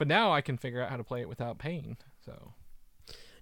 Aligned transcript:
but 0.00 0.08
now 0.08 0.32
I 0.32 0.40
can 0.40 0.56
figure 0.56 0.82
out 0.82 0.88
how 0.88 0.96
to 0.96 1.04
play 1.04 1.20
it 1.20 1.28
without 1.28 1.58
pain. 1.58 1.98
So 2.24 2.54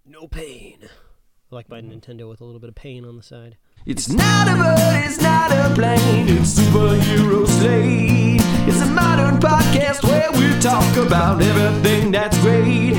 No 0.04 0.26
pain. 0.26 0.78
I 0.82 1.54
like 1.54 1.68
my 1.68 1.80
mm-hmm. 1.80 1.92
Nintendo 1.92 2.28
with 2.28 2.40
a 2.40 2.44
little 2.44 2.58
bit 2.58 2.68
of 2.68 2.74
pain 2.74 3.04
on 3.04 3.16
the 3.16 3.22
side. 3.22 3.56
It's 3.86 4.08
not 4.08 4.48
a 4.48 4.56
bird, 4.56 5.04
it's 5.06 5.20
not 5.20 5.52
a 5.52 5.72
plane, 5.72 6.28
it's 6.28 6.58
Superhero 6.58 7.46
Slate. 7.46 8.40
It's 8.68 8.82
a 8.82 8.86
modern 8.86 9.38
podcast 9.38 10.02
where 10.02 10.32
we 10.32 10.50
talk 10.60 10.96
about 10.96 11.40
everything 11.40 12.10
that's 12.10 12.36
great, 12.40 12.94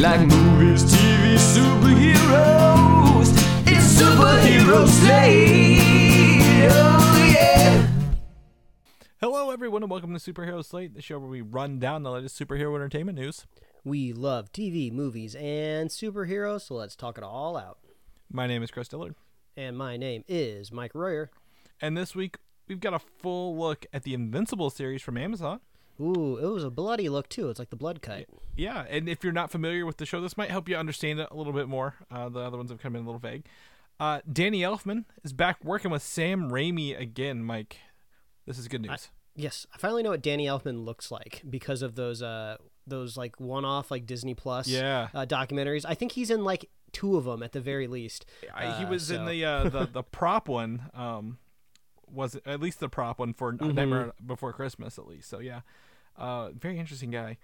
like 0.00 0.20
movies, 0.20 0.84
TV, 0.84 1.36
superheroes. 1.36 3.28
It's 3.66 4.00
Superhero 4.00 4.88
Slate. 4.88 6.93
Hello 9.24 9.50
everyone 9.50 9.82
and 9.82 9.90
welcome 9.90 10.12
to 10.12 10.20
Superhero 10.20 10.62
Slate, 10.62 10.92
the 10.92 11.00
show 11.00 11.18
where 11.18 11.30
we 11.30 11.40
run 11.40 11.78
down 11.78 12.02
the 12.02 12.10
latest 12.10 12.38
superhero 12.38 12.74
entertainment 12.74 13.16
news. 13.18 13.46
We 13.82 14.12
love 14.12 14.52
TV, 14.52 14.92
movies, 14.92 15.34
and 15.34 15.88
superheroes, 15.88 16.66
so 16.66 16.74
let's 16.74 16.94
talk 16.94 17.16
it 17.16 17.24
all 17.24 17.56
out. 17.56 17.78
My 18.30 18.46
name 18.46 18.62
is 18.62 18.70
Chris 18.70 18.86
Dillard, 18.86 19.14
And 19.56 19.78
my 19.78 19.96
name 19.96 20.24
is 20.28 20.70
Mike 20.70 20.94
Royer. 20.94 21.30
and 21.80 21.96
this 21.96 22.14
week 22.14 22.36
we've 22.68 22.80
got 22.80 22.92
a 22.92 22.98
full 22.98 23.56
look 23.56 23.86
at 23.94 24.02
the 24.02 24.12
Invincible 24.12 24.68
series 24.68 25.00
from 25.00 25.16
Amazon. 25.16 25.60
Ooh, 25.98 26.36
it 26.36 26.44
was 26.52 26.62
a 26.62 26.70
bloody 26.70 27.08
look 27.08 27.30
too. 27.30 27.48
It's 27.48 27.58
like 27.58 27.70
the 27.70 27.76
blood 27.76 28.02
cut. 28.02 28.26
Yeah, 28.58 28.84
and 28.90 29.08
if 29.08 29.24
you're 29.24 29.32
not 29.32 29.50
familiar 29.50 29.86
with 29.86 29.96
the 29.96 30.04
show, 30.04 30.20
this 30.20 30.36
might 30.36 30.50
help 30.50 30.68
you 30.68 30.76
understand 30.76 31.18
it 31.18 31.28
a 31.30 31.34
little 31.34 31.54
bit 31.54 31.66
more. 31.66 31.94
Uh, 32.10 32.28
the 32.28 32.40
other 32.40 32.58
ones 32.58 32.70
have 32.70 32.78
come 32.78 32.94
in 32.94 33.04
a 33.04 33.06
little 33.06 33.18
vague. 33.18 33.46
Uh, 33.98 34.20
Danny 34.30 34.60
Elfman 34.60 35.06
is 35.22 35.32
back 35.32 35.64
working 35.64 35.90
with 35.90 36.02
Sam 36.02 36.50
Raimi 36.50 37.00
again, 37.00 37.42
Mike. 37.42 37.78
This 38.46 38.58
is 38.58 38.68
good 38.68 38.82
news. 38.82 39.08
Yes, 39.36 39.66
I 39.74 39.78
finally 39.78 40.02
know 40.02 40.10
what 40.10 40.22
Danny 40.22 40.46
Elfman 40.46 40.84
looks 40.84 41.10
like 41.10 41.42
because 41.48 41.82
of 41.82 41.94
those 41.96 42.22
uh 42.22 42.56
those 42.86 43.16
like 43.16 43.40
one-off 43.40 43.90
like 43.90 44.06
Disney 44.06 44.34
Plus 44.34 44.68
Yeah. 44.68 45.08
uh, 45.14 45.24
documentaries. 45.26 45.84
I 45.88 45.94
think 45.94 46.12
he's 46.12 46.30
in 46.30 46.44
like 46.44 46.68
two 46.92 47.16
of 47.16 47.24
them 47.24 47.42
at 47.42 47.52
the 47.52 47.60
very 47.60 47.86
least. 47.86 48.26
I, 48.54 48.78
he 48.78 48.84
Uh, 48.84 48.90
was 48.90 49.10
in 49.10 49.24
the, 49.24 49.44
uh, 49.44 49.68
the 49.68 49.86
the 49.86 50.02
prop 50.02 50.48
one. 50.48 50.90
Um, 50.94 51.38
was 52.06 52.36
at 52.46 52.60
least 52.60 52.78
the 52.80 52.88
prop 52.88 53.18
one 53.18 53.32
for 53.32 53.52
Mm-hmm. 53.54 53.72
Nightmare 53.74 54.12
Before 54.24 54.52
Christmas, 54.52 54.98
at 54.98 55.06
least. 55.08 55.28
So 55.30 55.40
yeah, 55.40 55.60
uh, 56.16 56.50
very 56.50 56.78
interesting 56.78 57.10
guy. 57.10 57.38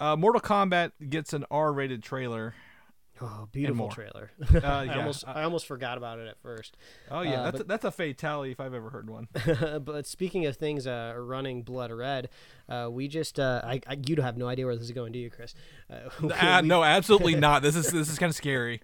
Uh, 0.00 0.16
Mortal 0.16 0.40
Kombat 0.40 0.92
gets 1.10 1.32
an 1.32 1.44
R-rated 1.50 2.02
trailer. 2.02 2.54
Oh, 3.20 3.48
beautiful 3.52 3.88
trailer. 3.90 4.32
Uh, 4.54 4.58
I 4.66 4.84
yeah. 4.84 4.96
almost 4.98 5.24
I 5.26 5.42
almost 5.44 5.66
forgot 5.66 5.96
about 5.98 6.18
it 6.18 6.26
at 6.26 6.36
first. 6.42 6.76
Oh 7.10 7.20
yeah, 7.22 7.40
Uh, 7.40 7.44
that's 7.44 7.52
but- 7.58 7.60
a, 7.60 7.64
that's 7.68 7.84
a 7.84 7.90
fatality 7.92 8.50
if 8.52 8.58
I've 8.60 8.74
ever 8.74 8.90
heard 8.90 9.08
one. 9.08 9.28
but 9.84 10.06
speaking 10.06 10.46
of 10.46 10.56
things 10.56 10.86
uh, 10.86 11.14
running 11.16 11.62
blood 11.62 11.92
red, 11.92 12.28
uh, 12.68 12.88
we 12.90 13.06
just 13.08 13.38
uh, 13.38 13.60
I, 13.64 13.80
I 13.86 13.94
you 14.06 14.16
don't 14.16 14.24
have 14.24 14.36
no 14.36 14.48
idea 14.48 14.66
where 14.66 14.74
this 14.74 14.84
is 14.84 14.90
going, 14.92 15.12
do 15.12 15.18
you, 15.20 15.30
Chris? 15.30 15.54
Uh, 15.88 16.08
Ah, 16.40 16.60
no, 16.64 16.82
absolutely 16.82 17.34
not. 17.36 17.62
This 17.62 17.76
is 17.76 17.90
this 17.92 18.08
is 18.10 18.18
kind 18.18 18.30
of 18.30 18.36
scary. 18.36 18.80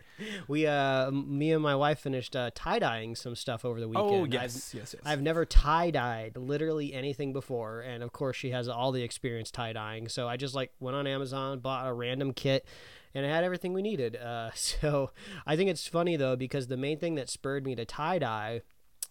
we 0.49 0.67
uh, 0.67 1.11
me 1.11 1.53
and 1.53 1.63
my 1.63 1.75
wife 1.75 1.99
finished 1.99 2.37
uh, 2.37 2.51
tie 2.55 2.79
dyeing 2.79 3.17
some 3.17 3.35
stuff 3.35 3.65
over 3.65 3.81
the 3.81 3.89
weekend. 3.89 4.11
Oh 4.11 4.23
I've- 4.25 4.33
yes, 4.33 4.73
yes, 4.75 4.95
yes. 4.95 5.03
I've 5.05 5.23
never 5.23 5.45
tie 5.45 5.91
dyed 5.91 6.37
literally 6.37 6.95
anything 6.95 7.33
before, 7.33 7.81
and 7.81 8.03
of 8.03 8.13
course 8.13 8.37
she 8.37 8.51
has 8.51 8.69
all 8.69 8.93
the 8.93 9.03
experience 9.03 9.51
tie 9.51 9.73
dyeing. 9.73 10.09
So 10.09 10.29
I 10.29 10.37
just 10.37 10.55
like 10.55 10.73
went 10.79 10.97
on 10.97 11.07
Amazon, 11.07 11.59
bought 11.59 11.89
a 11.89 11.93
random 11.93 12.33
kit, 12.33 12.65
and 13.15 13.25
it 13.25 13.29
had 13.29 13.45
everything 13.45 13.73
we 13.73 13.83
needed. 13.83 14.17
Uh, 14.17 14.51
so 14.55 15.11
I 15.47 15.57
think 15.57 15.71
it's 15.71 15.87
funny 15.87 16.17
though 16.17 16.37
because 16.37 16.67
the 16.67 16.77
main 16.77 16.99
thing 16.99 17.15
that 17.17 17.29
spurred 17.29 17.65
me 17.65 17.75
to 17.75 17.85
tie 17.85 18.19
dye 18.19 18.63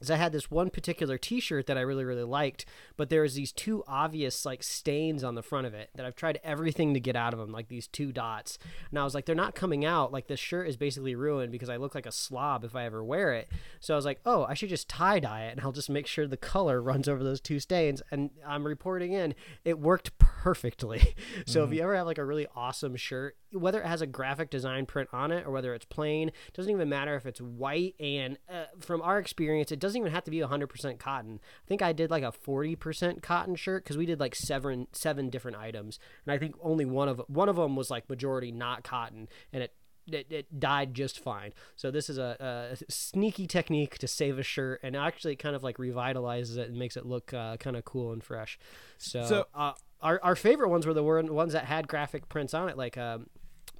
is 0.01 0.09
I 0.09 0.15
had 0.15 0.31
this 0.31 0.49
one 0.49 0.69
particular 0.69 1.17
T-shirt 1.17 1.67
that 1.67 1.77
I 1.77 1.81
really 1.81 2.05
really 2.05 2.23
liked, 2.23 2.65
but 2.97 3.09
there 3.09 3.21
was 3.21 3.35
these 3.35 3.51
two 3.51 3.83
obvious 3.87 4.45
like 4.45 4.63
stains 4.63 5.23
on 5.23 5.35
the 5.35 5.43
front 5.43 5.67
of 5.67 5.73
it 5.73 5.89
that 5.95 6.05
I've 6.05 6.15
tried 6.15 6.39
everything 6.43 6.93
to 6.93 6.99
get 6.99 7.15
out 7.15 7.33
of 7.33 7.39
them, 7.39 7.51
like 7.51 7.67
these 7.67 7.87
two 7.87 8.11
dots. 8.11 8.57
And 8.89 8.99
I 8.99 9.03
was 9.03 9.13
like, 9.13 9.25
they're 9.25 9.35
not 9.35 9.55
coming 9.55 9.85
out. 9.85 10.11
Like 10.11 10.27
this 10.27 10.39
shirt 10.39 10.67
is 10.67 10.77
basically 10.77 11.15
ruined 11.15 11.51
because 11.51 11.69
I 11.69 11.77
look 11.77 11.95
like 11.95 12.05
a 12.05 12.11
slob 12.11 12.63
if 12.63 12.75
I 12.75 12.85
ever 12.85 13.03
wear 13.03 13.33
it. 13.33 13.49
So 13.79 13.93
I 13.93 13.97
was 13.97 14.05
like, 14.05 14.19
oh, 14.25 14.45
I 14.45 14.53
should 14.53 14.69
just 14.69 14.89
tie 14.89 15.19
dye 15.19 15.43
it, 15.45 15.51
and 15.51 15.61
I'll 15.61 15.71
just 15.71 15.89
make 15.89 16.07
sure 16.07 16.27
the 16.27 16.37
color 16.37 16.81
runs 16.89 17.07
over 17.07 17.23
those 17.23 17.41
two 17.41 17.59
stains. 17.59 18.01
And 18.11 18.31
I'm 18.45 18.65
reporting 18.65 19.13
in, 19.13 19.35
it 19.65 19.79
worked 19.79 20.17
perfectly. 20.17 21.15
so 21.45 21.63
if 21.63 21.73
you 21.73 21.81
ever 21.81 21.95
have 21.95 22.07
like 22.07 22.17
a 22.17 22.25
really 22.25 22.47
awesome 22.55 22.95
shirt, 22.95 23.35
whether 23.51 23.81
it 23.81 23.85
has 23.85 24.01
a 24.01 24.07
graphic 24.07 24.49
design 24.49 24.85
print 24.85 25.09
on 25.11 25.31
it 25.31 25.45
or 25.45 25.51
whether 25.51 25.73
it's 25.73 25.85
plain, 25.85 26.31
doesn't 26.53 26.71
even 26.71 26.87
matter 26.87 27.15
if 27.15 27.25
it's 27.25 27.41
white. 27.41 27.95
And 27.99 28.37
uh, 28.49 28.65
from 28.79 29.01
our 29.01 29.19
experience, 29.19 29.71
it 29.71 29.79
doesn't 29.79 29.88
even 29.97 30.11
have 30.11 30.23
to 30.25 30.31
be 30.31 30.37
100% 30.39 30.99
cotton. 30.99 31.39
I 31.43 31.67
think 31.67 31.81
I 31.81 31.93
did 31.93 32.09
like 32.11 32.23
a 32.23 32.31
40% 32.31 33.21
cotton 33.21 33.55
shirt 33.55 33.83
because 33.83 33.97
we 33.97 34.05
did 34.05 34.19
like 34.19 34.35
seven 34.35 34.87
seven 34.91 35.29
different 35.29 35.57
items, 35.57 35.99
and 36.25 36.33
I 36.33 36.37
think 36.37 36.55
only 36.61 36.85
one 36.85 37.07
of 37.09 37.21
one 37.27 37.49
of 37.49 37.55
them 37.55 37.75
was 37.75 37.89
like 37.89 38.09
majority 38.09 38.51
not 38.51 38.83
cotton, 38.83 39.27
and 39.53 39.63
it. 39.63 39.73
It, 40.11 40.31
it 40.31 40.59
died 40.59 40.95
just 40.95 41.19
fine. 41.19 41.53
So 41.75 41.91
this 41.91 42.09
is 42.09 42.17
a, 42.17 42.35
a 42.73 42.77
sneaky 42.91 43.45
technique 43.45 43.99
to 43.99 44.07
save 44.07 44.39
a 44.39 44.43
shirt, 44.43 44.79
and 44.81 44.95
actually 44.95 45.35
kind 45.35 45.55
of 45.55 45.61
like 45.61 45.77
revitalizes 45.77 46.57
it 46.57 46.67
and 46.67 46.79
makes 46.79 46.97
it 46.97 47.05
look 47.05 47.31
uh, 47.31 47.57
kind 47.57 47.75
of 47.75 47.85
cool 47.85 48.11
and 48.11 48.23
fresh. 48.23 48.57
So, 48.97 49.23
So- 49.23 49.45
uh, 49.53 49.73
our 50.01 50.19
our 50.23 50.35
favorite 50.35 50.69
ones 50.69 50.87
were 50.87 50.95
the 50.95 51.03
one- 51.03 51.31
ones 51.31 51.53
that 51.53 51.65
had 51.65 51.87
graphic 51.87 52.27
prints 52.27 52.55
on 52.55 52.69
it, 52.69 52.75
like 52.77 52.97
um, 52.97 53.27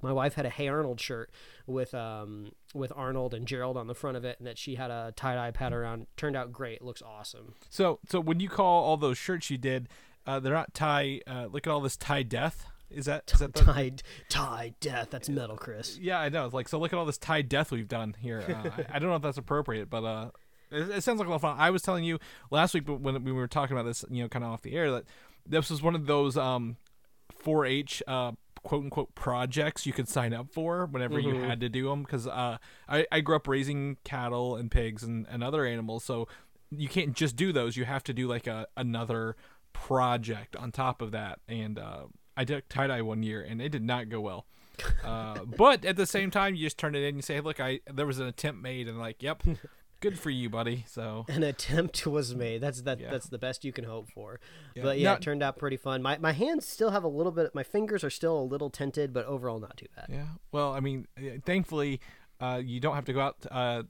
my 0.02 0.12
wife 0.12 0.34
had 0.34 0.46
a 0.46 0.50
Hey 0.50 0.68
Arnold 0.68 1.00
shirt 1.00 1.30
with 1.66 1.94
um 1.94 2.52
with 2.74 2.92
Arnold 2.94 3.34
and 3.34 3.46
Gerald 3.46 3.76
on 3.76 3.86
the 3.86 3.94
front 3.94 4.16
of 4.16 4.24
it, 4.24 4.38
and 4.38 4.46
that 4.46 4.58
she 4.58 4.76
had 4.76 4.90
a 4.90 5.12
tie 5.16 5.34
dye 5.34 5.50
pad 5.50 5.72
around. 5.72 6.06
Turned 6.16 6.36
out 6.36 6.52
great. 6.52 6.82
Looks 6.82 7.02
awesome. 7.02 7.54
So 7.68 8.00
so 8.08 8.20
when 8.20 8.40
you 8.40 8.48
call 8.48 8.84
all 8.84 8.96
those 8.96 9.18
shirts 9.18 9.50
you 9.50 9.58
did, 9.58 9.88
uh, 10.26 10.40
they're 10.40 10.54
not 10.54 10.74
tie. 10.74 11.20
Uh, 11.26 11.46
look 11.50 11.66
at 11.66 11.70
all 11.70 11.80
this 11.80 11.96
tie 11.96 12.22
death. 12.22 12.66
Is 12.90 13.06
that 13.06 13.30
is 13.32 13.38
that 13.38 13.54
the, 13.54 13.64
Tie 13.64 13.92
tie 14.28 14.74
death. 14.80 15.08
That's 15.10 15.28
metal, 15.28 15.56
Chris. 15.56 15.96
Yeah, 16.00 16.18
I 16.18 16.28
know. 16.28 16.44
It's 16.44 16.54
like 16.54 16.68
so. 16.68 16.78
Look 16.78 16.92
at 16.92 16.98
all 16.98 17.06
this 17.06 17.18
tie 17.18 17.42
death 17.42 17.70
we've 17.70 17.88
done 17.88 18.16
here. 18.18 18.42
Uh, 18.48 18.70
I, 18.78 18.96
I 18.96 18.98
don't 18.98 19.10
know 19.10 19.16
if 19.16 19.22
that's 19.22 19.38
appropriate, 19.38 19.88
but 19.88 20.04
uh, 20.04 20.30
it, 20.70 20.90
it 20.90 21.04
sounds 21.04 21.18
like 21.18 21.28
a 21.28 21.30
lot 21.30 21.36
of 21.36 21.42
fun. 21.42 21.56
I 21.58 21.70
was 21.70 21.82
telling 21.82 22.04
you 22.04 22.18
last 22.50 22.74
week, 22.74 22.84
but 22.84 23.00
when 23.00 23.22
we 23.22 23.32
were 23.32 23.46
talking 23.46 23.76
about 23.76 23.86
this, 23.86 24.04
you 24.10 24.22
know, 24.22 24.28
kind 24.28 24.44
of 24.44 24.50
off 24.50 24.62
the 24.62 24.74
air, 24.74 24.90
that 24.90 25.04
this 25.46 25.70
was 25.70 25.82
one 25.82 25.94
of 25.94 26.06
those 26.06 26.36
um, 26.36 26.76
4-H 27.44 28.02
uh, 28.06 28.32
quote 28.62 28.84
unquote 28.84 29.14
projects 29.14 29.86
you 29.86 29.92
could 29.92 30.08
sign 30.08 30.32
up 30.32 30.50
for 30.52 30.86
whenever 30.86 31.18
you 31.18 31.34
had 31.36 31.60
to 31.60 31.68
do 31.68 31.88
them. 31.88 32.02
Because 32.02 32.26
uh, 32.26 32.58
I 32.88 33.06
I 33.10 33.20
grew 33.20 33.36
up 33.36 33.48
raising 33.48 33.96
cattle 34.04 34.56
and 34.56 34.70
pigs 34.70 35.02
and, 35.02 35.26
and 35.30 35.42
other 35.42 35.64
animals, 35.64 36.04
so 36.04 36.28
you 36.70 36.88
can't 36.88 37.14
just 37.14 37.36
do 37.36 37.52
those. 37.52 37.76
You 37.76 37.84
have 37.84 38.04
to 38.04 38.12
do 38.12 38.28
like 38.28 38.46
a 38.46 38.66
another 38.76 39.36
project 39.72 40.56
on 40.56 40.72
top 40.72 41.02
of 41.02 41.12
that. 41.12 41.40
And 41.48 41.78
uh, 41.78 42.04
I 42.36 42.44
did 42.44 42.68
tie 42.68 42.86
dye 42.86 43.02
one 43.02 43.22
year, 43.22 43.42
and 43.42 43.60
it 43.60 43.70
did 43.70 43.82
not 43.82 44.08
go 44.08 44.20
well. 44.20 44.46
Uh, 45.04 45.44
but 45.56 45.84
at 45.84 45.96
the 45.96 46.06
same 46.06 46.30
time, 46.30 46.54
you 46.54 46.66
just 46.66 46.78
turn 46.78 46.94
it 46.94 47.00
in. 47.00 47.06
and 47.06 47.16
You 47.16 47.22
say, 47.22 47.40
"Look, 47.40 47.60
I 47.60 47.80
there 47.92 48.06
was 48.06 48.18
an 48.18 48.26
attempt 48.26 48.62
made," 48.62 48.88
and 48.88 48.98
like, 48.98 49.22
"Yep, 49.22 49.42
good 50.00 50.18
for 50.18 50.30
you, 50.30 50.50
buddy." 50.50 50.84
So 50.88 51.24
An 51.28 51.42
attempt 51.42 52.06
was 52.16 52.34
made. 52.34 52.60
That's 52.60 52.82
that. 52.82 52.98
Yeah. 53.00 53.10
That's 53.10 53.28
the 53.28 53.38
best 53.38 53.64
you 53.64 53.72
can 53.72 53.84
hope 53.84 54.10
for. 54.10 54.40
Yeah. 54.74 54.82
But 54.82 54.98
yeah, 54.98 55.10
Now- 55.10 55.16
it 55.16 55.22
turned 55.22 55.42
out 55.42 55.58
pretty 55.58 55.76
fun. 55.76 56.02
My 56.02 56.18
my 56.18 56.32
hands 56.32 56.66
still 56.66 56.90
have 56.90 57.04
a 57.04 57.08
little 57.08 57.32
bit. 57.32 57.54
My 57.54 57.62
fingers 57.62 58.02
are 58.04 58.10
still 58.10 58.38
a 58.38 58.42
little 58.44 58.70
tinted, 58.70 59.12
but 59.12 59.26
overall 59.26 59.60
not 59.60 59.76
too 59.76 59.86
bad. 59.96 60.06
yeah. 60.08 60.26
Well, 60.52 60.72
I 60.72 60.80
mean, 60.80 61.06
uh, 61.18 61.38
thankfully, 61.44 62.00
uh, 62.40 62.60
you 62.64 62.80
don't 62.80 62.94
have 62.94 63.04
to 63.06 63.12
go 63.12 63.20
out 63.20 63.36
uh, 63.50 63.82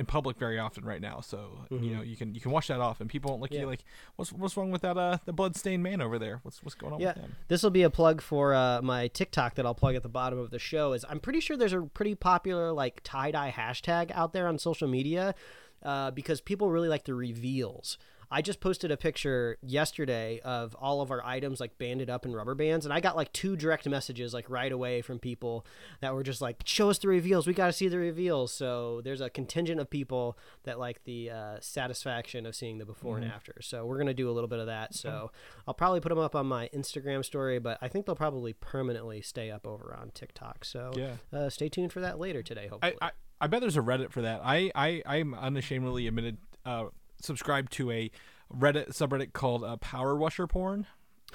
in 0.00 0.06
public 0.06 0.36
very 0.38 0.58
often 0.58 0.84
right 0.84 1.00
now. 1.00 1.20
So 1.20 1.38
you 1.70 1.94
know 1.94 2.02
you 2.02 2.16
can 2.16 2.34
you 2.34 2.40
can 2.40 2.50
wash 2.50 2.66
that 2.68 2.80
off, 2.80 3.00
and 3.00 3.08
people 3.08 3.30
won't 3.30 3.40
look 3.42 3.50
at 3.52 3.54
Mm-hmm. 3.54 3.58
Yeah. 3.58 3.64
you 3.66 3.70
like, 3.70 3.84
"What's 4.16 4.32
what's 4.32 4.56
wrong 4.56 4.70
with 4.72 4.82
that 4.82 4.96
uh 4.96 5.18
the 5.26 5.32
bloodstained 5.32 5.82
man 5.82 6.00
over 6.00 6.18
there? 6.18 6.40
What's 6.42 6.62
what's 6.64 6.74
going 6.74 6.92
on 6.94 7.00
Yeah, 7.00 7.08
with 7.14 7.16
him?" 7.24 7.36
this 7.48 7.62
will 7.62 7.70
be 7.70 7.82
a 7.82 7.90
plug 7.90 8.20
for 8.22 8.54
uh, 8.54 8.80
my 8.82 9.08
TikTok 9.08 9.54
that 9.56 9.66
I'll 9.66 9.74
plug 9.74 9.94
at 9.94 10.02
the 10.02 10.08
bottom 10.08 10.38
of 10.38 10.50
the 10.50 10.58
show. 10.58 10.92
Is 10.94 11.04
I'm 11.08 11.20
pretty 11.20 11.40
sure 11.40 11.56
there's 11.56 11.72
a 11.74 11.82
pretty 11.82 12.14
popular 12.14 12.72
like 12.72 13.00
tie 13.04 13.30
dye 13.30 13.52
hashtag 13.56 14.10
out 14.12 14.32
there 14.32 14.48
on 14.48 14.58
social 14.58 14.88
media 14.88 15.34
uh, 15.82 16.10
because 16.10 16.40
people 16.40 16.70
really 16.70 16.88
like 16.88 17.04
the 17.04 17.14
reveals. 17.14 17.98
I 18.30 18.42
just 18.42 18.60
posted 18.60 18.90
a 18.90 18.96
picture 18.96 19.58
yesterday 19.62 20.40
of 20.44 20.76
all 20.80 21.00
of 21.00 21.10
our 21.10 21.24
items 21.24 21.58
like 21.60 21.78
banded 21.78 22.08
up 22.08 22.24
in 22.24 22.32
rubber 22.34 22.54
bands, 22.54 22.86
and 22.86 22.92
I 22.92 23.00
got 23.00 23.16
like 23.16 23.32
two 23.32 23.56
direct 23.56 23.88
messages 23.88 24.32
like 24.32 24.48
right 24.48 24.70
away 24.70 25.02
from 25.02 25.18
people 25.18 25.66
that 26.00 26.14
were 26.14 26.22
just 26.22 26.40
like, 26.40 26.62
"Show 26.64 26.90
us 26.90 26.98
the 26.98 27.08
reveals. 27.08 27.46
We 27.46 27.54
got 27.54 27.66
to 27.66 27.72
see 27.72 27.88
the 27.88 27.98
reveals." 27.98 28.52
So 28.52 29.00
there's 29.02 29.20
a 29.20 29.30
contingent 29.30 29.80
of 29.80 29.90
people 29.90 30.38
that 30.64 30.78
like 30.78 31.02
the 31.04 31.30
uh, 31.30 31.56
satisfaction 31.60 32.46
of 32.46 32.54
seeing 32.54 32.78
the 32.78 32.84
before 32.84 33.16
and 33.16 33.24
after. 33.24 33.54
So 33.62 33.84
we're 33.86 33.98
gonna 33.98 34.14
do 34.14 34.30
a 34.30 34.32
little 34.32 34.48
bit 34.48 34.58
of 34.60 34.66
that. 34.66 34.94
So 34.94 35.30
I'll 35.66 35.74
probably 35.74 36.00
put 36.00 36.10
them 36.10 36.18
up 36.18 36.36
on 36.36 36.46
my 36.46 36.68
Instagram 36.74 37.24
story, 37.24 37.58
but 37.58 37.78
I 37.82 37.88
think 37.88 38.06
they'll 38.06 38.14
probably 38.14 38.52
permanently 38.52 39.22
stay 39.22 39.50
up 39.50 39.66
over 39.66 39.96
on 39.98 40.10
TikTok. 40.10 40.64
So 40.64 40.92
Yeah. 40.94 41.16
uh, 41.32 41.50
stay 41.50 41.68
tuned 41.68 41.92
for 41.92 42.00
that 42.00 42.18
later 42.18 42.42
today. 42.42 42.68
Hopefully. 42.68 42.96
I, 43.00 43.06
I 43.06 43.10
I 43.42 43.46
bet 43.46 43.62
there's 43.62 43.76
a 43.76 43.80
Reddit 43.80 44.10
for 44.12 44.20
that. 44.22 44.40
I 44.44 44.70
I 44.74 45.02
I'm 45.06 45.34
unashamedly 45.34 46.06
admitted 46.06 46.36
uh 46.64 46.86
subscribed 47.22 47.72
to 47.72 47.90
a 47.90 48.10
Reddit 48.54 48.88
subreddit 48.90 49.32
called 49.32 49.62
uh, 49.64 49.76
Power 49.76 50.16
Washer 50.16 50.46
Porn. 50.46 50.86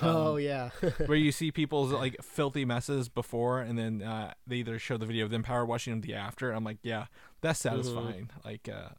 oh 0.02 0.36
yeah. 0.36 0.70
where 1.06 1.18
you 1.18 1.32
see 1.32 1.52
people's 1.52 1.92
like 1.92 2.18
filthy 2.22 2.66
messes 2.66 3.08
before, 3.10 3.62
and 3.62 3.78
then 3.80 4.02
uh, 4.02 4.34
they 4.46 4.58
either 4.58 4.78
show 4.80 4.98
the 4.98 5.06
video 5.06 5.24
of 5.26 5.32
them 5.32 5.42
power 5.44 5.66
washing 5.66 5.92
them 5.94 6.02
the 6.02 6.14
after. 6.14 6.52
I'm 6.52 6.64
like, 6.66 6.80
yeah, 6.84 7.06
that's 7.42 7.60
satisfying. 7.60 8.30
Like, 8.44 8.68
uh, 8.68 8.90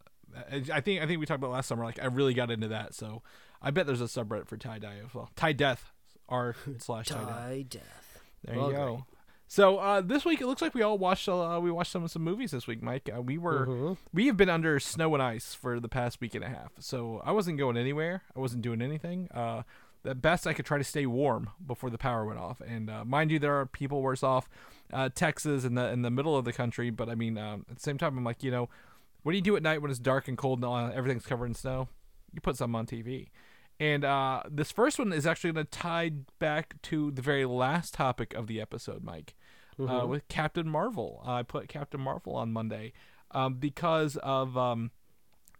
I 0.73 0.81
think 0.81 1.03
I 1.03 1.07
think 1.07 1.21
we 1.21 1.27
talked 1.27 1.39
about 1.39 1.51
last 1.51 1.67
summer. 1.69 1.85
Like, 1.85 2.03
I 2.03 2.07
really 2.07 2.33
got 2.35 2.51
into 2.51 2.69
that. 2.69 2.95
So 2.95 3.23
I 3.61 3.71
bet 3.71 3.87
there's 3.87 4.01
a 4.01 4.05
subreddit 4.05 4.47
for 4.49 4.57
tie 4.57 4.79
dye 4.79 4.97
as 5.07 5.15
well. 5.15 5.29
Tie 5.37 5.53
death 5.53 5.93
r 6.29 6.57
slash 6.79 7.09
tie 7.09 7.25
dye. 7.25 7.65
Death. 7.69 8.21
There 8.45 8.57
Well, 8.57 8.71
you 8.71 8.77
go. 8.77 8.95
great. 8.95 9.05
So 9.49 9.79
uh, 9.79 10.01
this 10.01 10.25
week 10.25 10.41
it 10.41 10.47
looks 10.47 10.61
like 10.61 10.75
we 10.75 10.83
all 10.83 10.99
watched 10.99 11.29
uh, 11.29 11.59
we 11.63 11.71
watched 11.71 11.93
some 11.93 12.07
some 12.09 12.23
movies 12.23 12.51
this 12.51 12.67
week, 12.67 12.83
Mike. 12.83 13.09
Uh, 13.15 13.23
we 13.23 13.39
were 13.39 13.67
Mhm. 13.67 13.97
we 14.13 14.27
have 14.27 14.37
been 14.37 14.51
under 14.51 14.81
snow 14.81 15.15
and 15.15 15.23
ice 15.23 15.55
for 15.55 15.79
the 15.79 15.89
past 15.89 16.21
week 16.21 16.35
and 16.35 16.45
a 16.45 16.49
half, 16.49 16.73
so 16.81 17.23
I 17.25 17.31
wasn't 17.33 17.59
going 17.59 17.77
anywhere. 17.77 18.23
I 18.35 18.41
wasn't 18.41 18.63
doing 18.63 18.83
anything. 18.83 19.29
Uh, 19.33 19.63
the 20.03 20.15
best 20.15 20.47
I 20.47 20.53
could 20.53 20.65
try 20.67 20.79
to 20.79 20.85
stay 20.85 21.07
warm 21.07 21.51
before 21.65 21.91
the 21.91 21.99
power 21.99 22.25
went 22.25 22.39
off. 22.39 22.61
And 22.61 22.89
uh, 22.91 23.05
mind 23.05 23.31
you, 23.33 23.39
there 23.41 23.59
are 23.59 23.67
people 23.67 24.03
worse 24.03 24.23
off. 24.23 24.49
Uh, 24.93 25.09
Texas 25.15 25.65
in 25.65 25.75
the 25.75 25.91
in 25.91 26.03
the 26.03 26.11
middle 26.11 26.37
of 26.37 26.45
the 26.45 26.53
country, 26.53 26.91
but 26.91 27.09
I 27.09 27.15
mean, 27.15 27.39
um, 27.39 27.67
at 27.71 27.77
the 27.77 27.83
same 27.83 27.99
time, 27.99 28.19
I'm 28.19 28.25
like, 28.25 28.43
you 28.43 28.51
know, 28.51 28.69
what 29.23 29.33
do 29.33 29.37
you 29.39 29.43
do 29.43 29.57
at 29.57 29.63
night 29.63 29.81
when 29.83 29.91
it's 29.91 30.01
dark 30.01 30.27
and 30.29 30.37
cold 30.37 30.63
and 30.63 30.73
uh, 30.73 30.93
everything's 30.95 31.27
covered 31.27 31.47
in 31.47 31.55
snow? 31.55 31.89
You 32.33 32.41
put 32.41 32.57
something 32.57 32.75
on 32.77 32.87
TV. 32.87 33.29
And 33.79 34.05
uh, 34.05 34.43
this 34.51 34.73
first 34.73 34.99
one 34.99 35.13
is 35.13 35.27
actually 35.27 35.53
going 35.53 35.67
to 35.67 35.71
tie 35.71 36.13
back 36.39 36.81
to 36.83 37.11
the 37.11 37.23
very 37.23 37.45
last 37.45 37.95
topic 37.95 38.33
of 38.35 38.47
the 38.47 38.61
episode, 38.61 39.03
Mike, 39.05 39.35
uh, 39.79 40.07
with 40.07 40.27
Captain 40.29 40.69
Marvel. 40.69 41.23
I 41.27 41.43
put 41.43 41.69
Captain 41.69 42.01
Marvel 42.01 42.35
on 42.35 42.53
Monday 42.53 42.93
um, 43.33 43.55
because 43.55 44.17
of 44.23 44.57
um, 44.57 44.91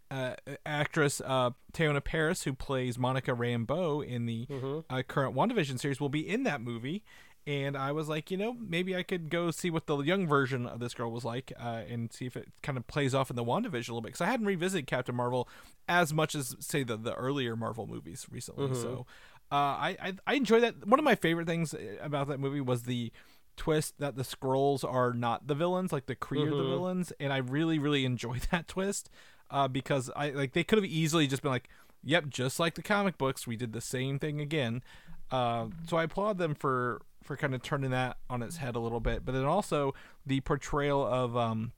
uh, 0.09 0.33
actress 0.65 1.21
uh, 1.23 1.51
Teyonah 1.73 2.03
Parris, 2.03 2.43
who 2.43 2.53
plays 2.53 2.97
Monica 2.97 3.31
Rambeau 3.31 4.03
in 4.05 4.25
the 4.25 4.47
uh, 4.89 5.03
current 5.03 5.35
WandaVision 5.35 5.79
series, 5.79 5.99
will 5.99 6.09
be 6.09 6.27
in 6.27 6.43
that 6.43 6.61
movie. 6.61 7.03
And 7.47 7.77
I 7.77 7.93
was 7.93 8.09
like, 8.09 8.29
you 8.29 8.35
know, 8.35 8.57
maybe 8.59 8.93
I 8.93 9.03
could 9.03 9.29
go 9.29 9.51
see 9.51 9.69
what 9.69 9.87
the 9.87 9.97
young 9.99 10.27
version 10.27 10.65
of 10.65 10.81
this 10.81 10.93
girl 10.93 11.09
was 11.09 11.23
like 11.23 11.53
uh, 11.57 11.83
and 11.89 12.11
see 12.11 12.25
if 12.25 12.35
it 12.35 12.49
kind 12.61 12.77
of 12.77 12.85
plays 12.87 13.15
off 13.15 13.29
in 13.29 13.37
the 13.37 13.43
WandaVision 13.43 13.71
a 13.71 13.93
little 13.93 14.01
bit. 14.01 14.09
Because 14.09 14.19
I 14.21 14.25
hadn't 14.25 14.45
revisited 14.45 14.85
Captain 14.85 15.15
Marvel 15.15 15.47
as 15.87 16.13
much 16.13 16.35
as, 16.35 16.57
say, 16.59 16.83
the, 16.83 16.97
the 16.97 17.13
earlier 17.13 17.55
Marvel 17.55 17.87
movies 17.87 18.27
recently. 18.29 18.75
So 18.75 19.05
uh, 19.49 19.55
I, 19.55 19.97
I, 20.01 20.13
I 20.27 20.33
enjoy 20.33 20.59
that. 20.59 20.85
One 20.85 20.99
of 20.99 21.05
my 21.05 21.15
favorite 21.15 21.47
things 21.47 21.73
uh, 21.73 21.77
about 22.01 22.27
that 22.27 22.39
movie 22.41 22.59
was 22.59 22.83
the 22.83 23.13
twist 23.55 23.97
that 23.99 24.17
the 24.17 24.23
Skrulls 24.23 24.83
are 24.83 25.13
not 25.13 25.47
the 25.47 25.55
villains, 25.55 25.93
like 25.93 26.07
the 26.07 26.17
Kree 26.17 26.45
are 26.45 26.49
the 26.49 26.69
villains. 26.69 27.13
And 27.17 27.31
I 27.31 27.37
really, 27.37 27.79
really 27.79 28.03
enjoy 28.03 28.39
that 28.51 28.67
twist 28.67 29.09
uh, 29.49 29.69
because 29.69 30.11
I 30.17 30.31
like 30.31 30.51
they 30.51 30.65
could 30.65 30.79
have 30.79 30.85
easily 30.85 31.27
just 31.27 31.43
been 31.43 31.51
like, 31.51 31.69
"Yep, 32.03 32.27
just 32.27 32.59
like 32.59 32.75
the 32.75 32.83
comic 32.83 33.17
books, 33.17 33.47
we 33.47 33.55
did 33.55 33.71
the 33.71 33.79
same 33.79 34.19
thing 34.19 34.41
again." 34.41 34.83
Uh, 35.31 35.67
so 35.87 35.95
I 35.97 36.03
applaud 36.03 36.37
them 36.37 36.55
for 36.55 37.01
for 37.27 37.37
kind 37.37 37.53
of 37.53 37.61
turning 37.61 37.91
that 37.91 38.17
on 38.29 38.41
its 38.41 38.57
head 38.57 38.75
a 38.75 38.79
little 38.79 39.01
bit, 39.01 39.25
but 39.25 39.33
then 39.33 39.43
also 39.43 39.93
the 40.25 40.39
portrayal 40.41 41.05
of 41.05 41.35
um, 41.35 41.73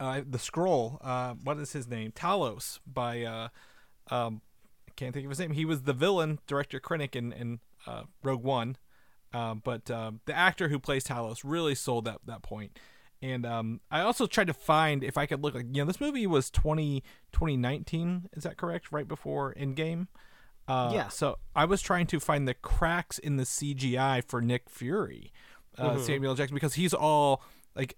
uh, 0.00 0.20
the 0.28 0.38
Skrull. 0.38 0.98
Uh, 1.00 1.34
what 1.42 1.58
is 1.58 1.72
his 1.72 1.88
name? 1.88 2.12
Talos 2.12 2.80
by 2.86 3.22
uh, 3.22 3.48
um, 4.10 4.42
I 4.88 4.92
can't 4.96 5.14
think 5.14 5.24
of 5.24 5.30
his 5.30 5.38
name. 5.38 5.52
He 5.52 5.64
was 5.64 5.82
the 5.82 5.92
villain, 5.92 6.40
director 6.46 6.80
Krennic 6.80 7.14
in 7.16 7.32
in 7.32 7.60
uh, 7.86 8.02
Rogue 8.22 8.42
One. 8.42 8.76
Uh, 9.32 9.54
but 9.54 9.90
uh, 9.90 10.12
the 10.26 10.36
actor 10.36 10.68
who 10.68 10.78
plays 10.78 11.04
Talos 11.04 11.40
really 11.44 11.74
sold 11.74 12.04
that 12.04 12.18
that 12.26 12.42
point. 12.42 12.78
And 13.22 13.46
um, 13.46 13.80
I 13.90 14.00
also 14.00 14.26
tried 14.26 14.48
to 14.48 14.54
find 14.54 15.02
if 15.02 15.16
I 15.16 15.26
could 15.26 15.42
look 15.42 15.54
like 15.54 15.66
you 15.72 15.82
know 15.82 15.86
this 15.86 16.00
movie 16.00 16.26
was 16.26 16.50
20, 16.50 17.02
2019 17.32 18.28
is 18.34 18.42
that 18.42 18.56
correct 18.56 18.92
right 18.92 19.08
before 19.08 19.54
Endgame. 19.54 20.08
Uh, 20.66 20.90
Yeah. 20.94 21.08
So 21.08 21.38
I 21.54 21.64
was 21.64 21.82
trying 21.82 22.06
to 22.08 22.20
find 22.20 22.46
the 22.48 22.54
cracks 22.54 23.18
in 23.18 23.36
the 23.36 23.44
CGI 23.44 24.22
for 24.26 24.40
Nick 24.40 24.68
Fury, 24.70 25.32
uh, 25.78 25.98
Samuel 25.98 26.34
Jackson, 26.34 26.54
because 26.54 26.74
he's 26.74 26.94
all 26.94 27.42
like 27.74 27.96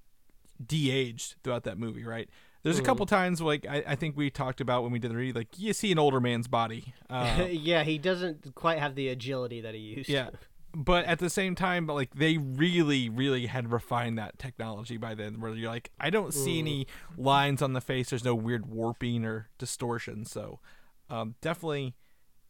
de-aged 0.64 1.36
throughout 1.42 1.64
that 1.64 1.78
movie, 1.78 2.04
right? 2.04 2.28
There's 2.62 2.80
a 2.80 2.82
couple 2.82 3.06
times 3.06 3.40
like 3.40 3.64
I, 3.68 3.84
I 3.86 3.94
think 3.94 4.16
we 4.16 4.28
talked 4.28 4.60
about 4.60 4.82
when 4.82 4.90
we 4.90 4.98
did 4.98 5.12
the 5.12 5.16
read, 5.16 5.36
like 5.36 5.56
you 5.56 5.72
see 5.72 5.92
an 5.92 5.98
older 6.00 6.20
man's 6.20 6.48
body. 6.48 6.92
Uh, 7.08 7.46
yeah, 7.48 7.84
he 7.84 7.96
doesn't 7.98 8.52
quite 8.56 8.80
have 8.80 8.96
the 8.96 9.08
agility 9.08 9.60
that 9.60 9.74
he 9.74 9.80
used. 9.80 10.08
yeah. 10.08 10.30
But 10.78 11.06
at 11.06 11.20
the 11.20 11.30
same 11.30 11.54
time, 11.54 11.86
like 11.86 12.14
they 12.16 12.36
really, 12.36 13.08
really 13.08 13.46
had 13.46 13.72
refined 13.72 14.18
that 14.18 14.38
technology 14.38 14.98
by 14.98 15.14
then. 15.14 15.40
Where 15.40 15.54
you're 15.54 15.70
like, 15.70 15.90
I 15.98 16.10
don't 16.10 16.34
see 16.34 16.58
any 16.58 16.86
lines 17.16 17.62
on 17.62 17.72
the 17.72 17.80
face. 17.80 18.10
There's 18.10 18.24
no 18.24 18.34
weird 18.34 18.66
warping 18.66 19.24
or 19.24 19.48
distortion. 19.56 20.26
So, 20.26 20.58
um, 21.08 21.34
definitely, 21.40 21.94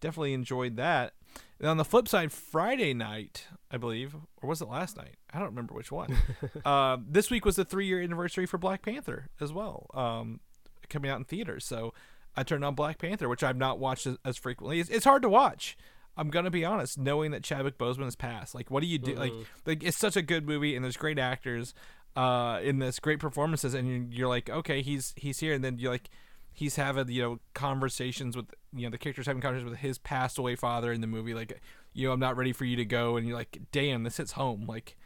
definitely 0.00 0.32
enjoyed 0.32 0.76
that. 0.76 1.14
And 1.58 1.68
on 1.68 1.76
the 1.76 1.84
flip 1.84 2.06
side, 2.08 2.32
Friday 2.32 2.92
night, 2.92 3.46
I 3.70 3.76
believe, 3.76 4.14
or 4.42 4.48
was 4.48 4.60
it 4.60 4.68
last 4.68 4.96
night? 4.96 5.16
I 5.32 5.38
don't 5.38 5.48
remember 5.48 5.74
which 5.74 5.90
one. 5.90 6.16
uh, 6.64 6.98
this 7.08 7.30
week 7.30 7.44
was 7.44 7.56
the 7.56 7.64
three 7.64 7.86
year 7.86 8.02
anniversary 8.02 8.46
for 8.46 8.58
Black 8.58 8.82
Panther 8.82 9.28
as 9.40 9.52
well, 9.52 9.86
um, 9.94 10.40
coming 10.88 11.10
out 11.10 11.18
in 11.18 11.24
theaters. 11.24 11.64
So 11.64 11.94
I 12.36 12.42
turned 12.42 12.64
on 12.64 12.74
Black 12.74 12.98
Panther, 12.98 13.28
which 13.28 13.42
I've 13.42 13.56
not 13.56 13.78
watched 13.78 14.06
as, 14.06 14.18
as 14.24 14.36
frequently. 14.36 14.80
It's, 14.80 14.90
it's 14.90 15.04
hard 15.04 15.22
to 15.22 15.28
watch. 15.28 15.76
I'm 16.18 16.30
gonna 16.30 16.50
be 16.50 16.64
honest, 16.64 16.98
knowing 16.98 17.30
that 17.32 17.42
Chadwick 17.42 17.76
Boseman 17.76 18.04
has 18.04 18.16
passed. 18.16 18.54
Like, 18.54 18.70
what 18.70 18.80
do 18.80 18.86
you 18.86 18.98
do? 18.98 19.14
Like, 19.14 19.32
like 19.66 19.84
it's 19.84 19.98
such 19.98 20.16
a 20.16 20.22
good 20.22 20.46
movie, 20.46 20.74
and 20.74 20.82
there's 20.82 20.96
great 20.96 21.18
actors 21.18 21.74
uh, 22.16 22.58
in 22.62 22.78
this, 22.78 22.98
great 22.98 23.18
performances, 23.20 23.74
and 23.74 23.86
you're, 23.86 24.20
you're 24.20 24.28
like, 24.28 24.48
okay, 24.48 24.80
he's 24.80 25.12
he's 25.16 25.40
here, 25.40 25.52
and 25.52 25.62
then 25.62 25.78
you're 25.78 25.92
like, 25.92 26.08
he's 26.56 26.76
having 26.76 27.08
you 27.08 27.22
know 27.22 27.38
conversations 27.52 28.34
with 28.34 28.46
you 28.74 28.84
know 28.84 28.90
the 28.90 28.98
characters 28.98 29.26
having 29.26 29.42
conversations 29.42 29.70
with 29.70 29.80
his 29.80 29.98
passed 29.98 30.38
away 30.38 30.56
father 30.56 30.90
in 30.90 31.02
the 31.02 31.06
movie. 31.06 31.34
Like, 31.34 31.60
you 31.92 32.08
know, 32.08 32.14
I'm 32.14 32.20
not 32.20 32.36
ready 32.36 32.52
for 32.52 32.64
you 32.64 32.76
to 32.76 32.84
go, 32.84 33.16
and 33.16 33.28
you're 33.28 33.36
like, 33.36 33.58
damn, 33.72 34.04
this 34.04 34.16
hits 34.16 34.32
home. 34.32 34.64
Like, 34.66 34.96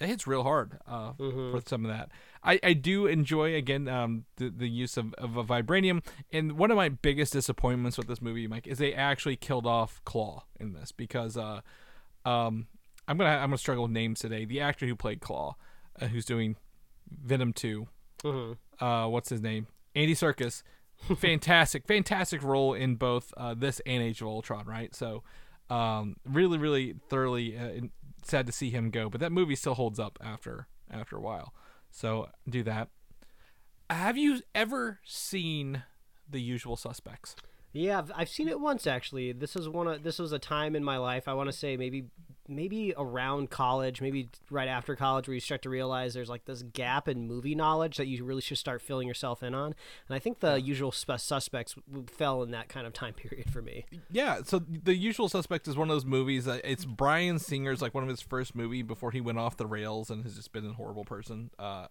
it 0.00 0.06
hits 0.06 0.26
real 0.26 0.42
hard 0.42 0.78
uh, 0.88 1.12
for 1.12 1.60
some 1.66 1.84
of 1.84 1.90
that. 1.90 2.10
I, 2.42 2.58
I 2.62 2.72
do 2.72 3.06
enjoy 3.06 3.54
again 3.54 3.86
um, 3.86 4.24
the 4.36 4.48
the 4.48 4.68
use 4.68 4.96
of, 4.96 5.12
of 5.14 5.36
a 5.36 5.44
vibranium, 5.44 6.02
and 6.32 6.52
one 6.52 6.70
of 6.70 6.78
my 6.78 6.88
biggest 6.88 7.34
disappointments 7.34 7.98
with 7.98 8.06
this 8.06 8.22
movie, 8.22 8.46
Mike, 8.46 8.66
is 8.66 8.78
they 8.78 8.94
actually 8.94 9.36
killed 9.36 9.66
off 9.66 10.00
Klaue 10.06 10.42
in 10.58 10.72
this 10.72 10.90
because 10.90 11.36
uh, 11.36 11.60
um, 12.24 12.66
I'm 13.06 13.18
gonna 13.18 13.30
I'm 13.30 13.50
gonna 13.50 13.58
struggle 13.58 13.84
with 13.84 13.92
names 13.92 14.20
today. 14.20 14.46
The 14.46 14.60
actor 14.60 14.86
who 14.86 14.96
played 14.96 15.20
Klaue, 15.20 15.54
uh, 16.00 16.06
who's 16.06 16.24
doing 16.24 16.56
Venom 17.10 17.52
two, 17.52 17.88
uh, 18.80 19.06
what's 19.06 19.28
his 19.28 19.42
name? 19.42 19.66
Andy 19.94 20.14
Serkis. 20.14 20.62
Fantastic, 21.16 21.86
fantastic 21.86 22.42
role 22.42 22.74
in 22.74 22.96
both 22.96 23.32
uh, 23.36 23.54
this 23.54 23.80
and 23.86 24.02
Age 24.02 24.20
of 24.20 24.28
Ultron, 24.28 24.66
right? 24.66 24.94
So, 24.94 25.22
um, 25.70 26.16
really, 26.24 26.58
really 26.58 26.94
thoroughly 27.08 27.56
uh, 27.56 27.86
sad 28.22 28.46
to 28.46 28.52
see 28.52 28.70
him 28.70 28.90
go, 28.90 29.08
but 29.08 29.20
that 29.20 29.32
movie 29.32 29.56
still 29.56 29.74
holds 29.74 29.98
up 29.98 30.18
after 30.22 30.68
after 30.90 31.16
a 31.16 31.20
while. 31.20 31.54
So 31.90 32.28
do 32.48 32.62
that. 32.64 32.88
Have 33.90 34.16
you 34.16 34.40
ever 34.54 35.00
seen 35.04 35.84
The 36.28 36.40
Usual 36.40 36.76
Suspects? 36.76 37.36
Yeah, 37.72 37.98
I've, 37.98 38.12
I've 38.14 38.28
seen 38.28 38.48
it 38.48 38.60
once 38.60 38.86
actually. 38.86 39.32
This 39.32 39.56
is 39.56 39.68
one 39.68 39.86
of 39.86 40.02
this 40.02 40.18
was 40.18 40.32
a 40.32 40.38
time 40.38 40.76
in 40.76 40.84
my 40.84 40.96
life. 40.96 41.28
I 41.28 41.34
want 41.34 41.48
to 41.48 41.52
say 41.52 41.76
maybe 41.76 42.06
maybe 42.48 42.94
around 42.96 43.50
college, 43.50 44.00
maybe 44.00 44.28
right 44.50 44.68
after 44.68 44.94
college, 44.96 45.28
where 45.28 45.34
you 45.34 45.40
start 45.40 45.62
to 45.62 45.70
realize 45.70 46.14
there's 46.14 46.28
like 46.28 46.44
this 46.44 46.62
gap 46.62 47.08
in 47.08 47.26
movie 47.26 47.54
knowledge 47.54 47.96
that 47.96 48.06
you 48.06 48.24
really 48.24 48.42
should 48.42 48.58
start 48.58 48.82
filling 48.82 49.08
yourself 49.08 49.42
in 49.42 49.54
on. 49.54 49.74
And 50.08 50.14
I 50.14 50.18
think 50.18 50.40
the 50.40 50.60
usual 50.60 50.92
suspects 50.92 51.74
fell 52.06 52.42
in 52.42 52.50
that 52.50 52.68
kind 52.68 52.86
of 52.86 52.92
time 52.92 53.14
period 53.14 53.50
for 53.50 53.62
me. 53.62 53.86
Yeah, 54.10 54.40
so 54.44 54.58
The 54.58 54.94
Usual 54.94 55.28
Suspects 55.28 55.68
is 55.68 55.76
one 55.76 55.88
of 55.88 55.94
those 55.94 56.04
movies 56.04 56.44
that 56.44 56.60
it's 56.64 56.84
Bryan 56.84 57.38
Singer's 57.38 57.82
like 57.82 57.94
one 57.94 58.02
of 58.02 58.08
his 58.08 58.20
first 58.20 58.54
movie 58.54 58.82
before 58.82 59.10
he 59.10 59.20
went 59.20 59.38
off 59.38 59.56
the 59.56 59.66
rails 59.66 60.10
and 60.10 60.22
has 60.24 60.36
just 60.36 60.52
been 60.52 60.66
a 60.66 60.72
horrible 60.72 61.04
person. 61.04 61.50
Uh, 61.58 61.86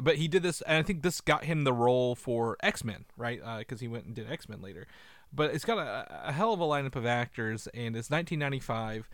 but 0.00 0.16
he 0.16 0.26
did 0.26 0.42
this, 0.42 0.62
and 0.62 0.78
I 0.78 0.82
think 0.82 1.02
this 1.02 1.20
got 1.20 1.44
him 1.44 1.64
the 1.64 1.72
role 1.72 2.14
for 2.14 2.56
X 2.62 2.82
Men, 2.82 3.04
right? 3.16 3.40
Because 3.58 3.80
he 3.80 3.88
went 3.88 4.06
and 4.06 4.14
did 4.14 4.30
X 4.30 4.48
Men 4.48 4.62
later. 4.62 4.86
But 5.32 5.54
it's 5.54 5.64
got 5.64 5.78
a, 5.78 6.28
a 6.28 6.32
hell 6.32 6.52
of 6.52 6.60
a 6.60 6.64
lineup 6.64 6.96
of 6.96 7.06
actors, 7.06 7.66
and 7.68 7.96
it's 7.96 8.10
1995 8.10 9.08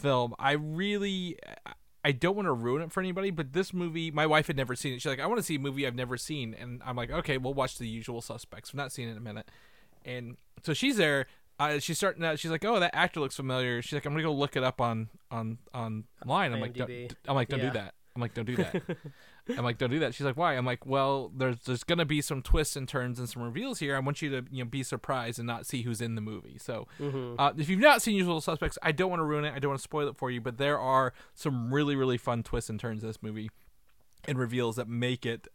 film. 0.00 0.34
I 0.38 0.52
really, 0.52 1.36
I 2.04 2.12
don't 2.12 2.34
want 2.36 2.46
to 2.46 2.52
ruin 2.52 2.82
it 2.82 2.92
for 2.92 3.00
anybody, 3.00 3.30
but 3.30 3.52
this 3.52 3.72
movie, 3.74 4.10
my 4.10 4.26
wife 4.26 4.46
had 4.46 4.56
never 4.56 4.74
seen 4.74 4.94
it. 4.94 5.02
She's 5.02 5.10
like, 5.10 5.20
I 5.20 5.26
want 5.26 5.38
to 5.38 5.42
see 5.42 5.56
a 5.56 5.58
movie 5.58 5.86
I've 5.86 5.94
never 5.94 6.16
seen, 6.16 6.54
and 6.54 6.80
I'm 6.84 6.96
like, 6.96 7.10
okay, 7.10 7.38
we'll 7.38 7.54
watch 7.54 7.78
The 7.78 7.86
Usual 7.88 8.20
Suspects. 8.20 8.70
I've 8.70 8.76
not 8.76 8.92
seen 8.92 9.08
it 9.08 9.12
in 9.12 9.16
a 9.18 9.20
minute, 9.20 9.48
and 10.04 10.36
so 10.64 10.72
she's 10.72 10.96
there. 10.96 11.26
Uh, 11.58 11.78
she's 11.78 11.98
starting 11.98 12.24
out. 12.24 12.38
She's 12.38 12.50
like, 12.50 12.64
"Oh, 12.64 12.80
that 12.80 12.94
actor 12.94 13.20
looks 13.20 13.36
familiar." 13.36 13.82
She's 13.82 13.92
like, 13.92 14.06
"I'm 14.06 14.12
gonna 14.12 14.22
go 14.22 14.32
look 14.32 14.56
it 14.56 14.62
up 14.64 14.80
on 14.80 15.10
on 15.30 15.58
online." 15.74 16.54
I'm 16.54 16.60
like, 16.60 16.72
don't, 16.72 16.88
"I'm 17.28 17.34
like, 17.34 17.48
don't 17.48 17.58
Yeah. 17.60 17.66
do 17.66 17.72
that." 17.74 17.94
I'm 18.16 18.22
like, 18.22 18.32
"Don't 18.32 18.46
do 18.46 18.56
that." 18.56 18.82
I'm 19.48 19.64
like, 19.64 19.78
"Don't 19.78 19.90
do 19.90 19.98
that." 20.00 20.14
She's 20.14 20.24
like, 20.26 20.36
"Why?" 20.36 20.54
I'm 20.56 20.64
like, 20.66 20.86
"Well, 20.86 21.30
there's 21.36 21.58
there's 21.64 21.84
gonna 21.84 22.04
be 22.04 22.20
some 22.20 22.42
twists 22.42 22.76
and 22.76 22.88
turns 22.88 23.18
and 23.18 23.28
some 23.28 23.42
reveals 23.42 23.78
here. 23.80 23.96
I 23.96 23.98
want 24.00 24.22
you 24.22 24.30
to 24.30 24.46
you 24.50 24.64
know 24.64 24.70
be 24.70 24.82
surprised 24.82 25.38
and 25.38 25.46
not 25.46 25.66
see 25.66 25.82
who's 25.82 26.00
in 26.00 26.14
the 26.14 26.20
movie." 26.20 26.58
So, 26.58 26.86
uh, 27.38 27.52
if 27.56 27.68
you've 27.68 27.80
not 27.80 28.02
seen 28.02 28.14
Usual 28.16 28.40
Suspects, 28.40 28.78
I 28.82 28.92
don't 28.92 29.10
want 29.10 29.20
to 29.20 29.24
ruin 29.24 29.44
it. 29.44 29.52
I 29.54 29.58
don't 29.58 29.70
want 29.70 29.80
to 29.80 29.84
spoil 29.84 30.08
it 30.08 30.16
for 30.16 30.30
you, 30.30 30.40
but 30.40 30.58
there 30.58 30.78
are 30.78 31.12
some 31.34 31.72
really 31.72 31.96
really 31.96 32.18
fun 32.18 32.42
twists 32.42 32.70
and 32.70 32.78
turns 32.78 33.02
in 33.02 33.08
this 33.08 33.22
movie 33.22 33.50
and 34.26 34.38
reveals 34.38 34.76
that 34.76 34.88
make 34.88 35.24
it 35.24 35.48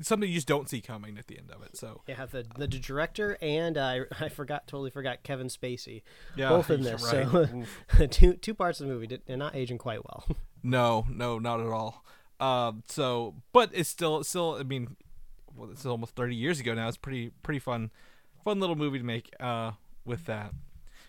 something 0.00 0.28
you 0.28 0.36
just 0.36 0.46
don't 0.46 0.68
see 0.68 0.80
coming 0.80 1.18
at 1.18 1.26
the 1.26 1.36
end 1.36 1.50
of 1.50 1.60
it. 1.62 1.76
So, 1.76 2.02
Yeah, 2.06 2.26
the 2.26 2.44
the 2.56 2.68
director 2.68 3.36
and 3.42 3.76
uh, 3.76 4.04
I 4.20 4.28
forgot 4.28 4.66
totally 4.68 4.90
forgot 4.90 5.22
Kevin 5.24 5.48
Spacey, 5.48 6.02
Yeah, 6.36 6.50
both 6.50 6.70
in 6.70 6.82
this. 6.84 7.02
right. 7.12 7.48
So 7.96 8.06
two 8.10 8.34
two 8.34 8.54
parts 8.54 8.80
of 8.80 8.86
the 8.86 8.92
movie 8.92 9.06
did, 9.08 9.22
they're 9.26 9.36
not 9.36 9.56
aging 9.56 9.78
quite 9.78 10.04
well. 10.04 10.24
No, 10.62 11.04
no, 11.10 11.38
not 11.40 11.58
at 11.60 11.66
all. 11.66 12.04
Um, 12.42 12.82
so, 12.88 13.34
but 13.52 13.70
it's 13.72 13.88
still, 13.88 14.22
still. 14.24 14.56
I 14.56 14.62
mean, 14.64 14.96
well, 15.56 15.68
this 15.68 15.80
is 15.80 15.86
almost 15.86 16.14
thirty 16.16 16.34
years 16.34 16.58
ago 16.60 16.74
now. 16.74 16.88
It's 16.88 16.96
pretty, 16.96 17.30
pretty 17.42 17.60
fun, 17.60 17.90
fun 18.44 18.58
little 18.60 18.76
movie 18.76 18.98
to 18.98 19.04
make. 19.04 19.32
Uh, 19.40 19.72
with 20.04 20.26
that, 20.26 20.50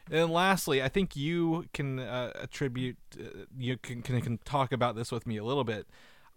And 0.06 0.20
then 0.20 0.30
lastly, 0.30 0.84
I 0.84 0.88
think 0.88 1.16
you 1.16 1.66
can 1.74 1.98
uh, 2.00 2.32
attribute, 2.36 2.98
uh, 3.20 3.46
you 3.58 3.76
can, 3.78 4.04
can 4.04 4.22
can 4.22 4.38
talk 4.46 4.72
about 4.72 4.96
this 4.96 5.12
with 5.12 5.26
me 5.26 5.38
a 5.38 5.44
little 5.44 5.64
bit. 5.64 5.88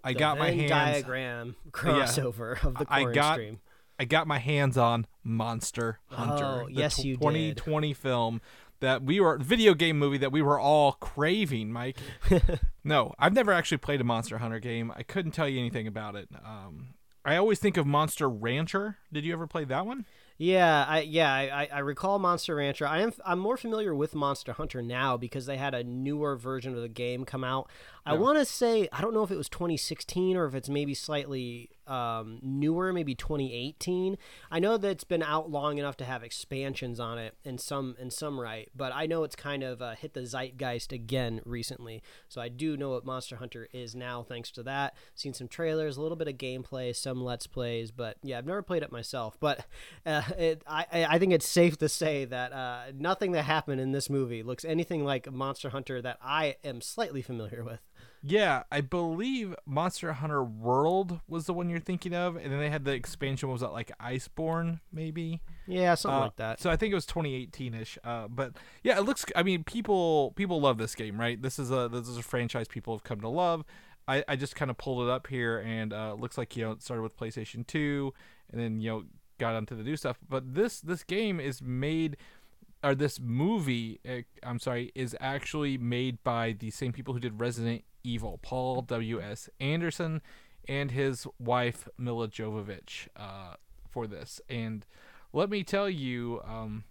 I 0.03 0.15
The 0.15 0.19
got 0.19 0.38
my 0.38 0.53
hands. 0.53 0.71
diagram 0.71 1.57
crossover 1.71 2.65
of 2.65 2.79
the 2.79 2.87
I 2.88 3.12
got- 3.12 3.35
stream. 3.35 3.61
I 3.99 4.05
got 4.07 4.26
my 4.26 4.38
hands 4.38 4.76
on 4.79 5.07
Monster 5.25 5.99
Hunter. 6.11 6.62
Oh, 6.62 6.67
the 6.67 6.73
yes, 6.73 7.03
you 7.05 7.15
did. 7.17 7.21
2020 7.21 7.93
film 7.95 8.41
that 8.80 9.02
we 9.02 9.21
were 9.21 9.38
video 9.38 9.75
game 9.75 9.99
movie 9.99 10.18
that 10.18 10.33
we 10.33 10.42
were 10.42 10.59
all 10.59 10.92
craving, 10.92 11.73
Mike. 11.73 11.99
no, 12.85 13.14
I've 13.18 13.33
never 13.33 13.52
actually 13.52 13.78
played 13.78 14.00
a 14.00 14.04
Monster 14.04 14.38
Hunter 14.38 14.61
game. 14.61 14.92
I 14.95 15.02
couldn't 15.02 15.33
tell 15.33 15.49
you 15.49 15.59
anything 15.59 15.87
about 15.87 16.14
it. 16.16 16.28
Um, 16.45 16.95
I 17.25 17.37
always 17.37 17.59
think 17.59 17.76
of 17.76 17.87
Monster 17.87 18.28
Rancher. 18.28 18.99
Did 19.12 19.25
you 19.25 19.33
ever 19.33 19.47
play 19.47 19.64
that 19.64 19.85
one? 19.85 20.06
Yeah, 20.38 20.85
I 20.87 21.00
yeah 21.00 21.33
I, 21.33 21.68
I- 21.73 21.78
recall 21.78 22.18
Monster 22.18 22.56
Rancher. 22.56 22.87
I 22.87 23.00
am 23.00 23.12
I'm 23.25 23.38
more 23.38 23.56
familiar 23.56 23.95
with 23.95 24.14
Monster 24.14 24.52
Hunter 24.52 24.83
now 24.83 25.16
because 25.16 25.47
they 25.47 25.56
had 25.56 25.75
a 25.75 25.83
newer 25.83 26.37
version 26.37 26.75
of 26.75 26.83
the 26.83 26.88
game 26.90 27.25
come 27.25 27.42
out. 27.42 27.71
I 28.06 28.14
want 28.14 28.38
to 28.38 28.44
say 28.44 28.88
I 28.92 29.00
don't 29.00 29.14
know 29.14 29.22
if 29.22 29.30
it 29.30 29.36
was 29.36 29.48
2016 29.48 30.36
or 30.36 30.46
if 30.46 30.54
it's 30.54 30.68
maybe 30.68 30.94
slightly 30.94 31.70
um, 31.86 32.38
newer, 32.42 32.92
maybe 32.92 33.14
2018. 33.14 34.16
I 34.50 34.58
know 34.58 34.76
that 34.76 34.88
it's 34.88 35.04
been 35.04 35.22
out 35.22 35.50
long 35.50 35.78
enough 35.78 35.96
to 35.98 36.04
have 36.04 36.22
expansions 36.22 36.98
on 37.00 37.18
it 37.18 37.34
in 37.44 37.58
some 37.58 37.96
in 37.98 38.10
some 38.10 38.40
right, 38.40 38.68
but 38.75 38.92
I 38.94 39.06
know 39.06 39.25
it's 39.25 39.36
kind 39.36 39.62
of 39.62 39.80
uh, 39.82 39.94
hit 39.94 40.14
the 40.14 40.26
zeitgeist 40.26 40.92
again 40.92 41.40
recently. 41.44 42.02
So 42.28 42.40
I 42.40 42.48
do 42.48 42.76
know 42.76 42.90
what 42.90 43.04
Monster 43.04 43.36
Hunter 43.36 43.68
is 43.72 43.94
now 43.94 44.22
thanks 44.22 44.50
to 44.52 44.62
that. 44.64 44.96
Seen 45.14 45.34
some 45.34 45.48
trailers, 45.48 45.96
a 45.96 46.02
little 46.02 46.16
bit 46.16 46.28
of 46.28 46.34
gameplay, 46.34 46.94
some 46.94 47.22
let's 47.22 47.46
plays, 47.46 47.90
but 47.90 48.16
yeah, 48.22 48.38
I've 48.38 48.46
never 48.46 48.62
played 48.62 48.82
it 48.82 48.92
myself. 48.92 49.36
But 49.40 49.66
uh, 50.06 50.22
it, 50.38 50.62
I 50.66 50.86
I 50.92 51.04
I 51.16 51.18
think 51.18 51.32
it's 51.32 51.46
safe 51.46 51.78
to 51.78 51.88
say 51.88 52.25
that 52.25 52.52
uh, 52.52 52.82
nothing 52.94 53.32
that 53.32 53.42
happened 53.42 53.80
in 53.80 53.92
this 53.92 54.10
movie 54.10 54.42
looks 54.42 54.64
anything 54.64 55.04
like 55.04 55.30
Monster 55.30 55.70
Hunter 55.70 56.02
that 56.02 56.18
I 56.22 56.56
am 56.64 56.80
slightly 56.80 57.22
familiar 57.22 57.64
with. 57.64 57.80
Yeah, 58.28 58.64
I 58.73 58.80
believe 58.80 59.54
Monster 59.66 60.12
Hunter 60.14 60.42
World 60.42 61.21
was 61.28 61.47
the 61.47 61.52
one 61.54 61.68
you're 61.71 61.78
thinking 61.78 62.12
of, 62.12 62.35
and 62.37 62.50
then 62.52 62.59
they 62.59 62.71
had 62.71 62.85
the 62.85 62.92
expansion. 62.92 63.49
what 63.49 63.52
Was 63.54 63.61
that 63.61 63.73
like 63.73 63.92
Iceborne, 63.99 64.80
maybe? 64.92 65.42
Yeah, 65.66 65.95
something 65.95 66.16
Uh, 66.16 66.25
like 66.25 66.37
that. 66.37 66.61
So 66.61 66.68
I 66.71 66.76
think 66.76 66.90
it 66.90 66.95
was 66.97 67.06
2018ish. 67.06 67.99
Uh, 68.02 68.26
but 68.28 68.54
yeah, 68.83 68.99
it 68.99 69.02
looks. 69.02 69.25
I 69.37 69.42
mean, 69.42 69.62
people 69.64 70.33
people 70.35 70.61
love 70.61 70.78
this 70.78 70.95
game, 70.95 71.21
right? 71.21 71.40
This 71.40 71.59
is 71.59 71.71
a 71.71 71.88
this 71.88 72.09
is 72.09 72.16
a 72.18 72.23
franchise 72.23 72.66
people 72.66 72.95
have 72.95 73.04
come 73.04 73.21
to 73.21 73.28
love. 73.28 73.64
I, 74.09 74.25
I 74.28 74.37
just 74.37 74.56
kind 74.56 74.71
of 74.71 74.78
pulled 74.78 75.06
it 75.06 75.11
up 75.11 75.26
here, 75.28 75.59
and 75.59 75.92
uh, 75.92 76.14
looks 76.14 76.37
like 76.38 76.56
you 76.56 76.64
know 76.64 76.73
it 76.73 76.83
started 76.83 77.02
with 77.02 77.16
PlayStation 77.16 77.66
2, 77.66 78.12
and 78.50 78.61
then 78.61 78.80
you 78.80 78.90
know 78.90 79.04
got 79.38 79.54
onto 79.54 79.76
the 79.76 79.83
new 79.83 79.97
stuff. 79.97 80.18
But 80.28 80.54
this 80.54 80.80
this 80.80 81.04
game 81.04 81.38
is 81.38 81.62
made. 81.62 82.16
Or 82.85 82.95
this 82.95 83.18
movie, 83.18 84.00
uh, 84.09 84.18
I'm 84.42 84.59
sorry, 84.59 84.92
is 84.95 85.16
actually 85.18 85.76
made 85.78 86.23
by 86.23 86.52
the 86.59 86.71
same 86.71 86.92
people 86.92 87.14
who 87.14 87.21
did 87.21 87.40
Resident 87.40 87.83
Evil, 88.04 88.38
Paul 88.42 88.83
W. 88.83 89.21
S. 89.21 89.49
Anderson, 89.59 90.21
and 90.68 90.90
his 90.92 91.26
wife 91.38 91.88
Milla 91.99 92.28
Jovovich, 92.28 93.09
uh, 93.16 93.54
for 93.90 94.06
this. 94.06 94.40
And 94.49 94.87
let 95.33 95.50
me 95.50 95.64
tell 95.64 95.88
you, 95.90 96.40
um, 96.45 96.85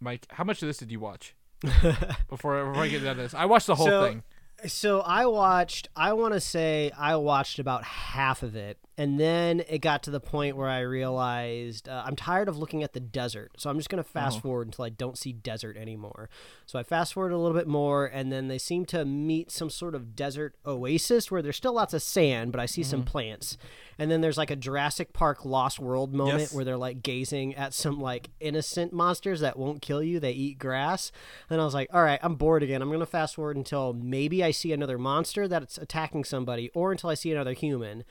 Mike, 0.00 0.26
how 0.30 0.44
much 0.44 0.60
of 0.62 0.66
this 0.68 0.76
did 0.78 0.90
you 0.90 1.00
watch 1.00 1.34
before, 1.62 2.18
before 2.28 2.76
I 2.76 2.88
get 2.88 3.02
into 3.02 3.14
this? 3.14 3.32
I 3.34 3.46
watched 3.46 3.66
the 3.68 3.76
whole 3.76 3.86
So- 3.86 4.06
thing. 4.06 4.22
So 4.66 5.00
I 5.00 5.26
watched. 5.26 5.88
I 5.96 6.12
want 6.12 6.32
to 6.34 6.40
say 6.40 6.90
I 6.96 7.16
watched 7.16 7.58
about 7.58 7.82
half 7.84 8.42
of 8.44 8.54
it, 8.56 8.78
and 8.96 9.18
then 9.18 9.62
it 9.68 9.78
got 9.78 10.02
to 10.04 10.10
the 10.10 10.20
point 10.20 10.56
where 10.56 10.68
I 10.68 10.80
realized 10.80 11.88
uh, 11.88 12.02
I'm 12.06 12.16
tired 12.16 12.48
of 12.48 12.56
looking 12.58 12.82
at 12.82 12.92
the 12.92 13.00
desert. 13.00 13.52
So 13.56 13.70
I'm 13.70 13.76
just 13.78 13.88
gonna 13.88 14.04
fast 14.04 14.40
forward 14.40 14.68
until 14.68 14.84
I 14.84 14.88
don't 14.90 15.18
see 15.18 15.32
desert 15.32 15.76
anymore. 15.76 16.28
So 16.66 16.78
I 16.78 16.82
fast 16.82 17.14
forward 17.14 17.32
a 17.32 17.38
little 17.38 17.56
bit 17.56 17.66
more, 17.68 18.06
and 18.06 18.32
then 18.32 18.48
they 18.48 18.58
seem 18.58 18.84
to 18.86 19.04
meet 19.04 19.50
some 19.50 19.70
sort 19.70 19.94
of 19.94 20.14
desert 20.16 20.54
oasis 20.66 21.30
where 21.30 21.42
there's 21.42 21.56
still 21.56 21.74
lots 21.74 21.94
of 21.94 22.02
sand, 22.02 22.52
but 22.52 22.60
I 22.60 22.66
see 22.66 22.82
some 22.82 23.04
plants. 23.04 23.56
And 23.98 24.10
then 24.10 24.20
there's 24.22 24.36
like 24.38 24.50
a 24.50 24.56
Jurassic 24.56 25.12
Park 25.12 25.44
Lost 25.44 25.78
World 25.78 26.12
moment 26.12 26.40
Yes. 26.40 26.52
where 26.54 26.64
they're 26.64 26.76
like 26.76 27.02
gazing 27.02 27.54
at 27.54 27.72
some 27.74 28.00
like 28.00 28.30
innocent 28.40 28.92
monsters 28.92 29.38
that 29.40 29.56
won't 29.56 29.82
kill 29.82 30.02
you. 30.02 30.18
They 30.18 30.32
eat 30.32 30.58
grass. 30.58 31.12
And 31.48 31.60
I 31.60 31.64
was 31.64 31.74
like, 31.74 31.88
all 31.92 32.02
right, 32.02 32.18
I'm 32.22 32.34
bored 32.34 32.64
again. 32.64 32.82
I'm 32.82 32.88
going 32.88 32.98
to 33.00 33.06
fast 33.06 33.36
forward 33.36 33.56
until 33.56 33.92
maybe 33.92 34.42
I 34.42 34.50
see 34.50 34.72
another 34.72 34.98
monster 34.98 35.46
that's 35.46 35.78
attacking 35.78 36.24
somebody 36.24 36.70
or 36.74 36.90
until 36.90 37.08
I 37.10 37.14
see 37.14 37.30
another 37.30 37.52
human. 37.52 38.02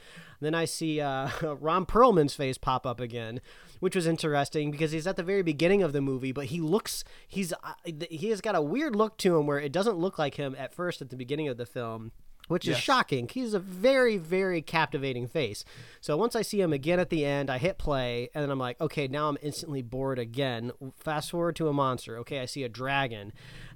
Then 0.43 0.55
I 0.55 0.65
see 0.65 0.99
uh, 1.01 1.29
Ron 1.59 1.85
Perlman's 1.85 2.35
face 2.35 2.57
pop 2.57 2.85
up 2.85 2.99
again, 2.99 3.41
which 3.79 3.95
was 3.95 4.07
interesting 4.07 4.71
because 4.71 4.91
he's 4.91 5.07
at 5.07 5.15
the 5.15 5.23
very 5.23 5.41
beginning 5.43 5.81
of 5.83 5.93
the 5.93 6.01
movie, 6.01 6.31
but 6.31 6.45
he 6.45 6.59
looks 6.61 7.03
he's 7.27 7.53
uh, 7.53 7.73
he 8.09 8.29
has 8.29 8.41
got 8.41 8.55
a 8.55 8.61
weird 8.61 8.95
look 8.95 9.17
to 9.17 9.37
him 9.37 9.47
where 9.47 9.59
it 9.59 9.71
doesn't 9.71 9.97
look 9.97 10.19
like 10.19 10.35
him 10.35 10.55
at 10.57 10.73
first 10.73 11.01
at 11.01 11.09
the 11.09 11.17
beginning 11.17 11.47
of 11.47 11.57
the 11.57 11.65
film 11.65 12.11
which 12.49 12.65
is 12.65 12.71
Yes. 12.75 12.79
shocking. 12.79 13.29
He's 13.29 13.53
a 13.53 13.59
very, 13.59 14.17
very 14.17 14.61
captivating 14.61 15.27
face. 15.27 15.63
So 16.01 16.17
once 16.17 16.35
I 16.35 16.41
see 16.41 16.59
him 16.59 16.73
again 16.73 16.99
at 16.99 17.09
the 17.09 17.23
end, 17.23 17.49
I 17.49 17.57
hit 17.57 17.77
play, 17.77 18.29
and 18.35 18.43
then 18.43 18.49
I'm 18.51 18.59
like, 18.59 18.81
okay, 18.81 19.07
now 19.07 19.29
I'm 19.29 19.37
instantly 19.41 19.81
bored 19.81 20.19
again. 20.19 20.73
Fast 20.97 21.31
forward 21.31 21.55
to 21.55 21.69
a 21.69 21.73
monster. 21.73 22.17
Okay, 22.17 22.41
I 22.41 22.45
see 22.45 22.63
a 22.63 22.67
dragon. 22.69 23.31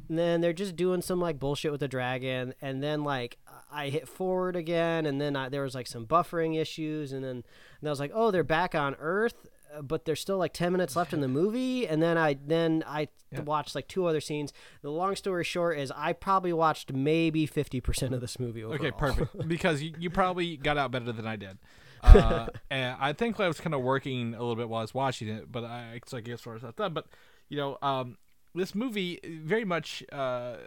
And 0.10 0.20
then 0.20 0.42
they're 0.42 0.52
just 0.52 0.76
doing 0.76 1.02
some 1.02 1.22
like 1.22 1.40
bullshit 1.40 1.72
with 1.72 1.80
the 1.80 1.88
dragon, 1.88 2.54
and 2.62 2.84
then 2.84 3.06
like 3.06 3.38
I 3.72 3.90
hit 3.90 4.08
forward 4.08 4.56
again, 4.56 5.06
and 5.06 5.20
then 5.20 5.36
I, 5.36 5.50
there 5.50 5.64
was 5.64 5.76
like 5.76 5.88
some 5.88 6.06
buffering 6.06 6.60
issues, 6.60 7.12
and 7.12 7.24
then 7.24 7.44
and 7.80 7.88
I 7.88 7.90
was 7.90 8.00
like, 8.00 8.12
oh, 8.14 8.32
they're 8.32 8.44
back 8.44 8.76
on 8.76 8.96
Earth, 9.00 9.48
uh, 9.76 9.82
but 9.82 10.06
there's 10.06 10.22
still 10.22 10.38
like 10.38 10.54
10 10.54 10.72
minutes 10.72 10.96
left 10.96 11.14
in 11.14 11.22
the 11.22 11.28
movie, 11.28 11.88
and 11.88 12.02
then 12.02 12.18
I 12.18 12.38
then 12.46 12.84
I 12.88 13.10
watched 13.44 13.76
like 13.76 13.88
two 13.88 14.06
other 14.06 14.22
scenes. 14.22 14.54
The 14.82 14.90
long 14.90 15.16
story 15.16 15.44
short 15.44 15.78
is 15.78 15.92
I 15.92 16.14
probably 16.14 16.54
watched 16.54 16.94
maybe 16.94 17.48
50% 17.48 18.14
of 18.14 18.22
this 18.22 18.40
movie 18.40 18.64
overall. 18.64 18.80
Okay, 18.80 18.92
perfect. 18.92 19.48
because 19.48 19.82
you, 19.82 19.94
you 20.00 20.10
probably 20.10 20.58
got 20.58 20.78
out 20.78 20.92
better 20.92 21.12
than 21.12 21.28
I 21.28 21.36
did. 21.36 21.58
Uh, 22.04 22.48
and 22.70 22.96
I 23.02 23.12
think 23.12 23.40
I 23.40 23.48
was 23.48 23.60
kind 23.60 23.74
of 23.74 23.82
working 23.82 24.36
a 24.36 24.40
little 24.40 24.56
bit 24.56 24.70
while 24.70 24.80
I 24.80 24.84
was 24.84 24.94
watching 24.94 25.28
it, 25.28 25.52
but 25.52 25.64
I 25.64 26.00
so 26.06 26.18
I 26.18 26.22
guess 26.22 26.46
where 26.46 26.56
I 26.56 26.60
was 26.64 26.74
done. 26.76 26.94
But 26.94 27.08
you 27.50 27.58
know, 27.58 27.80
um, 27.82 28.18
this 28.54 28.76
movie 28.76 29.20
very 29.44 29.66
much. 29.66 30.04
Uh, 30.12 30.58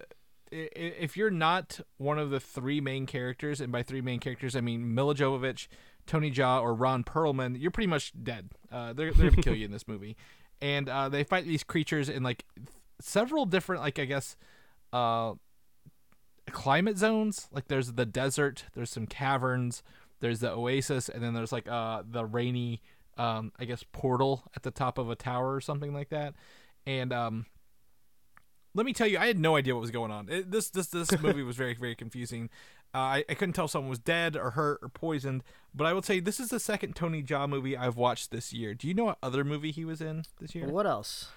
if 0.50 1.16
you're 1.16 1.30
not 1.30 1.80
one 1.96 2.18
of 2.18 2.30
the 2.30 2.40
three 2.40 2.80
main 2.80 3.06
characters, 3.06 3.60
and 3.60 3.72
by 3.72 3.82
three 3.82 4.00
main 4.00 4.20
characters 4.20 4.56
I 4.56 4.60
mean 4.60 4.94
Milla 4.94 5.14
Jovovich, 5.14 5.68
Tony 6.06 6.30
Jaa, 6.30 6.60
or 6.62 6.74
Ron 6.74 7.04
Perlman, 7.04 7.60
you're 7.60 7.70
pretty 7.70 7.86
much 7.86 8.12
dead. 8.22 8.50
Uh, 8.70 8.92
they're 8.92 9.12
they're 9.12 9.30
gonna 9.30 9.42
kill 9.42 9.54
you 9.54 9.64
in 9.64 9.72
this 9.72 9.86
movie, 9.88 10.16
and 10.60 10.88
uh, 10.88 11.08
they 11.08 11.24
fight 11.24 11.44
these 11.44 11.64
creatures 11.64 12.08
in 12.08 12.22
like 12.22 12.44
several 13.00 13.46
different, 13.46 13.82
like 13.82 13.98
I 13.98 14.04
guess, 14.04 14.36
uh, 14.92 15.34
climate 16.50 16.98
zones. 16.98 17.48
Like 17.52 17.68
there's 17.68 17.92
the 17.92 18.06
desert, 18.06 18.64
there's 18.74 18.90
some 18.90 19.06
caverns, 19.06 19.82
there's 20.20 20.40
the 20.40 20.50
oasis, 20.50 21.08
and 21.08 21.22
then 21.22 21.34
there's 21.34 21.52
like 21.52 21.68
uh 21.68 22.02
the 22.08 22.24
rainy 22.24 22.82
um 23.18 23.52
I 23.58 23.64
guess 23.64 23.84
portal 23.92 24.44
at 24.56 24.62
the 24.62 24.70
top 24.70 24.98
of 24.98 25.10
a 25.10 25.16
tower 25.16 25.54
or 25.54 25.60
something 25.60 25.92
like 25.92 26.10
that. 26.10 26.34
And 26.86 27.12
um 27.12 27.46
let 28.74 28.86
me 28.86 28.92
tell 28.92 29.06
you, 29.06 29.18
I 29.18 29.26
had 29.26 29.38
no 29.38 29.56
idea 29.56 29.74
what 29.74 29.80
was 29.80 29.90
going 29.90 30.10
on. 30.10 30.28
It, 30.28 30.50
this 30.50 30.70
this 30.70 30.88
this 30.88 31.10
movie 31.22 31.42
was 31.42 31.56
very 31.56 31.74
very 31.74 31.94
confusing. 31.94 32.50
Uh, 32.94 32.98
I, 32.98 33.24
I 33.28 33.34
couldn't 33.34 33.52
tell 33.52 33.66
if 33.66 33.70
someone 33.70 33.90
was 33.90 34.00
dead 34.00 34.36
or 34.36 34.50
hurt 34.50 34.80
or 34.82 34.88
poisoned, 34.88 35.44
but 35.72 35.86
I 35.86 35.92
will 35.92 36.02
tell 36.02 36.16
you 36.16 36.22
this 36.22 36.40
is 36.40 36.48
the 36.48 36.58
second 36.58 36.96
Tony 36.96 37.22
Jaa 37.22 37.48
movie 37.48 37.76
I've 37.76 37.96
watched 37.96 38.30
this 38.30 38.52
year. 38.52 38.74
Do 38.74 38.88
you 38.88 38.94
know 38.94 39.04
what 39.04 39.18
other 39.22 39.44
movie 39.44 39.70
he 39.70 39.84
was 39.84 40.00
in 40.00 40.24
this 40.40 40.54
year? 40.54 40.66
What 40.66 40.86
else? 40.86 41.28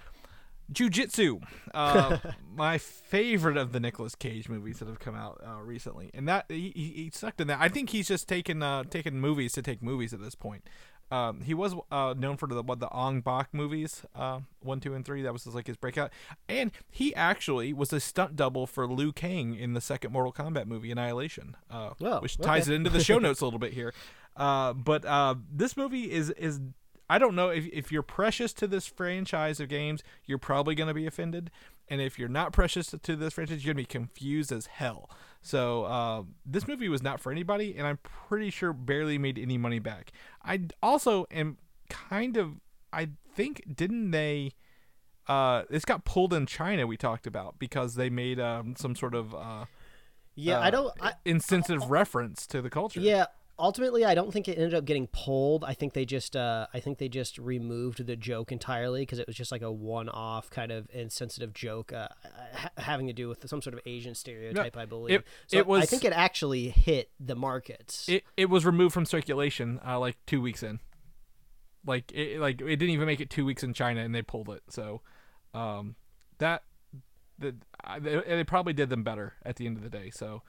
Jiu-Jitsu, 0.72 1.42
uh, 1.74 2.18
my 2.56 2.78
favorite 2.78 3.58
of 3.58 3.74
the 3.74 3.80
Nicolas 3.80 4.16
Cage 4.16 4.48
movies 4.48 4.80
that 4.80 4.88
have 4.88 5.00
come 5.00 5.16
out 5.16 5.42
uh, 5.46 5.62
recently, 5.62 6.10
and 6.14 6.28
that 6.28 6.46
he, 6.48 6.72
he 6.76 6.88
he 6.96 7.12
sucked 7.14 7.42
in 7.42 7.48
that. 7.48 7.60
I 7.60 7.70
think 7.70 7.90
he's 7.90 8.08
just 8.08 8.28
taken 8.28 8.64
uh, 8.64 8.84
taken 8.84 9.20
movies 9.20 9.54
to 9.54 9.62
take 9.62 9.84
movies 9.84 10.14
at 10.14 10.22
this 10.22 10.36
point. 10.36 10.68
Um, 11.14 11.42
he 11.42 11.54
was 11.54 11.76
uh, 11.92 12.16
known 12.18 12.38
for 12.38 12.48
the 12.48 12.64
what 12.64 12.80
the 12.80 12.90
Ong 12.92 13.22
Bak 13.22 13.50
movies, 13.54 14.02
uh, 14.16 14.40
one, 14.62 14.80
two, 14.80 14.96
and 14.96 15.06
three. 15.06 15.22
That 15.22 15.32
was 15.32 15.44
his, 15.44 15.54
like 15.54 15.68
his 15.68 15.78
breakout, 15.78 16.12
and 16.50 16.72
he 16.90 17.14
actually 17.14 17.72
was 17.72 17.94
a 17.94 18.00
stunt 18.00 18.36
double 18.36 18.66
for 18.66 18.88
Liu 18.88 19.12
Kang 19.12 19.54
in 19.54 19.74
the 19.74 19.82
second 19.82 20.12
Mortal 20.12 20.34
Kombat 20.34 20.66
movie, 20.66 20.90
Annihilation, 20.90 21.56
uh, 21.70 21.92
Oh, 22.02 22.20
which 22.20 22.38
ties 22.38 22.64
okay. 22.64 22.74
it 22.74 22.78
into 22.78 22.90
the 22.90 23.04
show 23.04 23.20
notes 23.20 23.42
a 23.42 23.46
little 23.46 23.60
bit 23.60 23.74
here. 23.74 23.94
Uh, 24.36 24.74
but 24.74 25.06
uh, 25.06 25.36
this 25.52 25.78
movie 25.78 26.12
is 26.12 26.32
is 26.32 26.60
I 27.08 27.20
don't 27.20 27.36
know 27.36 27.50
if 27.50 27.68
if 27.68 27.92
you're 27.92 28.02
precious 28.02 28.52
to 28.54 28.66
this 28.66 28.88
franchise 28.88 29.60
of 29.60 29.70
games, 29.70 30.02
you're 30.26 30.40
probably 30.40 30.74
going 30.74 30.88
to 30.88 30.96
be 30.96 31.06
offended, 31.06 31.52
and 31.90 32.02
if 32.02 32.18
you're 32.18 32.28
not 32.28 32.54
precious 32.54 32.96
to 33.00 33.16
this 33.16 33.34
franchise, 33.34 33.64
you're 33.64 33.76
going 33.76 33.86
to 33.86 33.88
be 33.88 34.00
confused 34.00 34.52
as 34.52 34.66
hell. 34.66 35.12
So 35.44 35.84
uh, 35.84 36.24
this 36.46 36.68
movie 36.68 36.88
was 36.90 37.04
not 37.04 37.20
for 37.20 37.32
anybody, 37.32 37.76
and 37.78 37.86
I'm 37.86 38.00
pretty 38.02 38.50
sure 38.50 38.72
barely 38.74 39.18
made 39.18 39.38
any 39.38 39.58
money 39.58 39.80
back. 39.80 40.12
I 40.44 40.62
also 40.82 41.26
am 41.30 41.58
kind 41.90 42.38
of 42.38 42.56
I 42.92 43.10
think 43.36 43.62
didn't 43.76 44.12
they 44.12 44.54
uh 45.28 45.64
this 45.70 45.86
got 45.86 46.06
pulled 46.06 46.34
in 46.34 46.46
China 46.46 46.88
we 46.88 46.98
talked 46.98 47.28
about 47.28 47.60
because 47.60 47.96
they 47.96 48.10
made 48.10 48.40
um 48.40 48.76
some 48.78 48.96
sort 48.96 49.14
of 49.14 49.36
uh 49.36 49.66
Yeah, 50.36 50.60
uh, 50.60 50.62
I 50.64 50.70
don't. 50.72 50.94
I, 51.02 51.14
insensitive 51.26 51.90
reference 51.90 52.48
to 52.48 52.62
the 52.62 52.70
culture. 52.70 53.00
yeah, 53.02 53.26
ultimately, 53.64 54.04
I 54.06 54.14
don't 54.14 54.32
think 54.32 54.48
it 54.48 54.58
ended 54.58 54.74
up 54.76 54.86
getting 54.86 55.08
pulled. 55.08 55.64
I 55.64 55.74
think 55.74 55.94
they 55.94 56.06
just, 56.06 56.36
uh, 56.36 56.68
I 56.74 56.80
think 56.80 56.98
they 57.00 57.08
just 57.10 57.38
removed 57.40 58.06
the 58.06 58.16
joke 58.16 58.52
entirely 58.52 59.02
because 59.02 59.18
it 59.18 59.26
was 59.26 59.36
just 59.36 59.52
like 59.52 59.62
a 59.64 59.72
one-off 59.72 60.50
kind 60.52 60.72
of 60.72 60.88
insensitive 60.94 61.54
joke 61.54 61.92
uh, 61.94 62.10
ha- 62.54 62.70
having 62.78 63.08
to 63.08 63.14
do 63.14 63.28
with 63.30 63.48
some 63.50 63.62
sort 63.62 63.74
of 63.74 63.80
Asian 63.86 64.14
stereotype, 64.14 64.76
I 64.78 64.86
believe. 64.86 65.22
it- 65.22 65.28
so 65.48 65.58
it 65.58 65.66
was- 65.66 65.82
I 65.82 65.86
think 65.86 66.04
it 66.06 66.14
actually 66.14 66.70
hit 66.70 67.10
the 67.20 67.36
markets. 67.36 68.08
It 68.10 68.24
it 68.38 68.50
was 68.50 68.66
removed 68.66 68.94
from 68.94 69.06
circulation 69.06 69.80
uh, 69.88 69.98
like 70.00 70.18
two 70.28 70.42
weeks 70.42 70.62
in. 70.62 70.80
Like 71.86 72.12
it 72.14 72.40
like 72.40 72.62
it 72.62 72.76
didn't 72.78 72.90
even 72.92 73.08
make 73.08 73.20
it 73.20 73.30
two 73.30 73.46
weeks 73.46 73.64
in 73.64 73.74
China 73.74 74.02
and 74.02 74.14
they 74.14 74.22
pulled 74.22 74.50
it. 74.50 74.64
So, 74.70 75.02
um, 75.54 75.96
that 76.38 76.64
the 77.40 77.56
I- 77.84 78.00
they, 78.00 78.22
they 78.26 78.44
probably 78.44 78.74
did 78.74 78.90
them 78.90 79.04
better 79.04 79.34
at 79.46 79.56
the 79.58 79.66
end 79.68 79.78
of 79.78 79.84
the 79.84 79.90
day. 79.90 80.10
So, 80.10 80.44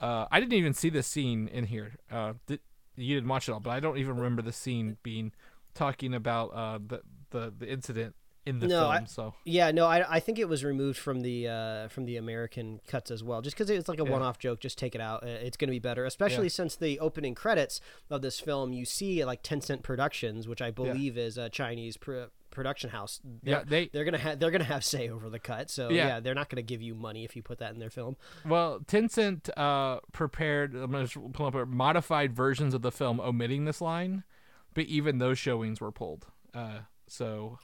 uh, 0.00 0.26
I 0.30 0.40
didn't 0.40 0.54
even 0.54 0.74
see 0.74 0.90
this 0.90 1.06
scene 1.06 1.48
in 1.48 1.64
here. 1.66 1.92
Uh, 2.10 2.34
did, 2.46 2.60
you 2.96 3.14
didn't 3.16 3.28
watch 3.28 3.48
it 3.48 3.52
all, 3.52 3.60
but 3.60 3.70
I 3.70 3.80
don't 3.80 3.98
even 3.98 4.16
remember 4.16 4.42
the 4.42 4.52
scene 4.52 4.96
being 5.02 5.32
talking 5.74 6.14
about 6.14 6.46
uh 6.54 6.78
the 6.86 7.02
the, 7.30 7.52
the 7.58 7.68
incident 7.70 8.14
in 8.46 8.58
the 8.60 8.68
No, 8.68 8.80
film. 8.80 8.90
I- 8.92 9.04
so 9.06 9.34
Yeah, 9.44 9.70
no, 9.72 9.86
I, 9.86 10.16
I 10.16 10.20
think 10.20 10.38
it 10.38 10.48
was 10.48 10.62
removed 10.62 10.98
from 10.98 11.22
the 11.22 11.48
uh, 11.48 11.88
from 11.88 12.04
the 12.04 12.16
American 12.18 12.80
cuts 12.86 13.10
as 13.10 13.24
well, 13.24 13.40
just 13.42 13.56
because 13.56 13.70
it's 13.70 13.88
like 13.88 13.98
a 14.00 14.04
Yeah. 14.04 14.10
one-off 14.10 14.38
joke. 14.38 14.60
Just 14.60 14.76
take 14.78 14.94
it 14.94 15.00
out; 15.00 15.24
Uh, 15.24 15.28
it's 15.28 15.56
going 15.56 15.68
to 15.68 15.72
be 15.72 15.78
better. 15.80 16.04
Especially 16.04 16.44
Yeah. 16.44 16.50
since 16.50 16.76
the 16.76 17.00
opening 17.00 17.34
credits 17.34 17.80
of 18.10 18.20
this 18.22 18.38
film, 18.38 18.72
you 18.72 18.84
see 18.84 19.24
like 19.24 19.42
Tencent 19.42 19.82
Productions, 19.82 20.46
which 20.46 20.60
I 20.62 20.70
believe 20.70 21.16
is 21.18 21.38
a 21.38 21.48
Chinese 21.48 21.96
pr- 21.96 22.24
production 22.54 22.90
house. 22.90 23.20
Yeah, 23.42 23.56
They're- 23.58 23.64
they- 23.64 23.88
they're 23.92 24.04
gonna 24.04 24.18
have 24.18 24.38
they're 24.38 24.50
gonna 24.50 24.64
have 24.64 24.84
say 24.84 25.08
over 25.10 25.28
the 25.28 25.38
cut. 25.38 25.68
So 25.70 25.90
yeah, 25.90 26.06
Yeah. 26.06 26.20
they're 26.20 26.34
not 26.34 26.48
gonna 26.48 26.62
give 26.62 26.80
you 26.80 26.94
money 26.94 27.24
if 27.24 27.36
you 27.36 27.42
put 27.42 27.58
that 27.58 27.74
in 27.74 27.80
their 27.80 27.90
film. 27.90 28.16
Well, 28.46 28.80
Tencent 28.80 29.50
uh, 29.56 30.00
prepared 30.12 30.74
I'm 30.74 30.90
gonna 30.92 31.08
pull 31.32 31.46
up 31.46 31.68
modified 31.68 32.32
versions 32.34 32.72
of 32.72 32.82
the 32.82 32.92
film 32.92 33.20
omitting 33.20 33.64
this 33.66 33.80
line, 33.80 34.24
but 34.72 34.84
even 34.86 35.18
those 35.18 35.38
showings 35.38 35.80
were 35.80 35.92
pulled. 35.92 36.26
Uh, 36.54 36.80
so 37.06 37.58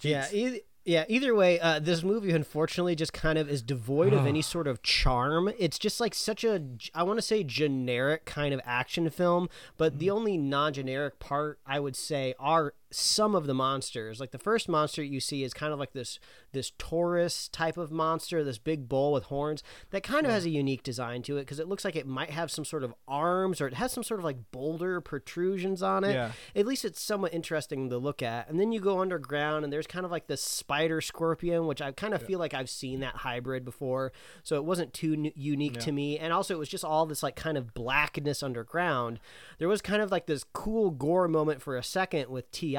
Yeah, 0.00 0.26
e- 0.32 0.60
yeah. 0.84 1.04
Either 1.08 1.34
way, 1.34 1.58
uh, 1.60 1.78
this 1.80 2.02
movie 2.02 2.30
unfortunately 2.32 2.94
just 2.94 3.12
kind 3.12 3.36
of 3.38 3.48
is 3.50 3.62
devoid 3.62 4.12
of 4.12 4.26
any 4.26 4.42
sort 4.42 4.66
of 4.66 4.82
charm. 4.82 5.50
It's 5.58 5.78
just 5.78 6.00
like 6.00 6.14
such 6.14 6.44
a 6.44 6.62
I 6.94 7.02
want 7.02 7.18
to 7.18 7.22
say 7.22 7.42
generic 7.44 8.24
kind 8.24 8.54
of 8.54 8.60
action 8.64 9.08
film, 9.10 9.48
but 9.76 9.98
the 9.98 10.10
only 10.10 10.36
non-generic 10.38 11.18
part 11.18 11.58
I 11.66 11.80
would 11.80 11.96
say 11.96 12.34
are 12.38 12.74
some 12.90 13.34
of 13.34 13.46
the 13.46 13.54
monsters. 13.54 14.20
Like 14.20 14.30
the 14.30 14.38
first 14.38 14.68
monster 14.68 15.02
you 15.02 15.20
see 15.20 15.44
is 15.44 15.52
kind 15.52 15.72
of 15.72 15.78
like 15.78 15.92
this 15.92 16.18
this 16.52 16.72
Taurus 16.78 17.48
type 17.48 17.76
of 17.76 17.90
monster, 17.90 18.42
this 18.42 18.58
big 18.58 18.88
bull 18.88 19.12
with 19.12 19.24
horns 19.24 19.62
that 19.90 20.02
kind 20.02 20.24
of 20.26 20.32
has 20.32 20.44
a 20.46 20.50
unique 20.50 20.82
design 20.82 21.22
to 21.22 21.36
it 21.36 21.40
because 21.40 21.60
it 21.60 21.68
looks 21.68 21.84
like 21.84 21.94
it 21.96 22.06
might 22.06 22.30
have 22.30 22.50
some 22.50 22.64
sort 22.64 22.82
of 22.82 22.94
arms 23.06 23.60
or 23.60 23.66
it 23.66 23.74
has 23.74 23.92
some 23.92 24.02
sort 24.02 24.20
of 24.20 24.24
like 24.24 24.50
boulder 24.50 25.00
protrusions 25.00 25.82
on 25.82 26.04
it 26.04 26.14
Yeah. 26.14 26.32
at 26.56 26.66
least 26.66 26.84
it's 26.86 27.00
somewhat 27.02 27.34
interesting 27.34 27.90
to 27.90 27.98
look 27.98 28.22
at. 28.22 28.48
And 28.48 28.58
then 28.58 28.72
you 28.72 28.80
go 28.80 29.00
underground, 29.00 29.64
and 29.64 29.72
there's 29.72 29.86
kind 29.86 30.04
of 30.06 30.10
like 30.10 30.26
this 30.26 30.42
spider 30.42 31.00
scorpion, 31.00 31.66
which 31.66 31.82
I 31.82 31.92
kind 31.92 32.14
of 32.14 32.22
feel 32.22 32.38
like 32.38 32.54
I've 32.54 32.70
seen 32.70 33.00
that 33.00 33.16
hybrid 33.16 33.64
before, 33.64 34.12
so 34.42 34.56
it 34.56 34.64
wasn't 34.64 34.94
too 34.94 35.12
n- 35.12 35.32
unique 35.34 35.78
to 35.80 35.92
me. 35.92 36.18
And 36.18 36.32
also, 36.32 36.54
it 36.54 36.58
was 36.58 36.68
just 36.68 36.84
all 36.84 37.04
this 37.06 37.22
like 37.22 37.36
kind 37.36 37.58
of 37.58 37.74
blackness 37.74 38.42
underground. 38.42 39.20
There 39.58 39.68
was 39.68 39.82
kind 39.82 40.00
of 40.00 40.10
like 40.10 40.26
this 40.26 40.44
cool 40.52 40.90
gore 40.90 41.28
moment 41.28 41.60
for 41.60 41.76
a 41.76 41.82
second 41.82 42.30
with 42.30 42.50
Ti, 42.52 42.77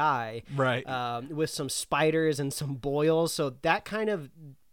Right. 0.55 0.87
Um, 0.87 1.29
with 1.29 1.49
some 1.49 1.69
spiders 1.69 2.39
and 2.39 2.53
some 2.53 2.75
boils. 2.75 3.33
So 3.33 3.51
that 3.61 3.85
kind 3.85 4.09
of 4.09 4.29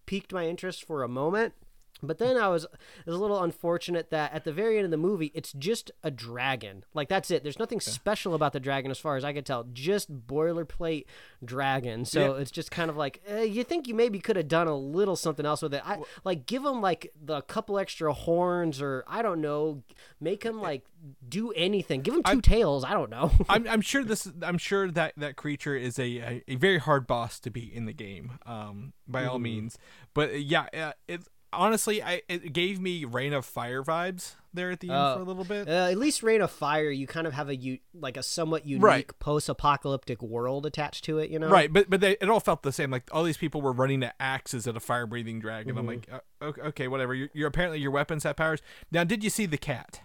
piqued 0.06 0.32
my 0.32 0.46
interest 0.46 0.84
for 0.84 1.02
a 1.02 1.08
moment. 1.08 1.54
But 2.02 2.18
then 2.18 2.36
I 2.36 2.48
was 2.48 2.64
it 2.64 3.06
was 3.06 3.16
a 3.16 3.18
little 3.18 3.42
unfortunate 3.42 4.10
that 4.10 4.32
at 4.32 4.44
the 4.44 4.52
very 4.52 4.76
end 4.76 4.84
of 4.84 4.90
the 4.90 4.96
movie, 4.96 5.30
it's 5.34 5.52
just 5.52 5.90
a 6.02 6.10
dragon. 6.10 6.84
Like 6.94 7.08
that's 7.08 7.30
it. 7.30 7.42
There's 7.42 7.58
nothing 7.58 7.80
special 7.80 8.34
about 8.34 8.52
the 8.52 8.60
dragon 8.60 8.90
as 8.90 8.98
far 8.98 9.16
as 9.16 9.24
I 9.24 9.32
could 9.32 9.46
tell. 9.46 9.64
Just 9.72 10.26
boilerplate 10.26 11.04
dragon. 11.44 12.04
So 12.04 12.34
Yeah. 12.34 12.40
it's 12.42 12.50
just 12.50 12.70
kind 12.70 12.90
of 12.90 12.96
like 12.96 13.22
eh, 13.26 13.42
you 13.42 13.64
think 13.64 13.88
you 13.88 13.94
maybe 13.94 14.18
could 14.20 14.36
have 14.36 14.48
done 14.48 14.66
a 14.68 14.76
little 14.76 15.16
something 15.16 15.46
else 15.46 15.62
with 15.62 15.74
it. 15.74 15.82
I 15.84 15.98
like 16.24 16.46
give 16.46 16.64
him 16.64 16.80
like 16.80 17.12
the 17.20 17.40
couple 17.42 17.78
extra 17.78 18.12
horns 18.12 18.80
or 18.82 19.04
I 19.06 19.22
don't 19.22 19.40
know, 19.40 19.82
make 20.20 20.42
him 20.42 20.60
like 20.60 20.82
do 21.28 21.52
anything. 21.52 22.02
Give 22.02 22.14
him 22.14 22.22
2 22.22 22.40
tails. 22.40 22.84
I 22.84 22.92
don't 22.92 23.10
know. 23.10 23.30
I'm, 23.48 23.66
I'm 23.68 23.80
sure 23.80 24.04
this. 24.04 24.30
I'm 24.42 24.58
sure 24.58 24.90
that 24.90 25.14
that 25.16 25.36
creature 25.36 25.76
is 25.76 25.98
a, 25.98 26.18
a, 26.18 26.42
a 26.48 26.54
very 26.56 26.78
hard 26.78 27.06
boss 27.06 27.38
to 27.40 27.50
beat 27.50 27.72
in 27.72 27.86
the 27.86 27.92
game. 27.92 28.32
Um, 28.44 28.92
by 29.06 29.24
all 29.24 29.38
means. 29.38 29.78
But 30.14 30.40
yeah, 30.42 30.66
uh, 30.74 30.92
it 31.06 31.22
honestly, 31.56 32.02
I 32.02 32.22
it 32.28 32.52
gave 32.52 32.80
me 32.80 33.04
Reign 33.04 33.32
of 33.32 33.44
Fire 33.44 33.82
vibes 33.82 34.34
there 34.54 34.70
at 34.70 34.80
the 34.80 34.88
end 34.88 34.96
Oh. 34.98 35.14
for 35.16 35.20
a 35.20 35.24
little 35.24 35.44
bit. 35.44 35.68
Uh, 35.68 35.90
at 35.90 35.98
least 35.98 36.22
Reign 36.22 36.40
of 36.40 36.50
Fire, 36.50 36.88
you 36.90 37.06
kind 37.06 37.26
of 37.26 37.32
have 37.34 37.48
a 37.48 37.56
u- 37.56 37.78
like 37.94 38.16
a 38.16 38.22
somewhat 38.22 38.64
unique 38.66 38.82
Right. 38.82 39.18
post-apocalyptic 39.18 40.22
world 40.22 40.64
attached 40.66 41.04
to 41.04 41.18
it. 41.18 41.30
You 41.30 41.38
know, 41.38 41.48
Right, 41.48 41.72
but 41.72 41.90
but 41.90 42.00
they, 42.00 42.12
it 42.20 42.28
all 42.30 42.40
felt 42.40 42.62
the 42.62 42.72
same. 42.72 42.90
Like 42.90 43.08
all 43.12 43.22
these 43.22 43.36
people 43.36 43.60
were 43.62 43.72
running 43.72 44.00
to 44.02 44.12
axes 44.22 44.66
at 44.66 44.76
a 44.76 44.80
fire 44.80 45.06
breathing 45.06 45.40
dragon. 45.40 45.76
I'm 45.76 45.86
like, 45.86 46.08
uh, 46.10 46.20
okay, 46.42 46.60
okay, 46.62 46.88
whatever. 46.88 47.14
You're, 47.14 47.28
you're 47.34 47.48
apparently 47.48 47.80
your 47.80 47.90
weapons 47.90 48.22
have 48.24 48.36
powers. 48.36 48.60
Now, 48.90 49.04
did 49.04 49.22
you 49.24 49.30
see 49.30 49.46
the 49.46 49.58
cat? 49.58 50.00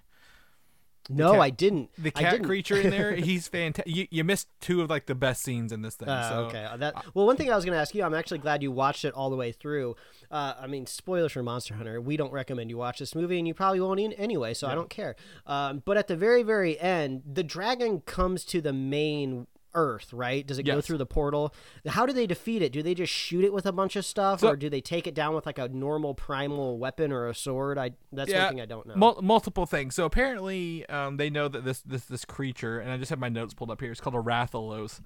No, 1.10 1.34
cat- 1.34 1.42
I 1.42 1.50
didn't. 1.50 1.90
The 1.98 2.12
cat 2.12 2.32
didn't. 2.34 2.46
creature 2.46 2.80
in 2.80 2.90
there. 2.90 3.16
He's 3.16 3.48
fantastic. 3.48 3.94
You, 3.94 4.08
you 4.10 4.24
missed 4.24 4.48
two 4.60 4.82
of 4.82 4.90
like 4.90 5.08
the 5.08 5.16
best 5.16 5.44
scenes 5.44 5.72
in 5.72 5.82
this 5.82 5.96
thing. 5.96 6.10
Uh, 6.10 6.30
so 6.30 6.36
okay, 6.46 6.64
uh, 6.66 6.78
that 6.78 7.16
well. 7.16 7.26
One 7.26 7.38
thing 7.38 7.52
I 7.52 7.56
was 7.56 7.66
going 7.66 7.76
to 7.76 7.82
ask 7.82 7.96
you, 7.96 8.04
I'm 8.04 8.14
actually 8.14 8.40
glad 8.40 8.64
you 8.64 8.72
watched 8.72 9.06
it 9.06 9.14
all 9.14 9.30
the 9.30 9.36
way 9.36 9.52
through. 9.52 9.96
Uh, 10.30 10.54
I 10.60 10.68
mean, 10.68 10.86
spoilers 10.86 11.32
for 11.34 11.44
Monster 11.44 11.74
Hunter. 11.74 12.00
We 12.00 12.18
don't 12.18 12.32
recommend 12.32 12.70
you 12.70 12.78
watch 12.78 13.00
this 13.00 13.16
movie, 13.16 13.38
and 13.38 13.48
you 13.48 13.54
probably 13.54 13.80
won't 13.80 14.00
anyway. 14.18 14.54
So 14.54 14.68
I 14.68 14.76
don't 14.76 14.90
care. 14.90 15.16
Um, 15.46 15.82
but 15.86 15.98
at 15.98 16.08
the 16.08 16.16
very, 16.16 16.44
very 16.44 16.80
end, 16.80 17.24
the 17.32 17.44
dragon 17.44 18.02
comes 18.02 18.46
to 18.46 18.62
the 18.62 18.74
main 18.74 19.48
Earth, 19.74 20.12
right? 20.14 20.46
Does 20.46 20.60
it 20.60 20.64
go 20.64 20.82
through 20.82 20.98
the 20.98 21.06
portal? 21.06 21.54
How 21.88 22.06
do 22.06 22.14
they 22.14 22.28
defeat 22.28 22.62
it? 22.62 22.72
Do 22.72 22.82
they 22.84 22.94
just 22.94 23.12
shoot 23.12 23.44
it 23.46 23.54
with 23.54 23.66
a 23.66 23.72
bunch 23.72 23.96
of 23.96 24.06
stuff, 24.06 24.42
So- 24.42 24.50
or 24.50 24.56
do 24.56 24.70
they 24.70 24.82
take 24.82 25.08
it 25.08 25.14
down 25.16 25.34
with 25.36 25.46
like 25.46 25.58
a 25.58 25.68
normal 25.70 26.14
primal 26.14 26.78
weapon 26.78 27.12
or 27.12 27.28
a 27.28 27.34
sword? 27.36 27.78
I 27.78 27.92
that's 28.12 28.32
one 28.34 28.50
thing 28.50 28.62
I 28.62 28.66
don't 28.66 28.86
know. 28.88 28.96
Mul- 28.96 29.22
multiple 29.22 29.66
things. 29.66 29.96
So 29.96 30.06
apparently, 30.06 30.86
um, 30.88 31.18
they 31.18 31.30
know 31.30 31.48
that 31.48 31.64
this 31.66 31.82
this 31.82 32.06
this 32.06 32.26
creature, 32.26 32.80
and 32.80 32.92
I 32.92 32.98
just 32.98 33.10
have 33.10 33.20
my 33.20 33.30
notes 33.30 33.54
pulled 33.54 33.72
up 33.72 33.82
here. 33.82 33.92
It's 33.92 34.02
called 34.02 34.16
a 34.16 34.20
Rathalos. 34.20 35.00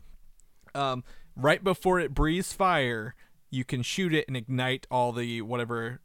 Um, 0.73 1.03
right 1.35 1.63
before 1.63 1.99
it 1.99 2.13
breathes 2.13 2.51
fire, 2.53 3.15
you 3.49 3.63
can 3.63 3.81
shoot 3.81 4.13
it 4.13 4.25
and 4.27 4.35
ignite 4.35 4.87
all 4.91 5.11
the 5.13 5.41
whatever, 5.41 6.01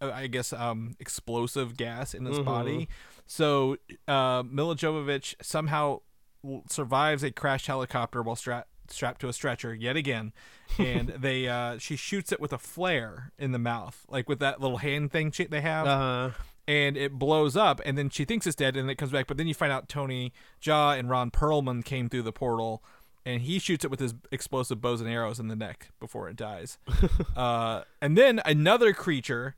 uh, 0.00 0.10
I 0.14 0.26
guess, 0.28 0.52
um, 0.52 0.94
explosive 1.00 1.76
gas 1.76 2.14
in 2.14 2.26
its 2.26 2.38
body. 2.38 2.88
So 3.26 3.78
uh, 4.06 4.44
Milla 4.48 4.76
Jovovich 4.76 5.34
somehow 5.42 6.02
survives 6.68 7.22
a 7.22 7.30
crashed 7.30 7.66
helicopter 7.66 8.22
while 8.22 8.36
strapped 8.36 8.68
strapped 8.88 9.20
to 9.20 9.28
a 9.28 9.32
stretcher 9.32 9.74
yet 9.74 9.96
again 9.96 10.32
and 10.78 11.08
they 11.18 11.48
uh 11.48 11.76
she 11.76 11.96
shoots 11.96 12.30
it 12.30 12.38
with 12.38 12.52
a 12.52 12.58
flare 12.58 13.32
in 13.36 13.50
the 13.50 13.58
mouth 13.58 14.06
like 14.08 14.28
with 14.28 14.38
that 14.38 14.60
little 14.60 14.78
hand 14.78 15.10
thing 15.10 15.30
she, 15.32 15.44
they 15.44 15.60
have. 15.60 15.86
Uh, 15.86 16.30
and 16.68 16.96
it 16.96 17.12
blows 17.12 17.56
up 17.56 17.80
and 17.84 17.96
then 17.98 18.10
she 18.10 18.24
thinks 18.24 18.46
it's 18.46 18.56
dead 18.56 18.76
and 18.76 18.90
it 18.90 18.96
comes 18.96 19.10
back 19.12 19.26
but 19.26 19.36
then 19.36 19.46
you 19.46 19.54
find 19.54 19.72
out 19.72 19.88
tony 19.88 20.32
jaa 20.60 20.96
and 20.96 21.10
ron 21.10 21.30
perlman 21.30 21.84
came 21.84 22.08
through 22.08 22.22
the 22.22 22.32
portal 22.32 22.82
and 23.26 23.42
he 23.42 23.58
shoots 23.58 23.84
it 23.84 23.90
with 23.90 23.98
his 23.98 24.14
explosive 24.30 24.80
bows 24.80 25.00
and 25.00 25.10
arrows 25.10 25.40
in 25.40 25.48
the 25.48 25.56
neck 25.56 25.90
before 25.98 26.28
it 26.30 26.36
dies. 26.36 26.78
Uh, 27.36 27.82
and 28.00 28.16
then 28.16 28.40
another 28.46 28.94
creature 28.94 29.56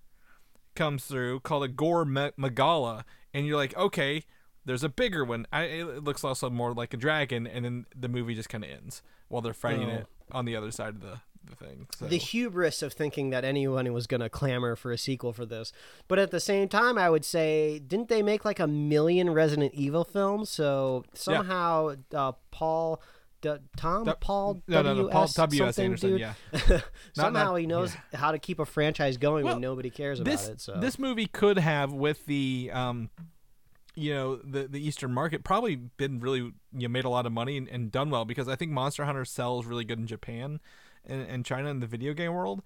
comes 0.75 1.05
through 1.05 1.39
called 1.41 1.63
a 1.63 1.69
gore 1.69 2.05
magala 2.05 3.05
and 3.33 3.47
you're 3.47 3.57
like 3.57 3.77
okay 3.77 4.25
there's 4.69 4.85
a 4.85 4.89
bigger 4.89 5.25
one 5.25 5.47
I, 5.53 5.63
it 5.65 6.05
looks 6.05 6.23
also 6.23 6.49
more 6.51 6.73
like 6.73 6.95
a 6.95 6.97
dragon 6.97 7.47
and 7.47 7.65
then 7.65 7.87
the 7.99 8.09
movie 8.09 8.35
just 8.35 8.49
kind 8.49 8.63
of 8.63 8.71
ends 8.71 9.03
while 9.29 9.43
they're 9.43 9.53
fighting 9.55 9.91
Oh. 9.91 9.95
it 9.95 10.07
on 10.31 10.45
the 10.45 10.55
other 10.55 10.71
side 10.71 10.91
of 10.91 11.01
the, 11.01 11.21
the 11.45 11.57
thing 11.57 11.87
so 11.97 12.07
the 12.07 12.19
hubris 12.19 12.83
of 12.83 12.93
thinking 12.93 13.31
that 13.31 13.45
anyone 13.45 13.91
was 13.93 14.07
going 14.07 14.21
to 14.21 14.29
clamor 14.29 14.77
for 14.77 14.93
a 14.93 14.99
sequel 14.99 15.33
for 15.33 15.47
this. 15.47 15.73
But 16.07 16.19
at 16.19 16.31
the 16.31 16.41
same 16.41 16.69
time, 16.69 16.99
I 16.99 17.09
would 17.09 17.25
say, 17.25 17.79
didn't 17.79 18.09
they 18.09 18.23
make 18.23 18.45
like 18.45 18.61
a 18.61 18.67
million 18.67 19.31
Resident 19.33 19.73
Evil 19.75 20.05
films? 20.05 20.51
So 20.51 21.05
somehow, 21.15 21.95
uh, 22.15 22.33
Paul. 22.51 23.01
D- 23.41 23.55
Tom 23.77 24.05
Du- 24.05 24.17
Paul 24.17 24.63
no, 24.67 24.83
no, 24.83 24.95
no, 24.95 25.09
Paul. 25.09 25.29
W.S. 25.29 25.77
something, 25.77 25.85
Anderson, 25.85 26.11
dude. 26.11 26.21
yeah. 26.21 26.35
Somehow 27.15 27.53
not- 27.53 27.55
he 27.61 27.67
knows 27.67 27.95
how 28.13 28.33
to 28.33 28.39
keep 28.41 28.59
a 28.59 28.65
franchise 28.67 29.17
going 29.17 29.45
Well, 29.45 29.55
when 29.55 29.63
nobody 29.63 29.91
cares 29.91 30.19
this 30.21 30.43
about 30.47 30.55
it. 30.55 30.61
So 30.61 30.81
this 30.81 30.99
movie 30.99 31.27
could 31.29 31.57
have 31.57 31.93
with 31.93 32.27
the 32.27 32.71
um 32.75 33.11
you 33.99 34.15
know 34.15 34.37
the 34.37 34.69
the 34.69 34.81
eastern 34.81 35.13
market 35.13 35.45
probably 35.45 35.77
been 35.77 36.21
really 36.21 36.39
you 36.39 36.55
know, 36.73 36.89
made 36.89 37.05
a 37.05 37.09
lot 37.09 37.27
of 37.27 37.33
money 37.33 37.57
and, 37.57 37.69
and 37.69 37.91
done 37.91 38.11
well 38.11 38.25
because 38.25 38.49
i 38.49 38.55
think 38.55 38.71
monster 38.71 39.05
hunter 39.05 39.25
sells 39.25 39.67
really 39.67 39.85
good 39.85 39.99
in 39.99 40.07
japan 40.07 40.61
and, 41.05 41.23
and 41.29 41.45
china 41.45 41.69
in 41.69 41.81
the 41.81 41.87
video 41.87 42.13
game 42.15 42.33
world. 42.33 42.63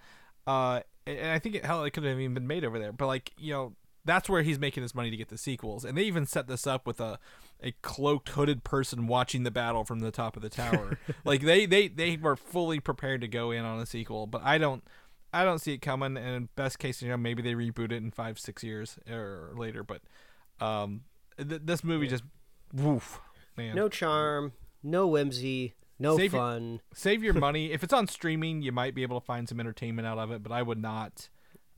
Uh 0.47 0.81
and 1.07 1.31
i 1.31 1.39
think 1.39 1.55
it, 1.55 1.65
hell 1.65 1.85
it 1.85 1.91
could 1.93 2.05
have 2.05 2.19
even 2.19 2.35
been 2.35 2.47
made 2.47 2.65
over 2.65 2.79
there. 2.79 2.93
But 2.93 3.07
like 3.07 3.33
you 3.39 3.53
know 3.53 3.75
that's 4.05 4.29
where 4.29 4.43
he's 4.43 4.59
making 4.59 4.83
his 4.83 4.95
money 4.95 5.11
to 5.11 5.17
get 5.17 5.29
the 5.29 5.39
sequels. 5.39 5.85
And 5.85 5.97
they 5.97 6.03
even 6.03 6.27
set 6.27 6.49
this 6.49 6.67
up 6.67 6.87
with 6.87 7.01
a 7.01 7.19
a 7.63 7.73
cloaked 7.83 8.31
hooded 8.31 8.65
person 8.65 9.07
watching 9.07 9.45
the 9.45 9.51
battle 9.51 9.85
from 9.85 10.01
the 10.01 10.11
top 10.11 10.37
of 10.37 10.43
the 10.43 10.49
tower. 10.49 10.99
Like 11.25 11.43
they 11.43 11.67
they 11.67 11.89
they 11.89 12.17
were 12.17 12.37
fully 12.37 12.81
prepared 12.81 13.21
to 13.21 13.29
go 13.29 13.53
in 13.53 13.65
on 13.65 13.79
a 13.79 13.87
sequel. 13.87 14.27
But 14.27 14.43
i 14.43 14.59
don't 14.59 14.83
I 15.33 15.45
don't 15.45 15.61
see 15.61 15.73
it 15.73 15.79
coming. 15.79 16.17
And 16.17 16.55
best 16.57 16.79
case 16.79 16.99
scenario, 16.99 17.17
maybe 17.17 17.43
they 17.43 17.55
reboot 17.55 17.87
it 17.87 17.93
in 17.93 18.11
five, 18.11 18.39
six 18.39 18.63
years 18.63 18.99
or 19.11 19.53
later. 19.57 19.83
But 19.83 20.03
um, 20.61 21.03
th- 21.37 21.63
this 21.65 21.83
movie 21.85 22.07
just 22.09 22.25
woof, 22.73 23.21
man. 23.57 23.75
No 23.75 23.89
charm, 23.89 24.53
no 24.83 25.07
whimsy, 25.07 25.75
no 25.99 26.17
Save 26.17 26.33
your- 26.33 26.41
fun. 26.43 26.81
Save 26.95 27.23
your 27.23 27.35
money. 27.35 27.73
if 27.73 27.83
it's 27.85 27.93
on 27.93 28.07
streaming, 28.07 28.63
you 28.63 28.73
might 28.73 28.95
be 28.95 29.03
able 29.03 29.21
to 29.21 29.25
find 29.25 29.49
some 29.49 29.61
entertainment 29.61 30.07
out 30.07 30.19
of 30.19 30.31
it, 30.31 30.43
but 30.43 30.53
I 30.53 30.63
would 30.63 30.79
not. 30.81 31.29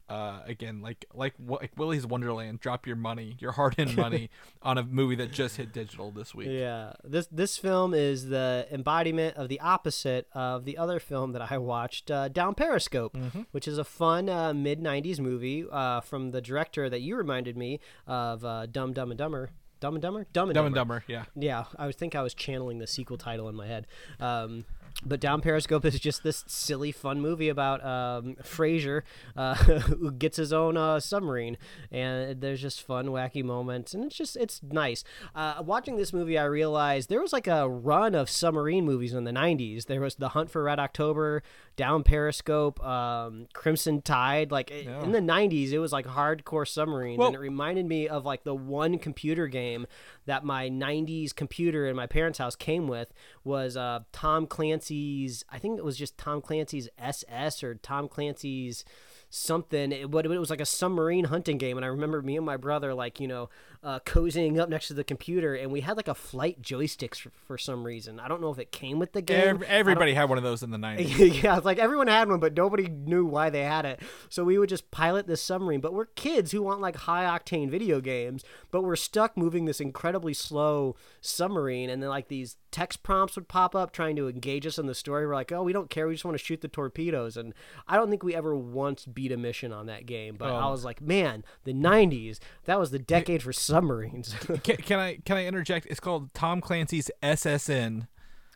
Uh, 0.07 0.41
again, 0.47 0.83
like 0.83 1.07
like 1.15 1.33
like 1.39 1.73
Willy's 1.79 2.07
Wonderland, 2.07 2.61
drop 2.61 2.87
your 2.87 2.95
money, 2.97 3.37
your 3.39 3.53
hard-earned 3.53 3.97
money, 4.07 4.29
on 4.61 4.77
a 4.77 4.83
movie 4.83 5.15
that 5.17 5.33
just 5.33 5.57
hit 5.57 5.73
digital 5.73 6.11
this 6.11 6.35
week. 6.35 6.49
Yeah, 6.51 6.93
this 7.03 7.27
this 7.33 7.57
film 7.57 7.95
is 7.95 8.29
the 8.29 8.67
embodiment 8.71 9.37
of 9.39 9.49
the 9.49 9.59
opposite 9.61 10.27
of 10.35 10.67
the 10.67 10.77
other 10.77 11.01
film 11.01 11.33
that 11.33 11.51
I 11.51 11.57
watched, 11.57 12.11
uh, 12.11 12.29
Down 12.29 12.55
Periscope, 12.55 13.15
Mm-hmm. 13.17 13.43
which 13.53 13.67
is 13.67 13.79
a 13.79 13.85
fun 13.85 14.29
uh, 14.29 14.53
mid 14.53 14.79
'90s 14.81 15.19
movie 15.21 15.65
uh, 15.73 16.03
from 16.03 16.33
the 16.33 16.43
director 16.43 16.91
that 16.91 17.01
you 17.01 17.17
reminded 17.17 17.57
me 17.57 17.81
of, 18.07 18.45
uh, 18.45 18.67
Dumb 18.67 18.93
Dumb 18.93 19.11
and 19.11 19.17
Dumber. 19.19 19.51
Dumb 19.81 19.95
and 19.97 20.03
Dumber, 20.03 20.27
Dumb 20.33 20.49
and 20.49 20.55
Dumb 20.55 20.67
and 20.67 20.75
Dumber. 20.75 21.01
Dumber, 21.01 21.05
yeah. 21.09 21.25
Yeah, 21.35 21.65
I 21.79 21.87
would 21.87 21.97
think 21.97 22.15
I 22.15 22.23
was 22.23 22.33
channeling 22.33 22.79
the 22.79 22.87
sequel 22.87 23.19
title 23.19 23.49
in 23.51 23.55
my 23.55 23.67
head. 23.67 23.87
Um, 24.21 24.65
but 25.05 25.21
Down 25.21 25.41
Periscope 25.41 25.85
is 25.85 25.99
just 26.01 26.23
this 26.23 26.45
silly, 26.47 26.93
fun 26.93 27.21
movie 27.21 27.49
about 27.49 27.85
um, 27.85 28.37
Frasier 28.43 29.03
uh, 29.37 29.55
who 29.57 30.11
gets 30.13 30.37
his 30.37 30.53
own 30.53 30.77
uh, 30.77 31.01
submarine, 31.01 31.57
and 31.91 32.41
there's 32.41 32.63
just 32.63 32.81
fun, 32.83 33.07
wacky 33.09 33.43
moments, 33.45 33.93
and 33.93 34.05
it's 34.05 34.17
just 34.17 34.37
it's 34.37 34.61
nice. 34.63 35.05
Uh, 35.35 35.63
watching 35.65 35.97
this 35.97 36.13
movie, 36.13 36.39
I 36.39 36.45
realized 36.45 37.09
there 37.11 37.21
was 37.21 37.33
like 37.33 37.47
a 37.47 37.69
run 37.69 38.15
of 38.15 38.31
submarine 38.31 38.85
movies 38.85 39.13
in 39.13 39.25
the 39.25 39.33
'90s. 39.33 39.87
There 39.87 40.01
was 40.01 40.15
The 40.15 40.31
Hunt 40.31 40.51
for 40.51 40.63
Red 40.63 40.79
October, 40.79 41.43
Down 41.77 42.03
Periscope, 42.03 42.83
um, 42.85 43.49
Crimson 43.53 44.01
Tide. 44.01 44.51
Like 44.53 44.71
in 44.71 45.13
the 45.13 45.21
'90s, 45.21 45.73
it 45.73 45.79
was 45.81 45.93
like 45.93 46.07
hardcore 46.07 46.67
submarines, 46.67 47.19
Well- 47.19 47.29
and 47.29 47.37
it 47.37 47.41
reminded 47.41 47.87
me 47.87 48.09
of 48.09 48.25
like 48.25 48.45
the 48.45 48.55
one 48.55 48.99
computer 48.99 49.49
game 49.49 49.87
that 50.27 50.45
my 50.45 50.69
90s 50.69 51.35
computer 51.35 51.87
in 51.87 51.97
my 51.97 52.07
parents' 52.07 52.39
house 52.39 52.57
came 52.57 52.89
with 52.89 53.13
was 53.43 53.77
uh, 53.77 54.01
Tom 54.13 54.47
Clancy's 54.47 55.45
I 55.51 55.59
think 55.59 55.79
it 55.79 55.85
was 55.85 55.97
just 55.97 56.19
Tom 56.19 56.41
Clancy's 56.41 56.89
SS 56.99 57.63
or 57.63 57.75
Tom 57.75 58.09
Clancy's 58.09 58.85
something. 59.31 59.93
It, 59.93 60.11
but 60.11 60.25
it 60.25 60.39
was 60.39 60.51
like 60.51 60.61
a 60.61 60.67
submarine 60.67 61.25
hunting 61.25 61.59
game. 61.59 61.77
And 61.77 61.85
I 61.85 61.89
remember 61.89 62.23
me 62.23 62.37
and 62.37 62.47
my 62.47 62.57
brother 62.57 62.95
like 62.95 63.21
you 63.21 63.29
know 63.29 63.51
uh, 63.85 64.01
cozying 64.01 64.59
up 64.59 64.69
next 64.71 64.89
to 64.89 64.95
the 64.95 65.05
computer 65.05 65.55
and 65.55 65.71
we 65.71 65.83
had 65.83 65.95
like 65.97 66.09
a 66.09 66.15
flight 66.15 66.63
joysticks 66.63 67.19
for, 67.21 67.31
for 67.47 67.59
some 67.59 67.85
reason 67.85 68.19
I 68.19 68.29
don't 68.29 68.41
know 68.41 68.51
if 68.51 68.59
it 68.59 68.73
came 68.73 68.99
with 68.99 69.13
the 69.13 69.21
game 69.21 69.57
Ev- 69.57 69.63
everybody 69.65 70.15
had 70.15 70.31
one 70.31 70.39
of 70.39 70.45
those 70.45 70.63
in 70.63 70.71
the 70.71 70.79
90s. 70.79 71.43
yeah, 71.43 71.57
it's 71.59 71.67
like 71.67 71.79
everyone 71.79 72.07
had 72.07 72.29
one, 72.31 72.41
but 72.41 72.55
nobody 72.57 72.89
knew 72.89 73.27
why 73.27 73.51
they 73.51 73.63
had 73.63 73.85
it. 73.85 74.01
So 74.31 74.43
we 74.43 74.59
would 74.59 74.71
just 74.71 74.91
pilot 74.91 75.27
this 75.27 75.43
submarine. 75.43 75.81
But 75.83 75.93
we're 75.93 76.07
kids 76.07 76.51
who 76.53 76.63
want 76.63 76.81
like 76.81 76.97
high 76.97 77.25
octane 77.27 77.69
video 77.71 78.01
games, 78.01 78.43
but 78.71 78.83
we're 78.83 78.97
stuck 78.97 79.37
moving 79.37 79.67
this 79.67 79.81
incredibly 79.81 80.33
slow 80.33 80.97
submarine. 81.21 81.91
And 81.91 82.03
then 82.03 82.09
like 82.11 82.29
these 82.29 82.57
text 82.71 83.03
prompts 83.03 83.37
would 83.37 83.49
pop 83.49 83.75
up 83.75 83.93
trying 83.93 84.17
to 84.17 84.29
engage 84.29 84.67
us 84.67 84.79
in 84.79 84.87
the 84.87 84.95
story. 84.95 85.27
We're 85.27 85.35
like, 85.35 85.53
oh, 85.53 85.63
we 85.63 85.73
don't 85.73 85.91
care. 85.91 86.07
We 86.09 86.15
just 86.15 86.25
want 86.25 86.37
to 86.39 86.43
shoot 86.45 86.61
the 86.61 86.69
torpedoes. 86.69 87.37
And 87.37 87.55
I 87.87 87.97
don't 87.97 88.11
think 88.11 88.23
we 88.23 88.35
ever 88.35 88.55
once 88.57 89.05
beat 89.05 89.31
a 89.33 89.37
mission 89.37 89.73
on 89.73 89.87
that 89.87 90.07
game. 90.07 90.37
But 90.37 90.51
I 90.51 90.65
Oh. 90.65 90.71
was 90.71 90.85
like, 90.85 91.01
man, 91.01 91.45
the 91.65 91.73
90s, 91.75 92.39
that 92.65 92.79
was 92.81 92.91
the 92.91 92.99
decade 92.99 93.43
for 93.43 93.53
submarines. 93.75 94.35
can, 94.63 94.77
can 94.77 94.99
I 94.99 95.17
can 95.25 95.37
I 95.37 95.47
interject? 95.47 95.87
It's 95.87 96.01
called 96.01 96.33
Tom 96.35 96.61
Clancy's 96.61 97.11
SSN. 97.23 98.07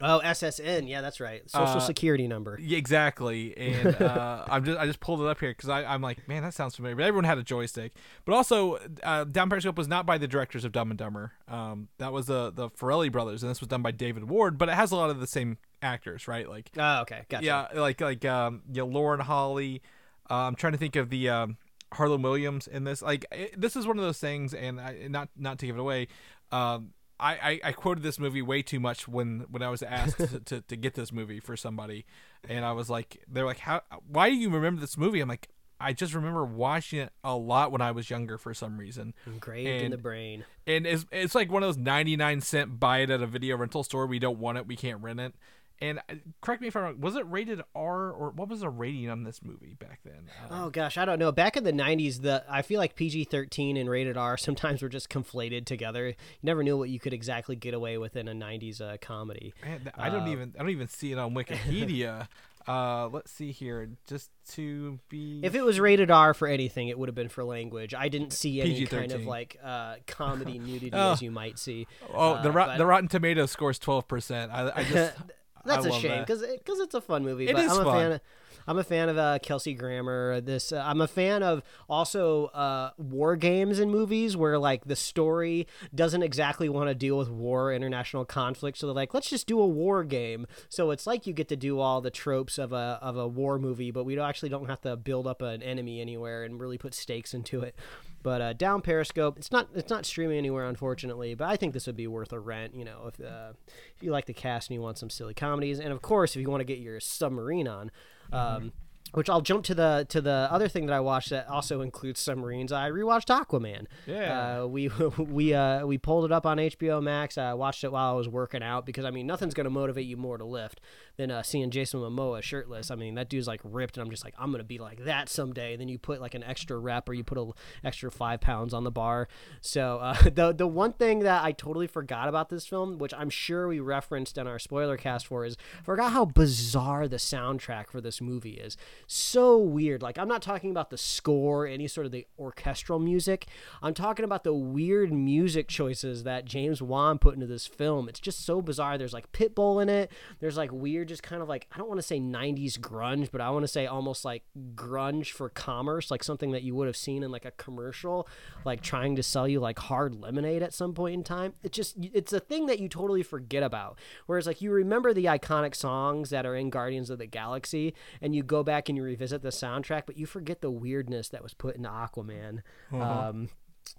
oh, 0.01 0.21
SSN. 0.25 0.89
Yeah, 0.89 1.01
that's 1.01 1.19
right. 1.21 1.49
Social 1.51 1.67
Uh, 1.79 1.81
security 1.81 2.29
number. 2.29 2.57
Yeah, 2.63 2.79
exactly. 2.79 3.57
And 3.57 3.97
uh, 4.03 4.45
I'm 4.49 4.65
just 4.65 4.79
I 4.79 4.87
just 4.87 5.01
pulled 5.01 5.21
it 5.21 5.27
up 5.27 5.41
here 5.41 5.51
because 5.51 5.69
I'm 5.69 6.01
like, 6.03 6.29
man, 6.29 6.43
that 6.45 6.55
sounds 6.55 6.77
familiar. 6.77 6.95
But 6.97 7.05
everyone 7.05 7.25
had 7.25 7.39
a 7.39 7.43
joystick. 7.43 7.93
But 8.25 8.35
also, 8.35 8.79
uh, 9.03 9.25
Down 9.25 9.49
Periscope 9.51 9.77
was 9.77 9.89
not 9.89 10.07
by 10.07 10.19
the 10.19 10.29
directors 10.29 10.65
of 10.65 10.71
Dumb 10.73 10.91
and 10.91 10.99
Dumber. 10.99 11.33
Um, 11.49 11.89
that 11.99 12.13
was 12.13 12.27
the 12.27 12.51
the 12.53 12.71
Farrelly 12.71 13.11
brothers, 13.11 13.43
and 13.43 13.51
this 13.51 13.61
was 13.61 13.69
done 13.69 13.83
by 13.83 13.91
David 13.91 14.29
Ward. 14.31 14.57
But 14.57 14.69
it 14.69 14.77
has 14.77 14.93
a 14.93 14.97
lot 14.97 15.11
of 15.11 15.19
the 15.21 15.27
same 15.27 15.59
actors, 15.83 16.29
right? 16.29 16.49
Like, 16.49 16.71
Oh, 16.79 17.01
okay. 17.03 17.23
Gotcha. 17.29 17.45
yeah, 17.45 17.67
like 17.75 18.01
like 18.01 18.25
um, 18.25 18.63
yeah, 18.71 18.85
Lauren 18.85 19.21
Holly. 19.21 19.83
Uh, 20.31 20.35
I'm 20.47 20.55
trying 20.55 20.75
to 20.75 20.79
think 20.79 20.95
of 20.95 21.09
the 21.11 21.29
um, 21.31 21.57
Harland 21.93 22.23
Williams 22.25 22.67
in 22.67 22.85
this. 22.85 23.03
Like, 23.03 23.27
it, 23.33 23.61
this 23.61 23.77
is 23.77 23.87
one 23.87 23.99
of 23.99 24.05
those 24.05 24.19
things, 24.19 24.55
and 24.55 24.81
I, 24.81 25.07
not 25.09 25.29
not 25.37 25.59
to 25.61 25.67
give 25.67 25.77
it 25.77 25.81
away. 25.81 26.09
Um, 26.53 26.91
I, 27.21 27.33
I, 27.33 27.61
I 27.65 27.73
quoted 27.73 28.05
this 28.05 28.19
movie 28.21 28.43
way 28.43 28.63
too 28.63 28.79
much 28.79 29.09
when, 29.09 29.45
when 29.51 29.61
I 29.61 29.71
was 29.71 29.83
asked 29.83 30.19
to, 30.19 30.39
to, 30.39 30.61
to 30.61 30.77
get 30.77 30.95
this 30.95 31.11
movie 31.13 31.41
for 31.41 31.57
somebody, 31.57 32.07
and 32.49 32.65
I 32.65 32.71
was 32.73 32.89
like, 32.89 33.25
they're 33.27 33.45
like, 33.45 33.59
how? 33.59 33.81
Why 34.07 34.31
do 34.31 34.37
you 34.37 34.51
remember 34.51 34.81
this 34.81 34.97
movie? 34.97 35.19
I'm 35.21 35.29
like, 35.29 35.49
I 35.81 35.93
just 35.93 36.15
remember 36.15 36.45
watching 36.45 37.01
it 37.01 37.13
a 37.25 37.35
lot 37.37 37.73
when 37.73 37.81
I 37.81 37.91
was 37.91 38.09
younger 38.09 38.39
for 38.39 38.55
some 38.55 38.79
reason, 38.79 39.15
Engraved 39.27 39.85
in 39.85 39.91
the 39.91 39.97
brain. 39.99 40.45
and 40.67 40.87
it's 40.87 41.07
it's 41.11 41.35
like 41.35 41.51
one 41.51 41.63
of 41.63 41.69
those 41.69 41.77
99 41.77 42.41
cent 42.41 42.79
buy 42.81 42.99
it 42.99 43.11
at 43.11 43.21
a 43.23 43.27
video 43.27 43.57
rental 43.57 43.83
store. 43.83 44.07
We 44.07 44.19
don't 44.21 44.39
want 44.39 44.59
it, 44.59 44.67
we 44.67 44.77
can't 44.77 45.01
rent 45.03 45.19
it. 45.21 45.35
And 45.81 46.01
uh, 46.11 46.15
correct 46.41 46.61
me 46.61 46.69
if 46.69 46.77
I'm 46.77 46.83
wrong. 46.83 47.01
Was 47.01 47.15
it 47.15 47.25
rated 47.31 47.63
R 47.75 48.11
or 48.11 48.31
what 48.31 48.49
was 48.49 48.61
the 48.61 48.69
rating 48.69 49.09
on 49.09 49.23
this 49.23 49.41
movie 49.45 49.75
back 49.79 50.01
then? 50.05 50.29
Uh, 50.51 50.65
Oh 50.65 50.71
gosh, 50.71 50.99
I 50.99 51.05
don't 51.05 51.19
know. 51.21 51.31
Back 51.31 51.57
in 51.57 51.63
the 51.65 51.73
'90s, 51.73 52.23
the 52.23 52.45
I 52.51 52.63
feel 52.63 52.79
like 52.81 52.97
PG-13 52.97 53.79
and 53.81 53.89
rated 53.89 54.17
R 54.17 54.37
sometimes 54.37 54.83
were 54.83 54.89
just 54.89 55.09
conflated 55.09 55.67
together. 55.67 56.09
You 56.09 56.15
never 56.43 56.63
knew 56.65 56.77
what 56.77 56.89
you 56.89 56.99
could 56.99 57.13
exactly 57.13 57.55
get 57.55 57.75
away 57.75 57.97
with 57.97 58.17
in 58.17 58.27
a 58.27 58.33
'90s 58.33 58.81
uh, 58.81 58.97
comedy. 59.01 59.55
Man, 59.65 59.91
I 59.97 60.11
don't 60.11 60.25
Uh, 60.25 60.33
even 60.33 60.55
I 60.57 60.63
don't 60.63 60.71
even 60.71 60.89
see 60.89 61.13
it 61.13 61.19
on 61.19 61.33
Wikipedia. 61.35 62.27
uh, 62.67 63.09
let's 63.09 63.31
see 63.31 63.53
here, 63.53 63.89
just 64.09 64.31
to 64.55 64.99
be. 65.09 65.41
If 65.45 65.55
it 65.55 65.63
was 65.65 65.79
rated 65.79 66.11
R 66.11 66.35
for 66.35 66.49
anything, 66.49 66.89
it 66.89 66.99
would 66.99 67.09
have 67.09 67.15
been 67.15 67.29
for 67.29 67.45
language. 67.45 67.95
I 67.95 68.09
didn't 68.09 68.33
see 68.33 68.61
any 68.61 68.85
kind 68.85 69.13
of 69.13 69.25
like 69.27 69.59
uh, 69.63 69.97
comedy 70.09 70.59
nudity 70.59 70.91
Oh. 70.93 71.13
as 71.13 71.23
you 71.23 71.31
might 71.31 71.59
see. 71.59 71.87
oh, 72.13 72.43
the 72.43 72.49
uh, 72.49 72.53
rot- 72.53 72.67
but- 72.71 72.79
the 72.79 72.87
Rotten 72.87 73.09
Tomatoes 73.09 73.53
scores 73.53 73.79
twelve 73.79 74.09
percent. 74.09 74.51
I, 74.51 74.73
I 74.75 74.83
just 74.85 75.15
That's 75.65 75.87
I 75.87 75.91
a 75.91 75.93
shame 75.93 76.21
because 76.21 76.43
because 76.43 76.81
it's 76.81 76.95
a 76.95 77.01
fun 77.01 77.25
movie. 77.25 77.49
It 77.49 77.55
but 77.55 77.65
is 77.65 77.73
I'm 77.73 77.81
a 77.81 77.85
fun. 77.85 77.97
fan. 77.97 78.13
Of, 78.13 78.21
I'm 78.69 78.77
a 78.77 78.85
fan 78.85 79.09
of 79.09 79.17
uh, 79.17 79.39
Kelsey 79.43 79.73
Grammer. 79.73 80.43
This 80.43 80.73
uh, 80.73 80.83
I'm 80.85 81.01
a 81.01 81.09
fan 81.09 81.43
of 81.43 81.63
also 81.89 82.47
uh, 82.47 82.91
war 82.99 83.35
games 83.35 83.79
and 83.79 83.91
movies 83.91 84.37
where 84.37 84.59
like 84.59 84.85
the 84.85 84.95
story 84.95 85.67
doesn't 85.95 86.23
exactly 86.23 86.69
want 86.69 86.89
to 86.89 86.95
deal 86.95 87.17
with 87.17 87.31
war, 87.31 87.73
international 87.73 88.27
conflict. 88.27 88.77
So 88.77 88.87
they're 88.87 88.95
like, 88.95 89.15
let's 89.15 89.31
just 89.31 89.47
do 89.47 89.59
a 89.59 89.67
war 89.67 90.05
game. 90.05 90.47
So 90.69 90.91
it's 90.91 91.07
like 91.07 91.27
you 91.27 91.33
get 91.33 91.49
to 91.49 91.57
do 91.57 91.81
all 91.81 92.03
the 92.03 92.11
tropes 92.11 92.59
of 92.59 92.75
a 92.75 92.99
of 93.01 93.17
a 93.17 93.27
war 93.27 93.59
movie, 93.59 93.91
but 93.91 94.05
we 94.05 94.15
don't, 94.15 94.29
actually 94.29 94.51
don't 94.51 94.69
have 94.69 94.83
to 94.83 94.97
build 94.97 95.27
up 95.27 95.41
an 95.41 95.63
enemy 95.63 96.03
anywhere 96.03 96.45
and 96.45 96.61
really 96.61 96.77
put 96.77 96.93
stakes 96.93 97.33
into 97.33 97.63
it. 97.63 97.75
But 98.23 98.41
uh, 98.41 98.53
down 98.53 98.83
Periscope, 98.83 99.39
it's 99.39 99.53
not 99.53 99.69
it's 99.75 99.91
not 99.91 100.05
streaming 100.05 100.39
anywhere, 100.39 100.67
unfortunately. 100.67 101.35
But 101.35 101.49
I 101.49 101.57
think 101.57 101.73
this 101.73 101.87
would 101.87 101.97
be 101.97 102.07
worth 102.07 102.33
a 102.33 102.41
rent. 102.41 102.75
You 102.75 102.85
know, 102.85 103.09
if 103.13 103.25
uh, 103.25 103.53
if 103.97 104.03
you 104.03 104.11
like 104.11 104.27
the 104.27 104.35
cast 104.35 104.71
and 104.71 104.75
you 104.75 104.83
want 104.83 104.99
some 104.99 105.11
silly 105.11 105.35
comedies, 105.35 105.79
and 105.79 105.93
of 105.93 106.03
course, 106.03 106.35
if 106.35 106.43
you 106.43 106.51
want 106.51 106.61
to 106.61 106.67
get 106.67 106.79
your 106.79 107.01
submarine 107.01 107.69
on. 107.69 107.91
Um, 108.33 108.73
which 109.13 109.31
I'll 109.31 109.41
jump 109.41 109.65
to 109.65 109.75
the 109.75 110.07
to 110.11 110.21
the 110.21 110.49
other 110.51 110.69
thing 110.69 110.87
that 110.87 110.93
I 110.93 111.01
watched 111.01 111.31
that 111.31 111.49
also 111.49 111.81
includes 111.81 112.21
submarines. 112.21 112.73
I 112.73 112.91
rewatched 112.91 113.27
Aquaman. 113.27 113.87
Yeah. 114.07 114.61
uh, 114.63 114.67
we 114.67 114.89
we 115.19 115.55
uh, 115.55 115.87
we 115.87 115.99
pulled 115.99 116.25
it 116.27 116.33
up 116.33 116.45
on 116.47 116.59
HBO 116.59 117.03
Max. 117.03 117.39
I 117.39 117.55
watched 117.55 117.85
it 117.85 117.93
while 117.93 118.13
I 118.13 118.17
was 118.17 118.29
working 118.29 118.63
out 118.63 118.85
because 118.85 119.05
I 119.05 119.11
mean 119.11 119.27
nothing's 119.27 119.55
gonna 119.55 119.71
motivate 119.71 120.07
you 120.07 120.17
more 120.17 120.37
to 120.37 120.45
lift 120.45 120.81
than 121.19 121.31
uh, 121.33 121.43
seeing 121.43 121.71
Jason 121.71 122.01
Momoa 122.01 122.41
shirtless. 122.43 122.91
I 122.91 122.95
mean 122.95 123.17
that 123.17 123.29
dude's 123.29 123.47
like 123.47 123.61
ripped, 123.65 123.97
and 123.99 124.05
I'm 124.05 124.11
just 124.11 124.25
like 124.25 124.35
I'm 124.39 124.51
gonna 124.53 124.65
be 124.65 124.79
like 124.79 125.05
that 125.05 125.29
someday. 125.29 125.73
And 125.73 125.81
then 125.81 125.89
you 125.89 125.99
put 125.99 126.21
like 126.21 126.35
an 126.35 126.45
extra 126.45 126.79
rep 126.79 127.09
or 127.09 127.13
you 127.13 127.25
put 127.25 127.37
a 127.37 127.43
l- 127.43 127.57
extra 127.85 128.11
five 128.11 128.41
pounds 128.41 128.73
on 128.73 128.85
the 128.85 128.91
bar. 128.91 129.29
So 129.61 129.99
uh, 129.99 130.15
the 130.35 130.55
the 130.57 130.67
one 130.67 130.93
thing 130.93 131.21
that 131.21 131.45
I 131.45 131.53
totally 131.53 131.89
forgot 131.89 132.29
about 132.29 132.49
this 132.49 132.67
film, 132.67 132.99
which 132.99 133.13
I'm 133.13 133.31
sure 133.31 133.69
we 133.69 133.81
referenced 133.81 134.39
in 134.39 134.47
our 134.47 134.59
spoiler 134.61 134.97
cast 134.97 135.27
for, 135.27 135.45
is 135.45 135.57
forgot 135.85 136.13
how 136.13 136.25
bizarre 136.25 137.09
the 137.09 137.17
soundtrack 137.17 137.91
for 137.91 138.01
this 138.01 138.21
movie 138.21 138.53
is. 138.55 138.77
So 139.09 139.59
weird. 139.59 140.01
Like 140.03 140.19
I'm 140.19 140.29
not 140.29 140.41
talking 140.41 140.71
about 140.71 140.91
the 140.91 140.99
score, 140.99 141.67
any 141.67 141.89
sort 141.89 142.07
of 142.07 142.13
the 142.13 142.27
orchestral 142.39 143.01
music. 143.01 143.47
I'm 143.83 143.95
talking 143.95 144.25
about 144.25 144.45
the 144.45 144.55
weird 144.55 145.13
music 145.13 145.67
choices 145.67 146.23
that 146.23 146.45
James 146.45 146.81
Wan 146.81 147.19
put 147.19 147.35
into 147.35 147.47
this 147.47 147.67
film. 147.67 148.09
It's 148.09 148.21
just 148.21 148.47
so 148.47 148.63
bizarre. 148.63 148.97
There's 148.97 149.13
like 149.13 149.33
Pitbull 149.33 149.83
in 149.83 149.89
it. 149.89 150.13
There's 150.39 150.57
like 150.57 150.71
weird, 150.71 151.08
just 151.09 151.23
kind 151.23 151.43
of 151.43 151.49
like 151.49 151.67
I 151.73 151.79
don't 151.79 151.89
want 151.89 151.99
to 151.99 152.07
say 152.07 152.21
'90s 152.21 152.79
grunge, 152.79 153.31
but 153.31 153.41
I 153.41 153.51
want 153.51 153.65
to 153.65 153.69
say 153.69 153.87
almost 153.87 154.25
like 154.25 154.45
grunge 154.75 155.33
for 155.33 155.49
commerce, 155.49 156.11
like 156.11 156.23
something 156.23 156.53
that 156.53 156.63
you 156.63 156.75
would 156.75 156.87
have 156.87 156.97
seen 156.97 157.23
in 157.23 157.31
like 157.31 157.45
a 157.45 157.51
commercial, 157.53 158.29
like 158.65 158.81
trying 158.81 159.17
to 159.17 159.23
sell 159.23 159.49
you 159.49 159.61
like 159.61 159.79
hard 159.79 160.15
lemonade 160.15 160.63
at 160.63 160.73
some 160.73 160.95
point 160.95 161.15
in 161.15 161.25
time. 161.25 161.55
It's 161.63 161.77
just 161.77 161.97
it's 162.01 162.33
a 162.33 162.41
thing 162.41 162.67
that 162.67 162.79
you 162.79 162.89
totally 162.89 163.23
forget 163.23 163.63
about. 163.63 163.99
Whereas 164.27 164.47
like 164.47 164.63
you 164.63 164.71
remember 164.71 165.13
the 165.13 165.25
iconic 165.25 165.75
songs 165.75 166.31
that 166.31 166.47
are 166.47 166.55
in 166.55 166.71
Guardians 166.71 167.11
of 167.11 167.19
the 167.19 167.27
Galaxy, 167.27 167.95
and 168.21 168.35
you 168.35 168.43
go 168.43 168.63
back 168.63 168.89
and 168.89 168.97
you 168.97 169.03
revisit 169.03 169.43
the 169.43 169.49
soundtrack, 169.49 170.03
but 170.07 170.17
you 170.17 170.27
forget 170.27 170.61
the 170.61 170.71
weirdness 170.71 171.29
that 171.31 171.43
was 171.43 171.55
put 171.55 171.77
into 171.77 171.89
Aquaman. 171.89 172.61
Um, 172.93 173.49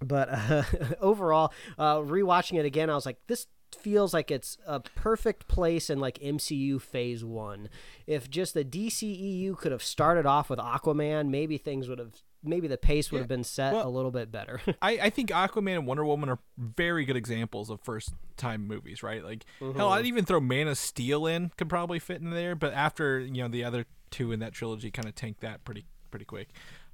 but 0.01 0.29
uh, 0.29 0.63
overall, 1.01 1.53
uh, 1.77 1.97
rewatching 1.97 2.59
it 2.59 2.65
again, 2.65 2.89
I 2.89 2.95
was 2.95 3.05
like, 3.05 3.17
this 3.27 3.47
feels 3.75 4.13
like 4.13 4.32
it's 4.32 4.58
a 4.65 4.79
perfect 4.79 5.47
place 5.47 5.89
in 5.89 5.99
like 5.99 6.19
MCU 6.19 6.82
Phase 6.82 7.23
One. 7.23 7.69
If 8.08 8.29
just 8.29 8.53
the 8.53 8.65
DCEU 8.65 9.58
could 9.58 9.71
have 9.71 9.84
started 9.84 10.25
off 10.25 10.49
with 10.49 10.60
Aquaman, 10.60 11.29
maybe 11.29 11.58
things 11.58 11.88
would 11.88 11.99
have 11.99 12.13
maybe 12.43 12.67
the 12.67 12.77
pace 12.77 13.12
would 13.12 13.17
Yeah, 13.17 13.21
have 13.23 13.27
been 13.27 13.43
set 13.43 13.73
well- 13.73 13.88
a 13.88 13.89
little 13.89 14.12
bit 14.12 14.32
better. 14.32 14.62
I, 14.82 14.91
I 14.91 15.10
think 15.10 15.29
Aquaman 15.29 15.75
and 15.75 15.88
Wonder 15.88 16.05
Woman 16.05 16.29
are 16.29 16.39
very 16.58 17.05
good 17.05 17.17
examples 17.17 17.69
of 17.69 17.82
first 17.82 18.13
time 18.38 18.67
movies, 18.67 19.03
right? 19.03 19.23
Like 19.23 19.45
hell, 19.60 19.69
mm-hmm. 19.69 19.82
I'd 19.82 20.05
even 20.05 20.25
throw 20.25 20.39
Man 20.39 20.67
of 20.67 20.77
Steel 20.77 21.25
in, 21.25 21.51
could 21.58 21.69
probably 21.69 21.99
fit 21.99 22.21
in 22.21 22.29
there, 22.32 22.55
but 22.55 22.73
after 22.73 23.19
you 23.19 23.43
know 23.43 23.47
the 23.47 23.63
other 23.63 23.86
two 24.12 24.32
in 24.32 24.39
that 24.39 24.53
trilogy 24.53 24.89
kind 24.89 25.08
of 25.08 25.15
tanked 25.15 25.41
that 25.41 25.63
pretty 25.63 25.86
pretty 26.10 26.25
quick. 26.25 26.49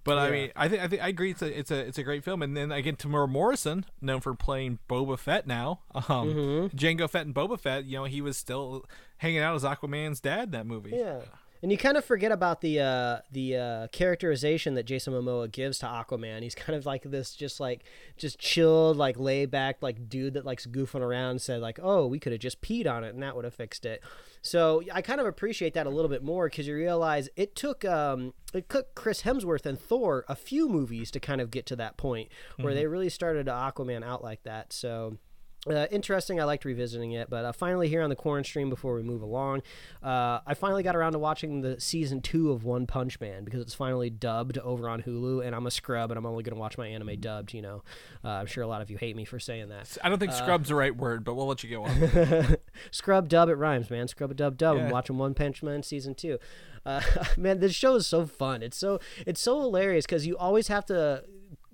But 0.05 0.19
I 0.19 0.31
mean, 0.31 0.51
I 0.55 0.69
think 0.69 0.81
I 0.81 0.87
think 0.87 1.01
I 1.03 1.07
agree. 1.09 1.31
It's 1.31 1.41
a 1.41 1.59
it's 1.59 1.71
a 1.71 1.79
it's 1.79 1.97
a 1.97 2.03
great 2.03 2.23
film. 2.23 2.41
And 2.41 2.55
then 2.55 2.71
again, 2.71 2.95
Temuera 2.95 3.27
Morrison, 3.27 3.85
known 3.99 4.21
for 4.21 4.33
playing 4.35 4.79
Boba 4.87 5.19
Fett 5.19 5.45
now, 5.47 5.79
um, 5.93 6.69
Jango 6.75 7.09
Fett 7.09 7.25
and 7.25 7.35
Boba 7.35 7.59
Fett. 7.59 7.85
You 7.85 7.97
know, 7.97 8.03
he 8.05 8.21
was 8.21 8.37
still 8.37 8.85
hanging 9.17 9.39
out 9.39 9.55
as 9.55 9.63
Aquaman's 9.63 10.21
dad 10.21 10.43
in 10.43 10.51
that 10.51 10.65
movie. 10.67 10.91
Yeah. 10.95 11.21
And 11.61 11.71
you 11.71 11.77
kind 11.77 11.97
of 11.97 12.05
forget 12.05 12.31
about 12.31 12.61
the 12.61 12.79
uh, 12.79 13.19
the 13.31 13.57
uh, 13.57 13.87
characterization 13.87 14.75
that 14.75 14.83
Jason 14.83 15.13
Momoa 15.13 15.51
gives 15.51 15.79
to 15.79 15.85
Aquaman. 15.85 16.43
He's 16.43 16.55
kind 16.55 16.77
of 16.77 16.85
like 16.85 17.03
this, 17.03 17.35
just 17.35 17.59
like 17.59 17.85
just 18.17 18.37
chilled, 18.39 18.97
like 18.97 19.17
laid 19.17 19.51
back, 19.51 19.81
like 19.81 20.09
dude 20.09 20.33
that 20.35 20.45
likes 20.45 20.67
goofing 20.67 21.01
around. 21.01 21.31
and 21.31 21.41
Said 21.41 21.61
like, 21.61 21.79
oh, 21.81 22.07
we 22.07 22.19
could 22.19 22.33
have 22.33 22.41
just 22.41 22.61
peed 22.61 22.87
on 22.87 23.03
it, 23.03 23.13
and 23.13 23.23
that 23.23 23.35
would 23.35 23.45
have 23.45 23.53
fixed 23.53 23.85
it. 23.85 24.03
So 24.41 24.83
I 24.93 25.01
kind 25.01 25.19
of 25.19 25.25
appreciate 25.25 25.73
that 25.73 25.87
a 25.87 25.89
little 25.89 26.09
bit 26.09 26.23
more 26.23 26.49
because 26.49 26.67
you 26.67 26.75
realize 26.75 27.29
it 27.35 27.55
took 27.55 27.83
um, 27.83 28.33
it 28.53 28.69
took 28.69 28.93
Chris 28.93 29.23
Hemsworth 29.23 29.65
and 29.65 29.79
Thor 29.79 30.25
a 30.27 30.35
few 30.35 30.69
movies 30.69 31.09
to 31.11 31.19
kind 31.19 31.41
of 31.41 31.49
get 31.49 31.65
to 31.67 31.75
that 31.77 31.97
point 31.97 32.29
where 32.59 32.73
they 32.73 32.85
really 32.85 33.09
started 33.09 33.47
to 33.47 33.51
Aquaman 33.51 34.03
out 34.03 34.23
like 34.23 34.43
that. 34.43 34.71
So 34.71 35.17
uh, 35.69 35.87
interesting. 35.91 36.39
I 36.39 36.43
liked 36.43 36.63
revisiting 36.65 37.13
it, 37.13 37.29
but 37.29 37.43
uh, 37.45 37.51
finally 37.51 37.89
here 37.89 38.01
on 38.03 38.09
the 38.09 38.15
Quaranstream 38.15 38.69
before 38.69 38.93
we 38.95 39.01
move 39.01 39.21
along, 39.21 39.63
uh, 40.03 40.39
I 40.45 40.53
finally 40.53 40.83
got 40.83 40.95
around 40.95 41.13
to 41.13 41.19
watching 41.19 41.61
the 41.61 41.79
season 41.81 42.21
two 42.21 42.51
of 42.51 42.63
One 42.63 42.85
Punch 42.85 43.19
Man 43.19 43.43
because 43.43 43.61
it's 43.61 43.73
finally 43.73 44.09
dubbed 44.09 44.57
over 44.59 44.87
on 44.87 45.01
Hulu, 45.03 45.45
and 45.45 45.55
I'm 45.55 45.65
a 45.65 45.71
scrub, 45.71 46.11
and 46.11 46.17
I'm 46.17 46.25
only 46.25 46.43
going 46.43 46.53
to 46.55 46.59
watch 46.59 46.77
my 46.77 46.87
anime 46.87 47.19
dubbed. 47.19 47.53
You 47.53 47.61
know, 47.63 47.83
uh, 48.23 48.29
I'm 48.29 48.45
sure 48.45 48.63
a 48.63 48.67
lot 48.67 48.81
of 48.81 48.91
you 48.91 48.97
hate 48.97 49.15
me 49.15 49.25
for 49.25 49.39
saying 49.39 49.69
that. 49.69 49.97
I 50.03 50.09
don't 50.09 50.17
Uh, 50.17 50.19
think 50.19 50.33
scrub's 50.33 50.69
the 50.69 50.75
right 50.75 50.95
word, 50.95 51.23
but 51.23 51.33
we'll 51.35 51.47
let 51.47 51.63
you 51.63 51.69
go 51.69 51.83
on. 51.83 52.57
Scrub 52.91 53.29
dub, 53.29 53.49
it 53.49 53.55
rhymes, 53.55 53.89
man. 53.89 54.07
Scrub 54.07 54.31
a 54.31 54.33
dub 54.33 54.57
dub. 54.57 54.77
I'm 54.77 54.89
watching 54.89 55.17
One 55.17 55.33
Punch 55.33 55.63
Man 55.63 55.81
season 55.83 56.13
two. 56.15 56.37
Uh, 56.85 57.01
man, 57.37 57.59
this 57.59 57.73
show 57.73 57.95
is 57.95 58.05
so 58.05 58.25
fun. 58.27 58.61
It's 58.61 58.77
so 58.77 58.99
it's 59.25 59.41
so 59.41 59.59
hilarious 59.61 60.05
because 60.05 60.27
you 60.27 60.37
always 60.37 60.67
have 60.67 60.85
to. 60.87 61.23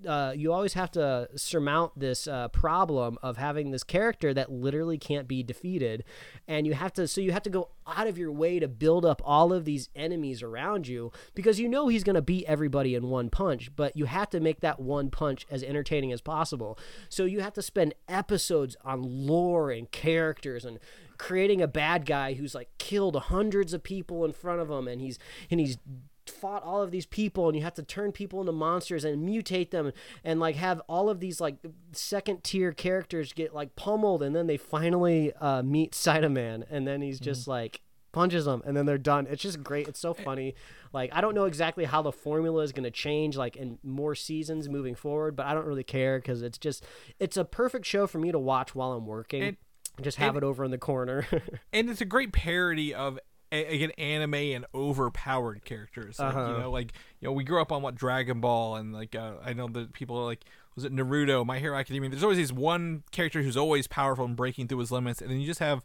Uh, 0.06 0.32
you 0.34 0.52
always 0.52 0.74
have 0.74 0.90
to 0.92 1.28
surmount 1.36 1.98
this 1.98 2.26
uh, 2.26 2.48
problem 2.48 3.18
of 3.22 3.36
having 3.36 3.70
this 3.70 3.84
character 3.84 4.34
that 4.34 4.50
literally 4.50 4.98
can't 4.98 5.28
be 5.28 5.42
defeated, 5.42 6.04
and 6.46 6.66
you 6.66 6.74
have 6.74 6.92
to. 6.94 7.06
So 7.08 7.20
you 7.20 7.32
have 7.32 7.42
to 7.44 7.50
go 7.50 7.70
out 7.86 8.06
of 8.06 8.18
your 8.18 8.32
way 8.32 8.58
to 8.58 8.68
build 8.68 9.04
up 9.04 9.20
all 9.24 9.52
of 9.52 9.64
these 9.64 9.88
enemies 9.94 10.42
around 10.42 10.86
you 10.86 11.12
because 11.34 11.58
you 11.58 11.68
know 11.68 11.88
he's 11.88 12.04
going 12.04 12.14
to 12.14 12.22
beat 12.22 12.44
everybody 12.46 12.94
in 12.94 13.08
one 13.08 13.30
punch, 13.30 13.74
but 13.74 13.96
you 13.96 14.04
have 14.06 14.30
to 14.30 14.40
make 14.40 14.60
that 14.60 14.80
one 14.80 15.10
punch 15.10 15.46
as 15.50 15.62
entertaining 15.62 16.12
as 16.12 16.20
possible. 16.20 16.78
So 17.08 17.24
you 17.24 17.40
have 17.40 17.54
to 17.54 17.62
spend 17.62 17.94
episodes 18.08 18.76
on 18.84 19.02
lore 19.02 19.70
and 19.70 19.90
characters 19.90 20.64
and 20.64 20.78
creating 21.18 21.62
a 21.62 21.68
bad 21.68 22.04
guy 22.04 22.34
who's 22.34 22.54
like 22.54 22.68
killed 22.78 23.14
hundreds 23.14 23.72
of 23.72 23.82
people 23.82 24.24
in 24.24 24.32
front 24.32 24.60
of 24.60 24.68
him 24.68 24.88
and 24.88 25.00
he's 25.00 25.20
and 25.50 25.60
he's 25.60 25.78
fought 26.26 26.62
all 26.62 26.82
of 26.82 26.90
these 26.90 27.06
people 27.06 27.48
and 27.48 27.56
you 27.56 27.62
have 27.62 27.74
to 27.74 27.82
turn 27.82 28.12
people 28.12 28.40
into 28.40 28.52
monsters 28.52 29.04
and 29.04 29.28
mutate 29.28 29.70
them 29.70 29.92
and 30.24 30.38
like 30.40 30.56
have 30.56 30.80
all 30.88 31.08
of 31.10 31.20
these 31.20 31.40
like 31.40 31.56
second 31.92 32.42
tier 32.44 32.72
characters 32.72 33.32
get 33.32 33.54
like 33.54 33.74
pummeled 33.76 34.22
and 34.22 34.34
then 34.34 34.46
they 34.46 34.56
finally 34.56 35.32
uh, 35.40 35.62
meet 35.62 35.92
Saitama 35.92 36.64
and 36.70 36.86
then 36.86 37.02
he's 37.02 37.18
just 37.20 37.48
like 37.48 37.80
punches 38.12 38.44
them 38.44 38.62
and 38.66 38.76
then 38.76 38.84
they're 38.86 38.98
done. 38.98 39.26
It's 39.30 39.42
just 39.42 39.62
great. 39.62 39.88
It's 39.88 40.00
so 40.00 40.12
funny. 40.14 40.54
Like 40.92 41.10
i 41.14 41.20
don't 41.22 41.34
know 41.34 41.44
exactly 41.46 41.84
how 41.86 42.02
the 42.02 42.12
formula 42.12 42.62
is 42.62 42.72
going 42.72 42.84
to 42.84 42.90
change 42.90 43.36
like 43.36 43.56
in 43.56 43.78
more 43.82 44.14
seasons 44.14 44.68
moving 44.68 44.94
forward 44.94 45.34
but 45.34 45.46
i 45.46 45.54
don't 45.54 45.64
really 45.64 45.82
care 45.84 46.18
because 46.18 46.42
it's 46.42 46.58
just 46.58 46.84
it's 47.18 47.38
a 47.38 47.46
perfect 47.46 47.86
show 47.86 48.06
for 48.06 48.18
me 48.18 48.30
to 48.30 48.38
watch 48.38 48.74
while 48.74 48.92
i'm 48.92 49.06
working 49.06 49.42
And- 49.42 49.56
just 50.02 50.18
have 50.18 50.36
and- 50.36 50.42
it 50.42 50.46
over 50.46 50.64
in 50.64 50.70
the 50.70 50.78
corner. 50.78 51.26
and 51.72 51.88
it's 51.90 52.00
a 52.02 52.06
great 52.06 52.32
parody 52.32 52.92
of 52.94 53.18
a- 53.52 53.74
again 53.74 53.90
anime 53.92 54.34
and 54.34 54.66
overpowered 54.74 55.64
characters. 55.64 56.18
Like, 56.18 56.34
Uh-huh. 56.34 56.52
you 56.52 56.58
know 56.58 56.70
like 56.70 56.92
you 57.20 57.28
know 57.28 57.32
we 57.32 57.44
grew 57.44 57.60
up 57.62 57.70
on 57.70 57.82
what 57.82 57.94
dragon 57.94 58.40
ball 58.40 58.76
and 58.76 58.92
like 58.92 59.14
uh, 59.14 59.34
i 59.44 59.52
know 59.52 59.68
that 59.68 59.92
people 59.92 60.16
are 60.18 60.24
like 60.24 60.44
was 60.74 60.84
it 60.84 60.92
naruto 60.94 61.44
my 61.44 61.58
hero 61.58 61.76
academia? 61.76 62.08
There's 62.08 62.22
always 62.22 62.38
this 62.38 62.50
one 62.50 63.02
character 63.12 63.42
who's 63.42 63.56
always 63.58 63.86
powerful 63.86 64.24
and 64.24 64.34
breaking 64.34 64.68
through 64.68 64.78
his 64.78 64.90
limits 64.90 65.20
and 65.20 65.30
then 65.30 65.38
you 65.38 65.46
just 65.46 65.60
have 65.60 65.84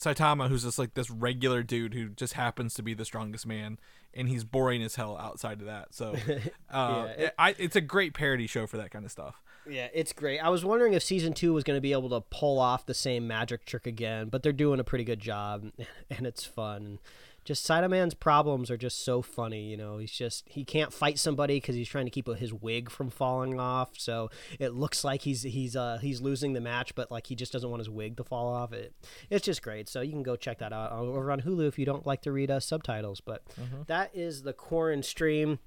saitama 0.00 0.48
who's 0.48 0.62
just 0.62 0.78
like 0.78 0.94
this 0.94 1.10
regular 1.10 1.62
dude 1.62 1.92
who 1.94 2.08
just 2.10 2.32
happens 2.34 2.72
to 2.74 2.82
be 2.82 2.94
the 2.94 3.04
strongest 3.04 3.46
man 3.46 3.78
and 4.14 4.28
he's 4.28 4.44
boring 4.44 4.82
as 4.82 4.94
hell 4.94 5.16
outside 5.18 5.60
of 5.60 5.66
that. 5.66 5.94
So 5.94 6.14
uh, 6.70 7.04
Yeah, 7.18 7.24
it- 7.26 7.34
I, 7.38 7.54
it's 7.58 7.76
a 7.76 7.80
great 7.80 8.14
parody 8.14 8.46
show 8.46 8.66
for 8.66 8.76
that 8.78 8.90
kind 8.90 9.04
of 9.04 9.10
stuff 9.10 9.42
Yeah, 9.68 9.88
it's 9.92 10.12
great. 10.12 10.38
I 10.38 10.48
was 10.48 10.64
wondering 10.64 10.94
if 10.94 11.02
season 11.02 11.32
two 11.32 11.52
was 11.52 11.64
going 11.64 11.76
to 11.76 11.82
be 11.82 11.92
able 11.92 12.08
to 12.10 12.20
pull 12.20 12.58
off 12.58 12.86
the 12.86 12.94
same 12.94 13.26
magic 13.26 13.64
trick 13.64 13.86
again, 13.86 14.28
but 14.28 14.42
they're 14.42 14.52
doing 14.52 14.80
a 14.80 14.84
pretty 14.84 15.04
good 15.04 15.20
job, 15.20 15.70
and 16.10 16.26
it's 16.26 16.44
fun. 16.44 16.98
Just 17.42 17.66
Saitama's 17.66 18.12
problems 18.14 18.70
are 18.70 18.76
just 18.76 19.02
so 19.02 19.22
funny. 19.22 19.70
You 19.70 19.76
know, 19.76 19.96
he's 19.96 20.12
just 20.12 20.46
he 20.46 20.62
can't 20.62 20.92
fight 20.92 21.18
somebody 21.18 21.56
because 21.56 21.74
he's 21.74 21.88
trying 21.88 22.04
to 22.04 22.10
keep 22.10 22.28
his 22.28 22.52
wig 22.52 22.90
from 22.90 23.08
falling 23.08 23.58
off. 23.58 23.92
So 23.96 24.30
it 24.58 24.74
looks 24.74 25.04
like 25.04 25.22
he's 25.22 25.42
he's 25.42 25.74
uh 25.74 25.98
he's 26.02 26.20
losing 26.20 26.52
the 26.52 26.60
match, 26.60 26.94
but 26.94 27.10
like 27.10 27.28
he 27.28 27.34
just 27.34 27.50
doesn't 27.50 27.68
want 27.68 27.80
his 27.80 27.88
wig 27.88 28.18
to 28.18 28.24
fall 28.24 28.52
off. 28.52 28.74
It 28.74 28.92
it's 29.30 29.44
just 29.46 29.62
great. 29.62 29.88
So 29.88 30.02
you 30.02 30.12
can 30.12 30.22
go 30.22 30.36
check 30.36 30.58
that 30.58 30.74
out 30.74 30.92
over 30.92 31.32
on 31.32 31.40
Hulu 31.40 31.66
if 31.66 31.78
you 31.78 31.86
don't 31.86 32.06
like 32.06 32.20
to 32.22 32.32
read 32.32 32.50
uh, 32.50 32.60
subtitles. 32.60 33.22
But 33.22 33.42
that 33.86 34.10
is 34.14 34.42
the 34.42 34.52
Quaranstream. 34.52 35.58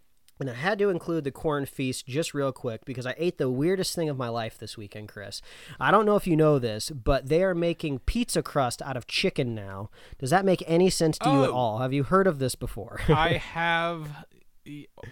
And 0.43 0.49
I 0.49 0.55
had 0.55 0.77
to 0.79 0.89
include 0.89 1.23
the 1.23 1.31
QuaranFest 1.31 2.03
just 2.05 2.33
real 2.33 2.51
quick 2.51 2.83
because 2.83 3.05
I 3.05 3.15
ate 3.17 3.37
the 3.37 3.49
weirdest 3.49 3.95
thing 3.95 4.09
of 4.09 4.17
my 4.17 4.27
life 4.27 4.57
this 4.57 4.75
weekend, 4.77 5.07
Chris. 5.07 5.41
I 5.79 5.89
don't 5.89 6.05
know 6.05 6.17
if 6.17 6.27
you 6.27 6.35
know 6.35 6.59
this, 6.59 6.89
but 6.89 7.29
they 7.29 7.41
are 7.45 7.55
making 7.55 7.99
pizza 7.99 8.43
crust 8.43 8.81
out 8.81 8.97
of 8.97 9.07
chicken 9.07 9.55
now. 9.55 9.89
Does 10.19 10.31
that 10.31 10.43
make 10.43 10.61
any 10.67 10.89
sense 10.89 11.17
to 11.19 11.29
you 11.29 11.43
at 11.45 11.49
Oh. 11.49 11.53
all? 11.55 11.77
Have 11.77 11.93
you 11.93 12.03
heard 12.03 12.27
of 12.27 12.39
this 12.39 12.55
before? 12.55 12.99
i 13.07 13.37
have 13.37 14.25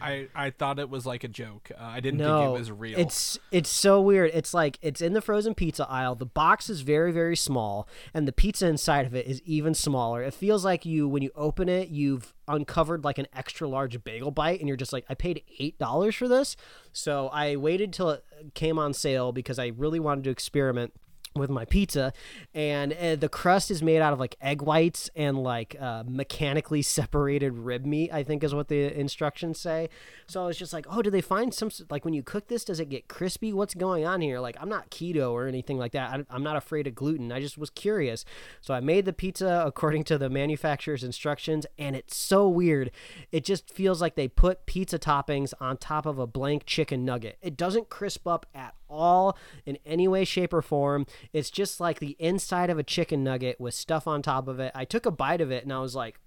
I, 0.01 0.27
I 0.33 0.49
thought 0.49 0.79
it 0.79 0.89
was 0.89 1.05
like 1.05 1.23
a 1.23 1.27
joke. 1.27 1.71
Uh, 1.77 1.83
I 1.83 1.99
didn't 1.99 2.19
no, 2.19 2.39
think 2.39 2.49
it 2.49 2.59
was 2.59 2.71
real. 2.71 2.99
It's 2.99 3.37
it's 3.51 3.69
so 3.69 4.01
weird. 4.01 4.31
It's 4.33 4.53
like 4.53 4.79
it's 4.81 5.01
in 5.01 5.13
the 5.13 5.21
frozen 5.21 5.55
pizza 5.55 5.87
aisle. 5.89 6.15
The 6.15 6.25
box 6.25 6.69
is 6.69 6.81
very 6.81 7.11
very 7.11 7.35
small, 7.35 7.87
and 8.13 8.27
the 8.27 8.31
pizza 8.31 8.67
inside 8.67 9.05
of 9.05 9.13
it 9.13 9.27
is 9.27 9.41
even 9.43 9.73
smaller. 9.73 10.23
It 10.23 10.33
feels 10.33 10.63
like 10.63 10.85
you 10.85 11.07
when 11.07 11.21
you 11.21 11.31
open 11.35 11.67
it, 11.67 11.89
you've 11.89 12.33
uncovered 12.47 13.03
like 13.03 13.17
an 13.17 13.27
extra 13.33 13.67
large 13.67 14.03
bagel 14.03 14.31
bite, 14.31 14.59
and 14.59 14.67
you're 14.67 14.77
just 14.77 14.93
like, 14.93 15.05
I 15.09 15.15
paid 15.15 15.43
eight 15.59 15.77
dollars 15.77 16.15
for 16.15 16.27
this. 16.27 16.55
So 16.93 17.27
I 17.29 17.55
waited 17.57 17.91
till 17.91 18.09
it 18.11 18.23
came 18.53 18.79
on 18.79 18.93
sale 18.93 19.31
because 19.31 19.59
I 19.59 19.67
really 19.67 19.99
wanted 19.99 20.23
to 20.25 20.29
experiment 20.29 20.93
with 21.35 21.49
my 21.49 21.65
pizza 21.65 22.11
and 22.53 22.93
uh, 22.93 23.15
the 23.15 23.29
crust 23.29 23.71
is 23.71 23.81
made 23.81 24.01
out 24.01 24.11
of 24.11 24.19
like 24.19 24.35
egg 24.41 24.61
whites 24.61 25.09
and 25.15 25.41
like 25.41 25.75
uh, 25.79 26.03
mechanically 26.07 26.81
separated 26.81 27.53
rib 27.53 27.85
meat 27.85 28.11
i 28.11 28.23
think 28.23 28.43
is 28.43 28.53
what 28.53 28.67
the 28.67 28.97
instructions 28.99 29.59
say. 29.59 29.89
So 30.27 30.43
i 30.43 30.47
was 30.47 30.57
just 30.57 30.73
like 30.73 30.85
oh 30.89 31.01
do 31.01 31.09
they 31.09 31.21
find 31.21 31.53
some 31.53 31.69
like 31.89 32.05
when 32.05 32.13
you 32.13 32.23
cook 32.23 32.47
this 32.47 32.65
does 32.65 32.79
it 32.79 32.89
get 32.89 33.07
crispy? 33.07 33.53
What's 33.53 33.73
going 33.73 34.05
on 34.05 34.21
here? 34.21 34.39
Like 34.39 34.57
i'm 34.59 34.69
not 34.69 34.91
keto 34.91 35.31
or 35.31 35.47
anything 35.47 35.77
like 35.77 35.93
that. 35.93 36.25
I'm 36.29 36.43
not 36.43 36.55
afraid 36.55 36.87
of 36.87 36.95
gluten. 36.95 37.31
I 37.31 37.39
just 37.39 37.57
was 37.57 37.69
curious. 37.69 38.25
So 38.59 38.73
i 38.73 38.79
made 38.79 39.05
the 39.05 39.13
pizza 39.13 39.63
according 39.65 40.03
to 40.05 40.17
the 40.17 40.29
manufacturer's 40.29 41.03
instructions 41.03 41.65
and 41.77 41.95
it's 41.95 42.15
so 42.15 42.47
weird. 42.47 42.91
It 43.31 43.45
just 43.45 43.69
feels 43.69 44.01
like 44.01 44.15
they 44.15 44.27
put 44.27 44.65
pizza 44.65 44.99
toppings 44.99 45.53
on 45.59 45.77
top 45.77 46.05
of 46.05 46.19
a 46.19 46.27
blank 46.27 46.65
chicken 46.65 47.05
nugget. 47.05 47.37
It 47.41 47.57
doesn't 47.57 47.89
crisp 47.89 48.27
up 48.27 48.45
at 48.53 48.75
all 48.91 49.37
in 49.65 49.77
any 49.85 50.07
way, 50.07 50.25
shape, 50.25 50.53
or 50.53 50.61
form. 50.61 51.05
It's 51.33 51.49
just 51.49 51.79
like 51.79 51.99
the 51.99 52.15
inside 52.19 52.69
of 52.69 52.77
a 52.77 52.83
chicken 52.83 53.23
nugget 53.23 53.59
with 53.59 53.73
stuff 53.73 54.07
on 54.07 54.21
top 54.21 54.47
of 54.47 54.59
it. 54.59 54.71
I 54.75 54.85
took 54.85 55.05
a 55.05 55.11
bite 55.11 55.41
of 55.41 55.51
it 55.51 55.63
and 55.63 55.73
I 55.73 55.79
was 55.79 55.95
like, 55.95 56.19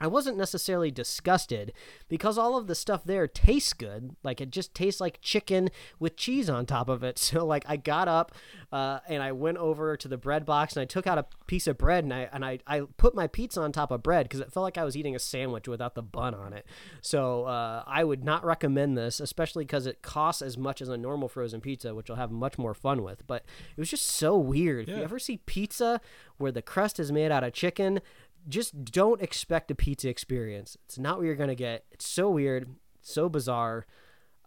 I 0.00 0.06
wasn't 0.06 0.36
necessarily 0.36 0.90
disgusted 0.90 1.72
because 2.08 2.38
all 2.38 2.56
of 2.56 2.66
the 2.66 2.74
stuff 2.74 3.04
there 3.04 3.26
tastes 3.26 3.72
good. 3.72 4.16
Like 4.22 4.40
it 4.40 4.50
just 4.50 4.74
tastes 4.74 5.00
like 5.00 5.20
chicken 5.20 5.70
with 5.98 6.16
cheese 6.16 6.48
on 6.48 6.66
top 6.66 6.88
of 6.88 7.02
it. 7.02 7.18
So 7.28 7.44
like 7.44 7.64
I 7.68 7.76
got 7.76 8.08
up 8.08 8.32
uh, 8.72 9.00
and 9.06 9.22
I 9.22 9.32
went 9.32 9.58
over 9.58 9.98
to 9.98 10.08
the 10.08 10.16
bread 10.16 10.46
box 10.46 10.74
and 10.74 10.80
I 10.80 10.86
took 10.86 11.06
out 11.06 11.18
a 11.18 11.26
piece 11.46 11.66
of 11.66 11.76
bread 11.76 12.04
and 12.04 12.14
I 12.14 12.28
and 12.32 12.42
I, 12.42 12.60
I 12.66 12.82
put 12.96 13.14
my 13.14 13.26
pizza 13.26 13.60
on 13.60 13.70
top 13.70 13.90
of 13.90 14.02
bread 14.02 14.24
because 14.24 14.40
it 14.40 14.50
felt 14.50 14.64
like 14.64 14.78
I 14.78 14.84
was 14.84 14.96
eating 14.96 15.14
a 15.14 15.18
sandwich 15.18 15.68
without 15.68 15.94
the 15.94 16.02
bun 16.02 16.34
on 16.34 16.54
it. 16.54 16.64
So 17.02 17.44
uh, 17.44 17.84
I 17.86 18.02
would 18.02 18.24
not 18.24 18.44
recommend 18.46 18.96
this, 18.96 19.20
especially 19.20 19.64
because 19.64 19.86
it 19.86 20.00
costs 20.00 20.40
as 20.40 20.56
much 20.56 20.80
as 20.80 20.88
a 20.88 20.96
normal 20.96 21.28
frozen 21.28 21.60
pizza, 21.60 21.94
which 21.94 22.08
I'll 22.08 22.16
have 22.16 22.30
much 22.30 22.56
more 22.56 22.72
fun 22.72 23.02
with. 23.02 23.26
But 23.26 23.44
it 23.76 23.78
was 23.78 23.90
just 23.90 24.06
so 24.06 24.38
weird. 24.38 24.88
If 24.88 24.96
you 24.96 25.02
ever 25.02 25.18
see 25.18 25.38
pizza 25.44 26.00
where 26.38 26.52
the 26.52 26.62
crust 26.62 26.98
is 26.98 27.12
made 27.12 27.30
out 27.30 27.44
of 27.44 27.52
chicken, 27.52 28.00
just 28.48 28.84
don't 28.84 29.20
expect 29.22 29.70
a 29.70 29.74
pizza 29.74 30.08
experience. 30.08 30.76
It's 30.86 30.98
not 30.98 31.18
what 31.18 31.26
you're 31.26 31.34
gonna 31.36 31.54
get. 31.54 31.84
It's 31.90 32.08
so 32.08 32.30
weird, 32.30 32.68
so 33.00 33.28
bizarre. 33.28 33.86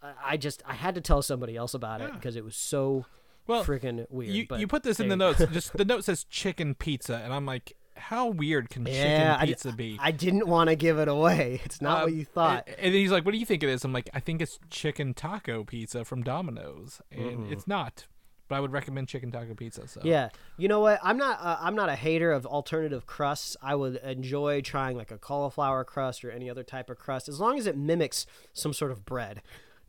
I- 0.02 0.14
I 0.34 0.38
just 0.38 0.62
I 0.66 0.74
had 0.74 0.96
to 0.96 1.02
tell 1.02 1.22
somebody 1.22 1.56
else 1.56 1.74
about 1.74 2.02
it 2.02 2.10
Yeah. 2.10 2.16
because 2.16 2.36
it 2.36 2.44
was 2.44 2.56
so 2.56 3.06
Well, 3.48 3.64
freaking 3.64 4.06
weird. 4.10 4.34
you, 4.34 4.46
but 4.48 4.60
you 4.60 4.68
put 4.68 4.84
this 4.84 5.00
in 5.00 5.10
the 5.10 5.16
notes. 5.16 5.40
Just 5.52 5.74
the 5.78 5.86
note 5.86 6.04
says 6.06 6.24
chicken 6.26 6.74
pizza, 6.76 7.16
and 7.18 7.34
I'm 7.34 7.46
like, 7.46 7.76
how 7.98 8.28
weird 8.28 8.70
can 8.70 8.86
Yeah, 8.86 8.94
chicken 8.94 9.28
I, 9.28 9.46
pizza 9.46 9.72
be? 9.74 9.98
I 10.02 10.12
didn't 10.12 10.48
want 10.48 10.70
to 10.70 10.76
give 10.76 10.98
it 10.98 11.08
away. 11.08 11.60
It's 11.66 11.82
not 11.82 12.04
what 12.04 12.12
Um, 12.14 12.18
you 12.18 12.26
thought. 12.26 12.64
And, 12.68 12.76
and 12.80 12.96
he's 12.96 13.12
like, 13.12 13.26
"What 13.26 13.32
do 13.34 13.38
you 13.38 13.46
think 13.46 13.62
it 13.64 13.70
is?" 13.70 13.84
I'm 13.84 13.94
like, 13.94 14.10
"I 14.14 14.20
think 14.20 14.42
it's 14.42 14.60
chicken 14.70 15.14
taco 15.14 15.64
pizza 15.64 16.04
from 16.06 16.24
Domino's," 16.24 17.02
and 17.12 17.52
it's 17.52 17.68
not. 17.68 18.08
But 18.52 18.58
I 18.58 18.60
would 18.60 18.74
recommend 18.74 19.08
chicken 19.08 19.32
taco 19.32 19.54
pizza. 19.54 19.88
So 19.88 20.02
Yeah, 20.04 20.28
you 20.58 20.68
know 20.68 20.82
what? 20.82 21.00
I'm 21.02 21.16
not. 21.16 21.40
Uh, 21.42 21.56
I'm 21.62 21.74
not 21.74 21.88
a 21.88 21.96
hater 21.96 22.34
of 22.34 22.46
alternative 22.46 23.06
crusts. 23.06 23.56
I 23.62 23.76
would 23.76 23.96
enjoy 24.04 24.60
trying 24.60 24.98
like 24.98 25.10
a 25.10 25.18
cauliflower 25.18 25.86
crust 25.86 26.26
or 26.26 26.32
any 26.32 26.50
other 26.50 26.62
type 26.62 26.90
of 26.90 27.00
crust, 27.00 27.30
as 27.30 27.40
long 27.40 27.58
as 27.58 27.66
it 27.66 27.78
mimics 27.78 28.26
some 28.52 28.74
sort 28.74 28.92
of 28.92 29.06
bread. 29.06 29.42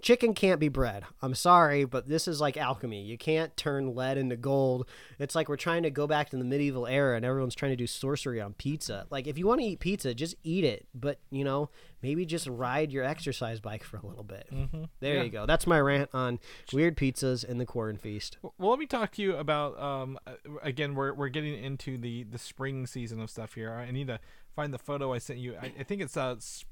Chicken 0.03 0.35
can't 0.35 0.59
be 0.59 0.69
bread. 0.69 1.05
I'm 1.23 1.35
sorry, 1.35 1.85
but 1.85 2.09
this 2.09 2.27
is 2.27 2.41
like 2.41 2.57
alchemy. 2.57 3.03
You 3.03 3.17
can't 3.17 3.57
turn 3.57 3.95
lead 3.95 4.19
into 4.19 4.37
gold. 4.37 4.89
It's 5.21 5.37
like 5.37 5.49
we're 5.49 5.57
trying 5.57 5.85
to 5.85 5.91
go 5.91 6.09
back 6.09 6.29
to 6.31 6.37
the 6.37 6.45
medieval 6.45 6.89
era 6.89 7.15
and 7.17 7.25
everyone's 7.25 7.55
trying 7.55 7.71
to 7.71 7.77
do 7.77 7.87
sorcery 7.87 8.41
on 8.41 8.55
pizza. 8.55 9.07
Like 9.11 9.29
if 9.29 9.39
you 9.39 9.47
want 9.47 9.61
to 9.61 9.67
eat 9.67 9.79
pizza, 9.79 10.13
just 10.13 10.35
eat 10.43 10.65
it, 10.65 10.87
but 10.93 11.21
you 11.31 11.45
know, 11.45 11.71
maybe 12.03 12.27
just 12.27 12.49
ride 12.49 12.91
your 12.91 13.05
exercise 13.05 13.61
bike 13.61 13.85
for 13.85 13.97
a 13.99 14.05
little 14.05 14.25
bit. 14.25 14.49
Mm-hmm. 14.53 14.85
There 14.99 15.15
Yeah. 15.19 15.23
you 15.23 15.31
go. 15.31 15.47
That's 15.47 15.69
my 15.69 15.79
rant 15.81 16.11
on 16.13 16.41
weird 16.73 16.97
pizzas 16.97 17.49
and 17.49 17.61
the 17.61 17.67
QuaranFest. 17.67 18.39
Well, 18.43 18.71
let 18.71 18.81
me 18.81 18.87
talk 18.87 19.13
to 19.13 19.23
you 19.23 19.37
about. 19.37 19.81
Um, 19.81 20.19
uh, 20.27 20.33
again, 20.65 20.97
we're 20.97 21.13
we're 21.15 21.29
getting 21.29 21.63
into 21.63 21.97
the 21.97 22.25
the 22.25 22.39
spring 22.39 22.89
season 22.89 23.21
of 23.21 23.31
stuff 23.31 23.55
here. 23.55 23.73
I 23.73 23.93
need 23.93 24.09
to 24.09 24.19
find 24.57 24.75
the 24.75 24.79
photo 24.79 25.13
I 25.13 25.19
sent 25.19 25.39
you. 25.39 25.55
I, 25.63 25.73
I 25.79 25.83
think 25.85 26.03
it's 26.03 26.17
uh 26.17 26.35
spring 26.41 26.69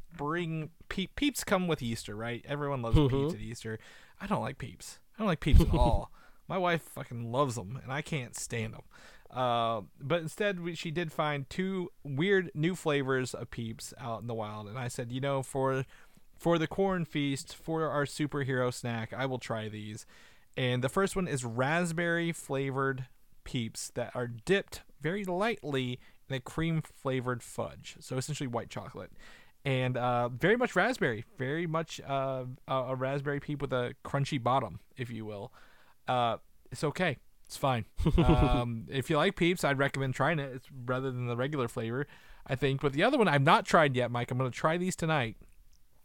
pe- 0.89 1.07
peeps 1.07 1.45
come 1.45 1.67
with 1.67 1.83
Easter, 1.83 2.15
right? 2.17 2.45
Everyone 2.49 2.83
loves 2.83 2.97
peeps 2.97 3.35
at 3.35 3.41
Easter. 3.41 3.79
I 4.21 4.27
don't 4.27 4.43
like 4.43 4.59
peeps. 4.59 4.99
I 5.17 5.19
don't 5.19 5.29
like 5.29 5.41
peeps 5.41 5.61
at 5.61 5.71
all. 5.75 6.11
My 6.49 6.59
wife 6.59 6.83
fucking 6.83 7.31
loves 7.31 7.55
them, 7.55 7.79
and 7.83 7.93
I 7.93 8.03
can't 8.03 8.37
stand 8.37 8.75
them. 8.75 8.83
Uh, 9.31 9.83
but 10.01 10.21
instead, 10.21 10.61
we, 10.61 10.75
she 10.75 10.91
did 10.91 11.13
find 11.13 11.49
two 11.49 11.91
weird 12.03 12.51
new 12.55 12.75
flavors 12.75 13.35
of 13.35 13.51
peeps 13.51 13.95
out 14.01 14.21
in 14.21 14.27
the 14.27 14.35
wild, 14.35 14.67
and 14.67 14.77
I 14.77 14.89
said, 14.89 15.13
you 15.13 15.21
know, 15.21 15.43
for 15.43 15.85
for 16.37 16.59
the 16.59 16.67
QuaranFest, 16.67 17.55
for 17.55 17.87
our 17.89 18.07
superhero 18.07 18.73
snack, 18.73 19.13
I 19.13 19.27
will 19.27 19.39
try 19.39 19.69
these. 19.69 20.07
And 20.57 20.83
the 20.83 20.89
first 20.89 21.15
one 21.15 21.29
is 21.29 21.45
raspberry 21.45 22.33
flavored 22.33 23.07
peeps 23.45 23.91
that 23.95 24.11
are 24.15 24.27
dipped 24.27 24.81
very 25.03 25.25
lightly 25.25 26.01
in 26.29 26.37
a 26.37 26.41
cream 26.41 26.83
flavored 26.83 27.43
fudge. 27.43 27.97
So 28.01 28.17
essentially 28.17 28.47
white 28.47 28.71
chocolate. 28.71 29.13
And 29.65 29.97
uh, 29.97 30.31
very 30.31 30.57
much 30.57 30.75
raspberry, 30.75 31.25
very 31.37 31.67
much 31.67 32.01
uh, 32.07 32.45
a, 32.67 32.97
raspberry 32.97 33.41
peep 33.41 33.61
with 33.61 33.73
a 33.73 33.95
crunchy 34.05 34.43
bottom, 34.43 34.81
if 34.97 35.11
you 35.11 35.27
will. 35.27 35.53
Uh, 36.09 36.39
it's 36.73 36.83
okay. 36.83 37.19
It's 37.45 37.59
fine. 37.59 37.85
um, 38.17 38.87
if 38.89 39.11
you 39.11 39.17
like 39.17 39.37
peeps, 39.37 39.63
I'd 39.63 39.79
recommend 39.79 40.15
trying 40.15 40.39
it. 40.39 40.51
It's 40.55 40.69
rather 40.87 41.11
than 41.11 41.27
the 41.27 41.37
regular 41.37 41.69
flavor, 41.69 42.07
I 42.47 42.55
think. 42.55 42.81
But 42.81 42.95
the 42.95 43.03
other 43.03 43.19
one 43.19 43.29
I've 43.29 43.43
not 43.43 43.67
tried 43.67 43.97
yet, 43.97 44.11
Mike. 44.11 44.31
I'm 44.31 44.39
going 44.39 44.51
to 44.51 44.57
try 44.57 44.79
these 44.79 44.97
tonight 44.97 45.37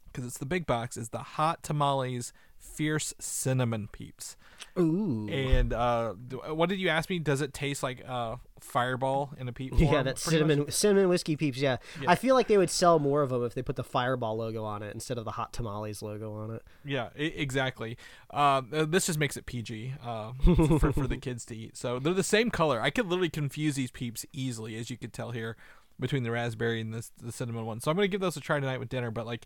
because 0.08 0.26
it's 0.26 0.38
the 0.38 0.46
big 0.46 0.66
box. 0.66 0.98
Is 0.98 1.10
the 1.10 1.20
hot 1.20 1.64
tamales 1.64 2.34
fierce 2.58 3.14
cinnamon 3.20 3.88
peeps. 3.92 4.36
Ooh. 4.78 5.28
And 5.30 5.72
uh, 5.74 6.14
what 6.50 6.70
did 6.70 6.80
you 6.80 6.90
ask 6.90 7.10
me? 7.10 7.20
Does 7.20 7.42
it 7.42 7.54
taste 7.54 7.82
like 7.84 8.04
uh, 8.08 8.36
Fireball 8.60 9.34
in 9.38 9.48
a 9.48 9.54
peep? 9.54 9.74
Yeah, 9.78 9.92
form, 9.92 10.04
that's 10.06 10.26
much? 10.26 10.32
cinnamon 10.34 10.72
cinnamon 10.72 11.10
whiskey 11.10 11.36
peeps. 11.36 11.58
Yeah. 11.58 11.78
Yeah. 12.02 12.12
I 12.12 12.16
feel 12.16 12.36
like 12.36 12.48
they 12.48 12.58
would 12.58 12.70
sell 12.70 13.00
more 13.00 13.22
of 13.22 13.30
them 13.30 13.44
if 13.44 13.54
they 13.54 13.62
put 13.62 13.76
the 13.76 13.84
Fireball 13.84 14.38
logo 14.38 14.64
on 14.64 14.84
it 14.84 14.94
instead 14.94 15.18
of 15.18 15.26
the 15.26 15.32
Hot 15.32 15.54
Tamales 15.54 16.02
logo 16.02 16.34
on 16.34 16.52
it. 16.56 16.64
Yeah, 16.84 17.10
I- 17.18 17.22
exactly. 17.22 17.98
Uh, 18.32 18.62
uh, 18.74 18.86
this 18.86 19.06
just 19.06 19.20
makes 19.20 19.38
it 19.38 19.46
PG 19.46 19.94
uh, 20.04 20.34
for, 20.80 20.92
for 20.92 21.08
the 21.08 21.18
kids 21.18 21.46
to 21.46 21.56
eat. 21.56 21.78
So 21.78 22.00
they're 22.00 22.14
the 22.14 22.24
same 22.24 22.50
color. 22.52 22.82
I 22.82 22.90
could 22.90 23.08
literally 23.08 23.30
confuse 23.30 23.76
these 23.76 23.92
peeps 23.92 24.26
easily, 24.34 24.76
as 24.78 24.90
you 24.90 24.98
could 24.98 25.14
tell 25.14 25.32
here, 25.32 25.56
between 26.00 26.24
the 26.24 26.32
raspberry 26.32 26.82
and 26.82 26.94
the, 26.94 27.08
the 27.22 27.32
cinnamon 27.32 27.66
one. 27.66 27.80
So 27.80 27.90
I'm 27.92 27.96
gonna 27.98 28.08
give 28.08 28.22
those 28.22 28.36
a 28.38 28.42
try 28.42 28.60
tonight 28.60 28.80
with 28.80 28.90
dinner. 28.90 29.12
But 29.12 29.26
like, 29.26 29.46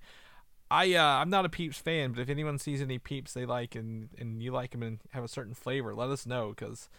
I 0.71 0.93
uh, 0.93 1.03
I'm 1.03 1.29
not 1.29 1.45
a 1.45 1.49
peeps 1.49 1.77
fan. 1.77 2.11
But 2.11 2.21
if 2.21 2.29
anyone 2.29 2.57
sees 2.59 2.81
any 2.81 2.99
peeps 2.99 3.33
they 3.33 3.45
like 3.45 3.75
and 3.75 4.09
and 4.17 4.41
you 4.41 4.51
like 4.51 4.71
them 4.71 4.83
and 4.83 4.99
have 5.11 5.23
a 5.23 5.27
certain 5.27 5.53
flavor, 5.53 5.95
let 5.95 6.09
us 6.09 6.25
know 6.25 6.49
because 6.49 6.89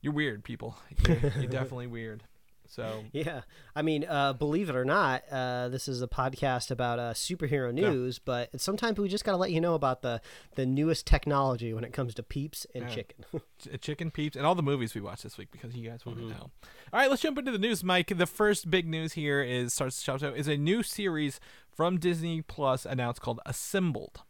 you're 0.00 0.12
weird, 0.12 0.44
people. 0.44 0.76
You're, 1.06 1.18
you're 1.18 1.46
definitely 1.50 1.86
weird. 1.86 2.24
So 2.72 3.04
Yeah, 3.12 3.42
I 3.76 3.82
mean, 3.82 4.06
uh, 4.08 4.32
believe 4.32 4.70
it 4.70 4.76
or 4.76 4.84
not, 4.86 5.22
uh, 5.30 5.68
this 5.68 5.88
is 5.88 6.00
a 6.00 6.08
podcast 6.08 6.70
about 6.70 6.98
uh, 6.98 7.12
superhero 7.12 7.70
news, 7.72 8.18
but 8.18 8.58
sometimes 8.58 8.98
we 8.98 9.08
just 9.08 9.24
got 9.24 9.32
to 9.32 9.36
let 9.36 9.50
you 9.50 9.60
know 9.60 9.74
about 9.74 10.00
the 10.00 10.22
the 10.54 10.64
newest 10.64 11.06
technology 11.06 11.74
when 11.74 11.84
it 11.84 11.92
comes 11.92 12.14
to 12.14 12.22
peeps 12.22 12.66
and 12.74 12.84
Yeah. 12.84 12.94
chicken. 12.94 13.24
Ch- 13.58 13.80
chicken 13.80 14.10
peeps 14.10 14.36
and 14.36 14.46
all 14.46 14.54
the 14.54 14.62
movies 14.62 14.94
we 14.94 15.02
watched 15.02 15.22
this 15.22 15.36
week 15.36 15.50
because 15.52 15.76
you 15.76 15.88
guys 15.90 16.06
want 16.06 16.18
Mm-hmm. 16.18 16.28
to 16.30 16.34
know. 16.34 16.50
All 16.92 17.00
right, 17.00 17.10
let's 17.10 17.20
jump 17.22 17.38
into 17.38 17.52
the 17.52 17.58
news, 17.58 17.84
Mike. 17.84 18.16
The 18.16 18.26
first 18.26 18.70
big 18.70 18.88
news 18.88 19.12
here 19.12 19.42
is 19.42 19.74
starts 19.74 20.00
shout 20.02 20.22
out 20.22 20.34
is 20.36 20.48
a 20.48 20.56
new 20.56 20.82
series 20.82 21.40
from 21.70 21.98
Disney 21.98 22.40
Plus 22.42 22.86
announced 22.86 23.20
called 23.20 23.40
Assembled, 23.44 24.22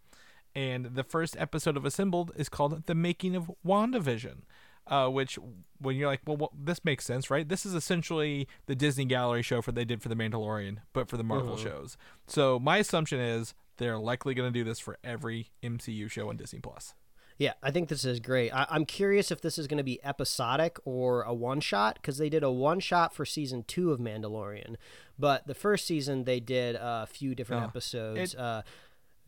and 0.55 0.87
the 0.97 1.05
first 1.05 1.37
episode 1.39 1.77
of 1.77 1.85
Assembled 1.85 2.33
is 2.37 2.49
called 2.49 2.87
The 2.87 2.95
Making 2.95 3.37
of 3.37 3.51
WandaVision. 3.65 4.43
Uh, 4.89 5.09
which, 5.09 5.39
when 5.79 5.95
you're 5.97 6.09
like, 6.09 6.21
well, 6.27 6.37
well, 6.37 6.51
this 6.59 6.85
makes 6.85 7.05
sense, 7.05 7.31
right? 7.31 7.49
This 7.49 7.65
is 7.65 7.73
essentially 7.73 8.49
the 8.67 8.75
Disney 8.75 9.05
Gallery 9.05 9.43
show 9.43 9.63
for 9.63 9.71
they 9.71 9.85
did 9.85 10.03
for 10.03 10.09
the 10.09 10.17
Mandalorian, 10.17 10.79
but 10.93 11.09
for 11.09 11.17
the 11.17 11.23
Marvel 11.23 11.55
Mm-hmm. 11.55 11.65
shows. 11.65 11.97
So 12.27 12.59
my 12.59 12.79
assumption 12.79 13.21
is 13.21 13.55
they're 13.77 13.97
likely 13.99 14.35
going 14.35 14.53
to 14.53 14.59
do 14.59 14.65
this 14.65 14.81
for 14.81 14.99
every 15.05 15.51
MCU 15.63 16.11
show 16.11 16.29
on 16.31 16.37
Disney 16.37 16.59
Plus. 16.59 16.95
Yeah, 17.39 17.53
I 17.63 17.71
think 17.71 17.89
this 17.89 18.05
is 18.05 18.19
great. 18.21 18.51
I, 18.53 18.67
I'm 18.71 18.85
curious 18.85 19.31
if 19.31 19.41
this 19.41 19.57
is 19.57 19.67
going 19.69 19.79
to 19.79 19.85
be 19.85 19.99
episodic 20.05 20.79
or 20.85 21.23
a 21.23 21.33
one 21.33 21.61
shot 21.61 21.95
because 21.97 22.19
they 22.19 22.29
did 22.29 22.43
a 22.43 22.51
one 22.51 22.79
shot 22.81 23.15
for 23.15 23.25
season 23.25 23.65
two 23.67 23.93
of 23.93 24.01
Mandalorian, 24.01 24.75
but 25.19 25.47
the 25.47 25.55
first 25.55 25.87
season 25.87 26.25
they 26.25 26.41
did 26.41 26.77
a 26.77 27.07
few 27.07 27.35
different 27.35 27.63
Oh, 27.63 27.67
episodes. 27.67 28.35
it- 28.35 28.39
uh, 28.39 28.63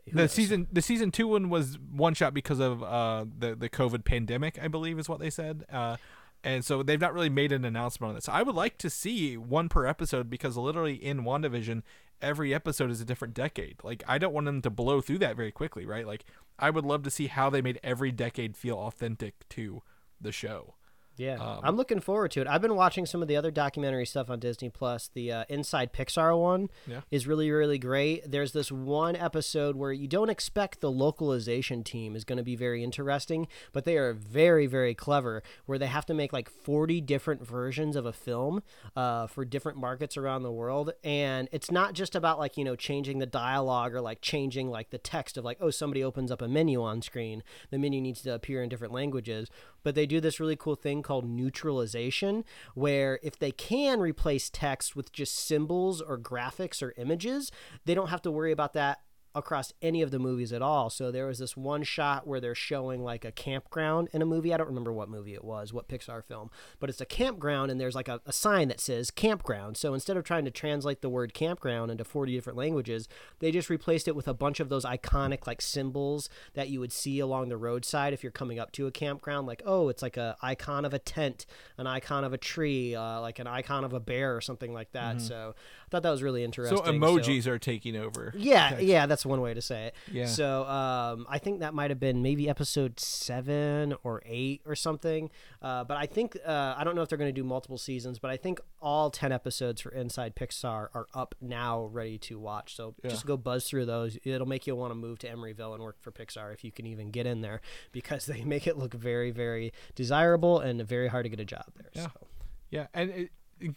who 0.06 0.16
the 0.16 0.22
knows? 0.22 0.32
season 0.32 0.66
the 0.72 0.82
season 0.82 1.10
two 1.10 1.28
one 1.28 1.48
was 1.48 1.78
one 1.78 2.14
shot 2.14 2.34
because 2.34 2.60
of 2.60 2.82
uh 2.82 3.24
the 3.38 3.54
the 3.54 3.68
COVID 3.68 4.04
pandemic, 4.04 4.58
I 4.62 4.68
believe 4.68 4.98
is 4.98 5.08
what 5.08 5.20
they 5.20 5.30
said. 5.30 5.64
Uh 5.72 5.96
and 6.42 6.62
so 6.62 6.82
they've 6.82 7.00
not 7.00 7.14
really 7.14 7.30
made 7.30 7.52
an 7.52 7.64
announcement 7.64 8.10
on 8.10 8.14
this. 8.14 8.28
I 8.28 8.42
would 8.42 8.54
like 8.54 8.76
to 8.78 8.90
see 8.90 9.36
one 9.36 9.70
per 9.70 9.86
episode 9.86 10.28
because 10.28 10.58
literally 10.58 10.94
in 10.94 11.24
WandaVision, 11.24 11.82
every 12.20 12.52
episode 12.52 12.90
is 12.90 13.00
a 13.00 13.04
different 13.06 13.32
decade. 13.32 13.76
Like 13.82 14.02
I 14.06 14.18
don't 14.18 14.34
want 14.34 14.44
them 14.46 14.60
to 14.62 14.70
blow 14.70 15.00
through 15.00 15.18
that 15.18 15.36
very 15.36 15.50
quickly, 15.50 15.86
right? 15.86 16.06
Like 16.06 16.24
I 16.58 16.68
would 16.70 16.84
love 16.84 17.02
to 17.04 17.10
see 17.10 17.28
how 17.28 17.48
they 17.48 17.62
made 17.62 17.80
every 17.82 18.12
decade 18.12 18.56
feel 18.56 18.76
authentic 18.76 19.48
to 19.50 19.82
the 20.20 20.32
show. 20.32 20.74
Yeah, 21.16 21.36
Um, 21.36 21.60
I'm 21.62 21.76
looking 21.76 22.00
forward 22.00 22.30
to 22.32 22.40
it. 22.40 22.46
I've 22.48 22.60
been 22.62 22.74
watching 22.74 23.06
some 23.06 23.22
of 23.22 23.28
the 23.28 23.36
other 23.36 23.50
documentary 23.50 24.04
stuff 24.06 24.28
on 24.30 24.40
Disney 24.40 24.68
Plus. 24.68 25.10
The 25.14 25.30
uh, 25.30 25.44
Inside 25.48 25.92
Pixar 25.92 26.38
one 26.38 26.70
Yeah. 26.86 27.02
is 27.10 27.26
really, 27.26 27.50
really 27.50 27.78
great. 27.78 28.30
There's 28.30 28.52
this 28.52 28.72
one 28.72 29.14
episode 29.14 29.76
where 29.76 29.92
you 29.92 30.08
don't 30.08 30.28
expect 30.30 30.80
the 30.80 30.90
localization 30.90 31.84
team 31.84 32.16
is 32.16 32.24
going 32.24 32.38
to 32.38 32.42
be 32.42 32.56
very 32.56 32.82
interesting, 32.82 33.46
but 33.72 33.84
they 33.84 33.96
are 33.96 34.12
very, 34.12 34.66
very 34.66 34.94
clever. 34.94 35.42
Where 35.66 35.78
they 35.78 35.86
have 35.86 36.06
to 36.06 36.14
make 36.14 36.32
like 36.32 36.50
40 36.50 37.00
different 37.00 37.46
versions 37.46 37.94
of 37.96 38.06
a 38.06 38.12
film 38.12 38.62
uh, 38.96 39.26
for 39.28 39.44
different 39.44 39.78
markets 39.78 40.16
around 40.16 40.42
the 40.42 40.52
world, 40.52 40.92
and 41.04 41.48
it's 41.52 41.70
not 41.70 41.94
just 41.94 42.14
about 42.14 42.38
like 42.38 42.56
you 42.56 42.64
know 42.64 42.76
changing 42.76 43.18
the 43.20 43.26
dialogue 43.26 43.94
or 43.94 44.00
like 44.00 44.20
changing 44.20 44.68
like 44.68 44.90
the 44.90 44.98
text 44.98 45.36
of 45.36 45.44
like 45.44 45.58
oh 45.60 45.70
somebody 45.70 46.02
opens 46.02 46.30
up 46.30 46.42
a 46.42 46.48
menu 46.48 46.82
on 46.82 47.00
screen, 47.02 47.42
the 47.70 47.78
menu 47.78 48.00
needs 48.00 48.22
to 48.22 48.34
appear 48.34 48.62
in 48.62 48.68
different 48.68 48.92
languages, 48.92 49.48
but 49.84 49.94
they 49.94 50.06
do 50.06 50.20
this 50.20 50.40
really 50.40 50.56
cool 50.56 50.74
thing 50.74 51.02
called 51.02 51.24
neutralization, 51.24 52.44
where 52.74 53.20
if 53.22 53.38
they 53.38 53.52
can 53.52 54.00
replace 54.00 54.50
text 54.50 54.96
with 54.96 55.12
just 55.12 55.36
symbols 55.36 56.00
or 56.00 56.18
graphics 56.18 56.82
or 56.82 56.92
images, 56.96 57.52
they 57.84 57.94
don't 57.94 58.08
have 58.08 58.22
to 58.22 58.32
worry 58.32 58.50
about 58.50 58.72
that 58.72 59.03
across 59.34 59.72
any 59.82 60.02
of 60.02 60.10
the 60.10 60.18
movies 60.18 60.52
at 60.52 60.62
all. 60.62 60.90
So 60.90 61.10
there 61.10 61.26
was 61.26 61.38
this 61.38 61.56
one 61.56 61.82
shot 61.82 62.26
where 62.26 62.40
they're 62.40 62.54
showing 62.54 63.02
like 63.02 63.24
a 63.24 63.32
campground 63.32 64.08
in 64.12 64.22
a 64.22 64.26
movie. 64.26 64.54
I 64.54 64.56
don't 64.56 64.68
remember 64.68 64.92
what 64.92 65.08
movie 65.08 65.34
it 65.34 65.44
was, 65.44 65.72
what 65.72 65.88
Pixar 65.88 66.24
film, 66.24 66.50
but 66.78 66.88
it's 66.88 67.00
a 67.00 67.06
campground 67.06 67.70
and 67.70 67.80
there's 67.80 67.94
like 67.94 68.08
a, 68.08 68.20
a 68.26 68.32
sign 68.32 68.68
that 68.68 68.80
says 68.80 69.10
campground. 69.10 69.76
So 69.76 69.92
instead 69.94 70.16
of 70.16 70.24
trying 70.24 70.44
to 70.44 70.50
translate 70.50 71.02
the 71.02 71.08
word 71.08 71.34
campground 71.34 71.90
into 71.90 72.04
40 72.04 72.32
different 72.34 72.56
languages, 72.56 73.08
they 73.40 73.50
just 73.50 73.68
replaced 73.68 74.06
it 74.06 74.14
with 74.14 74.28
a 74.28 74.34
bunch 74.34 74.60
of 74.60 74.68
those 74.68 74.84
iconic 74.84 75.46
like 75.46 75.60
symbols 75.60 76.28
that 76.54 76.68
you 76.68 76.80
would 76.80 76.92
see 76.92 77.18
along 77.18 77.48
the 77.48 77.56
roadside 77.56 78.12
if 78.12 78.22
you're 78.22 78.32
coming 78.32 78.58
up 78.58 78.70
to 78.72 78.86
a 78.86 78.92
campground. 78.92 79.46
Like, 79.46 79.62
oh, 79.66 79.88
it's 79.88 80.02
like 80.02 80.16
a 80.16 80.36
icon 80.42 80.84
of 80.84 80.94
a 80.94 80.98
tent, 80.98 81.46
an 81.76 81.86
icon 81.86 82.24
of 82.24 82.32
a 82.32 82.38
tree, 82.38 82.94
uh, 82.94 83.20
like 83.20 83.38
an 83.38 83.46
icon 83.46 83.84
of 83.84 83.92
a 83.92 84.00
bear 84.00 84.36
or 84.36 84.40
something 84.40 84.72
like 84.72 84.92
that. 84.92 85.20
So 85.20 85.54
I 85.83 85.83
thought 85.94 86.02
that 86.02 86.10
was 86.10 86.22
really 86.24 86.42
interesting. 86.42 86.76
So 86.76 86.82
emojis 86.82 87.46
are 87.46 87.58
taking 87.58 87.94
over. 87.96 88.32
yeah, 88.36 88.70
text. 88.70 88.84
yeah, 88.84 89.06
that's 89.06 89.24
one 89.24 89.40
way 89.40 89.54
to 89.54 89.62
say 89.62 89.86
it. 89.86 89.94
Yeah. 90.10 90.26
So 90.26 90.64
um, 90.64 91.24
I 91.28 91.38
think 91.38 91.60
that 91.60 91.72
might 91.72 91.90
have 91.90 92.00
been 92.00 92.20
maybe 92.20 92.48
episode 92.48 92.98
seven 92.98 93.94
or 94.02 94.20
eight 94.26 94.62
or 94.66 94.74
something. 94.74 95.30
Uh, 95.62 95.84
but 95.84 95.96
I 95.96 96.06
think 96.06 96.36
uh, 96.44 96.74
I 96.76 96.82
don't 96.82 96.96
know 96.96 97.02
if 97.02 97.08
they're 97.08 97.18
going 97.18 97.32
to 97.32 97.40
do 97.40 97.44
multiple 97.44 97.78
seasons, 97.78 98.18
but 98.18 98.32
I 98.32 98.36
think 98.36 98.60
all 98.82 99.08
ten 99.10 99.30
episodes 99.30 99.80
for 99.80 99.90
Inside 99.90 100.34
Pixar 100.34 100.88
are 100.94 101.06
up 101.14 101.36
now, 101.40 101.84
ready 101.84 102.18
to 102.18 102.40
watch. 102.40 102.74
So 102.74 102.96
just 103.06 103.24
go 103.24 103.36
buzz 103.36 103.68
through 103.68 103.86
those. 103.86 104.18
It'll 104.24 104.48
make 104.48 104.66
you 104.66 104.74
want 104.74 104.90
to 104.90 104.96
move 104.96 105.20
to 105.20 105.28
Emeryville 105.28 105.74
and 105.74 105.82
work 105.82 106.00
for 106.00 106.10
Pixar 106.10 106.52
if 106.52 106.64
you 106.64 106.72
can 106.72 106.86
even 106.86 107.10
get 107.10 107.24
in 107.24 107.40
there, 107.40 107.60
because 107.92 108.26
they 108.34 108.42
make 108.42 108.66
it 108.66 108.76
look 108.76 108.94
very, 108.94 109.30
very 109.30 109.72
desirable 109.94 110.58
and 110.58 110.82
very 110.82 111.06
hard 111.06 111.24
to 111.24 111.28
get 111.28 111.38
a 111.38 111.44
job 111.44 111.66
there. 111.76 111.90
Yeah. 111.92 112.02
So. 112.02 112.26
Yeah, 112.70 112.86
and 112.92 113.10
it, 113.10 113.30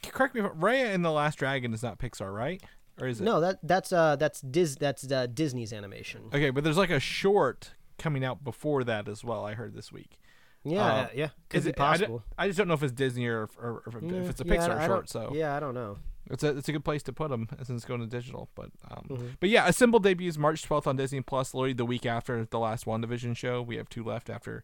correct 0.03 0.35
me 0.35 0.41
if 0.41 0.47
Raya 0.53 0.93
and 0.93 1.03
the 1.03 1.11
Last 1.11 1.37
Dragon 1.37 1.73
is 1.73 1.83
not 1.83 1.99
Pixar, 1.99 2.33
right? 2.33 2.61
Or 2.99 3.07
is 3.07 3.21
it? 3.21 3.23
No, 3.25 3.39
that 3.41 3.59
that's 3.63 3.91
uh 3.93 4.15
that's 4.15 4.41
Dis 4.41 4.75
that's 4.75 5.09
uh, 5.11 5.27
Disney's 5.27 5.71
animation. 5.73 6.23
Okay, 6.33 6.49
but 6.49 6.63
there's 6.63 6.77
like 6.77 6.89
a 6.89 6.99
short 6.99 7.73
coming 7.99 8.23
out 8.25 8.43
before 8.43 8.83
that 8.83 9.07
as 9.07 9.23
well. 9.23 9.45
I 9.45 9.53
heard 9.53 9.73
this 9.75 9.91
week. 9.91 10.17
Yeah, 10.63 10.83
Uh, 10.85 11.07
yeah, 11.15 11.29
could 11.49 11.59
Is 11.59 11.63
be 11.65 11.69
it- 11.69 11.75
possible. 11.77 12.23
I 12.37 12.47
just 12.47 12.57
don't 12.57 12.67
know 12.67 12.73
if 12.73 12.83
it's 12.83 12.91
Disney 12.91 13.27
or, 13.27 13.47
or, 13.61 13.83
or 13.85 13.93
if, 13.95 14.03
Yeah, 14.03 14.19
if 14.21 14.29
it's 14.31 14.41
a 14.41 14.45
Pixar 14.45 14.67
don't- 14.79 14.85
short. 14.87 15.09
So 15.09 15.31
yeah, 15.33 15.55
I 15.55 15.59
don't 15.59 15.75
know. 15.75 15.97
it's 16.29 16.43
a 16.43 16.57
it's 16.57 16.67
a 16.67 16.71
good 16.73 16.83
place 16.83 17.03
to 17.03 17.13
put 17.13 17.29
them 17.29 17.47
since 17.57 17.69
it's 17.69 17.85
going 17.85 18.01
to 18.01 18.07
digital. 18.07 18.49
But 18.55 18.71
um, 18.89 19.05
Mm-hmm. 19.09 19.27
but 19.39 19.49
yeah, 19.49 19.67
Assemble 19.67 19.99
debuts 19.99 20.37
March 20.37 20.67
12th 20.67 20.87
on 20.87 20.95
Disney 20.97 21.21
Plus. 21.21 21.53
Literally 21.53 21.73
the 21.73 21.85
week 21.85 22.05
after 22.05 22.43
the 22.45 22.59
last 22.59 22.85
WandaVision 22.85 23.37
show. 23.37 23.61
We 23.61 23.77
have 23.77 23.87
two 23.89 24.03
left 24.03 24.29
after 24.29 24.63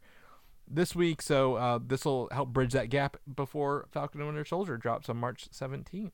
this 0.67 0.95
week, 0.95 1.21
so 1.21 1.55
uh, 1.55 1.79
this 1.85 2.05
will 2.05 2.29
help 2.31 2.49
bridge 2.49 2.73
that 2.73 2.89
gap 2.89 3.17
before 3.35 3.87
Falcon 3.91 4.21
and 4.21 4.29
Winter 4.29 4.45
Soldier 4.45 4.77
drops 4.77 5.09
on 5.09 5.17
March 5.17 5.49
17th. 5.51 6.11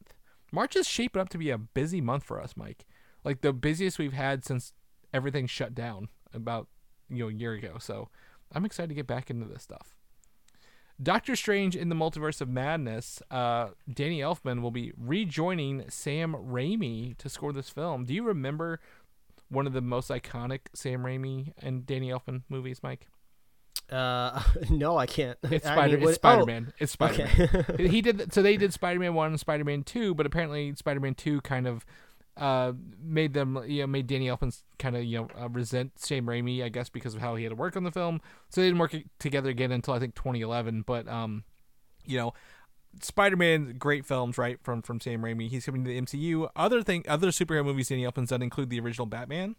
March 0.51 0.75
is 0.75 0.87
shaping 0.87 1.21
up 1.21 1.29
to 1.29 1.37
be 1.37 1.49
a 1.49 1.57
busy 1.57 2.01
month 2.01 2.23
for 2.23 2.41
us, 2.41 2.57
Mike. 2.57 2.85
Like 3.23 3.41
the 3.41 3.53
busiest 3.53 3.99
we've 3.99 4.13
had 4.13 4.43
since 4.43 4.73
everything 5.13 5.47
shut 5.47 5.75
down 5.75 6.09
about 6.33 6.67
you 7.09 7.23
know 7.23 7.29
a 7.29 7.33
year 7.33 7.53
ago. 7.53 7.77
So 7.79 8.09
I'm 8.53 8.65
excited 8.65 8.89
to 8.89 8.95
get 8.95 9.07
back 9.07 9.29
into 9.29 9.45
this 9.45 9.63
stuff. 9.63 9.95
Doctor 11.01 11.35
Strange 11.35 11.77
in 11.77 11.87
the 11.87 11.95
Multiverse 11.95 12.41
of 12.41 12.49
Madness, 12.49 13.21
uh, 13.31 13.69
Danny 13.91 14.19
Elfman 14.19 14.61
will 14.61 14.71
be 14.71 14.91
rejoining 14.97 15.85
Sam 15.89 16.33
Raimi 16.33 17.15
to 17.17 17.29
score 17.29 17.53
this 17.53 17.69
film. 17.69 18.03
Do 18.03 18.13
you 18.13 18.23
remember 18.23 18.81
one 19.47 19.65
of 19.65 19.71
the 19.71 19.81
most 19.81 20.09
iconic 20.09 20.61
Sam 20.73 21.03
Raimi 21.03 21.53
and 21.57 21.85
Danny 21.85 22.09
Elfman 22.09 22.43
movies, 22.49 22.81
Mike? 22.83 23.07
Uh, 23.91 24.41
no, 24.69 24.97
I 24.97 25.05
can't. 25.05 25.37
It's 25.43 25.65
I 25.65 25.73
Spider. 25.73 25.93
mean, 25.93 26.01
what- 26.03 26.09
it's 26.09 26.15
Spider 26.17 26.45
Man. 26.45 26.73
it's 26.79 26.91
oh, 26.91 27.05
Spider 27.05 27.29
Man. 27.37 27.65
Okay. 27.71 27.87
he 27.87 28.01
did 28.01 28.33
so 28.33 28.41
they 28.41 28.57
did 28.57 28.73
Spider-Man 28.73 29.13
1 29.13 29.27
and 29.27 29.39
Spider-Man 29.39 29.83
2, 29.83 30.13
but 30.15 30.25
apparently 30.25 30.73
Spider-Man 30.75 31.15
2 31.15 31.41
kind 31.41 31.67
of 31.67 31.85
uh, 32.37 32.71
made 33.01 33.33
them 33.33 33.61
you 33.67 33.81
know 33.81 33.87
made 33.87 34.07
Danny 34.07 34.27
Elfman 34.27 34.57
kind 34.77 34.95
of 34.95 35.03
you 35.03 35.19
know 35.19 35.27
uh, 35.39 35.49
resent 35.49 35.99
Sam 35.99 36.25
Raimi, 36.25 36.63
I 36.63 36.69
guess 36.69 36.87
because 36.89 37.13
of 37.15 37.21
how 37.21 37.35
he 37.35 37.43
had 37.43 37.49
to 37.49 37.55
work 37.55 37.75
on 37.75 37.83
the 37.83 37.91
film. 37.91 38.21
So 38.49 38.61
they 38.61 38.67
didn't 38.67 38.79
work 38.79 38.95
together 39.19 39.49
again 39.49 39.71
until 39.71 39.93
I 39.93 39.99
think 39.99 40.15
2011, 40.15 40.83
but 40.87 41.07
um 41.07 41.43
you 42.05 42.17
know 42.17 42.33
Spider-Man 43.01 43.75
great 43.77 44.05
films 44.05 44.37
right 44.37 44.57
from 44.63 44.81
from 44.81 44.99
Sam 45.01 45.21
Raimi. 45.21 45.49
He's 45.49 45.65
coming 45.65 45.83
to 45.83 45.89
the 45.89 46.01
MCU. 46.01 46.49
Other 46.55 46.81
thing 46.81 47.03
other 47.07 47.27
superhero 47.29 47.65
movies 47.65 47.89
Danny 47.89 48.03
Elfman's 48.03 48.29
done 48.29 48.41
include 48.41 48.69
the 48.69 48.79
original 48.79 49.05
Batman. 49.05 49.55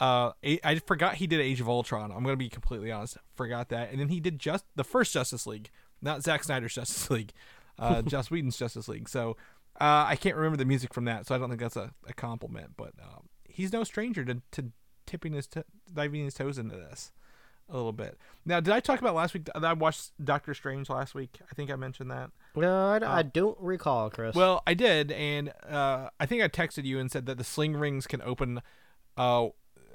Uh, 0.00 0.32
A- 0.44 0.60
I 0.64 0.78
forgot 0.78 1.16
he 1.16 1.26
did 1.26 1.40
Age 1.40 1.60
of 1.60 1.68
Ultron. 1.68 2.10
I'm 2.12 2.22
gonna 2.22 2.36
be 2.36 2.48
completely 2.48 2.90
honest, 2.92 3.16
forgot 3.34 3.68
that. 3.70 3.90
And 3.90 4.00
then 4.00 4.08
he 4.08 4.20
did 4.20 4.38
just 4.38 4.64
the 4.76 4.84
first 4.84 5.12
Justice 5.12 5.46
League, 5.46 5.70
not 6.00 6.22
Zack 6.22 6.44
Snyder's 6.44 6.74
Justice 6.74 7.10
League, 7.10 7.32
uh, 7.78 8.02
Joss 8.06 8.30
Whedon's 8.30 8.56
Justice 8.56 8.88
League. 8.88 9.08
So 9.08 9.36
uh, 9.80 10.06
I 10.08 10.16
can't 10.16 10.36
remember 10.36 10.56
the 10.56 10.64
music 10.64 10.92
from 10.94 11.04
that, 11.06 11.26
so 11.26 11.34
I 11.34 11.38
don't 11.38 11.48
think 11.48 11.60
that's 11.60 11.76
a, 11.76 11.92
a 12.06 12.12
compliment. 12.12 12.72
But 12.76 12.92
um, 13.02 13.28
he's 13.48 13.72
no 13.72 13.84
stranger 13.84 14.24
to, 14.24 14.40
to 14.52 14.72
tipping 15.06 15.32
his 15.32 15.46
t- 15.46 15.62
diving 15.92 16.24
his 16.24 16.34
toes 16.34 16.58
into 16.58 16.76
this 16.76 17.12
a 17.70 17.76
little 17.76 17.92
bit. 17.92 18.16
Now, 18.46 18.60
did 18.60 18.72
I 18.72 18.80
talk 18.80 19.00
about 19.00 19.14
last 19.14 19.34
week 19.34 19.44
that 19.44 19.62
I 19.64 19.74
watched 19.74 20.12
Doctor 20.24 20.54
Strange 20.54 20.88
last 20.88 21.14
week? 21.14 21.38
I 21.50 21.54
think 21.54 21.70
I 21.70 21.76
mentioned 21.76 22.10
that. 22.10 22.30
no, 22.56 22.88
I, 22.88 23.18
I 23.18 23.22
don't 23.22 23.58
recall, 23.60 24.08
Chris. 24.10 24.34
Well, 24.34 24.62
I 24.66 24.72
did, 24.74 25.12
and 25.12 25.52
uh, 25.68 26.08
I 26.18 26.24
think 26.26 26.42
I 26.42 26.48
texted 26.48 26.84
you 26.84 26.98
and 26.98 27.10
said 27.10 27.26
that 27.26 27.36
the 27.36 27.44
sling 27.44 27.76
rings 27.76 28.06
can 28.06 28.22
open 28.22 28.62
uh, 29.18 29.48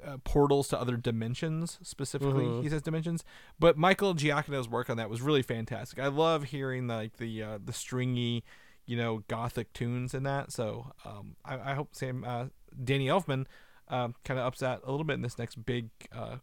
uh, 0.06 0.18
portals 0.24 0.68
to 0.68 0.80
other 0.80 0.96
dimensions. 0.96 1.78
Specifically, 1.82 2.62
he 2.62 2.68
says 2.68 2.82
dimensions. 2.82 3.24
But 3.58 3.76
Michael 3.76 4.14
Giacchino's 4.14 4.68
work 4.68 4.90
on 4.90 4.96
that 4.96 5.10
was 5.10 5.22
really 5.22 5.42
fantastic. 5.42 5.98
I 5.98 6.08
love 6.08 6.44
hearing 6.44 6.86
like 6.86 7.16
the 7.16 7.42
uh, 7.42 7.58
the 7.64 7.72
stringy, 7.72 8.44
you 8.86 8.96
know, 8.96 9.22
gothic 9.28 9.72
tunes 9.72 10.14
in 10.14 10.22
that. 10.24 10.52
So 10.52 10.92
um, 11.04 11.36
I, 11.44 11.72
I 11.72 11.74
hope 11.74 11.94
Sam 11.94 12.24
uh, 12.26 12.46
Danny 12.82 13.06
Elfman 13.06 13.46
um, 13.88 14.14
kind 14.24 14.38
of 14.38 14.46
ups 14.46 14.60
that 14.60 14.80
a 14.84 14.90
little 14.90 15.04
bit 15.04 15.14
in 15.14 15.22
this 15.22 15.38
next 15.38 15.64
big 15.64 15.90
uh, 16.12 16.36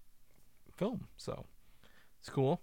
film. 0.76 1.08
So 1.18 1.46
it's 2.20 2.30
cool. 2.30 2.62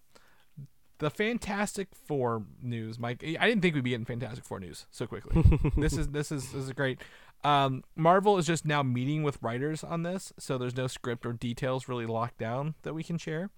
The 0.99 1.11
Fantastic 1.11 1.89
Four 1.95 2.43
news, 2.61 2.99
Mike. 2.99 3.23
I 3.23 3.47
didn't 3.47 3.63
think 3.63 3.77
we'd 3.77 3.85
be 3.85 3.91
getting 3.91 4.05
Fantastic 4.05 4.45
Four 4.45 4.59
news 4.59 4.87
so 4.91 5.07
quickly. 5.07 5.45
this 5.77 5.93
is 5.93 6.09
this 6.09 6.33
is 6.33 6.51
this 6.51 6.65
is 6.65 6.73
great. 6.73 7.01
Um, 7.45 7.85
Marvel 7.95 8.37
is 8.39 8.47
just 8.47 8.65
now 8.65 8.83
meeting 8.83 9.23
with 9.23 9.39
writers 9.43 9.85
on 9.85 10.03
this, 10.03 10.33
so 10.39 10.59
there's 10.59 10.77
no 10.77 10.87
script 10.87 11.25
or 11.25 11.33
details 11.33 11.89
really 11.89 12.07
locked 12.07 12.39
down 12.39 12.75
that 12.83 12.95
we 12.95 13.05
can 13.05 13.19
share. 13.19 13.51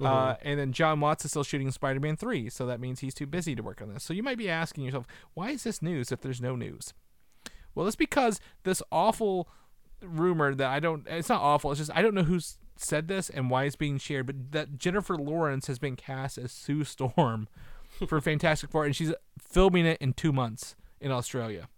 Uh, 0.00 0.36
and 0.42 0.60
then 0.60 0.72
Jon 0.72 1.00
Watts 1.00 1.24
is 1.24 1.32
still 1.32 1.42
shooting 1.42 1.70
Spider-Man 1.70 2.16
three, 2.16 2.48
so 2.48 2.66
that 2.66 2.78
means 2.78 3.00
he's 3.00 3.14
too 3.14 3.26
busy 3.26 3.56
to 3.56 3.62
work 3.62 3.82
on 3.82 3.92
this. 3.92 4.04
So 4.04 4.14
you 4.14 4.22
might 4.22 4.38
be 4.38 4.48
asking 4.48 4.84
yourself, 4.84 5.06
why 5.34 5.50
is 5.50 5.64
this 5.64 5.82
news 5.82 6.12
if 6.12 6.20
there's 6.20 6.40
no 6.40 6.54
news? 6.54 6.94
Well, 7.74 7.86
it's 7.86 7.96
because 7.96 8.40
this 8.62 8.82
awful 8.92 9.48
rumor 10.00 10.54
that 10.54 10.70
I 10.70 10.80
don't. 10.80 11.06
It's 11.08 11.28
not 11.28 11.42
awful. 11.42 11.70
It's 11.72 11.80
just 11.80 11.90
I 11.94 12.02
don't 12.02 12.14
know 12.14 12.22
who's 12.22 12.58
said 12.76 13.08
this 13.08 13.28
and 13.28 13.50
why 13.50 13.64
it's 13.64 13.76
being 13.76 13.98
shared, 13.98 14.26
but 14.26 14.52
that 14.52 14.78
Jennifer 14.78 15.16
Lawrence 15.16 15.66
has 15.66 15.78
been 15.78 15.96
cast 15.96 16.38
as 16.38 16.52
Sue 16.52 16.84
Storm 16.84 17.48
for 18.06 18.20
Fantastic 18.20 18.70
Four, 18.70 18.84
and 18.84 18.94
she's 18.94 19.12
filming 19.40 19.86
it 19.86 20.00
in 20.00 20.12
two 20.12 20.32
months 20.32 20.76
in 21.00 21.10
Australia. 21.10 21.68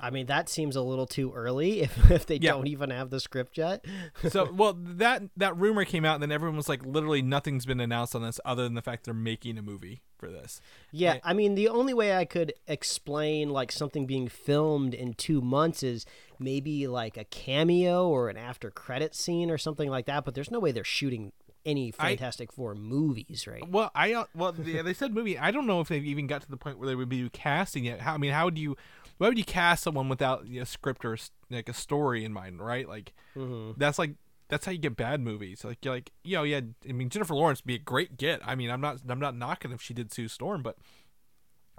I 0.00 0.10
mean, 0.10 0.26
that 0.26 0.48
seems 0.48 0.76
a 0.76 0.82
little 0.82 1.06
too 1.06 1.32
early 1.34 1.80
if, 1.82 2.10
if 2.10 2.26
they 2.26 2.36
Yeah. 2.36 2.52
don't 2.52 2.66
even 2.66 2.90
have 2.90 3.10
the 3.10 3.20
script 3.20 3.58
yet. 3.58 3.84
So, 4.30 4.50
well, 4.52 4.74
that 4.76 5.22
that 5.36 5.56
rumor 5.56 5.84
came 5.84 6.04
out, 6.04 6.14
and 6.14 6.22
then 6.22 6.32
everyone 6.32 6.56
was 6.56 6.68
like, 6.68 6.84
literally 6.84 7.22
nothing's 7.22 7.66
been 7.66 7.80
announced 7.80 8.14
on 8.14 8.22
this 8.22 8.38
other 8.44 8.62
than 8.64 8.74
the 8.74 8.82
fact 8.82 9.04
they're 9.04 9.14
making 9.14 9.56
a 9.58 9.62
movie 9.62 10.02
for 10.18 10.30
this. 10.30 10.60
Yeah, 10.92 11.12
Right. 11.12 11.20
I 11.24 11.32
mean, 11.32 11.54
the 11.54 11.68
only 11.68 11.94
way 11.94 12.14
I 12.16 12.24
could 12.24 12.52
explain 12.68 13.50
like 13.50 13.70
something 13.72 14.06
being 14.06 14.28
filmed 14.28 14.92
in 14.94 15.14
two 15.14 15.40
months 15.40 15.82
is 15.82 16.04
maybe 16.38 16.86
like 16.86 17.16
a 17.16 17.24
cameo 17.24 18.08
or 18.08 18.28
an 18.28 18.36
after 18.36 18.70
credit 18.70 19.14
scene 19.14 19.50
or 19.50 19.58
something 19.58 19.88
like 19.88 20.06
that. 20.06 20.24
But 20.24 20.34
there's 20.34 20.50
no 20.50 20.58
way 20.60 20.72
they're 20.72 20.84
shooting 20.84 21.32
any 21.64 21.92
I- 21.98 22.08
Fantastic 22.16 22.52
Four 22.52 22.74
movies, 22.74 23.46
right? 23.46 23.66
Well, 23.68 23.90
I 23.94 24.14
uh, 24.14 24.24
well 24.34 24.52
they, 24.52 24.80
they 24.82 24.94
said 24.94 25.12
movie. 25.14 25.38
I 25.38 25.50
don't 25.50 25.66
know 25.66 25.80
if 25.80 25.88
they've 25.88 26.04
even 26.04 26.26
got 26.26 26.42
to 26.42 26.50
the 26.50 26.56
point 26.56 26.78
where 26.78 26.88
they 26.88 26.94
would 26.94 27.08
be 27.10 27.28
casting 27.30 27.84
it. 27.84 28.00
How 28.00 28.14
I 28.14 28.16
mean, 28.18 28.32
how 28.32 28.46
would 28.46 28.58
you? 28.58 28.76
Why 29.20 29.28
would 29.28 29.36
you 29.36 29.44
cast 29.44 29.82
someone 29.82 30.08
without 30.08 30.46
you 30.46 30.60
know, 30.60 30.64
script 30.64 31.04
or 31.04 31.18
like 31.50 31.68
a 31.68 31.74
story 31.74 32.24
in 32.24 32.32
mind? 32.32 32.58
Right? 32.58 32.88
Like 32.88 33.12
that's 33.76 33.98
like 33.98 34.14
that's 34.48 34.64
how 34.64 34.72
you 34.72 34.78
get 34.78 34.96
bad 34.96 35.20
movies. 35.20 35.62
Like 35.62 35.84
you're 35.84 35.92
like 35.92 36.10
you 36.24 36.36
know 36.36 36.42
yeah. 36.42 36.62
I 36.88 36.92
mean 36.92 37.10
Jennifer 37.10 37.34
Lawrence 37.34 37.60
would 37.60 37.66
be 37.66 37.74
a 37.74 37.78
great 37.78 38.16
get. 38.16 38.40
I 38.42 38.54
mean 38.54 38.70
I'm 38.70 38.80
not 38.80 39.00
I'm 39.06 39.20
not 39.20 39.36
knocking 39.36 39.72
if 39.72 39.82
she 39.82 39.92
did 39.92 40.10
Sue 40.10 40.26
Storm, 40.26 40.62
but 40.62 40.78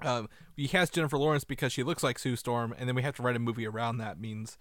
um, 0.04 0.30
you 0.56 0.70
cast 0.70 0.94
Jennifer 0.94 1.18
Lawrence 1.18 1.44
because 1.44 1.74
she 1.74 1.82
looks 1.82 2.04
like 2.04 2.20
Sue 2.20 2.36
Storm, 2.36 2.76
and 2.78 2.88
then 2.88 2.96
we 2.96 3.02
have 3.02 3.16
to 3.16 3.24
write 3.24 3.36
a 3.36 3.40
movie 3.40 3.66
around 3.66 3.98
that 3.98 4.20
means 4.20 4.60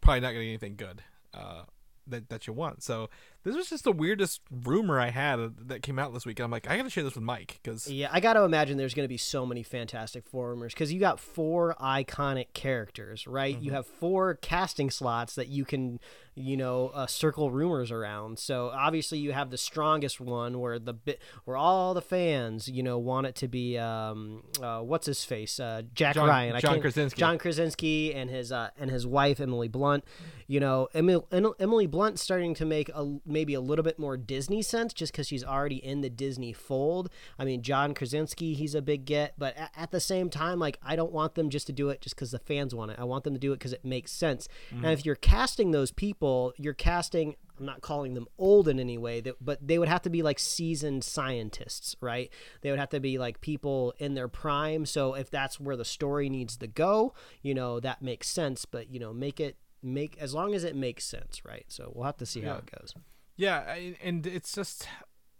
probably 0.00 0.20
not 0.20 0.30
getting 0.30 0.50
anything 0.50 0.76
good 0.76 1.02
uh, 1.34 1.62
that 2.06 2.28
that 2.28 2.46
you 2.46 2.52
want. 2.52 2.84
So 2.84 3.10
this 3.42 3.56
was 3.56 3.70
just 3.70 3.84
the 3.84 3.92
weirdest 3.92 4.40
rumor 4.50 5.00
I 5.00 5.10
had 5.10 5.38
that 5.68 5.82
came 5.82 5.98
out 5.98 6.12
this 6.12 6.26
week. 6.26 6.38
And 6.38 6.44
I'm 6.44 6.50
like, 6.50 6.68
I 6.68 6.76
got 6.76 6.82
to 6.82 6.90
share 6.90 7.04
this 7.04 7.14
with 7.14 7.24
Mike 7.24 7.58
because 7.62 7.90
Yeah, 7.90 8.08
I 8.12 8.20
got 8.20 8.34
to 8.34 8.42
imagine 8.42 8.76
there's 8.76 8.94
going 8.94 9.04
to 9.04 9.08
be 9.08 9.16
so 9.16 9.46
many 9.46 9.62
Fantastic 9.62 10.26
Four 10.26 10.50
rumors 10.50 10.74
because 10.74 10.92
you 10.92 11.00
got 11.00 11.18
four 11.18 11.74
iconic 11.80 12.52
characters, 12.52 13.26
right? 13.26 13.54
Mm-hmm. 13.54 13.64
You 13.64 13.72
have 13.72 13.86
four 13.86 14.34
casting 14.34 14.90
slots 14.90 15.34
that 15.36 15.48
you 15.48 15.64
can, 15.64 16.00
you 16.34 16.56
know, 16.56 16.88
uh, 16.88 17.06
circle 17.06 17.50
rumors 17.50 17.90
around. 17.90 18.38
So 18.38 18.70
obviously 18.74 19.18
you 19.18 19.32
have 19.32 19.50
the 19.50 19.58
strongest 19.58 20.20
one 20.20 20.60
where 20.60 20.78
the 20.78 20.92
bit 20.92 21.20
where 21.44 21.56
all 21.56 21.94
the 21.94 22.02
fans, 22.02 22.68
you 22.68 22.82
know, 22.82 22.98
want 22.98 23.26
it 23.26 23.34
to 23.36 23.48
be 23.48 23.78
um, 23.78 24.42
uh, 24.62 24.80
what's 24.80 25.06
his 25.06 25.24
face, 25.24 25.58
uh, 25.58 25.82
Jack 25.94 26.14
John- 26.14 26.28
Ryan, 26.28 26.56
I 26.56 26.60
John 26.60 26.80
Krasinski. 26.80 27.18
John 27.18 27.38
Krasinski 27.38 28.14
and 28.14 28.28
his 28.30 28.52
uh, 28.52 28.70
and 28.78 28.90
his 28.90 29.06
wife 29.06 29.40
Emily 29.40 29.68
Blunt. 29.68 30.04
You 30.46 30.58
know, 30.58 30.88
Emily, 30.94 31.22
Emily 31.60 31.86
Blunt 31.86 32.18
starting 32.18 32.54
to 32.54 32.64
make 32.64 32.88
a 32.88 33.18
maybe 33.30 33.54
a 33.54 33.60
little 33.60 33.82
bit 33.82 33.98
more 33.98 34.16
Disney 34.16 34.62
sense 34.62 34.92
just 34.92 35.12
because 35.12 35.26
she's 35.26 35.44
already 35.44 35.76
in 35.76 36.00
the 36.00 36.10
Disney 36.10 36.52
fold. 36.52 37.10
I 37.38 37.44
mean, 37.44 37.62
John 37.62 37.94
Krasinski, 37.94 38.54
he's 38.54 38.74
a 38.74 38.82
big 38.82 39.04
get, 39.04 39.34
but 39.38 39.56
at, 39.56 39.70
at 39.76 39.90
the 39.90 40.00
same 40.00 40.30
time, 40.30 40.58
like 40.58 40.78
I 40.82 40.96
don't 40.96 41.12
want 41.12 41.34
them 41.34 41.50
just 41.50 41.66
to 41.68 41.72
do 41.72 41.88
it 41.90 42.00
just 42.00 42.14
because 42.16 42.30
the 42.30 42.38
fans 42.38 42.74
want 42.74 42.90
it. 42.90 42.98
I 42.98 43.04
want 43.04 43.24
them 43.24 43.34
to 43.34 43.40
do 43.40 43.52
it 43.52 43.56
because 43.56 43.72
it 43.72 43.84
makes 43.84 44.12
sense. 44.12 44.48
And 44.70 44.80
mm-hmm. 44.80 44.90
if 44.90 45.06
you're 45.06 45.14
casting 45.14 45.70
those 45.70 45.90
people, 45.90 46.52
you're 46.56 46.74
casting. 46.74 47.36
I'm 47.58 47.66
not 47.66 47.82
calling 47.82 48.14
them 48.14 48.26
old 48.38 48.68
in 48.68 48.80
any 48.80 48.96
way, 48.96 49.22
but 49.38 49.58
they 49.66 49.78
would 49.78 49.88
have 49.88 50.00
to 50.02 50.10
be 50.10 50.22
like 50.22 50.38
seasoned 50.38 51.04
scientists, 51.04 51.94
right? 52.00 52.32
They 52.62 52.70
would 52.70 52.78
have 52.78 52.88
to 52.88 53.00
be 53.00 53.18
like 53.18 53.42
people 53.42 53.92
in 53.98 54.14
their 54.14 54.28
prime. 54.28 54.86
So 54.86 55.12
if 55.12 55.30
that's 55.30 55.60
where 55.60 55.76
the 55.76 55.84
story 55.84 56.30
needs 56.30 56.56
to 56.56 56.66
go, 56.66 57.12
you 57.42 57.54
know, 57.54 57.78
that 57.80 58.00
makes 58.00 58.28
sense. 58.28 58.64
But 58.64 58.90
you 58.90 58.98
know, 58.98 59.12
make 59.12 59.40
it 59.40 59.58
make 59.82 60.16
as 60.18 60.34
long 60.34 60.54
as 60.54 60.64
it 60.64 60.76
makes 60.76 61.04
sense, 61.04 61.44
right? 61.44 61.64
So 61.68 61.92
we'll 61.94 62.06
have 62.06 62.16
to 62.18 62.26
see 62.26 62.40
how 62.42 62.56
it 62.56 62.70
goes. 62.78 62.94
Yeah, 63.40 63.74
and 64.02 64.26
it's 64.26 64.52
just, 64.52 64.86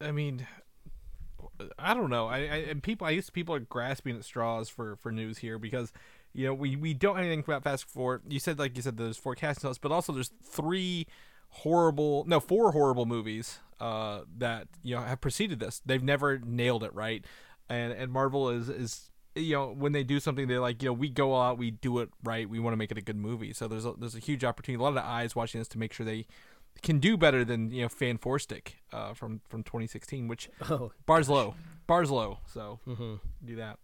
I 0.01 0.11
mean, 0.11 0.47
I 1.79 1.93
don't 1.93 2.09
know. 2.09 2.29
I, 2.29 2.39
I 2.39 2.57
and 2.71 2.83
people, 2.83 3.07
I 3.07 3.15
guess 3.15 3.29
people 3.29 3.55
are 3.55 3.61
grasping 3.61 4.17
at 4.17 4.25
straws 4.25 4.69
for 4.69 4.97
for 4.97 5.13
news 5.13 5.39
here 5.39 5.59
because. 5.59 5.93
You 6.33 6.47
know, 6.47 6.55
we, 6.55 6.77
we 6.77 6.95
don't 6.95 7.17
have 7.17 7.25
anything 7.25 7.43
about 7.45 7.65
Fast 7.65 7.87
Four. 7.87 8.23
You 8.29 8.39
said 8.39 8.57
like 8.57 8.77
you 8.77 8.83
said 8.83 8.97
there's 8.97 9.17
four 9.17 9.35
casting 9.35 9.67
notes, 9.67 9.79
but 9.79 9.91
also 9.91 10.13
there's 10.13 10.31
three 10.45 11.09
horrible 11.49 12.25
no 12.29 12.39
four 12.39 12.71
horrible 12.71 13.07
movies 13.07 13.59
uh 13.81 14.21
that 14.39 14.69
you 14.85 14.95
know 14.95 15.03
have 15.03 15.21
preceded 15.21 15.59
this 15.59 15.83
they've 15.85 16.03
never 16.03 16.39
nailed 16.39 16.85
it 16.85 16.95
right 16.95 17.25
and 17.69 17.93
and 17.93 18.13
marvel 18.13 18.49
is 18.51 18.69
is 18.69 19.11
you 19.35 19.55
know 19.55 19.73
when 19.73 19.91
they 19.91 20.05
do 20.05 20.21
something 20.21 20.47
they're 20.47 20.61
like 20.61 20.81
you 20.81 20.89
know 20.89 20.93
we 20.93 21.09
go 21.09 21.37
out 21.37 21.59
we 21.59 21.73
do 21.73 21.99
it 21.99 22.09
right 22.23 22.49
we 22.49 22.61
want 22.61 22.73
to 22.73 22.77
make 22.77 22.93
it 22.93 22.99
a 22.99 23.03
good 23.03 23.17
movie 23.17 23.53
so 23.53 23.67
there's 23.67 23.85
a, 23.85 23.93
there's 23.99 24.15
a 24.15 24.21
huge 24.21 24.45
opportunity 24.45 24.81
a 24.81 24.83
lot 24.83 24.97
of 24.97 24.99
eyes 24.99 25.35
watching 25.35 25.61
this 25.61 25.67
to 25.67 25.79
make 25.79 25.93
sure 25.93 26.07
they 26.07 26.25
can 26.83 26.99
do 26.99 27.17
better 27.17 27.45
than 27.45 27.71
you 27.71 27.83
know 27.83 27.89
fan 27.89 28.19
four 28.19 28.39
stick 28.39 28.77
uh, 28.93 29.13
from 29.15 29.41
from 29.49 29.63
2016 29.63 30.29
which 30.29 30.49
Oh, 30.71 30.93
bars 31.07 31.29
low 31.29 31.55
bars 31.87 32.11
low 32.11 32.39
so 32.47 32.81
hmm 32.85 33.17
do 33.45 33.57
that. 33.57 33.79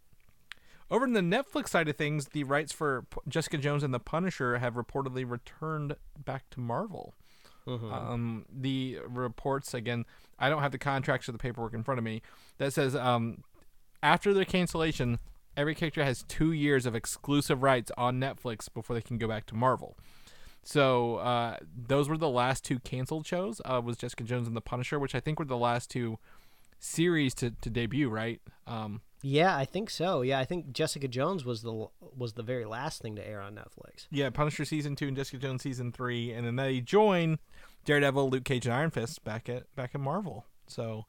Over 0.90 1.04
in 1.04 1.14
the 1.14 1.20
netflix 1.20 1.68
side 1.70 1.88
of 1.88 1.96
things 1.96 2.26
the 2.28 2.44
rights 2.44 2.72
for 2.72 3.02
P- 3.10 3.18
jessica 3.28 3.58
jones 3.58 3.82
and 3.82 3.92
the 3.92 3.98
punisher 4.00 4.58
have 4.58 4.74
reportedly 4.74 5.28
returned 5.28 5.96
back 6.24 6.48
to 6.50 6.60
marvel. 6.60 7.14
Hmm 7.64 7.92
um, 7.92 8.46
the 8.52 8.98
reports 9.08 9.74
again 9.74 10.04
i 10.38 10.48
don't 10.48 10.62
have 10.62 10.70
the 10.70 10.78
contracts 10.78 11.28
or 11.28 11.32
the 11.32 11.38
paperwork 11.38 11.74
in 11.74 11.82
front 11.82 11.98
of 11.98 12.04
me 12.04 12.22
that 12.58 12.72
says 12.72 12.94
um, 12.94 13.42
after 14.04 14.32
their 14.32 14.44
cancellation 14.44 15.18
every 15.56 15.74
character 15.74 16.04
has 16.04 16.22
two 16.28 16.52
years 16.52 16.86
of 16.86 16.94
exclusive 16.94 17.64
rights 17.64 17.90
on 17.96 18.20
netflix 18.20 18.72
before 18.72 18.94
they 18.94 19.02
can 19.02 19.18
go 19.18 19.26
back 19.26 19.46
to 19.46 19.56
marvel 19.56 19.96
so 20.66 21.16
uh, 21.16 21.56
those 21.88 22.08
were 22.08 22.18
the 22.18 22.28
last 22.28 22.64
two 22.64 22.78
canceled 22.80 23.26
shows 23.26 23.60
uh, 23.64 23.80
was 23.82 23.96
jessica 23.96 24.24
jones 24.24 24.46
and 24.48 24.56
the 24.56 24.60
punisher 24.60 24.98
which 24.98 25.14
i 25.14 25.20
think 25.20 25.38
were 25.38 25.44
the 25.44 25.56
last 25.56 25.90
two 25.90 26.18
series 26.78 27.34
to, 27.34 27.50
to 27.62 27.70
debut 27.70 28.08
right 28.08 28.40
um, 28.66 29.00
Yeah, 29.22 29.56
I 29.56 29.64
think 29.64 29.90
so. 29.90 30.20
Yeah, 30.22 30.38
I 30.38 30.44
think 30.44 30.72
Jessica 30.72 31.08
Jones 31.08 31.44
was 31.44 31.62
the 31.62 31.86
was 32.16 32.34
the 32.34 32.42
very 32.42 32.64
last 32.64 33.00
thing 33.00 33.16
to 33.16 33.26
air 33.26 33.40
on 33.40 33.54
Netflix. 33.54 34.06
yeah 34.10 34.28
punisher 34.30 34.64
season 34.64 34.94
two 34.96 35.08
and 35.08 35.16
jessica 35.16 35.38
jones 35.38 35.62
season 35.62 35.92
three 35.92 36.32
and 36.32 36.46
then 36.46 36.56
they 36.56 36.80
join 36.80 37.38
daredevil 37.84 38.28
luke 38.28 38.44
cage 38.44 38.66
and 38.66 38.74
iron 38.74 38.90
fist 38.90 39.24
back 39.24 39.48
at 39.48 39.74
back 39.74 39.92
at 39.94 40.00
marvel 40.00 40.44
so 40.66 41.06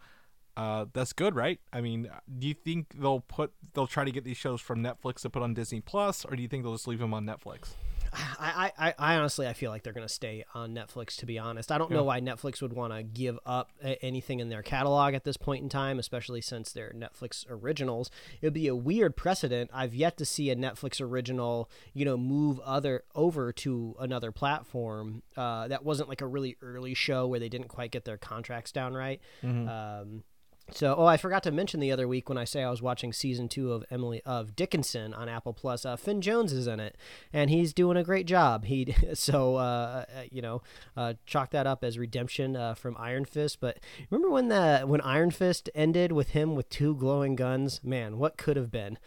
uh, 0.55 0.85
that's 0.91 1.13
good, 1.13 1.35
right? 1.35 1.59
I 1.71 1.81
mean, 1.81 2.09
do 2.39 2.47
you 2.47 2.55
think 2.55 2.87
they'll 2.97 3.19
put 3.19 3.51
they'll 3.73 3.85
try 3.85 4.03
to 4.05 4.11
get 4.11 4.23
these 4.23 4.37
shows 4.37 4.59
from 4.59 4.81
Netflix 4.81 5.21
to 5.21 5.29
put 5.29 5.43
on 5.43 5.53
Disney 5.53 5.81
Plus, 5.81 6.25
or 6.25 6.35
do 6.35 6.41
you 6.41 6.47
think 6.47 6.63
they'll 6.63 6.73
just 6.73 6.87
leave 6.87 6.97
them 6.97 7.13
on 7.13 7.25
Netflix? 7.25 7.73
I, 8.13 8.71
I, 8.77 8.93
I 8.97 9.15
honestly 9.15 9.47
I 9.47 9.53
feel 9.53 9.71
like 9.71 9.83
they're 9.83 9.93
gonna 9.93 10.07
stay 10.09 10.45
on 10.53 10.73
Netflix. 10.73 11.15
To 11.17 11.25
be 11.25 11.37
honest, 11.39 11.71
I 11.71 11.77
don't 11.77 11.91
Yeah. 11.91 11.97
know 11.97 12.03
why 12.03 12.21
Netflix 12.21 12.61
would 12.61 12.73
want 12.73 12.93
to 12.93 13.03
give 13.03 13.37
up 13.45 13.71
anything 14.01 14.39
in 14.39 14.49
their 14.49 14.61
catalog 14.61 15.13
at 15.13 15.23
this 15.23 15.37
point 15.37 15.63
in 15.63 15.69
time, 15.69 15.99
especially 15.99 16.41
since 16.41 16.71
they're 16.71 16.93
Netflix 16.95 17.45
originals. 17.49 18.09
It 18.41 18.45
would 18.47 18.53
be 18.53 18.67
a 18.67 18.75
weird 18.75 19.15
precedent. 19.15 19.69
I've 19.73 19.93
yet 19.95 20.17
to 20.17 20.25
see 20.25 20.49
a 20.49 20.55
Netflix 20.55 21.01
original, 21.01 21.69
you 21.93 22.05
know, 22.05 22.17
move 22.17 22.59
other 22.61 23.03
over 23.15 23.51
to 23.53 23.95
another 23.99 24.31
platform 24.31 25.23
uh, 25.35 25.67
that 25.67 25.83
wasn't 25.83 26.09
like 26.09 26.21
a 26.21 26.27
really 26.27 26.55
early 26.61 26.93
show 26.93 27.27
where 27.27 27.39
they 27.39 27.49
didn't 27.49 27.67
quite 27.69 27.91
get 27.91 28.05
their 28.05 28.17
contracts 28.17 28.71
down 28.71 28.93
right. 28.93 29.19
Um, 29.43 30.23
so, 30.71 30.95
oh, 30.97 31.05
I 31.05 31.15
forgot 31.15 31.43
to 31.43 31.51
mention 31.51 31.79
the 31.79 31.91
other 31.91 32.07
week 32.07 32.27
when 32.27 32.37
I 32.37 32.43
say 32.43 32.61
I 32.61 32.69
was 32.69 32.81
watching 32.81 33.13
season 33.13 33.47
two 33.47 33.71
of 33.71 33.85
Emily 33.89 34.21
of 34.25 34.55
Dickinson 34.55 35.13
on 35.13 35.29
Apple 35.29 35.53
Plus. 35.53 35.85
Uh, 35.85 35.95
Finn 35.95 36.21
Jones 36.21 36.51
is 36.51 36.67
in 36.67 36.79
it, 36.79 36.97
and 37.31 37.49
he's 37.49 37.73
doing 37.73 37.95
a 37.95 38.03
great 38.03 38.25
job. 38.25 38.65
He 38.65 38.93
so 39.13 39.55
uh, 39.55 40.05
uh, 40.13 40.21
you 40.29 40.41
know 40.41 40.61
uh, 40.97 41.13
chalk 41.25 41.51
that 41.51 41.67
up 41.67 41.83
as 41.83 41.97
redemption 41.97 42.55
uh, 42.55 42.73
from 42.73 42.97
Iron 42.99 43.23
Fist. 43.23 43.59
But 43.61 43.79
remember 44.09 44.29
when 44.29 44.49
the 44.49 44.81
when 44.85 44.99
Iron 45.01 45.31
Fist 45.31 45.69
ended 45.73 46.11
with 46.11 46.29
him 46.29 46.55
with 46.55 46.69
two 46.69 46.95
glowing 46.95 47.35
guns? 47.35 47.81
Man, 47.83 48.17
what 48.17 48.37
could 48.37 48.57
have 48.57 48.71
been? 48.71 48.97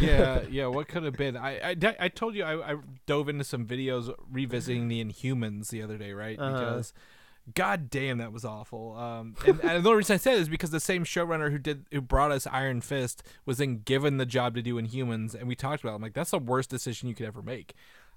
yeah, 0.00 0.42
yeah. 0.50 0.66
What 0.66 0.88
could 0.88 1.04
have 1.04 1.16
been? 1.16 1.36
I, 1.36 1.70
I, 1.70 1.96
I 1.98 2.08
told 2.08 2.34
you 2.34 2.44
I, 2.44 2.72
I 2.72 2.76
dove 3.06 3.28
into 3.28 3.44
some 3.44 3.66
videos 3.66 4.14
revisiting 4.30 4.88
the 4.88 5.02
Inhumans 5.02 5.68
the 5.70 5.82
other 5.82 5.96
day, 5.96 6.12
right? 6.12 6.38
Uh-huh. 6.38 6.82
God 7.54 7.90
damn, 7.90 8.18
that 8.18 8.32
was 8.32 8.44
awful. 8.44 8.96
Um, 8.96 9.36
and, 9.46 9.60
and 9.60 9.84
the 9.84 9.88
only 9.88 9.98
reason 9.98 10.14
I 10.14 10.16
said 10.16 10.34
it 10.34 10.40
is 10.40 10.48
because 10.48 10.70
the 10.70 10.80
same 10.80 11.04
showrunner 11.04 11.50
who 11.50 11.58
did 11.58 11.86
who 11.92 12.00
brought 12.00 12.32
us 12.32 12.46
Iron 12.46 12.80
Fist 12.80 13.22
was 13.44 13.58
then 13.58 13.82
given 13.84 14.16
the 14.16 14.26
job 14.26 14.56
to 14.56 14.62
do 14.62 14.80
Inhumans, 14.80 15.34
and 15.34 15.46
we 15.46 15.54
talked 15.54 15.82
about. 15.84 15.92
It. 15.92 15.96
I'm 15.96 16.02
like, 16.02 16.14
that's 16.14 16.32
the 16.32 16.38
worst 16.38 16.70
decision 16.70 17.08
you 17.08 17.14
could 17.14 17.26
ever 17.26 17.42
make. 17.42 17.74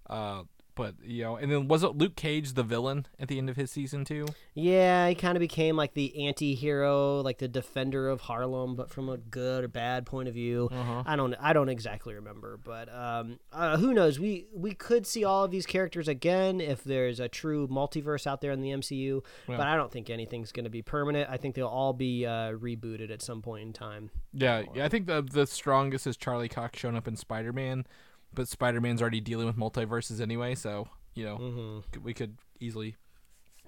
Uh, 0.10 0.44
but 0.80 0.96
you 1.04 1.24
know, 1.24 1.36
and 1.36 1.52
then 1.52 1.68
was 1.68 1.84
it 1.84 1.98
Luke 1.98 2.16
Cage 2.16 2.54
the 2.54 2.64
villain 2.64 3.06
at 3.20 3.28
the 3.28 3.38
end 3.38 3.50
of 3.50 3.58
his 3.58 3.70
season 3.70 4.06
too? 4.06 4.26
Yeah, 4.54 5.10
he 5.10 5.14
kind 5.14 5.36
of 5.36 5.42
became 5.42 5.76
like 5.76 5.94
the 5.94 6.26
anti-hero, 6.26 7.20
like 7.20 7.38
the 7.40 7.50
defender 7.50 8.08
of 8.08 8.22
Harlem, 8.22 8.78
but 8.78 8.90
from 8.90 9.10
a 9.10 9.18
good 9.18 9.66
or 9.66 9.68
bad 9.68 10.06
point 10.06 10.30
of 10.30 10.34
view. 10.34 10.70
Uh-huh. 10.72 11.04
I 11.06 11.18
don't, 11.18 11.36
I 11.38 11.52
don't 11.52 11.68
exactly 11.68 12.14
remember, 12.14 12.58
but 12.64 12.88
um, 12.96 13.40
uh, 13.52 13.76
who 13.76 13.94
knows? 13.94 14.22
We 14.22 14.46
we 14.56 14.74
could 14.74 15.06
see 15.06 15.26
all 15.26 15.44
of 15.44 15.52
these 15.52 15.66
characters 15.66 16.08
again 16.08 16.62
if 16.62 16.82
there's 16.86 17.20
a 17.20 17.28
true 17.28 17.68
multiverse 17.68 18.26
out 18.26 18.40
there 18.40 18.54
in 18.54 18.62
the 18.62 18.70
MCU, 18.70 19.22
Yeah. 19.50 19.58
but 19.58 19.68
I 19.68 19.76
don't 19.76 19.92
think 19.92 20.10
anything's 20.10 20.54
going 20.54 20.64
to 20.64 20.70
be 20.70 20.82
permanent. 20.82 21.30
I 21.30 21.36
think 21.36 21.56
they'll 21.56 21.68
all 21.68 21.92
be 21.92 22.26
uh, 22.26 22.54
rebooted 22.54 23.12
at 23.12 23.22
some 23.22 23.42
point 23.42 23.64
in 23.64 23.74
time. 23.74 24.12
Yeah, 24.34 24.64
yeah. 24.74 24.86
I 24.86 24.90
think 24.90 25.08
the 25.08 25.22
the 25.22 25.46
strongest 25.46 26.08
is 26.08 26.16
Charlie 26.16 26.48
Cox 26.48 26.80
showing 26.80 26.96
up 26.96 27.06
in 27.06 27.18
Spider 27.18 27.52
Man, 27.52 27.86
but 28.34 28.48
Spider 28.48 28.82
Man's 28.82 29.02
already 29.02 29.22
dealing 29.22 29.46
with 29.48 29.58
multiverses 29.58 30.22
anyway, 30.22 30.56
so 30.56 30.88
you 31.16 31.26
know 31.26 31.36
hmm 31.38 31.80
we 32.04 32.14
could 32.14 32.38
easily. 32.60 32.96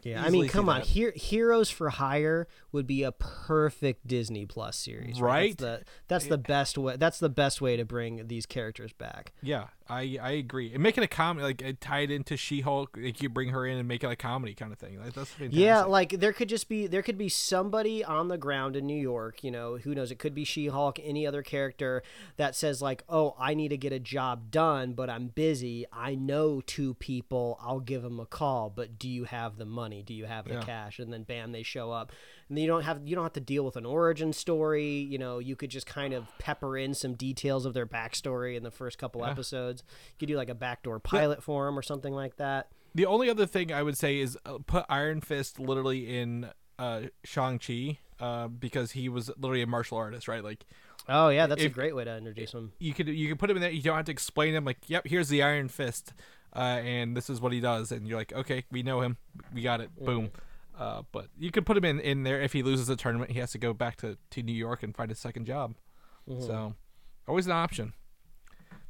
Yeah, 0.04 0.24
I 0.24 0.32
mean, 0.32 0.48
come 0.48 0.68
on. 0.68 0.82
Heroes 0.82 1.70
for 1.70 1.90
Hire 1.90 2.48
would 2.72 2.88
be 2.88 3.04
a 3.04 3.12
perfect 3.12 4.08
Disney 4.08 4.48
Plus 4.48 4.76
series, 4.76 5.22
right? 5.22 5.32
Right? 5.32 5.58
That's 5.58 5.80
the, 5.80 5.86
that's 6.08 6.26
the 6.26 6.38
best 6.40 6.78
way. 6.78 6.96
That's 6.98 7.20
the 7.20 7.30
best 7.30 7.62
way 7.62 7.78
to 7.78 7.86
bring 7.86 8.28
these 8.28 8.48
characters 8.48 8.94
back. 8.94 9.32
Yeah, 9.44 9.68
I 9.92 10.18
I 10.22 10.32
agree. 10.32 10.74
And 10.74 10.82
make 10.82 10.98
it 10.98 11.04
a 11.04 11.08
comedy, 11.08 11.44
like 11.44 11.62
it 11.62 11.82
tied 11.82 12.12
into 12.12 12.38
She 12.38 12.62
Hulk. 12.62 12.98
Like 13.00 13.22
you 13.22 13.30
bring 13.30 13.50
her 13.50 13.66
in 13.66 13.78
and 13.78 13.88
make 13.88 14.04
it 14.04 14.10
a 14.10 14.16
comedy 14.16 14.54
kind 14.54 14.72
of 14.72 14.80
thing. 14.80 14.98
Like, 15.00 15.14
that's 15.14 15.32
fantastic. 15.32 15.60
Yeah, 15.60 15.84
like 15.84 16.12
there 16.20 16.32
could 16.34 16.50
just 16.50 16.70
be 16.70 16.88
there 16.88 17.02
could 17.02 17.18
be 17.18 17.30
somebody 17.30 18.04
on 18.04 18.28
the 18.30 18.38
ground 18.38 18.76
in 18.76 18.86
New 18.88 19.00
York, 19.00 19.44
you 19.44 19.52
know, 19.52 19.78
who 19.78 19.94
knows, 19.94 20.12
it 20.12 20.20
could 20.20 20.34
be 20.34 20.46
She-Hulk, 20.46 21.00
any 21.04 21.28
other 21.28 21.44
character 21.44 22.04
that 22.38 22.56
says 22.56 22.82
like, 22.82 23.04
"Oh, 23.10 23.36
I 23.38 23.54
need 23.54 23.70
to 23.70 23.78
get 23.78 23.92
a 23.92 24.00
job 24.00 24.50
done, 24.52 24.94
but 24.94 25.10
I'm 25.10 25.28
busy. 25.28 25.86
I 25.92 26.16
know 26.16 26.62
two 26.62 26.94
people. 26.96 27.60
I'll 27.62 27.80
give 27.82 28.02
them 28.04 28.20
a 28.20 28.26
call, 28.26 28.70
but 28.70 28.98
do 28.98 29.10
you 29.10 29.26
have 29.26 29.58
the 29.58 29.66
money? 29.66 30.04
Do 30.04 30.14
you 30.14 30.26
have 30.26 30.46
the 30.48 30.56
Yeah. 30.56 30.62
cash?" 30.64 31.00
And 31.00 31.12
then 31.12 31.24
bam, 31.24 31.52
they 31.52 31.64
show 31.64 31.92
up. 31.92 32.12
And 32.52 32.60
you 32.60 32.68
don't 32.68 32.82
have 32.84 33.00
you 33.08 33.16
don't 33.16 33.24
have 33.24 33.32
to 33.34 33.40
deal 33.40 33.64
with 33.64 33.78
an 33.78 33.86
origin 33.86 34.34
story, 34.34 34.90
you 34.90 35.18
know, 35.18 35.40
you 35.40 35.56
could 35.56 35.70
just 35.70 35.88
kind 35.88 36.14
of 36.14 36.28
pepper 36.38 36.78
in 36.78 36.94
some 36.94 37.14
details 37.14 37.66
of 37.66 37.74
their 37.74 37.86
backstory 37.88 38.58
in 38.58 38.64
the 38.64 38.72
first 38.72 38.98
couple 38.98 39.22
Yeah. 39.22 39.30
episodes. 39.32 39.84
You 39.88 40.16
could 40.20 40.28
do 40.34 40.36
like 40.36 40.50
a 40.50 40.54
backdoor 40.54 41.00
pilot 41.00 41.42
for 41.42 41.66
them 41.66 41.80
or 41.80 41.82
something 41.82 42.14
like 42.14 42.36
that. 42.36 42.68
the 42.94 43.06
only 43.06 43.30
other 43.30 43.46
thing 43.46 43.72
I 43.72 43.82
would 43.84 43.98
say 43.98 44.20
is 44.20 44.38
uh, 44.46 44.58
put 44.68 44.84
Iron 44.90 45.22
Fist 45.22 45.60
literally 45.62 46.14
in 46.20 46.50
uh 46.78 47.04
Shang 47.24 47.58
Chi, 47.58 48.00
uh, 48.20 48.50
because 48.50 48.92
he 48.92 49.08
was 49.08 49.32
literally 49.38 49.62
a 49.62 49.68
martial 49.68 49.98
artist, 49.98 50.28
right? 50.28 50.44
Like 50.44 50.66
Oh 51.08 51.30
yeah, 51.30 51.48
that's 51.48 51.64
a 51.64 51.70
great 51.70 51.96
way 51.96 52.04
to 52.04 52.18
introduce 52.18 52.52
him. 52.54 52.74
you 52.80 52.94
could 52.94 53.08
you 53.08 53.30
could 53.30 53.40
put 53.40 53.50
him 53.50 53.56
in 53.56 53.62
there. 53.62 53.72
You 53.72 53.82
don't 53.82 53.96
have 53.96 54.06
to 54.06 54.12
explain 54.12 54.54
him. 54.54 54.66
Like, 54.66 54.78
yep, 54.88 55.08
here's 55.08 55.30
the 55.30 55.42
Iron 55.42 55.70
Fist, 55.70 56.14
uh, 56.56 56.60
and 56.60 57.16
this 57.16 57.30
is 57.30 57.40
what 57.40 57.54
he 57.54 57.62
does, 57.62 57.92
and 57.94 58.06
you're 58.08 58.18
like, 58.20 58.34
okay, 58.34 58.66
we 58.72 58.84
know 58.84 59.00
him, 59.02 59.16
we 59.54 59.62
got 59.62 59.80
it, 59.82 59.90
boom. 60.04 60.32
Uh, 60.82 61.04
but 61.12 61.28
you 61.38 61.52
could 61.52 61.64
put 61.64 61.78
him 61.78 61.86
in, 61.86 62.00
in 62.00 62.24
there 62.24 62.42
if 62.42 62.54
he 62.54 62.64
loses 62.64 62.88
the 62.88 62.96
tournament, 62.96 63.30
he 63.30 63.38
has 63.38 63.52
to 63.52 63.60
go 63.60 63.72
back 63.72 63.98
to, 63.98 64.18
to 64.32 64.42
New 64.42 64.52
York 64.52 64.82
and 64.82 64.96
find 64.96 65.12
a 65.12 65.16
second 65.16 65.46
job. 65.46 65.76
So, 66.40 66.74
always 67.28 67.46
an 67.46 67.52
option. 67.52 67.94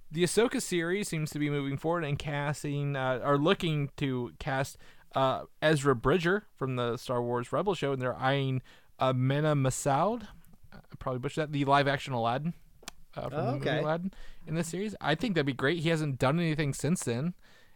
The 0.10 0.24
Ahsoka 0.24 0.62
series 0.62 1.10
seems 1.10 1.32
to 1.32 1.39
be 1.39 1.50
moving 1.50 1.78
forward 1.78 2.06
and 2.06 2.18
casting, 2.18 2.96
uh, 2.96 3.20
are 3.22 3.38
looking 3.38 3.89
to 3.98 4.32
cast 4.39 4.78
uh, 5.16 5.42
Ezra 5.62 5.94
Bridger 5.94 6.48
from 6.56 6.78
the 6.78 6.96
Star 6.96 7.22
Wars 7.22 7.52
Rebel 7.52 7.74
show, 7.76 7.92
and 7.92 8.02
they're 8.02 8.18
eyeing 8.18 8.62
uh, 8.98 9.12
Mena 9.12 9.54
Massoud. 9.54 10.28
I 10.74 10.78
probably 10.98 11.20
butchered 11.20 11.44
that. 11.48 11.52
The 11.52 11.66
live 11.66 11.89
action 11.89 12.14
Aladdin 12.14 12.54
uh, 13.18 13.24
from 13.24 13.34
Oh, 13.34 13.46
the 13.46 13.52
movie 13.54 13.70
okay. 13.70 13.80
Aladdin 13.80 14.14
in 14.48 14.56
this 14.56 14.70
series. 14.70 14.96
I 15.02 15.16
think 15.16 15.36
that'd 15.36 15.46
be 15.46 15.52
great. 15.52 15.80
He 15.80 15.89
hasn't 15.89 16.20
done 16.20 16.39
anything 16.39 16.74
since 16.74 17.04
then, 17.04 17.34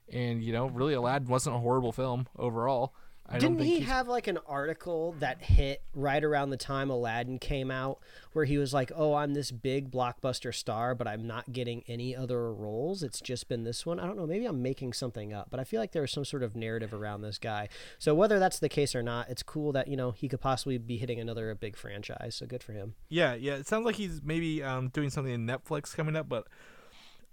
and 0.10 0.42
you 0.42 0.54
know, 0.54 0.68
really, 0.68 0.94
Aladdin 0.94 1.28
wasn't 1.28 1.58
a 1.58 1.60
horrible 1.60 1.92
film 1.92 2.28
overall. 2.38 2.94
I 3.28 3.40
Didn't 3.40 3.58
he 3.60 3.78
he's- 3.78 3.88
have 3.88 4.08
like 4.08 4.28
an 4.28 4.38
article 4.48 5.14
that 5.20 5.42
hit 5.42 5.82
right 5.96 6.24
around 6.24 6.52
the 6.52 6.58
time 6.58 6.92
Aladdin 6.92 7.40
came 7.40 7.72
out 7.72 7.98
where 8.34 8.46
he 8.46 8.60
was 8.60 8.72
like, 8.72 8.92
"Oh, 8.96 9.16
I'm 9.16 9.34
this 9.34 9.50
big 9.50 9.90
blockbuster 9.90 10.54
star, 10.54 10.94
but 10.94 11.08
I'm 11.08 11.26
not 11.26 11.52
getting 11.52 11.84
any 11.88 12.16
other 12.16 12.54
roles. 12.54 13.02
It's 13.02 13.20
just 13.22 13.48
been 13.50 13.64
this 13.64 13.84
one." 13.84 14.00
I 14.00 14.06
don't 14.06 14.16
know, 14.16 14.28
maybe 14.28 14.46
I'm 14.46 14.62
making 14.62 14.94
something 14.94 15.34
up, 15.34 15.48
but 15.50 15.60
I 15.60 15.64
feel 15.64 15.80
like 15.80 15.92
there 15.92 16.04
was 16.04 16.12
some 16.12 16.24
sort 16.24 16.44
of 16.44 16.56
narrative 16.56 16.94
around 16.94 17.22
this 17.22 17.40
guy. 17.40 17.68
So 17.98 18.14
whether 18.14 18.38
that's 18.38 18.60
the 18.60 18.70
case 18.70 18.94
or 18.94 19.02
not, 19.02 19.28
it's 19.28 19.42
cool 19.42 19.72
that, 19.72 19.88
you 19.88 19.98
know, 19.98 20.12
he 20.12 20.28
could 20.30 20.42
possibly 20.42 20.78
be 20.78 20.98
hitting 20.98 21.20
another 21.20 21.56
big 21.56 21.76
franchise. 21.76 22.36
So 22.36 22.46
good 22.46 22.62
for 22.62 22.74
him. 22.74 22.94
Yeah, 23.10 23.34
yeah. 23.34 23.56
It 23.56 23.68
sounds 23.68 23.86
like 23.88 23.96
he's 23.96 24.22
maybe 24.24 24.62
um, 24.62 24.90
doing 24.90 25.10
something 25.10 25.34
in 25.34 25.48
Netflix 25.48 25.96
coming 25.96 26.16
up, 26.16 26.30
but 26.30 26.46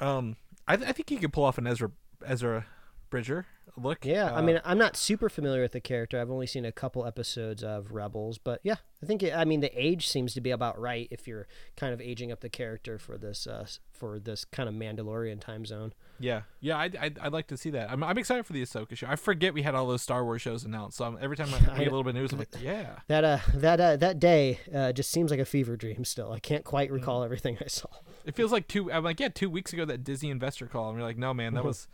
um, 0.01 0.37
I, 0.67 0.77
th- 0.77 0.89
I 0.89 0.93
think 0.93 1.11
he 1.11 1.17
could 1.19 1.35
pull 1.35 1.45
off 1.45 1.59
an 1.59 1.67
Ezra 1.67 1.91
Ezra 2.25 2.65
Bridger 3.13 3.47
look. 3.77 4.05
Yeah, 4.05 4.33
I 4.33 4.39
Uh, 4.39 4.43
mean, 4.43 4.61
I'm 4.65 4.77
not 4.79 4.97
super 4.97 5.29
familiar 5.29 5.63
with 5.63 5.73
the 5.73 5.81
character. 5.81 6.21
I've 6.21 6.31
only 6.31 6.47
seen 6.49 6.65
a 6.65 6.73
couple 6.73 7.07
episodes 7.07 7.63
of 7.63 7.93
Rebels, 7.93 8.39
but 8.39 8.61
yeah, 8.65 8.77
I 9.03 9.07
think 9.07 9.23
it, 9.23 9.33
I 9.35 9.45
mean 9.45 9.61
the 9.61 9.71
age 9.81 10.09
seems 10.09 10.35
to 10.35 10.41
be 10.41 10.51
about 10.51 10.79
right 10.81 11.07
if 11.11 11.29
you're 11.29 11.47
kind 11.77 11.95
of 11.95 12.01
aging 12.01 12.33
up 12.33 12.41
the 12.41 12.49
character 12.49 12.99
for 12.99 13.17
this 13.17 13.47
uh, 13.47 13.67
for 13.93 14.19
this 14.19 14.45
kind 14.45 14.69
of 14.69 14.75
Mandalorian 14.75 15.41
time 15.41 15.65
zone. 15.65 15.93
yeah, 16.19 16.43
yeah. 16.61 16.77
I'd, 16.79 16.97
I'd, 16.97 17.19
I'd 17.21 17.33
like 17.33 17.47
to 17.49 17.57
see 17.57 17.71
that. 17.71 17.91
I'm, 17.91 18.03
I'm 18.03 18.19
excited 18.19 18.45
for 18.47 18.53
the 18.53 18.63
Ahsoka 18.63 18.97
show. 18.97 19.07
I 19.09 19.15
forget 19.17 19.55
we 19.55 19.63
had 19.63 19.75
all 19.77 19.87
those 19.87 20.03
Star 20.03 20.25
Wars 20.25 20.43
shows 20.43 20.65
announced, 20.65 20.97
so 20.97 21.05
I'm, 21.05 21.19
every 21.21 21.37
time 21.37 21.49
I 21.55 21.57
I 21.75 21.79
get 21.79 21.87
a 21.89 21.91
little 21.91 22.03
bit 22.03 22.11
of 22.11 22.17
news, 22.17 22.33
I'm 22.33 22.39
like, 22.41 22.49
yeah. 22.61 22.97
That 23.09 23.25
uh 23.25 23.39
that 23.55 23.81
uh, 23.81 23.97
that 23.97 24.19
day 24.19 24.59
uh, 24.75 24.93
just 24.93 25.11
seems 25.11 25.31
like 25.31 25.41
a 25.41 25.45
fever 25.45 25.77
dream. 25.77 26.05
Still, 26.05 26.33
I 26.33 26.41
can't 26.41 26.65
quite 26.65 26.91
recall 26.91 27.23
everything 27.23 27.59
I 27.61 27.67
saw. 27.69 27.89
It 28.25 28.35
feels 28.35 28.53
like 28.53 28.69
two. 28.69 28.91
I'm 28.91 29.05
like, 29.05 29.19
yeah, 29.21 29.29
two 29.29 29.51
weeks 29.51 29.73
ago 29.73 29.85
that 29.85 30.03
Disney 30.05 30.31
investor 30.31 30.67
call, 30.67 30.89
and 30.89 30.99
we're 30.99 31.05
like, 31.05 31.19
no, 31.19 31.35
man, 31.35 31.55
that 31.55 31.65
was 31.65 31.89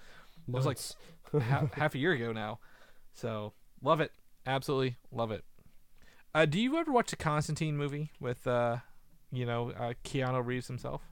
that 0.48 0.56
was 0.56 0.66
like 0.66 1.42
half, 1.42 1.72
half 1.74 1.94
a 1.94 1.98
year 1.98 2.12
ago 2.12 2.32
now. 2.32 2.58
So 3.12 3.52
love 3.82 4.00
it, 4.00 4.12
absolutely 4.46 4.96
love 5.12 5.30
it. 5.30 5.44
Uh, 6.34 6.44
do 6.44 6.60
you 6.60 6.76
ever 6.76 6.92
watch 6.92 7.10
the 7.10 7.16
Constantine 7.16 7.76
movie 7.76 8.10
with, 8.20 8.46
uh, 8.46 8.78
you 9.32 9.46
know, 9.46 9.70
uh, 9.70 9.94
Keanu 10.04 10.44
Reeves 10.44 10.68
himself? 10.68 11.02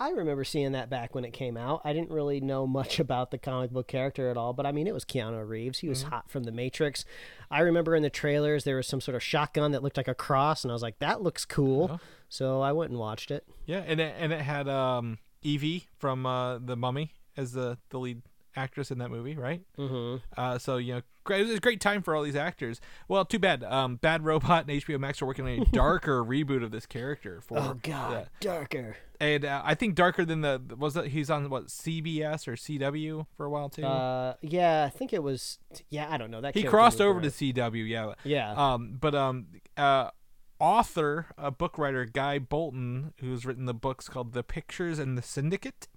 I 0.00 0.10
remember 0.10 0.42
seeing 0.42 0.72
that 0.72 0.90
back 0.90 1.14
when 1.14 1.24
it 1.24 1.32
came 1.32 1.56
out. 1.56 1.80
I 1.84 1.92
didn't 1.92 2.10
really 2.10 2.40
know 2.40 2.66
much 2.66 2.98
about 3.00 3.30
the 3.30 3.38
comic 3.38 3.70
book 3.70 3.86
character 3.86 4.28
at 4.30 4.36
all, 4.36 4.52
but 4.52 4.66
I 4.66 4.72
mean, 4.72 4.86
it 4.86 4.94
was 4.94 5.04
Keanu 5.04 5.48
Reeves. 5.48 5.78
He 5.78 5.88
was 5.88 6.02
hot 6.02 6.30
from 6.30 6.44
The 6.44 6.52
Matrix. 6.52 7.04
I 7.50 7.60
remember 7.60 7.94
in 7.94 8.02
the 8.02 8.10
trailers 8.10 8.64
there 8.64 8.76
was 8.76 8.86
some 8.86 9.00
sort 9.00 9.14
of 9.14 9.22
shotgun 9.22 9.72
that 9.72 9.82
looked 9.82 9.96
like 9.96 10.08
a 10.08 10.14
cross, 10.14 10.64
and 10.64 10.72
I 10.72 10.74
was 10.74 10.82
like, 10.82 10.98
that 10.98 11.22
looks 11.22 11.44
cool. 11.44 11.88
Yeah. 11.90 11.96
So 12.28 12.60
I 12.60 12.72
went 12.72 12.90
and 12.90 12.98
watched 12.98 13.30
it. 13.30 13.46
Yeah, 13.66 13.84
and 13.86 14.00
it, 14.00 14.14
and 14.18 14.32
it 14.32 14.40
had 14.40 14.68
um, 14.68 15.18
Evie 15.42 15.86
from 15.98 16.26
uh, 16.26 16.58
the 16.58 16.76
Mummy 16.76 17.14
as 17.36 17.52
the 17.52 17.78
the 17.90 17.98
lead 17.98 18.22
actress 18.56 18.90
in 18.90 18.98
that 18.98 19.10
movie, 19.10 19.36
right? 19.36 19.62
Mm-hmm. 19.78 20.16
Uh, 20.36 20.58
so 20.58 20.76
you 20.76 20.94
know, 20.94 21.02
great, 21.24 21.40
it 21.40 21.48
was 21.48 21.56
a 21.56 21.60
great 21.60 21.80
time 21.80 22.02
for 22.02 22.14
all 22.14 22.22
these 22.22 22.36
actors. 22.36 22.80
Well, 23.08 23.24
too 23.24 23.38
bad. 23.38 23.64
Um, 23.64 23.96
Bad 23.96 24.24
Robot 24.24 24.68
and 24.68 24.82
HBO 24.82 24.98
Max 24.98 25.20
are 25.22 25.26
working 25.26 25.46
on 25.46 25.62
a 25.62 25.64
darker 25.72 26.24
reboot 26.24 26.62
of 26.62 26.70
this 26.70 26.86
character 26.86 27.40
for. 27.40 27.58
Oh 27.58 27.78
God, 27.82 28.12
yeah. 28.12 28.24
darker. 28.40 28.96
And 29.20 29.44
uh, 29.44 29.62
I 29.64 29.74
think 29.74 29.94
darker 29.94 30.24
than 30.24 30.40
the 30.40 30.60
was 30.76 30.94
that 30.94 31.08
he's 31.08 31.30
on 31.30 31.48
what 31.48 31.66
CBS 31.66 32.48
or 32.48 32.56
CW 32.56 33.26
for 33.36 33.46
a 33.46 33.50
while 33.50 33.68
too. 33.68 33.84
Uh, 33.84 34.34
yeah, 34.42 34.84
I 34.84 34.90
think 34.90 35.12
it 35.12 35.22
was. 35.22 35.58
Yeah, 35.90 36.08
I 36.10 36.16
don't 36.18 36.30
know 36.30 36.40
that. 36.40 36.54
he 36.54 36.64
crossed 36.64 37.00
over 37.00 37.20
to. 37.20 37.28
CW, 37.28 37.88
yeah. 37.88 38.14
Yeah. 38.24 38.52
Um, 38.52 38.96
but 39.00 39.14
um, 39.14 39.46
uh, 39.76 40.10
author, 40.58 41.26
a 41.36 41.50
book 41.50 41.78
writer, 41.78 42.04
Guy 42.04 42.38
Bolton, 42.38 43.12
who's 43.20 43.44
written 43.44 43.66
the 43.66 43.74
books 43.74 44.08
called 44.08 44.32
The 44.32 44.42
Pictures 44.42 44.98
and 44.98 45.16
the 45.16 45.22
Syndicate. 45.22 45.88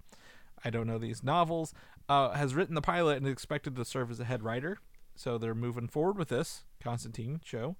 I 0.63 0.69
don't 0.69 0.87
know 0.87 0.97
these 0.97 1.23
novels. 1.23 1.73
Uh, 2.09 2.31
has 2.31 2.55
written 2.55 2.75
the 2.75 2.81
pilot 2.81 3.17
and 3.17 3.25
is 3.25 3.33
expected 3.33 3.75
to 3.75 3.83
serve 3.83 4.09
as 4.09 4.19
a 4.19 4.25
head 4.25 4.43
writer. 4.43 4.77
So 5.15 5.37
they're 5.37 5.55
moving 5.55 5.87
forward 5.87 6.17
with 6.17 6.29
this 6.29 6.63
Constantine 6.81 7.41
show, 7.43 7.75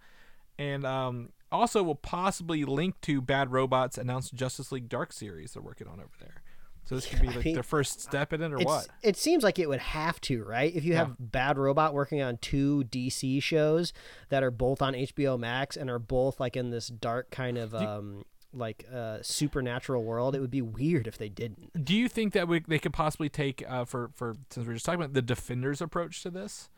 and 0.58 0.86
um, 0.86 1.30
also 1.52 1.84
will 1.84 1.96
possibly 1.96 2.66
link 2.66 3.00
to 3.02 3.22
Bad 3.22 3.52
Robots' 3.52 3.98
announced 3.98 4.34
Justice 4.34 4.72
League 4.72 4.90
Dark 4.90 5.14
series 5.14 5.54
they're 5.54 5.62
working 5.62 5.88
on 5.88 6.00
over 6.00 6.12
there. 6.20 6.42
So 6.88 6.96
this 6.96 7.06
could 7.06 7.20
be 7.20 7.28
like 7.28 7.44
mean, 7.44 7.54
their 7.54 7.64
first 7.64 8.00
step 8.00 8.32
in 8.32 8.42
it, 8.42 8.54
or 8.54 8.60
what? 8.60 8.88
It 9.04 9.18
seems 9.18 9.44
like 9.44 9.60
it 9.60 9.68
would 9.68 9.82
have 9.82 10.22
to, 10.22 10.44
right? 10.46 10.74
If 10.74 10.86
you 10.86 10.96
have 10.96 11.16
Bad 11.20 11.58
Robot 11.58 11.94
working 11.94 12.22
on 12.22 12.38
two 12.38 12.86
DC 12.90 13.44
shows 13.44 13.92
that 14.30 14.42
are 14.42 14.52
both 14.52 14.82
on 14.82 14.94
HBO 14.94 15.38
Max 15.38 15.76
and 15.76 15.90
are 15.90 16.00
both 16.00 16.40
like 16.40 16.56
in 16.56 16.70
this 16.70 16.88
dark 16.88 17.30
kind 17.30 17.58
of 17.58 17.76
um 17.76 18.24
like 18.58 18.86
uh 18.94 19.20
supernatural 19.22 20.04
world, 20.04 20.36
it 20.36 20.40
would 20.42 20.52
be 20.52 20.62
weird 20.62 21.08
if 21.08 21.18
they 21.18 21.30
didn't. 21.30 21.86
Do 21.86 21.96
you 21.96 22.08
think 22.10 22.34
that 22.34 22.48
we, 22.48 22.62
they 22.68 22.80
could 22.80 22.94
possibly 22.94 23.30
take 23.30 23.64
uh, 23.68 23.86
for 23.86 24.10
for 24.14 24.36
since 24.50 24.68
we're 24.68 24.74
just 24.74 24.86
talking 24.86 25.00
about 25.02 25.14
the 25.14 25.22
Defenders 25.22 25.82
approach 25.82 26.22
to 26.24 26.30
this? 26.30 26.70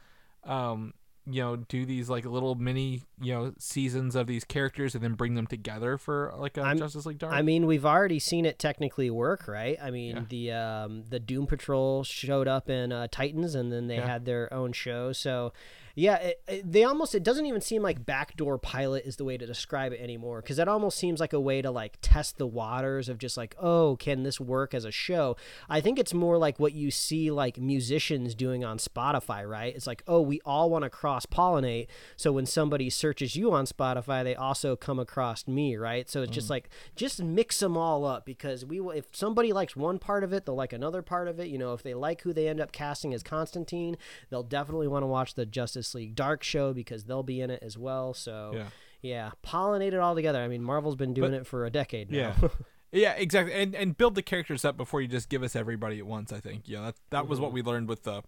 Um, 0.44 0.94
you 1.32 1.44
know, 1.44 1.58
do 1.58 1.86
these 1.86 2.10
like 2.10 2.26
little 2.26 2.56
mini 2.56 3.04
you 3.22 3.34
know 3.34 3.54
seasons 3.60 4.16
of 4.16 4.26
these 4.26 4.44
characters 4.44 4.96
and 4.96 5.04
then 5.04 5.14
bring 5.14 5.36
them 5.36 5.46
together 5.46 5.98
for 5.98 6.34
like 6.38 6.58
a 6.58 6.62
I'm- 6.62 6.78
Justice 6.80 7.06
League 7.06 7.20
Dark? 7.20 7.34
I 7.34 7.42
mean, 7.44 7.68
we've 7.68 7.86
already 7.86 8.18
seen 8.20 8.46
it 8.46 8.58
technically 8.58 9.10
work, 9.12 9.48
right? 9.48 9.78
I 9.82 9.92
mean, 9.92 10.16
Yeah. 10.16 10.24
the 10.30 10.52
um, 10.54 11.04
the 11.10 11.20
Doom 11.20 11.46
Patrol 11.46 12.04
showed 12.04 12.48
up 12.48 12.70
in 12.70 12.92
uh, 12.92 13.08
Titans, 13.12 13.54
and 13.54 13.72
then 13.72 13.88
they 13.88 13.98
Yeah. 13.98 14.08
had 14.08 14.26
their 14.26 14.52
own 14.52 14.72
show. 14.72 15.12
So, 15.12 15.54
yeah, 15.96 16.16
it, 16.16 16.42
it, 16.48 16.72
they 16.72 16.84
almost 16.84 17.16
it 17.16 17.24
doesn't 17.24 17.46
even 17.46 17.62
seem 17.62 17.82
like 17.82 18.06
backdoor 18.06 18.58
pilot 18.58 19.06
is 19.06 19.16
the 19.16 19.26
way 19.26 19.38
to 19.38 19.46
describe 19.46 19.94
it 19.94 20.00
anymore, 20.00 20.42
because 20.42 20.58
that 20.58 20.68
almost 20.68 20.98
seems 20.98 21.20
like 21.20 21.34
a 21.34 21.40
way 21.40 21.62
to 21.62 21.72
like 21.72 21.98
test 22.02 22.38
the 22.38 22.48
waters 22.48 23.10
of 23.10 23.18
just 23.18 23.38
like, 23.38 23.56
oh, 23.60 23.96
can 23.98 24.24
this 24.24 24.40
work 24.40 24.74
as 24.74 24.86
a 24.86 24.92
show? 24.92 25.36
I 25.70 25.82
think 25.82 26.00
it's 26.00 26.14
more 26.14 26.38
like 26.38 26.60
what 26.60 26.74
you 26.74 26.92
see 26.92 27.32
like 27.32 27.58
musicians 27.58 28.36
doing 28.36 28.64
on 28.64 28.78
Spotify, 28.78 29.48
right? 29.48 29.76
It's 29.76 29.88
like, 29.88 30.04
oh, 30.08 30.22
we 30.22 30.42
all 30.46 30.70
want 30.70 30.84
to 30.84 30.90
cross 30.90 31.26
pollinate, 31.26 31.88
so 32.16 32.32
when 32.32 32.46
somebody 32.46 32.90
searches 32.90 33.36
you 33.36 33.52
on 33.52 33.66
Spotify, 33.66 34.24
they 34.24 34.36
also 34.36 34.76
come 34.76 35.00
across 35.00 35.48
me, 35.48 35.76
right? 35.78 36.10
So 36.10 36.22
it's 36.22 36.32
just 36.32 36.48
mm. 36.48 36.52
like 36.52 36.70
just 36.96 37.22
mix 37.22 37.60
them 37.60 37.78
all 37.78 38.06
up 38.06 38.26
because 38.26 38.66
we 38.66 38.80
will. 38.80 38.92
If 38.92 39.06
somebody 39.12 39.54
likes 39.54 39.76
one 39.76 40.00
part 40.00 40.24
of 40.24 40.34
it, 40.34 40.46
they'll 40.46 40.56
like 40.56 40.74
another 40.74 41.02
part 41.02 41.28
of 41.28 41.40
it. 41.40 41.48
You 41.48 41.58
know, 41.58 41.74
if 41.74 41.84
they 41.84 41.94
like 41.94 42.22
who 42.22 42.34
they 42.34 42.48
end 42.48 42.60
up 42.60 42.72
casting 42.72 43.14
as 43.14 43.24
Constantine, 43.24 43.98
they'll 44.30 44.44
definitely 44.44 44.88
want 44.88 45.04
to 45.04 45.08
watch 45.08 45.36
the 45.36 45.46
Justice 45.46 45.79
League 45.96 46.16
Dark 46.16 46.44
show 46.44 46.74
because 46.74 47.06
they'll 47.06 47.24
be 47.24 47.42
in 47.42 47.50
it 47.50 47.62
as 47.64 47.78
well. 47.78 48.14
So 48.14 48.52
Yeah. 48.56 48.68
yeah, 49.02 49.32
pollinate 49.46 49.94
it 49.94 50.00
all 50.00 50.16
together. 50.16 50.40
I 50.42 50.48
mean, 50.48 50.64
Marvel's 50.64 50.96
been 50.96 51.14
doing 51.14 51.32
But- 51.32 51.42
it 51.42 51.48
for 51.48 51.66
a 51.66 51.70
decade 51.70 52.12
now. 52.12 52.36
yeah, 52.42 52.50
yeah, 52.92 53.14
exactly. 53.14 53.54
And 53.54 53.74
and 53.76 53.98
build 53.98 54.16
the 54.16 54.22
characters 54.22 54.64
up 54.66 54.78
before 54.78 55.02
you 55.02 55.08
just 55.08 55.30
give 55.30 55.44
us 55.44 55.56
everybody 55.56 56.00
at 56.00 56.06
once. 56.06 56.32
I 56.34 56.40
think 56.40 56.64
yeah, 56.68 56.82
that 56.82 56.96
that 57.12 57.28
was 57.28 57.38
Mm-hmm. 57.38 57.44
what 57.44 57.54
we 57.54 57.62
learned 57.62 57.88
with 57.90 58.04
the 58.04 58.22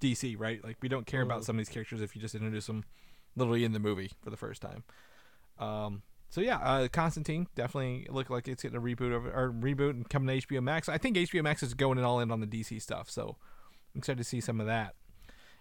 DC, 0.00 0.36
right? 0.38 0.62
Like 0.62 0.76
we 0.80 0.88
don't 0.88 1.06
care 1.06 1.22
about 1.22 1.44
some 1.44 1.56
of 1.56 1.58
these 1.58 1.68
characters 1.72 2.00
if 2.00 2.14
you 2.14 2.20
just 2.22 2.34
introduce 2.34 2.66
them 2.66 2.84
literally 3.36 3.64
in 3.64 3.72
the 3.72 3.78
movie 3.80 4.10
for 4.22 4.30
the 4.30 4.36
first 4.36 4.62
time. 4.62 4.84
Um, 5.58 6.02
so 6.30 6.40
yeah, 6.40 6.58
uh, 6.58 6.88
Constantine 6.88 7.48
definitely 7.54 8.06
looked 8.10 8.30
like 8.30 8.46
it's 8.48 8.62
getting 8.62 8.76
a 8.76 8.80
reboot 8.80 9.14
of 9.16 9.26
or 9.26 9.50
reboot 9.52 9.90
and 9.90 10.08
coming 10.08 10.40
to 10.40 10.46
HBO 10.46 10.62
Max. 10.62 10.88
I 10.88 10.98
think 10.98 11.16
HBO 11.16 11.42
Max 11.42 11.62
is 11.62 11.74
going 11.74 11.98
in 11.98 12.04
all 12.04 12.20
in 12.20 12.30
on 12.30 12.40
the 12.40 12.46
DC 12.46 12.80
stuff, 12.82 13.08
so 13.10 13.36
I'm 13.94 13.98
excited 14.00 14.18
to 14.18 14.24
see 14.24 14.40
some 14.40 14.60
of 14.60 14.66
that. 14.66 14.94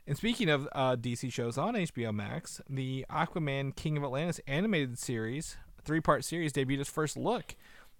And 0.08 0.16
speaking 0.16 0.50
of 0.50 0.70
uh, 0.72 0.96
DC 0.96 1.32
shows 1.34 1.58
on 1.58 1.74
HBO 1.74 2.14
Max, 2.14 2.62
the 2.70 3.06
Aquaman 3.12 3.76
King 3.76 3.98
of 3.98 4.04
Atlantis 4.06 4.40
animated 4.48 4.98
series, 4.98 5.58
three 5.84 6.00
part 6.00 6.24
series, 6.24 6.54
debuted 6.54 6.80
its 6.80 6.90
first 6.90 7.18
look 7.18 7.56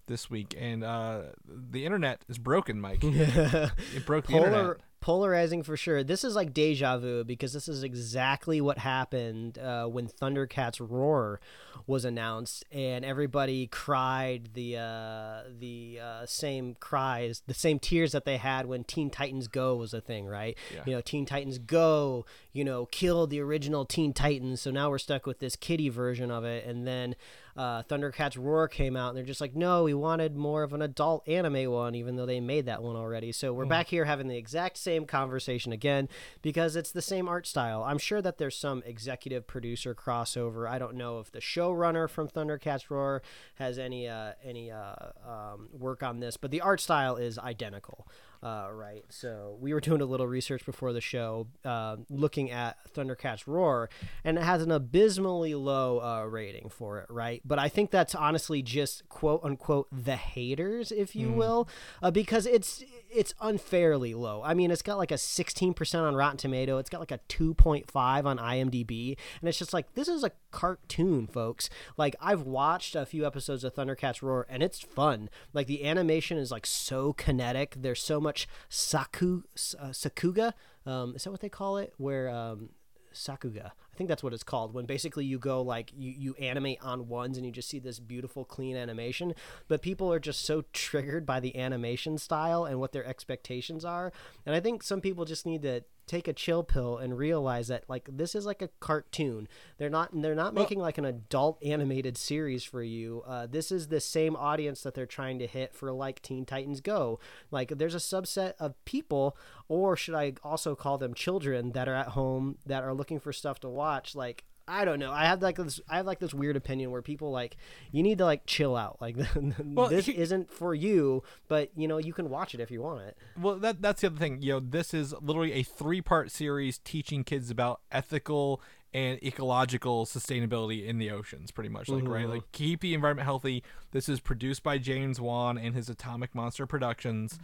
this 0.06 0.30
week, 0.30 0.56
and 0.58 0.82
uh, 0.82 1.20
the 1.46 1.84
internet 1.84 2.24
is 2.26 2.38
broken, 2.38 2.80
Mike. 2.80 3.02
Yeah. 3.02 3.68
it 3.94 4.06
broke 4.06 4.26
the 4.26 4.36
internet. 4.36 4.78
Polar, 5.00 5.28
polarizing 5.28 5.62
for 5.62 5.76
sure. 5.76 6.02
This 6.02 6.24
is 6.24 6.34
like 6.34 6.54
deja 6.54 6.98
vu 6.98 7.24
because 7.24 7.52
this 7.52 7.68
is 7.68 7.82
exactly 7.82 8.60
what 8.60 8.78
happened 8.78 9.58
uh, 9.58 9.86
when 9.86 10.08
Thundercats 10.08 10.80
Roar 10.80 11.40
was 11.86 12.04
announced, 12.04 12.64
and 12.70 13.04
everybody 13.04 13.66
cried 13.66 14.50
the 14.54 14.76
uh, 14.76 15.42
the 15.58 16.00
uh, 16.02 16.26
same 16.26 16.76
cries, 16.80 17.42
the 17.46 17.54
same 17.54 17.78
tears 17.78 18.12
that 18.12 18.24
they 18.24 18.36
had 18.36 18.66
when 18.66 18.84
Teen 18.84 19.10
Titans 19.10 19.48
Go 19.48 19.76
was 19.76 19.94
a 19.94 20.00
thing, 20.00 20.26
right? 20.26 20.56
Yeah. 20.74 20.82
You 20.86 20.94
know, 20.94 21.00
Teen 21.00 21.24
Titans 21.24 21.58
Go, 21.58 22.26
you 22.52 22.64
know, 22.64 22.86
killed 22.86 23.30
the 23.30 23.40
original 23.40 23.84
Teen 23.84 24.12
Titans, 24.12 24.60
so 24.60 24.70
now 24.70 24.90
we're 24.90 24.98
stuck 24.98 25.26
with 25.26 25.38
this 25.38 25.56
kitty 25.56 25.88
version 25.88 26.30
of 26.30 26.44
it, 26.44 26.66
and 26.66 26.86
then. 26.86 27.14
Uh, 27.58 27.82
Thundercats 27.82 28.38
Roar 28.38 28.68
came 28.68 28.96
out, 28.96 29.08
and 29.08 29.16
they're 29.16 29.24
just 29.24 29.40
like, 29.40 29.56
no, 29.56 29.82
we 29.82 29.92
wanted 29.92 30.36
more 30.36 30.62
of 30.62 30.72
an 30.72 30.80
adult 30.80 31.26
anime 31.28 31.68
one, 31.68 31.96
even 31.96 32.14
though 32.14 32.24
they 32.24 32.38
made 32.38 32.66
that 32.66 32.84
one 32.84 32.94
already. 32.94 33.32
So 33.32 33.52
we're 33.52 33.66
back 33.66 33.88
here 33.88 34.04
having 34.04 34.28
the 34.28 34.36
exact 34.36 34.76
same 34.76 35.06
conversation 35.06 35.72
again 35.72 36.08
because 36.40 36.76
it's 36.76 36.92
the 36.92 37.02
same 37.02 37.26
art 37.26 37.48
style. 37.48 37.82
I'm 37.82 37.98
sure 37.98 38.22
that 38.22 38.38
there's 38.38 38.56
some 38.56 38.84
executive 38.86 39.48
producer 39.48 39.92
crossover. 39.92 40.68
I 40.68 40.78
don't 40.78 40.94
know 40.94 41.18
if 41.18 41.32
the 41.32 41.40
showrunner 41.40 42.08
from 42.08 42.28
Thundercats 42.28 42.90
Roar 42.90 43.22
has 43.56 43.76
any 43.76 44.06
uh, 44.06 44.34
any 44.44 44.70
uh, 44.70 44.94
um, 45.26 45.68
work 45.72 46.04
on 46.04 46.20
this, 46.20 46.36
but 46.36 46.52
the 46.52 46.60
art 46.60 46.80
style 46.80 47.16
is 47.16 47.40
identical. 47.40 48.06
Uh, 48.42 48.68
right. 48.72 49.04
So 49.08 49.56
we 49.60 49.74
were 49.74 49.80
doing 49.80 50.00
a 50.00 50.04
little 50.04 50.26
research 50.26 50.64
before 50.64 50.92
the 50.92 51.00
show, 51.00 51.48
uh, 51.64 51.96
looking 52.08 52.50
at 52.50 52.76
Thundercats 52.94 53.46
Roar, 53.46 53.90
and 54.24 54.38
it 54.38 54.44
has 54.44 54.62
an 54.62 54.70
abysmally 54.70 55.54
low 55.54 56.00
uh, 56.00 56.24
rating 56.24 56.68
for 56.68 57.00
it. 57.00 57.06
Right. 57.08 57.42
But 57.44 57.58
I 57.58 57.68
think 57.68 57.90
that's 57.90 58.14
honestly 58.14 58.62
just 58.62 59.08
quote 59.08 59.40
unquote 59.42 59.88
the 59.90 60.16
haters, 60.16 60.92
if 60.92 61.16
you 61.16 61.30
will, 61.32 61.68
uh, 62.02 62.10
because 62.10 62.46
it's 62.46 62.84
it's 63.10 63.34
unfairly 63.40 64.14
low. 64.14 64.42
I 64.44 64.54
mean, 64.54 64.70
it's 64.70 64.82
got 64.82 64.98
like 64.98 65.10
a 65.10 65.14
16% 65.14 66.00
on 66.00 66.14
Rotten 66.14 66.36
Tomato. 66.36 66.78
It's 66.78 66.90
got 66.90 67.00
like 67.00 67.10
a 67.10 67.20
2.5 67.28 68.24
on 68.24 68.38
IMDb, 68.38 69.16
and 69.40 69.48
it's 69.48 69.58
just 69.58 69.72
like 69.72 69.94
this 69.94 70.08
is 70.08 70.22
a 70.22 70.30
cartoon, 70.50 71.26
folks. 71.26 71.68
Like 71.96 72.16
I've 72.20 72.42
watched 72.42 72.94
a 72.94 73.06
few 73.06 73.26
episodes 73.26 73.64
of 73.64 73.74
Thundercats 73.74 74.22
Roar, 74.22 74.46
and 74.48 74.62
it's 74.62 74.80
fun. 74.80 75.28
Like 75.52 75.66
the 75.66 75.84
animation 75.84 76.38
is 76.38 76.50
like 76.50 76.66
so 76.66 77.12
kinetic. 77.12 77.74
There's 77.78 78.02
so 78.02 78.20
much 78.20 78.48
saku 78.68 79.42
uh, 79.78 79.92
sakuga. 79.92 80.52
Um, 80.86 81.14
is 81.16 81.24
that 81.24 81.30
what 81.30 81.40
they 81.40 81.48
call 81.48 81.76
it? 81.76 81.92
Where 81.96 82.28
um, 82.28 82.70
sakuga. 83.12 83.66
I 83.66 83.96
think 83.96 84.08
that's 84.08 84.22
what 84.22 84.32
it's 84.32 84.44
called. 84.44 84.74
When 84.74 84.86
basically 84.86 85.24
you 85.24 85.38
go 85.38 85.60
like 85.60 85.92
you, 85.96 86.12
you 86.16 86.34
animate 86.34 86.78
on 86.82 87.08
ones 87.08 87.36
and 87.36 87.44
you 87.44 87.52
just 87.52 87.68
see 87.68 87.78
this 87.78 87.98
beautiful 87.98 88.44
clean 88.44 88.76
animation, 88.76 89.34
but 89.66 89.82
people 89.82 90.12
are 90.12 90.20
just 90.20 90.44
so 90.44 90.64
triggered 90.72 91.26
by 91.26 91.40
the 91.40 91.56
animation 91.56 92.16
style 92.18 92.64
and 92.64 92.78
what 92.78 92.92
their 92.92 93.04
expectations 93.04 93.84
are. 93.84 94.12
And 94.46 94.54
I 94.54 94.60
think 94.60 94.82
some 94.82 95.00
people 95.00 95.24
just 95.24 95.46
need 95.46 95.62
to 95.62 95.82
take 96.08 96.26
a 96.26 96.32
chill 96.32 96.62
pill 96.62 96.96
and 96.98 97.16
realize 97.16 97.68
that 97.68 97.84
like 97.88 98.08
this 98.10 98.34
is 98.34 98.46
like 98.46 98.62
a 98.62 98.70
cartoon. 98.80 99.48
They're 99.76 99.90
not 99.90 100.10
they're 100.12 100.34
not 100.34 100.54
making 100.54 100.80
like 100.80 100.98
an 100.98 101.04
adult 101.04 101.62
animated 101.62 102.16
series 102.16 102.64
for 102.64 102.82
you. 102.82 103.22
Uh, 103.26 103.46
this 103.46 103.70
is 103.70 103.88
the 103.88 104.00
same 104.00 104.34
audience 104.34 104.82
that 104.82 104.94
they're 104.94 105.06
trying 105.06 105.38
to 105.38 105.46
hit 105.46 105.74
for 105.74 105.92
like 105.92 106.22
Teen 106.22 106.44
Titans 106.44 106.80
Go. 106.80 107.20
Like 107.50 107.76
there's 107.76 107.94
a 107.94 107.98
subset 107.98 108.54
of 108.58 108.82
people, 108.84 109.36
or 109.68 109.96
should 109.96 110.14
I 110.14 110.34
also 110.42 110.74
call 110.74 110.98
them 110.98 111.14
children 111.14 111.72
that 111.72 111.88
are 111.88 111.94
at 111.94 112.08
home 112.08 112.58
that 112.66 112.82
are 112.82 112.94
looking 112.94 113.20
for 113.20 113.32
stuff 113.32 113.60
to 113.60 113.68
watch. 113.68 114.14
Like 114.14 114.44
I 114.68 114.84
don't 114.84 114.98
know. 114.98 115.10
I 115.10 115.24
have 115.24 115.42
like 115.42 115.56
this. 115.56 115.80
I 115.88 115.96
have 115.96 116.06
like 116.06 116.18
this 116.18 116.34
weird 116.34 116.56
opinion 116.56 116.90
where 116.90 117.02
people 117.02 117.30
like 117.30 117.56
you 117.90 118.02
need 118.02 118.18
to 118.18 118.24
like 118.24 118.44
chill 118.46 118.76
out. 118.76 118.98
Like 119.00 119.16
this 119.88 120.06
he- 120.06 120.16
isn't 120.16 120.52
for 120.52 120.74
you, 120.74 121.22
but 121.48 121.70
you 121.74 121.88
know 121.88 121.98
you 121.98 122.12
can 122.12 122.28
watch 122.28 122.54
it 122.54 122.60
if 122.60 122.70
you 122.70 122.82
want 122.82 123.02
it. 123.02 123.16
Well, 123.40 123.56
that 123.56 123.80
that's 123.80 124.02
the 124.02 124.08
other 124.08 124.18
thing. 124.18 124.42
You 124.42 124.54
know, 124.54 124.60
this 124.60 124.92
is 124.92 125.14
literally 125.20 125.52
a 125.54 125.62
three-part 125.62 126.30
series 126.30 126.78
teaching 126.78 127.24
kids 127.24 127.50
about 127.50 127.80
ethical 127.90 128.60
and 128.94 129.22
ecological 129.22 130.06
sustainability 130.06 130.86
in 130.86 130.98
the 130.98 131.10
oceans, 131.10 131.50
pretty 131.50 131.68
much. 131.68 131.88
Like, 131.88 132.06
right, 132.06 132.28
like 132.28 132.40
mm-hmm. 132.40 132.48
keep 132.52 132.80
the 132.80 132.94
environment 132.94 133.24
healthy. 133.24 133.62
This 133.92 134.08
is 134.08 134.20
produced 134.20 134.62
by 134.62 134.78
James 134.78 135.20
Wan 135.20 135.58
and 135.58 135.74
his 135.74 135.88
Atomic 135.88 136.34
Monster 136.34 136.66
Productions, 136.66 137.38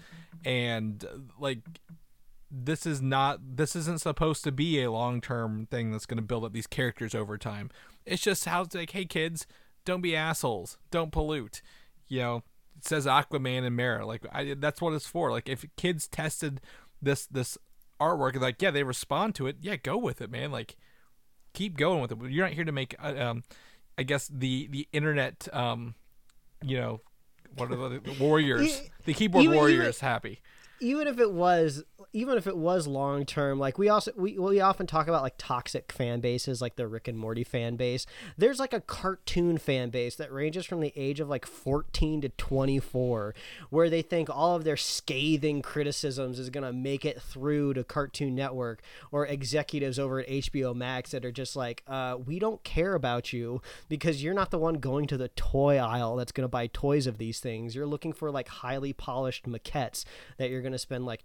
and 0.45 1.05
like 1.39 1.61
this 2.51 2.87
is 2.87 3.03
not 3.03 3.41
this 3.57 3.75
isn't 3.75 4.01
supposed 4.01 4.45
to 4.45 4.53
be 4.53 4.83
a 4.83 4.91
long-term 4.91 5.67
thing 5.71 5.91
that's 5.91 6.07
going 6.07 6.19
to 6.19 6.23
build 6.23 6.45
up 6.45 6.53
these 6.53 6.67
characters 6.67 7.15
over 7.15 7.37
time. 7.39 7.71
It's 8.07 8.23
just 8.23 8.45
how 8.45 8.63
it's 8.63 8.75
like, 8.75 8.91
hey 8.91 9.05
kids, 9.05 9.47
don't 9.85 10.01
be 10.01 10.15
assholes, 10.15 10.79
don't 10.91 11.13
pollute. 11.13 11.63
You 12.09 12.21
know, 12.21 12.37
it 12.77 12.85
says 12.87 13.07
Aquaman 13.07 13.65
and 13.67 13.77
Mera. 13.77 14.07
Like 14.07 14.27
I, 14.33 14.55
that's 14.59 14.81
what 14.81 14.93
it's 14.93 15.07
for. 15.07 15.31
Like 15.31 15.49
if 15.49 15.65
kids 15.77 16.07
tested 16.07 16.61
this 17.01 17.27
this 17.27 17.59
artwork, 18.01 18.33
and 18.35 18.43
like 18.43 18.61
yeah, 18.61 18.71
they 18.71 18.83
respond 18.83 19.35
to 19.37 19.47
it. 19.47 19.57
Yeah, 19.61 19.77
go 19.77 19.97
with 19.97 20.21
it, 20.21 20.31
man. 20.31 20.53
Like 20.53 20.77
keep 21.55 21.77
going 21.77 22.03
with 22.03 22.13
it. 22.13 22.19
You're 22.31 22.45
not 22.45 22.55
here 22.55 22.65
to 22.65 22.73
make, 22.73 22.95
uh, 23.03 23.15
um, 23.17 23.45
I 23.97 24.03
guess 24.03 24.29
the 24.29 24.67
the 24.67 24.89
internet, 24.93 25.49
um, 25.53 25.95
you 26.63 26.77
know, 26.77 27.01
what 27.57 27.71
are 27.71 27.77
the, 27.77 28.01
warriors, 28.21 28.83
the 29.05 29.15
keyboard 29.15 29.45
even- 29.45 29.57
warriors, 29.57 30.01
happy. 30.01 30.41
even 30.81 31.07
if 31.07 31.19
it 31.19 31.33
was 31.33 31.85
even 32.15 32.39
if 32.39 32.47
it 32.47 32.57
was 32.57 32.87
long 32.87 33.27
term 33.27 33.59
like 33.59 33.77
we 33.79 33.89
also 33.89 34.13
we, 34.17 34.39
we 34.39 34.61
often 34.61 34.87
talk 34.87 35.09
about 35.09 35.23
like 35.23 35.35
toxic 35.37 35.93
fan 35.93 36.21
bases 36.21 36.63
like 36.63 36.77
the 36.77 36.87
rick 36.87 37.09
and 37.09 37.19
morty 37.19 37.45
fan 37.45 37.77
base. 37.77 38.07
There's 38.39 38.59
like 38.59 38.73
a 38.73 38.81
cartoon 38.81 39.59
fan 39.59 39.91
base 39.91 40.17
that 40.17 40.33
ranges 40.33 40.65
from 40.65 40.81
the 40.81 40.93
age 40.97 41.21
of 41.21 41.29
like 41.29 41.47
14 41.47 42.23
to 42.23 42.29
24 42.31 43.35
where 43.71 43.91
they 43.91 44.03
think 44.03 44.31
all 44.31 44.55
of 44.55 44.65
their 44.65 44.77
scathing 44.77 45.61
criticisms 45.61 46.39
is 46.39 46.51
to 46.65 46.73
make 46.73 47.05
it 47.05 47.21
through 47.21 47.75
to 47.75 47.85
cartoon 47.85 48.35
network 48.35 48.81
or 49.11 49.27
executives 49.27 49.99
over 49.99 50.21
at 50.21 50.29
hbo 50.29 50.75
max 50.75 51.11
that 51.11 51.25
are 51.25 51.33
just 51.33 51.57
like 51.57 51.83
uh, 51.89 52.17
we 52.25 52.39
don't 52.39 52.63
care 52.65 52.95
about 52.95 53.33
you 53.33 53.61
because 53.89 54.23
you're 54.23 54.35
not 54.35 54.51
the 54.51 54.59
one 54.59 54.75
going 54.75 55.07
to 55.07 55.17
the 55.17 55.29
toy 55.29 55.77
aisle 55.77 56.17
that's 56.17 56.33
to 56.45 56.49
buy 56.49 56.69
toys 56.69 57.07
of 57.07 57.19
these 57.19 57.41
things. 57.41 57.75
You're 57.75 57.87
looking 57.87 58.13
for 58.13 58.31
like 58.31 58.49
highly 58.49 58.93
polished 58.93 59.47
maquettes 59.47 60.05
that 60.37 60.51
you're 60.51 60.63
to 60.73 60.79
spend 60.79 61.07
like 61.07 61.25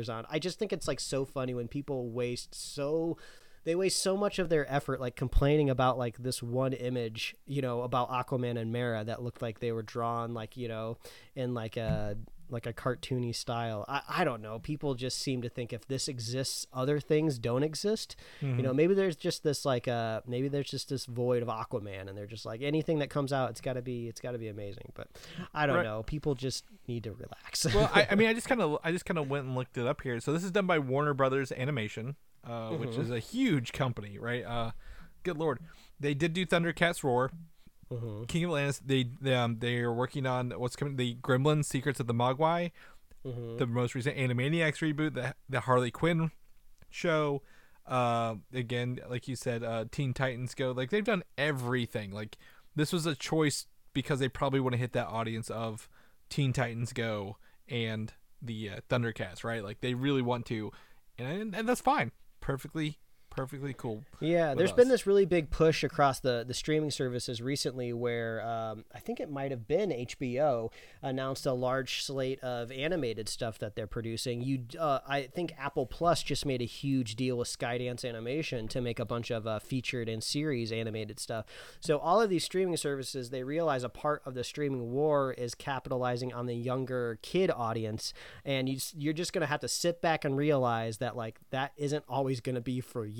$200 0.00 0.14
on. 0.14 0.26
I 0.30 0.38
just 0.38 0.58
think 0.58 0.72
it's 0.72 0.88
like 0.88 1.00
so 1.00 1.24
funny 1.24 1.54
when 1.54 1.68
people 1.68 2.10
waste 2.10 2.54
so 2.54 3.18
they 3.64 3.74
waste 3.74 4.02
so 4.02 4.16
much 4.16 4.38
of 4.38 4.48
their 4.48 4.70
effort 4.72 5.00
like 5.00 5.16
complaining 5.16 5.68
about 5.68 5.98
like 5.98 6.16
this 6.18 6.42
one 6.42 6.72
image, 6.72 7.34
you 7.46 7.60
know, 7.60 7.82
about 7.82 8.10
Aquaman 8.10 8.58
and 8.58 8.72
Mera 8.72 9.04
that 9.04 9.22
looked 9.22 9.42
like 9.42 9.60
they 9.60 9.72
were 9.72 9.82
drawn 9.82 10.32
like, 10.32 10.56
you 10.56 10.68
know, 10.68 10.96
in 11.34 11.52
like 11.52 11.76
a 11.76 12.16
like 12.50 12.66
a 12.66 12.72
cartoony 12.72 13.34
style. 13.34 13.84
I, 13.88 14.02
I 14.08 14.24
don't 14.24 14.42
know. 14.42 14.58
People 14.58 14.94
just 14.94 15.18
seem 15.18 15.42
to 15.42 15.48
think 15.48 15.72
if 15.72 15.86
this 15.86 16.08
exists, 16.08 16.66
other 16.72 17.00
things 17.00 17.38
don't 17.38 17.62
exist. 17.62 18.16
You 18.40 18.62
know, 18.62 18.72
maybe 18.74 18.94
there's 18.94 19.16
just 19.16 19.42
this 19.42 19.64
like 19.64 19.86
uh 19.88 20.20
maybe 20.26 20.48
there's 20.48 20.70
just 20.70 20.88
this 20.88 21.06
void 21.06 21.42
of 21.42 21.48
Aquaman 21.48 22.08
and 22.08 22.16
they're 22.16 22.26
just 22.26 22.44
like 22.46 22.62
anything 22.62 22.98
that 23.00 23.10
comes 23.10 23.32
out, 23.32 23.50
it's 23.50 23.60
gotta 23.60 23.82
be 23.82 24.08
it's 24.08 24.20
gotta 24.20 24.38
be 24.38 24.48
amazing. 24.48 24.92
But 24.94 25.08
I 25.54 25.66
don't 25.66 25.76
Right. 25.76 25.84
know. 25.84 26.02
People 26.02 26.34
just 26.34 26.64
need 26.88 27.04
to 27.04 27.12
relax. 27.12 27.64
well, 27.74 27.90
I, 27.94 28.08
I 28.10 28.14
mean, 28.14 28.28
I 28.28 28.34
just 28.34 28.48
kind 28.48 28.60
of, 28.60 28.78
I 28.82 28.90
just 28.92 29.04
kind 29.04 29.18
of 29.18 29.28
went 29.30 29.46
and 29.46 29.54
looked 29.54 29.78
it 29.78 29.86
up 29.86 30.00
here. 30.02 30.18
So 30.20 30.32
this 30.32 30.42
is 30.44 30.50
done 30.50 30.66
by 30.66 30.78
Warner 30.78 31.14
Brothers 31.14 31.52
Animation, 31.52 32.16
uh, 32.44 32.70
which 32.70 32.96
is 32.96 33.10
a 33.10 33.18
huge 33.20 33.72
company, 33.72 34.18
right? 34.18 34.44
Uh, 34.44 34.70
good 35.22 35.36
lord, 35.38 35.58
they 35.98 36.14
did 36.14 36.32
do 36.32 36.44
Thundercats 36.46 37.04
Roar, 37.04 37.30
King 38.28 38.44
of 38.44 38.50
Atlantis. 38.50 38.80
They, 38.84 39.10
they, 39.20 39.34
um, 39.34 39.58
they 39.58 39.78
are 39.78 39.92
working 39.92 40.26
on 40.26 40.50
what's 40.50 40.76
coming, 40.76 40.96
the 40.96 41.16
Gremlins: 41.16 41.64
Secrets 41.64 42.00
of 42.00 42.06
the 42.06 42.14
Mogwai, 42.14 42.70
the 43.58 43.66
most 43.66 43.94
recent 43.94 44.16
Animaniacs 44.16 44.78
reboot, 44.78 45.14
the 45.14 45.34
the 45.48 45.60
Harley 45.60 45.90
Quinn 45.90 46.30
show. 46.88 47.42
Uh, 47.86 48.36
again, 48.54 49.00
like 49.08 49.26
you 49.26 49.34
said, 49.34 49.64
uh, 49.64 49.84
Teen 49.90 50.14
Titans 50.14 50.54
Go. 50.54 50.70
Like 50.72 50.90
they've 50.90 51.04
done 51.04 51.24
everything. 51.36 52.12
Like 52.12 52.38
this 52.76 52.92
was 52.92 53.06
a 53.06 53.14
choice 53.16 53.66
because 53.92 54.20
they 54.20 54.28
probably 54.28 54.60
want 54.60 54.74
to 54.74 54.78
hit 54.78 54.92
that 54.92 55.08
audience 55.08 55.50
of 55.50 55.88
Teen 56.28 56.52
Titans 56.52 56.92
Go 56.92 57.36
and 57.68 58.12
the 58.40 58.70
uh, 58.70 58.76
Thundercats, 58.88 59.44
right? 59.44 59.64
Like 59.64 59.80
they 59.80 59.94
really 59.94 60.22
want 60.22 60.46
to, 60.46 60.70
and 61.18 61.54
and 61.54 61.68
that's 61.68 61.80
fine. 61.80 62.12
Perfectly, 62.40 62.98
perfectly 63.30 63.74
cool. 63.76 64.04
Yeah, 64.20 64.54
there's 64.54 64.70
us. 64.70 64.76
been 64.76 64.88
this 64.88 65.06
really 65.06 65.24
big 65.24 65.50
push 65.50 65.82
across 65.82 66.20
the, 66.20 66.44
the 66.46 66.52
streaming 66.52 66.90
services 66.90 67.40
recently 67.40 67.92
where 67.92 68.42
um, 68.46 68.84
I 68.94 68.98
think 68.98 69.20
it 69.20 69.30
might 69.30 69.50
have 69.50 69.66
been 69.66 69.90
HBO 69.90 70.70
announced 71.00 71.46
a 71.46 71.52
large 71.52 72.02
slate 72.02 72.40
of 72.40 72.70
animated 72.72 73.28
stuff 73.28 73.58
that 73.60 73.76
they're 73.76 73.86
producing. 73.86 74.42
You, 74.42 74.64
uh, 74.78 74.98
I 75.06 75.22
think 75.22 75.54
Apple 75.58 75.86
Plus 75.86 76.22
just 76.22 76.44
made 76.44 76.60
a 76.60 76.66
huge 76.66 77.16
deal 77.16 77.38
with 77.38 77.48
Skydance 77.48 78.06
Animation 78.06 78.68
to 78.68 78.80
make 78.80 78.98
a 78.98 79.04
bunch 79.04 79.30
of 79.30 79.46
uh, 79.46 79.58
featured 79.60 80.08
and 80.08 80.22
series 80.22 80.72
animated 80.72 81.20
stuff. 81.20 81.46
So 81.78 81.98
all 81.98 82.20
of 82.20 82.28
these 82.28 82.44
streaming 82.44 82.76
services, 82.76 83.30
they 83.30 83.44
realize 83.44 83.84
a 83.84 83.88
part 83.88 84.22
of 84.26 84.34
the 84.34 84.44
streaming 84.44 84.90
war 84.90 85.32
is 85.32 85.54
capitalizing 85.54 86.32
on 86.32 86.46
the 86.46 86.54
younger 86.54 87.18
kid 87.22 87.50
audience, 87.50 88.12
and 88.44 88.68
you, 88.68 88.78
you're 88.96 89.12
just 89.14 89.32
gonna 89.32 89.46
have 89.46 89.60
to 89.60 89.68
sit 89.68 90.02
back 90.02 90.24
and 90.24 90.36
realize 90.36 90.98
that 90.98 91.16
like 91.16 91.38
that 91.50 91.72
isn't 91.76 92.04
always 92.08 92.40
gonna 92.40 92.60
be 92.60 92.80
for 92.80 93.06
you. 93.06 93.19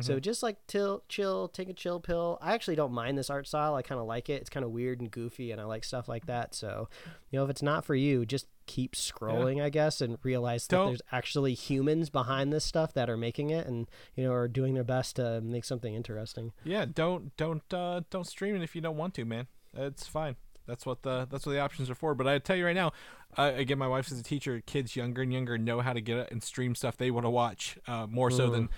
So 0.00 0.18
just 0.20 0.42
like 0.42 0.56
till 0.66 1.02
chill, 1.08 1.48
take 1.48 1.68
a 1.68 1.72
chill 1.72 2.00
pill. 2.00 2.38
I 2.40 2.54
actually 2.54 2.76
don't 2.76 2.92
mind 2.92 3.18
this 3.18 3.30
art 3.30 3.46
style. 3.46 3.74
I 3.74 3.82
kind 3.82 4.00
of 4.00 4.06
like 4.06 4.28
it. 4.28 4.40
It's 4.40 4.50
kind 4.50 4.64
of 4.64 4.70
weird 4.70 5.00
and 5.00 5.10
goofy, 5.10 5.50
and 5.52 5.60
I 5.60 5.64
like 5.64 5.84
stuff 5.84 6.08
like 6.08 6.26
that. 6.26 6.54
So, 6.54 6.88
you 7.30 7.38
know, 7.38 7.44
if 7.44 7.50
it's 7.50 7.62
not 7.62 7.84
for 7.84 7.94
you, 7.94 8.24
just 8.24 8.46
keep 8.66 8.94
scrolling, 8.94 9.62
I 9.62 9.68
guess, 9.68 10.00
and 10.00 10.16
realize 10.22 10.66
that 10.68 10.76
Don't- 10.76 10.88
there's 10.88 11.02
actually 11.12 11.54
humans 11.54 12.10
behind 12.10 12.52
this 12.52 12.64
stuff 12.64 12.94
that 12.94 13.10
are 13.10 13.16
making 13.16 13.50
it, 13.50 13.66
and 13.66 13.86
you 14.14 14.24
know, 14.24 14.32
are 14.32 14.48
doing 14.48 14.74
their 14.74 14.84
best 14.84 15.16
to 15.16 15.40
make 15.40 15.64
something 15.64 15.94
interesting. 15.94 16.52
Yeah, 16.64 16.86
don't 16.86 17.36
don't 17.36 17.72
uh, 17.72 18.02
don't 18.10 18.26
stream 18.26 18.56
it 18.56 18.62
if 18.62 18.74
you 18.74 18.80
don't 18.80 18.96
want 18.96 19.14
to, 19.14 19.24
man. 19.24 19.46
It's 19.74 20.06
fine. 20.06 20.36
That's 20.66 20.86
what 20.86 21.02
the 21.02 21.26
that's 21.30 21.44
what 21.44 21.52
the 21.52 21.60
options 21.60 21.90
are 21.90 21.94
for. 21.94 22.14
But 22.14 22.26
I 22.26 22.38
tell 22.38 22.56
you 22.56 22.64
right 22.64 22.74
now, 22.74 22.92
uh, 23.36 23.52
again, 23.54 23.78
my 23.78 23.88
wife's 23.88 24.12
a 24.12 24.22
teacher. 24.22 24.62
Kids 24.64 24.96
younger 24.96 25.22
and 25.22 25.32
younger 25.32 25.58
know 25.58 25.80
how 25.80 25.92
to 25.92 26.00
get 26.00 26.16
it 26.16 26.30
and 26.30 26.42
stream 26.42 26.74
stuff 26.74 26.96
they 26.96 27.10
want 27.10 27.26
to 27.26 27.30
watch 27.30 27.78
uh, 27.86 28.06
more 28.06 28.30
so 28.30 28.48
than 28.50 28.68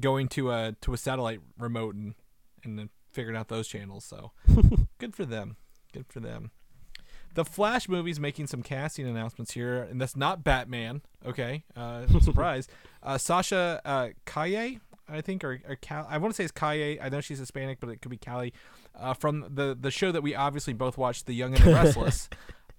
going 0.00 0.28
to 0.28 0.50
a 0.50 0.74
to 0.82 0.92
a 0.92 0.96
satellite 0.96 1.40
remote 1.58 1.94
and 1.94 2.14
and 2.64 2.78
then 2.78 2.90
figuring 3.10 3.36
out 3.36 3.48
those 3.48 3.68
channels. 3.68 4.04
So 4.04 4.32
good 4.98 5.14
for 5.14 5.24
them. 5.24 5.56
Good 5.92 6.06
for 6.08 6.20
them. 6.20 6.50
The 7.34 7.44
Flash 7.46 7.88
movie's 7.88 8.20
making 8.20 8.48
some 8.48 8.62
casting 8.62 9.06
announcements 9.06 9.52
here, 9.52 9.82
and 9.82 9.98
that's 10.00 10.16
not 10.16 10.44
Batman. 10.44 11.00
Okay, 11.26 11.64
uh, 11.74 12.06
surprise. 12.20 12.68
uh, 13.02 13.16
Sasha 13.16 13.80
uh, 13.86 14.08
Kaye, 14.26 14.80
I 15.08 15.20
think, 15.22 15.42
or, 15.42 15.58
or 15.66 15.76
Cal- 15.76 16.06
I 16.10 16.18
want 16.18 16.34
to 16.34 16.36
say 16.36 16.44
it's 16.44 16.52
Kaye. 16.52 17.00
I 17.00 17.08
know 17.08 17.22
she's 17.22 17.38
Hispanic, 17.38 17.80
but 17.80 17.88
it 17.88 18.02
could 18.02 18.10
be 18.10 18.18
Callie. 18.18 18.52
Uh, 18.94 19.14
from 19.14 19.46
the 19.54 19.74
the 19.78 19.90
show 19.90 20.12
that 20.12 20.22
we 20.22 20.34
obviously 20.34 20.74
both 20.74 20.98
watched, 20.98 21.24
The 21.24 21.32
Young 21.34 21.54
and 21.54 21.64
the 21.64 21.72
Restless, 21.74 22.28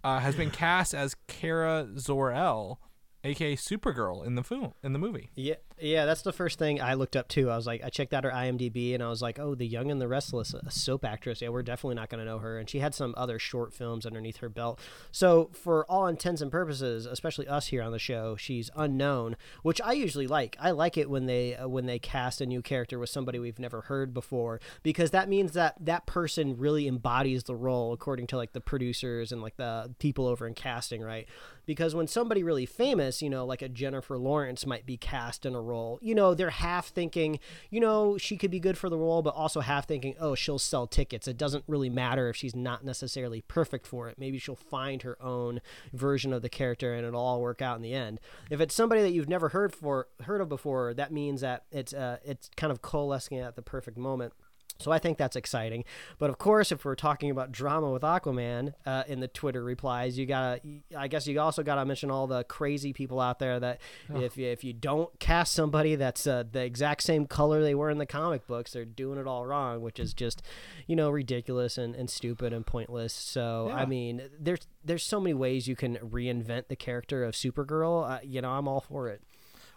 uh, 0.04 0.20
has 0.20 0.36
been 0.36 0.52
cast 0.52 0.94
as 0.94 1.16
Kara 1.28 1.88
Zor-El, 1.98 2.80
aka 3.24 3.56
Supergirl, 3.56 4.24
in 4.24 4.36
the 4.36 4.44
film 4.44 4.74
in 4.84 4.94
the 4.94 5.00
movie. 5.00 5.32
Yeah, 5.34 5.56
yeah, 5.84 6.06
that's 6.06 6.22
the 6.22 6.32
first 6.32 6.58
thing 6.58 6.82
I 6.82 6.94
looked 6.94 7.16
up 7.16 7.28
too. 7.28 7.50
I 7.50 7.58
was 7.58 7.68
like, 7.68 7.84
I 7.84 7.90
checked 7.90 8.14
out 8.14 8.24
her 8.24 8.32
IMDb, 8.32 8.94
and 8.94 9.04
I 9.04 9.10
was 9.10 9.22
like, 9.22 9.38
oh, 9.38 9.54
the 9.54 9.68
Young 9.68 9.92
and 9.92 10.00
the 10.00 10.08
Restless, 10.08 10.54
a 10.54 10.72
soap 10.72 11.04
actress. 11.04 11.42
Yeah, 11.42 11.50
we're 11.50 11.62
definitely 11.62 11.96
not 11.96 12.10
going 12.10 12.20
to 12.20 12.26
know 12.26 12.40
her. 12.40 12.58
And 12.58 12.70
she 12.70 12.80
had 12.80 12.96
some 12.96 13.14
other 13.18 13.38
short 13.38 13.74
films 13.74 14.06
underneath 14.06 14.38
her 14.38 14.48
belt. 14.48 14.80
So, 15.12 15.50
for 15.52 15.86
all 15.92 16.08
intents 16.08 16.42
and 16.42 16.50
purposes, 16.52 17.06
especially 17.06 17.48
us 17.48 17.68
here 17.68 17.82
on 17.82 17.92
the 17.92 18.00
show, 18.00 18.38
she's 18.38 18.70
unknown, 18.76 19.36
which 19.62 19.82
I 19.82 19.92
usually 19.92 20.28
like. 20.28 20.56
I 20.60 20.72
like 20.72 20.98
it 20.98 21.10
when 21.10 21.26
they 21.26 21.56
uh, 21.56 21.68
when 21.68 21.86
they 21.86 22.00
cast 22.00 22.40
a 22.40 22.46
new 22.46 22.62
character 22.62 22.98
with 22.98 23.10
somebody 23.10 23.38
we've 23.38 23.60
never 23.60 23.82
heard 23.82 24.14
before, 24.14 24.62
because 24.84 25.12
that 25.12 25.28
means 25.28 25.52
that 25.52 25.76
that 25.82 26.06
person 26.06 26.56
really 26.58 26.88
embodies 26.88 27.44
the 27.44 27.56
role, 27.56 27.92
according 27.92 28.28
to 28.28 28.38
like 28.38 28.54
the 28.54 28.62
producers 28.62 29.34
and 29.34 29.42
like 29.42 29.58
the 29.58 29.94
people 30.00 30.28
over 30.28 30.48
in 30.48 30.54
casting, 30.54 31.02
right? 31.02 31.28
Because 31.66 31.96
when 31.96 32.08
somebody 32.08 32.44
really 32.44 32.66
famous, 32.66 33.22
you 33.22 33.30
know, 33.30 33.46
like 33.46 33.62
a 33.62 33.70
Jennifer 33.70 34.18
Lawrence 34.18 34.66
might 34.66 34.86
be 34.86 34.98
cast 34.98 35.46
in 35.46 35.56
a 35.56 35.62
role, 35.62 35.73
you 36.02 36.16
know, 36.16 36.34
they're 36.34 36.50
half 36.50 36.88
thinking, 36.88 37.40
you 37.70 37.80
know, 37.80 38.18
she 38.18 38.38
could 38.38 38.52
be 38.52 38.60
good 38.60 38.78
for 38.78 38.90
the 38.90 38.98
role, 38.98 39.22
but 39.22 39.36
also 39.36 39.60
half 39.60 39.88
thinking, 39.88 40.16
oh, 40.20 40.36
she'll 40.36 40.60
sell 40.60 40.88
tickets. 40.88 41.28
It 41.28 41.38
doesn't 41.38 41.64
really 41.68 41.90
matter 41.90 42.30
if 42.30 42.36
she's 42.36 42.56
not 42.56 42.84
necessarily 42.84 43.42
perfect 43.42 43.88
for 43.88 44.10
it. 44.10 44.18
Maybe 44.18 44.38
she'll 44.38 44.56
find 44.56 45.02
her 45.04 45.22
own 45.22 45.62
version 45.92 46.34
of 46.34 46.42
the 46.42 46.50
character 46.50 46.94
and 46.94 47.06
it'll 47.06 47.22
all 47.22 47.42
work 47.42 47.62
out 47.62 47.76
in 47.76 47.82
the 47.82 47.94
end. 47.94 48.20
If 48.50 48.62
it's 48.62 48.76
somebody 48.76 49.02
that 49.02 49.12
you've 49.12 49.30
never 49.30 49.50
heard 49.50 49.74
for 49.74 50.08
heard 50.24 50.42
of 50.42 50.50
before, 50.50 50.94
that 50.94 51.12
means 51.12 51.42
that 51.42 51.64
it's 51.72 51.94
uh, 51.94 52.18
it's 52.24 52.50
kind 52.56 52.72
of 52.72 52.82
coalescing 52.82 53.40
at 53.40 53.56
the 53.56 53.62
perfect 53.62 53.98
moment. 53.98 54.34
So 54.80 54.92
I 54.92 55.00
think 55.00 55.18
that's 55.18 55.36
exciting. 55.36 55.86
But 56.20 56.30
of 56.30 56.38
course, 56.38 56.72
if 56.72 56.84
we're 56.84 56.96
talking 56.96 57.30
about 57.30 57.52
drama 57.52 57.92
with 57.92 58.02
Aquaman 58.02 58.74
uh, 58.86 59.04
in 59.08 59.20
the 59.20 59.28
Twitter 59.28 59.64
replies, 59.64 60.18
you 60.18 60.26
gotta. 60.26 60.62
I 60.98 61.08
guess 61.08 61.26
you 61.28 61.40
also 61.40 61.64
gotta 61.64 61.86
mention 61.86 62.12
all 62.12 62.28
the 62.28 62.44
crazy 62.44 62.92
people 62.92 63.20
out 63.20 63.40
there 63.40 63.60
that 63.60 63.80
if 64.14 64.38
if 64.38 64.64
you 64.64 64.74
don't 64.74 65.18
cast 65.20 65.54
somebody 65.54 65.96
that's 65.96 66.28
uh, 66.28 66.44
the 66.52 66.64
exact 66.64 67.04
same 67.04 67.26
color 67.28 67.62
they 67.62 67.76
were 67.76 67.90
in 67.90 67.98
the 67.98 68.06
comic 68.06 68.46
books, 68.48 68.74
they're 68.74 68.86
doing 68.86 69.20
it 69.20 69.28
all 69.28 69.46
wrong, 69.46 69.82
which 69.82 70.00
is 70.00 70.14
just, 70.14 70.42
you 70.88 70.96
know, 70.96 71.10
ridiculous 71.10 71.78
and, 71.78 71.96
and 71.96 72.10
stupid 72.10 72.52
and 72.52 72.66
pointless. 72.66 73.14
So 73.14 73.68
Yeah. 73.70 73.76
I 73.76 73.86
mean, 73.86 74.24
there's 74.40 74.68
there's 74.84 75.04
so 75.04 75.20
many 75.20 75.34
ways 75.34 75.68
you 75.68 75.76
can 75.76 75.98
reinvent 75.98 76.68
the 76.68 76.76
character 76.76 77.24
of 77.24 77.36
Supergirl. 77.36 78.10
Uh, 78.10 78.20
you 78.24 78.42
know, 78.42 78.50
I'm 78.52 78.68
all 78.68 78.82
for 78.82 79.08
it. 79.10 79.22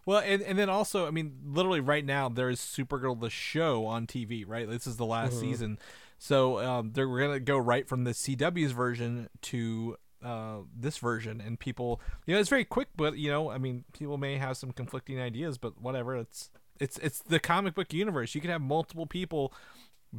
Well, 0.07 0.23
and, 0.25 0.41
and 0.41 0.57
then 0.57 0.71
also, 0.71 1.07
I 1.07 1.11
mean, 1.11 1.35
literally 1.45 1.81
right 1.81 2.05
now 2.05 2.29
there 2.29 2.49
is 2.49 2.61
Supergirl 2.61 3.21
the 3.21 3.29
show 3.29 3.87
on 3.87 4.07
TV, 4.07 4.45
right? 4.47 4.69
This 4.71 4.87
is 4.87 4.97
the 4.97 5.05
last 5.05 5.39
season, 5.41 5.81
so 6.19 6.61
um, 6.61 6.93
they're 6.93 7.09
gonna 7.09 7.41
go 7.41 7.59
right 7.59 7.89
from 7.89 8.05
the 8.05 8.13
CW's 8.13 8.71
version 8.71 9.29
to 9.43 9.97
uh, 10.25 10.59
this 10.75 10.99
version, 10.99 11.43
and 11.45 11.59
people, 11.59 12.01
you 12.25 12.35
know, 12.35 12.41
it's 12.41 12.49
very 12.49 12.65
quick, 12.65 12.89
but 12.97 13.19
you 13.19 13.31
know, 13.31 13.51
I 13.51 13.59
mean, 13.59 13.85
people 13.93 14.17
may 14.17 14.37
have 14.39 14.57
some 14.57 14.71
conflicting 14.71 15.21
ideas, 15.21 15.59
but 15.59 15.81
whatever. 15.83 16.17
It's 16.17 16.51
it's 16.79 16.99
it's 16.99 17.19
the 17.19 17.41
comic 17.41 17.75
book 17.75 17.93
universe. 17.93 18.35
You 18.35 18.41
can 18.41 18.51
have 18.51 18.63
multiple 18.63 19.07
people 19.07 19.53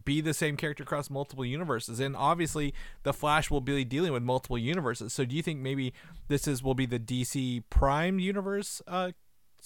be 0.04 0.22
the 0.22 0.34
same 0.34 0.58
character 0.58 0.84
across 0.84 1.10
multiple 1.10 1.46
universes 1.46 2.00
and 2.00 2.16
obviously 2.16 2.74
the 3.04 3.14
flash 3.14 3.50
will 3.50 3.62
be 3.62 3.84
dealing 3.84 4.12
with 4.12 4.22
multiple 4.22 4.58
universes 4.58 5.14
so 5.14 5.26
do 5.26 5.36
you 5.36 5.42
think 5.42 5.60
maybe 5.60 5.94
this 6.28 6.48
is 6.48 6.62
will 6.62 6.76
be 6.76 6.86
the 6.86 7.00
dc 7.00 7.64
prime 7.70 8.20
universe 8.20 8.82
uh 8.86 9.12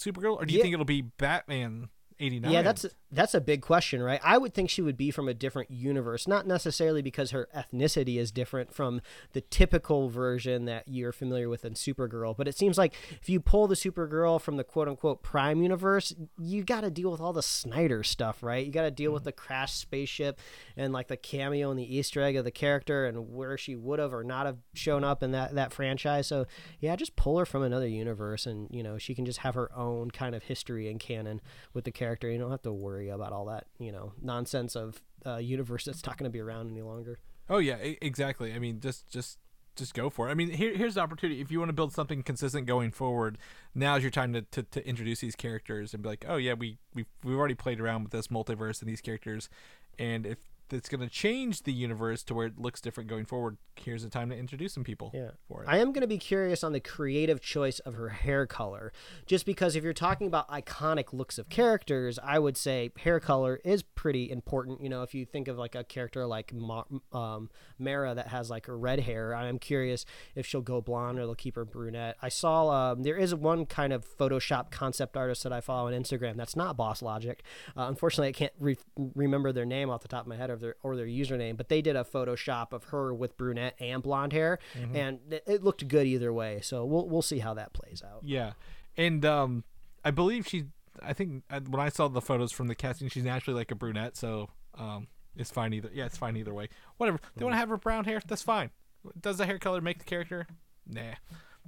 supergirl 0.04 0.36
or 0.38 0.46
do 0.46 0.54
you 0.54 0.60
Yeah. 0.60 0.64
think 0.64 0.74
it'll 0.74 0.86
be 0.86 1.02
batman 1.02 1.90
89 2.20 2.52
Yeah, 2.52 2.62
that's 2.62 2.86
that's 3.12 3.34
a 3.34 3.42
big 3.42 3.62
question, 3.62 4.02
right? 4.02 4.22
I 4.24 4.38
would 4.38 4.54
think 4.54 4.70
she 4.70 4.82
would 4.82 4.98
be 4.98 5.12
from 5.12 5.28
a 5.28 5.34
different 5.34 5.70
universe, 5.70 6.28
not 6.28 6.48
necessarily 6.48 7.02
because 7.02 7.32
her 7.32 7.50
ethnicity 7.56 8.18
is 8.18 8.32
different 8.32 8.74
from 8.74 9.02
the 9.34 9.42
typical 9.42 10.10
version 10.10 10.66
that 10.66 10.88
you're 10.88 11.12
familiar 11.12 11.50
with 11.50 11.66
in 11.66 11.74
Supergirl, 11.74 12.36
but 12.36 12.48
it 12.48 12.58
seems 12.58 12.78
like 12.78 12.94
if 13.22 13.30
you 13.30 13.40
pull 13.40 13.68
the 13.68 13.76
Supergirl 13.76 14.40
from 14.40 14.56
the 14.56 14.64
quote 14.64 14.88
unquote 14.88 15.24
prime 15.24 15.62
universe, 15.62 16.14
you 16.40 16.64
got 16.64 16.82
to 16.82 16.90
deal 16.90 17.12
with 17.12 17.20
all 17.20 17.34
the 17.34 17.44
Snyder 17.44 18.04
stuff, 18.04 18.42
right? 18.42 18.66
You 18.66 18.72
got 18.72 18.84
to 18.84 18.92
deal 18.92 19.12
with 19.12 19.22
mm-hmm. 19.22 19.28
the 19.28 19.34
crashed 19.34 19.80
spaceship 19.80 20.40
and 20.78 20.94
like 20.94 21.08
the 21.10 21.18
cameo 21.18 21.70
and 21.70 21.80
the 21.80 21.96
Easter 21.96 22.22
egg 22.22 22.38
of 22.38 22.46
the 22.46 22.52
character 22.52 23.06
and 23.06 23.34
where 23.34 23.58
she 23.58 23.76
would 23.76 24.00
have 24.00 24.14
or 24.14 24.24
not 24.24 24.46
have 24.46 24.58
shown 24.74 25.04
up 25.04 25.22
in 25.22 25.32
that 25.32 25.56
that 25.56 25.74
franchise. 25.74 26.28
So 26.28 26.46
yeah, 26.80 26.96
just 26.96 27.16
pull 27.16 27.38
her 27.40 27.46
from 27.46 27.64
another 27.64 27.88
universe, 27.88 28.46
and 28.46 28.68
you 28.72 28.84
know 28.84 28.98
she 28.98 29.14
can 29.14 29.26
just 29.26 29.40
have 29.40 29.56
her 29.56 29.76
own 29.76 30.12
kind 30.12 30.34
of 30.34 30.44
history 30.44 30.90
and 30.90 31.00
canon 31.00 31.42
with 31.74 31.84
the 31.84 31.92
character. 31.92 32.32
You 32.32 32.40
don't 32.40 32.52
have 32.52 32.62
to 32.64 32.72
worry 32.72 33.01
about 33.10 33.34
all 33.34 33.46
that 33.46 33.68
you 33.80 33.92
know 33.92 34.14
nonsense 34.22 34.76
of 34.76 35.02
uh, 35.26 35.38
universe 35.38 35.86
that's 35.86 36.06
not 36.06 36.18
going 36.18 36.30
to 36.30 36.34
be 36.34 36.40
around 36.40 36.72
any 36.72 36.82
longer. 36.82 37.20
Oh 37.50 37.58
yeah, 37.58 37.76
exactly. 37.76 38.54
I 38.54 38.60
mean, 38.60 38.80
just 38.80 39.10
just 39.10 39.38
just 39.76 39.94
go 39.94 40.10
for 40.10 40.28
it. 40.28 40.32
I 40.32 40.34
mean, 40.34 40.52
here 40.52 40.76
here's 40.76 40.96
the 40.96 41.02
opportunity. 41.02 41.42
If 41.42 41.52
you 41.52 41.60
want 41.60 41.70
to 41.70 41.74
build 41.74 41.94
something 41.94 42.24
consistent 42.24 42.66
going 42.68 42.92
forward, 42.92 43.38
now's 43.74 44.02
your 44.02 44.12
time 44.12 44.34
to, 44.34 44.42
to, 44.42 44.64
to 44.64 44.88
introduce 44.88 45.20
these 45.20 45.36
characters 45.36 45.94
and 45.94 46.04
be 46.04 46.10
like, 46.10 46.26
oh 46.28 46.38
yeah, 46.38 46.54
we 46.54 46.78
we 46.94 47.06
we've 47.24 47.38
already 47.38 47.56
played 47.56 47.80
around 47.80 48.04
with 48.04 48.12
this 48.12 48.28
multiverse 48.28 48.82
and 48.82 48.90
these 48.90 49.02
characters, 49.02 49.50
and 49.98 50.26
if 50.26 50.38
it's 50.74 50.90
going 50.90 51.02
to 51.02 51.10
change 51.10 51.64
the 51.64 51.74
universe 51.74 52.24
to 52.24 52.34
where 52.34 52.48
it 52.48 52.60
looks 52.60 52.82
different 52.82 53.10
going 53.10 53.26
forward, 53.26 53.58
here's 53.76 54.04
the 54.04 54.10
time 54.10 54.30
to 54.30 54.36
introduce 54.38 54.74
some 54.74 54.84
people 54.84 55.12
Yeah. 55.14 55.32
for 55.48 55.64
it. 55.64 55.68
I 55.70 55.78
am 55.80 55.92
going 55.92 56.02
to 56.02 56.08
be 56.08 56.18
curious 56.18 56.64
on 56.64 56.72
the 56.74 56.80
creative 56.80 57.42
choice 57.42 57.80
of 57.80 57.94
her 57.96 58.10
hair 58.10 58.46
color. 58.46 58.92
Just 59.26 59.46
because 59.46 59.76
if 59.76 59.84
you're 59.84 59.94
talking 59.94 60.28
about 60.28 60.48
iconic 60.50 61.14
looks 61.14 61.38
of 61.38 61.50
characters, 61.50 62.20
I 62.24 62.40
would 62.40 62.58
say 62.58 62.92
hair 63.00 63.20
color 63.20 63.60
is 63.64 63.84
pretty 63.84 64.30
important. 64.32 64.82
You 64.82 64.90
know, 64.90 65.04
if 65.04 65.14
you 65.14 65.26
think 65.26 65.48
of 65.48 65.58
like 65.58 65.76
a 65.76 65.84
character 65.84 66.26
like 66.26 66.54
Ma- 66.54 66.84
um, 67.12 67.50
Mera 67.80 68.14
that 68.16 68.28
has 68.28 68.50
like 68.50 68.66
red 68.68 69.02
hair, 69.02 69.36
I'm 69.36 69.60
curious 69.60 70.06
if 70.36 70.46
she'll 70.46 70.62
go 70.62 70.82
blonde 70.82 71.20
or 71.20 71.26
they'll 71.26 71.36
keep 71.36 71.56
her 71.56 71.66
brunette. 71.66 72.18
I 72.22 72.30
saw 72.30 72.70
um, 72.92 73.04
there 73.04 73.18
is 73.18 73.34
one 73.34 73.66
kind 73.66 73.94
of 73.94 74.06
Photoshop 74.18 74.72
concept 74.72 75.18
artist 75.18 75.44
that 75.44 75.54
I 75.54 75.62
follow 75.62 75.88
on 75.88 75.94
Instagram 75.94 76.36
that's 76.38 76.56
not 76.56 76.78
Boss 76.78 77.02
Logic. 77.02 77.42
Uh, 77.76 77.84
unfortunately, 77.88 78.30
I 78.30 78.32
can't 78.34 78.54
re- 78.60 78.78
remember 79.16 79.52
their 79.52 79.66
name 79.66 79.90
off 79.90 80.02
the 80.02 80.08
top 80.08 80.22
of 80.22 80.28
my 80.28 80.36
head 80.38 80.50
or 80.50 80.58
their 80.62 80.76
or 80.84 80.96
their 80.96 81.06
username, 81.06 81.58
but 81.58 81.70
they 81.70 81.82
did 81.82 81.96
a 81.96 82.04
Photoshop 82.04 82.72
of 82.72 82.86
her 82.86 83.14
with 83.14 83.38
brunette 83.38 83.76
and 83.80 84.02
blonde 84.02 84.34
hair, 84.34 84.60
and 84.94 85.20
it, 85.30 85.64
looked 85.64 85.88
good 85.88 86.08
either 86.08 86.32
way. 86.32 86.60
So 86.62 86.86
we'll 86.86 87.08
we'll 87.08 87.22
see 87.22 87.40
how 87.40 87.54
that 87.56 87.74
plays 87.74 88.02
out. 88.06 88.22
Yeah, 88.24 88.54
and 88.96 89.26
um, 89.26 89.64
I 90.06 90.12
believe 90.12 90.48
she. 90.48 90.66
I 91.02 91.14
think 91.14 91.44
uh, 91.50 91.62
when 91.62 91.82
I 91.82 91.90
saw 91.90 92.08
the 92.08 92.22
photos 92.22 92.52
from 92.52 92.68
the 92.68 92.76
casting, 92.76 93.10
she's 93.10 93.24
naturally 93.24 93.58
like 93.58 93.72
a 93.72 93.76
brunette, 93.76 94.16
so 94.18 94.50
um, 94.78 95.08
it's 95.36 95.52
fine 95.52 95.74
either. 95.74 95.90
Yeah, 95.94 96.06
it's 96.06 96.18
fine 96.18 96.38
either 96.38 96.54
way. 96.54 96.70
Whatever. 96.98 97.20
They 97.36 97.44
want 97.44 97.54
to 97.54 97.60
have 97.60 97.70
her 97.70 97.78
brown 97.78 98.06
hair. 98.06 98.22
That's 98.26 98.42
fine. 98.44 98.72
Does 99.20 99.38
the 99.38 99.46
hair 99.46 99.58
color 99.58 99.82
make 99.82 100.00
the 100.00 100.06
character? 100.06 100.48
Nah, 100.88 101.16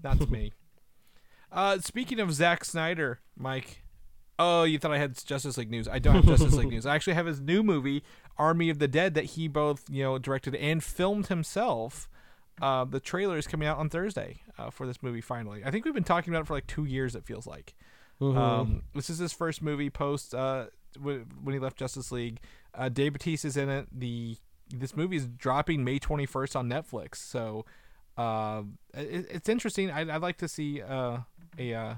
not 0.03 0.19
to 0.19 0.27
me. 0.31 0.53
Uh, 1.51 1.79
speaking 1.79 2.19
of 2.19 2.33
Zack 2.33 2.65
Snyder, 2.65 3.19
Mike. 3.37 3.82
Oh, 4.39 4.63
you 4.63 4.79
thought 4.79 4.91
I 4.91 4.97
had 4.97 5.15
Justice 5.25 5.57
League 5.57 5.69
news? 5.69 5.87
I 5.87 5.99
don't 5.99 6.15
have 6.15 6.25
Justice 6.25 6.55
League 6.55 6.69
news. 6.71 6.85
I 6.85 6.95
actually 6.95 7.13
have 7.13 7.25
his 7.27 7.39
new 7.39 7.61
movie, 7.63 8.03
Army 8.37 8.69
of 8.69 8.79
the 8.79 8.87
Dead, 8.87 9.13
that 9.13 9.25
he 9.25 9.47
both 9.47 9.83
you 9.89 10.03
know 10.03 10.17
directed 10.17 10.55
and 10.55 10.83
filmed 10.83 11.27
himself. 11.27 12.09
Uh, 12.61 12.85
the 12.85 12.99
trailer 12.99 13.37
is 13.37 13.47
coming 13.47 13.67
out 13.67 13.77
on 13.77 13.89
Thursday 13.89 14.41
uh, 14.57 14.69
for 14.69 14.85
this 14.87 15.01
movie. 15.03 15.21
Finally, 15.21 15.63
I 15.65 15.71
think 15.71 15.85
we've 15.85 15.93
been 15.93 16.03
talking 16.03 16.33
about 16.33 16.41
it 16.43 16.47
for 16.47 16.53
like 16.53 16.67
two 16.67 16.85
years. 16.85 17.15
It 17.15 17.25
feels 17.25 17.45
like. 17.47 17.73
Um, 18.21 18.83
this 18.95 19.09
is 19.09 19.17
his 19.17 19.33
first 19.33 19.61
movie 19.61 19.89
post 19.89 20.33
uh, 20.33 20.67
w- 20.95 21.25
when 21.43 21.53
he 21.53 21.59
left 21.59 21.77
Justice 21.77 22.09
League. 22.11 22.39
Uh, 22.73 22.87
Dave 22.87 23.13
Bautista 23.13 23.47
is 23.47 23.57
in 23.57 23.69
it. 23.69 23.87
The 23.91 24.37
this 24.69 24.95
movie 24.95 25.17
is 25.17 25.27
dropping 25.27 25.83
May 25.83 25.99
twenty 25.99 26.25
first 26.25 26.55
on 26.55 26.69
Netflix. 26.69 27.15
So 27.15 27.65
uh, 28.17 28.63
it, 28.93 29.27
it's 29.29 29.49
interesting. 29.49 29.91
I'd, 29.91 30.09
I'd 30.09 30.21
like 30.21 30.37
to 30.37 30.47
see 30.47 30.81
uh, 30.81 31.17
a 31.59 31.73
uh, 31.73 31.93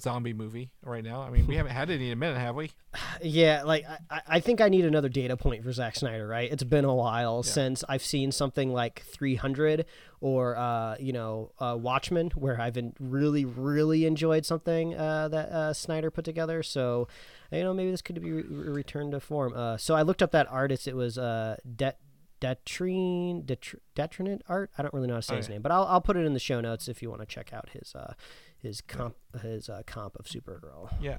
zombie 0.00 0.32
movie 0.32 0.70
right 0.82 1.02
now. 1.04 1.22
I 1.22 1.30
mean, 1.30 1.46
we 1.46 1.56
haven't 1.56 1.72
had 1.72 1.90
any 1.90 2.06
in 2.06 2.12
a 2.12 2.16
minute, 2.16 2.38
have 2.38 2.54
we? 2.56 2.70
Yeah, 3.22 3.62
like 3.64 3.84
I- 4.10 4.22
I, 4.28 4.40
think 4.40 4.60
I 4.60 4.68
need 4.68 4.84
another 4.84 5.08
data 5.08 5.36
point 5.36 5.64
for 5.64 5.72
Zack 5.72 5.96
Snyder. 5.96 6.26
Right, 6.26 6.50
it's 6.50 6.62
been 6.62 6.84
a 6.84 6.94
while 6.94 7.42
since 7.42 7.82
I've 7.88 8.02
seen 8.02 8.30
something 8.32 8.72
like 8.72 9.02
300 9.02 9.84
or 10.20 10.56
uh, 10.56 10.96
you 11.00 11.12
know 11.12 11.52
uh, 11.58 11.76
Watchmen, 11.78 12.30
where 12.36 12.60
I've 12.60 12.74
been 12.74 12.94
really 13.00 13.44
really 13.44 14.04
enjoyed 14.06 14.46
something 14.46 14.94
uh, 14.94 15.28
that 15.28 15.48
uh, 15.50 15.72
Snyder 15.72 16.10
put 16.10 16.24
together. 16.24 16.62
So 16.62 17.08
you 17.50 17.62
know 17.64 17.74
maybe 17.74 17.90
this 17.90 18.02
could 18.02 18.20
be 18.22 18.30
re- 18.32 18.42
re- 18.42 18.68
returned 18.68 19.12
to 19.12 19.20
form. 19.20 19.52
Uh, 19.54 19.76
so 19.76 19.94
I 19.94 20.02
looked 20.02 20.22
up 20.22 20.30
that 20.32 20.46
artist. 20.50 20.86
It 20.88 20.94
was 20.96 21.18
uh, 21.18 21.56
Det. 21.76 21.96
Detrine, 22.40 23.44
Detr- 23.44 23.80
Detrinant 23.96 24.42
art. 24.48 24.70
I 24.78 24.82
don't 24.82 24.94
really 24.94 25.08
know 25.08 25.14
how 25.14 25.18
to 25.20 25.26
say 25.26 25.36
his 25.36 25.46
Okay. 25.46 25.54
name, 25.54 25.62
but 25.62 25.72
I'll, 25.72 25.84
I'll 25.86 26.00
put 26.00 26.16
it 26.16 26.24
in 26.24 26.34
the 26.34 26.38
show 26.38 26.60
notes 26.60 26.86
if 26.86 27.02
you 27.02 27.10
want 27.10 27.20
to 27.20 27.26
check 27.26 27.52
out 27.52 27.70
his 27.70 27.94
uh, 27.96 28.14
his 28.62 28.80
comp 28.80 29.16
his 29.42 29.68
uh, 29.68 29.82
comp 29.86 30.16
of 30.16 30.26
Supergirl. 30.26 30.90
Yeah. 31.00 31.18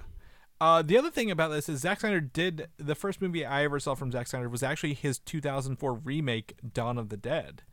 Uh, 0.61 0.81
the 0.81 0.97
other 0.97 1.09
thing 1.09 1.31
about 1.31 1.49
this 1.49 1.69
is 1.69 1.79
Zack 1.81 2.01
Snyder 2.01 2.19
did 2.19 2.67
the 2.77 2.95
first 2.95 3.21
movie 3.21 3.45
I 3.45 3.63
ever 3.63 3.79
saw 3.79 3.95
from 3.95 4.11
Zack 4.11 4.27
Snyder 4.27 4.49
was 4.49 4.61
actually 4.61 4.93
his 4.93 5.17
2004 5.19 5.93
remake 5.93 6.55
Dawn 6.73 6.97
of 6.97 7.07
the 7.07 7.15
Dead, 7.15 7.63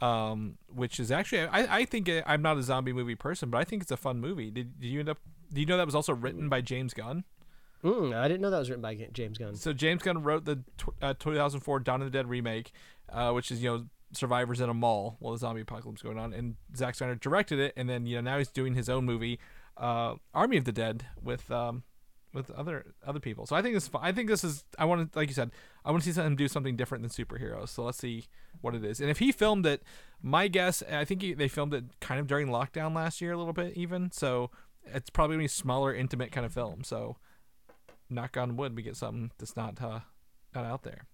um, 0.00 0.58
which 0.68 0.98
is 0.98 1.12
actually 1.12 1.42
I, 1.42 1.78
I 1.78 1.84
think 1.84 2.08
it, 2.08 2.24
I'm 2.26 2.42
not 2.42 2.58
a 2.58 2.62
zombie 2.62 2.92
movie 2.92 3.14
person, 3.14 3.50
but 3.50 3.58
I 3.58 3.64
think 3.64 3.82
it's 3.82 3.92
a 3.92 3.96
fun 3.96 4.20
movie. 4.20 4.50
Did, 4.50 4.80
did 4.80 4.88
you 4.88 5.00
end 5.00 5.08
up? 5.08 5.18
Do 5.52 5.60
you 5.60 5.66
know 5.66 5.76
that 5.76 5.86
was 5.86 5.94
also 5.94 6.12
written 6.12 6.48
by 6.48 6.60
James 6.60 6.92
Gunn? 6.92 7.22
Mm, 7.84 8.16
I 8.16 8.26
didn't 8.26 8.40
know 8.40 8.50
that 8.50 8.58
was 8.58 8.70
written 8.70 8.82
by 8.82 8.94
James 9.12 9.38
Gunn. 9.38 9.54
So 9.54 9.72
James 9.72 10.02
Gunn 10.02 10.22
wrote 10.22 10.46
the 10.46 10.56
tw- 10.78 10.94
uh, 11.02 11.14
2004 11.18 11.80
Dawn 11.80 12.00
of 12.00 12.10
the 12.10 12.18
Dead 12.18 12.28
remake, 12.28 12.72
uh, 13.10 13.30
which 13.32 13.52
is 13.52 13.62
you 13.62 13.70
know 13.70 13.86
survivors 14.16 14.60
in 14.60 14.68
a 14.68 14.74
mall 14.74 15.16
while 15.18 15.32
the 15.32 15.38
zombie 15.38 15.62
apocalypse 15.62 16.00
is 16.00 16.02
going 16.02 16.18
on, 16.18 16.32
and 16.32 16.56
Zack 16.76 16.94
Snyder 16.94 17.14
directed 17.14 17.58
it, 17.58 17.72
and 17.76 17.88
then 17.88 18.06
you 18.06 18.16
know 18.16 18.22
now 18.22 18.38
he's 18.38 18.48
doing 18.48 18.74
his 18.74 18.88
own 18.88 19.04
movie, 19.04 19.38
uh, 19.76 20.14
Army 20.32 20.56
of 20.56 20.64
the 20.64 20.72
Dead, 20.72 21.06
with 21.22 21.50
um, 21.50 21.82
with 22.34 22.50
other 22.50 22.94
other 23.06 23.20
people. 23.20 23.46
So 23.46 23.56
I 23.56 23.62
think 23.62 23.74
this 23.74 23.88
I 23.94 24.12
think 24.12 24.28
this 24.28 24.44
is 24.44 24.64
I 24.78 24.84
want 24.84 25.12
to 25.12 25.18
like 25.18 25.28
you 25.28 25.34
said 25.34 25.52
I 25.84 25.90
want 25.90 26.02
to 26.02 26.12
see 26.12 26.20
him 26.20 26.36
do 26.36 26.48
something 26.48 26.76
different 26.76 27.02
than 27.02 27.10
superheroes. 27.10 27.68
So 27.68 27.84
let's 27.84 27.98
see 27.98 28.24
what 28.60 28.74
it 28.74 28.84
is. 28.84 29.00
And 29.00 29.08
if 29.08 29.20
he 29.20 29.32
filmed 29.32 29.64
it, 29.64 29.82
my 30.20 30.48
guess 30.48 30.82
I 30.90 31.04
think 31.04 31.22
he, 31.22 31.32
they 31.32 31.48
filmed 31.48 31.72
it 31.72 31.84
kind 32.00 32.20
of 32.20 32.26
during 32.26 32.48
lockdown 32.48 32.94
last 32.94 33.20
year 33.20 33.32
a 33.32 33.38
little 33.38 33.52
bit 33.52 33.76
even. 33.76 34.10
So 34.10 34.50
it's 34.84 35.10
probably 35.10 35.34
gonna 35.34 35.42
be 35.42 35.46
a 35.46 35.50
smaller, 35.50 35.94
intimate 35.94 36.32
kind 36.32 36.44
of 36.44 36.52
film. 36.52 36.84
So 36.84 37.16
knock 38.10 38.36
on 38.36 38.56
wood, 38.56 38.76
we 38.76 38.82
get 38.82 38.96
something 38.96 39.30
that's 39.38 39.56
not 39.56 39.80
uh, 39.80 40.00
not 40.54 40.64
out 40.64 40.82
there. 40.82 41.06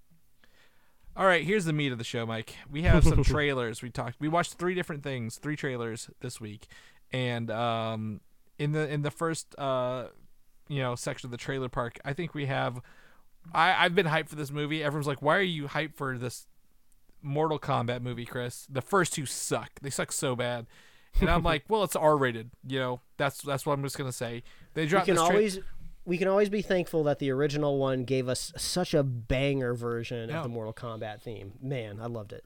All 1.16 1.26
right, 1.26 1.44
here's 1.44 1.64
the 1.64 1.72
meat 1.72 1.92
of 1.92 1.98
the 1.98 2.04
show, 2.04 2.24
Mike. 2.24 2.54
We 2.70 2.82
have 2.82 3.04
some 3.04 3.22
trailers. 3.24 3.82
We 3.82 3.90
talked. 3.90 4.20
We 4.20 4.28
watched 4.28 4.54
three 4.54 4.74
different 4.74 5.02
things, 5.02 5.36
three 5.36 5.56
trailers 5.56 6.08
this 6.20 6.40
week, 6.40 6.66
and 7.12 7.50
um, 7.50 8.20
in 8.58 8.72
the 8.72 8.88
in 8.88 9.02
the 9.02 9.10
first 9.10 9.54
uh, 9.58 10.06
you 10.68 10.78
know 10.80 10.94
section 10.94 11.26
of 11.26 11.30
the 11.32 11.36
trailer 11.36 11.68
park, 11.68 11.98
I 12.04 12.12
think 12.12 12.32
we 12.34 12.46
have. 12.46 12.80
I 13.52 13.84
I've 13.84 13.94
been 13.94 14.06
hyped 14.06 14.28
for 14.28 14.36
this 14.36 14.50
movie. 14.50 14.82
Everyone's 14.84 15.06
like, 15.08 15.20
"Why 15.20 15.36
are 15.36 15.42
you 15.42 15.64
hyped 15.66 15.94
for 15.96 16.16
this 16.16 16.46
Mortal 17.22 17.58
Kombat 17.58 18.02
movie, 18.02 18.24
Chris?" 18.24 18.66
The 18.70 18.82
first 18.82 19.12
two 19.12 19.26
suck. 19.26 19.70
They 19.82 19.90
suck 19.90 20.12
so 20.12 20.36
bad. 20.36 20.66
And 21.20 21.28
I'm 21.28 21.42
like, 21.52 21.64
well, 21.68 21.82
it's 21.82 21.96
R 21.96 22.16
rated. 22.16 22.50
You 22.66 22.78
know, 22.78 23.00
that's 23.16 23.42
that's 23.42 23.66
what 23.66 23.72
I'm 23.74 23.82
just 23.82 23.98
gonna 23.98 24.12
say. 24.12 24.42
They 24.74 24.82
You 24.82 24.88
dropped 24.88 25.06
can 25.06 25.16
this 25.16 25.24
tra- 25.24 25.34
always 25.34 25.58
we 26.04 26.16
can 26.18 26.28
always 26.28 26.48
be 26.48 26.62
thankful 26.62 27.04
that 27.04 27.18
the 27.18 27.30
original 27.30 27.78
one 27.78 28.04
gave 28.04 28.28
us 28.28 28.52
such 28.56 28.94
a 28.94 29.02
banger 29.02 29.74
version 29.74 30.28
Yeah. 30.30 30.38
of 30.38 30.42
the 30.44 30.48
Mortal 30.48 30.72
Kombat 30.72 31.20
theme. 31.20 31.52
Man, 31.62 31.98
I 32.00 32.06
loved 32.06 32.32
it. 32.32 32.44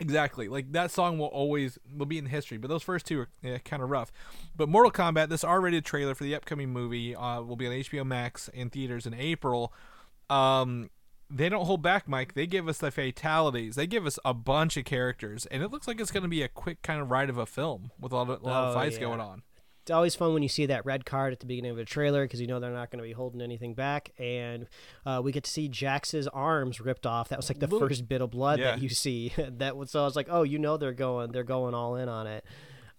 Exactly. 0.00 0.48
Like 0.48 0.72
that 0.72 0.90
song 0.90 1.18
will 1.18 1.26
always 1.28 1.78
will 1.96 2.06
be 2.06 2.18
in 2.18 2.26
history, 2.26 2.58
but 2.58 2.68
those 2.68 2.82
first 2.82 3.06
two 3.06 3.20
are 3.20 3.28
yeah, 3.42 3.58
kind 3.58 3.80
of 3.82 3.90
rough. 3.90 4.10
But 4.56 4.68
Mortal 4.68 4.90
Kombat, 4.90 5.28
this 5.28 5.44
R-rated 5.44 5.84
trailer 5.84 6.16
for 6.16 6.24
the 6.24 6.34
upcoming 6.34 6.70
movie, 6.70 7.14
uh, 7.14 7.42
will 7.42 7.54
be 7.56 7.66
on 7.68 7.72
HBO 7.72 8.04
Max 8.04 8.48
in 8.48 8.70
theaters 8.70 9.06
in 9.06 9.14
April. 9.14 9.72
Um, 10.28 10.90
they 11.30 11.48
don't 11.48 11.64
hold 11.66 11.80
back, 11.80 12.08
Mike. 12.08 12.34
They 12.34 12.46
give 12.46 12.66
us 12.68 12.78
the 12.78 12.90
fatalities. 12.90 13.76
They 13.76 13.86
give 13.86 14.04
us 14.04 14.18
a 14.24 14.34
bunch 14.34 14.76
of 14.76 14.84
characters, 14.84 15.46
and 15.46 15.62
it 15.62 15.70
looks 15.70 15.86
like 15.86 16.00
it's 16.00 16.10
going 16.10 16.22
to 16.24 16.28
be 16.28 16.42
a 16.42 16.48
quick 16.48 16.82
kind 16.82 17.00
of 17.00 17.10
ride 17.10 17.30
of 17.30 17.38
a 17.38 17.46
film 17.46 17.92
with 18.00 18.10
a 18.12 18.16
lot 18.16 18.28
of, 18.30 18.42
a 18.42 18.44
lot 18.46 18.64
of 18.64 18.70
Oh, 18.72 18.74
fights 18.74 18.96
yeah. 18.96 19.00
going 19.02 19.20
on. 19.20 19.42
It's 19.84 19.90
always 19.90 20.14
fun 20.14 20.32
when 20.32 20.42
you 20.42 20.48
see 20.48 20.64
that 20.64 20.86
red 20.86 21.04
card 21.04 21.34
at 21.34 21.40
the 21.40 21.46
beginning 21.46 21.70
of 21.72 21.76
a 21.78 21.84
trailer 21.84 22.24
because 22.24 22.40
you 22.40 22.46
know 22.46 22.58
they're 22.58 22.72
not 22.72 22.90
going 22.90 23.00
to 23.02 23.06
be 23.06 23.12
holding 23.12 23.42
anything 23.42 23.74
back, 23.74 24.12
and 24.18 24.66
uh, 25.04 25.20
we 25.22 25.30
get 25.30 25.44
to 25.44 25.50
see 25.50 25.68
Jax's 25.68 26.26
arms 26.28 26.80
ripped 26.80 27.04
off. 27.04 27.28
That 27.28 27.38
was 27.38 27.50
like 27.50 27.58
the 27.58 27.66
Little- 27.66 27.86
first 27.86 28.08
bit 28.08 28.22
of 28.22 28.30
blood 28.30 28.60
Yeah. 28.60 28.70
that 28.76 28.80
you 28.80 28.88
see. 28.88 29.34
that 29.36 29.76
was 29.76 29.90
so 29.90 30.00
I 30.00 30.04
was 30.06 30.16
like, 30.16 30.28
oh, 30.30 30.42
you 30.42 30.58
know 30.58 30.78
they're 30.78 30.94
going, 30.94 31.32
they're 31.32 31.44
going 31.44 31.74
all 31.74 31.96
in 31.96 32.08
on 32.08 32.26
it. 32.26 32.46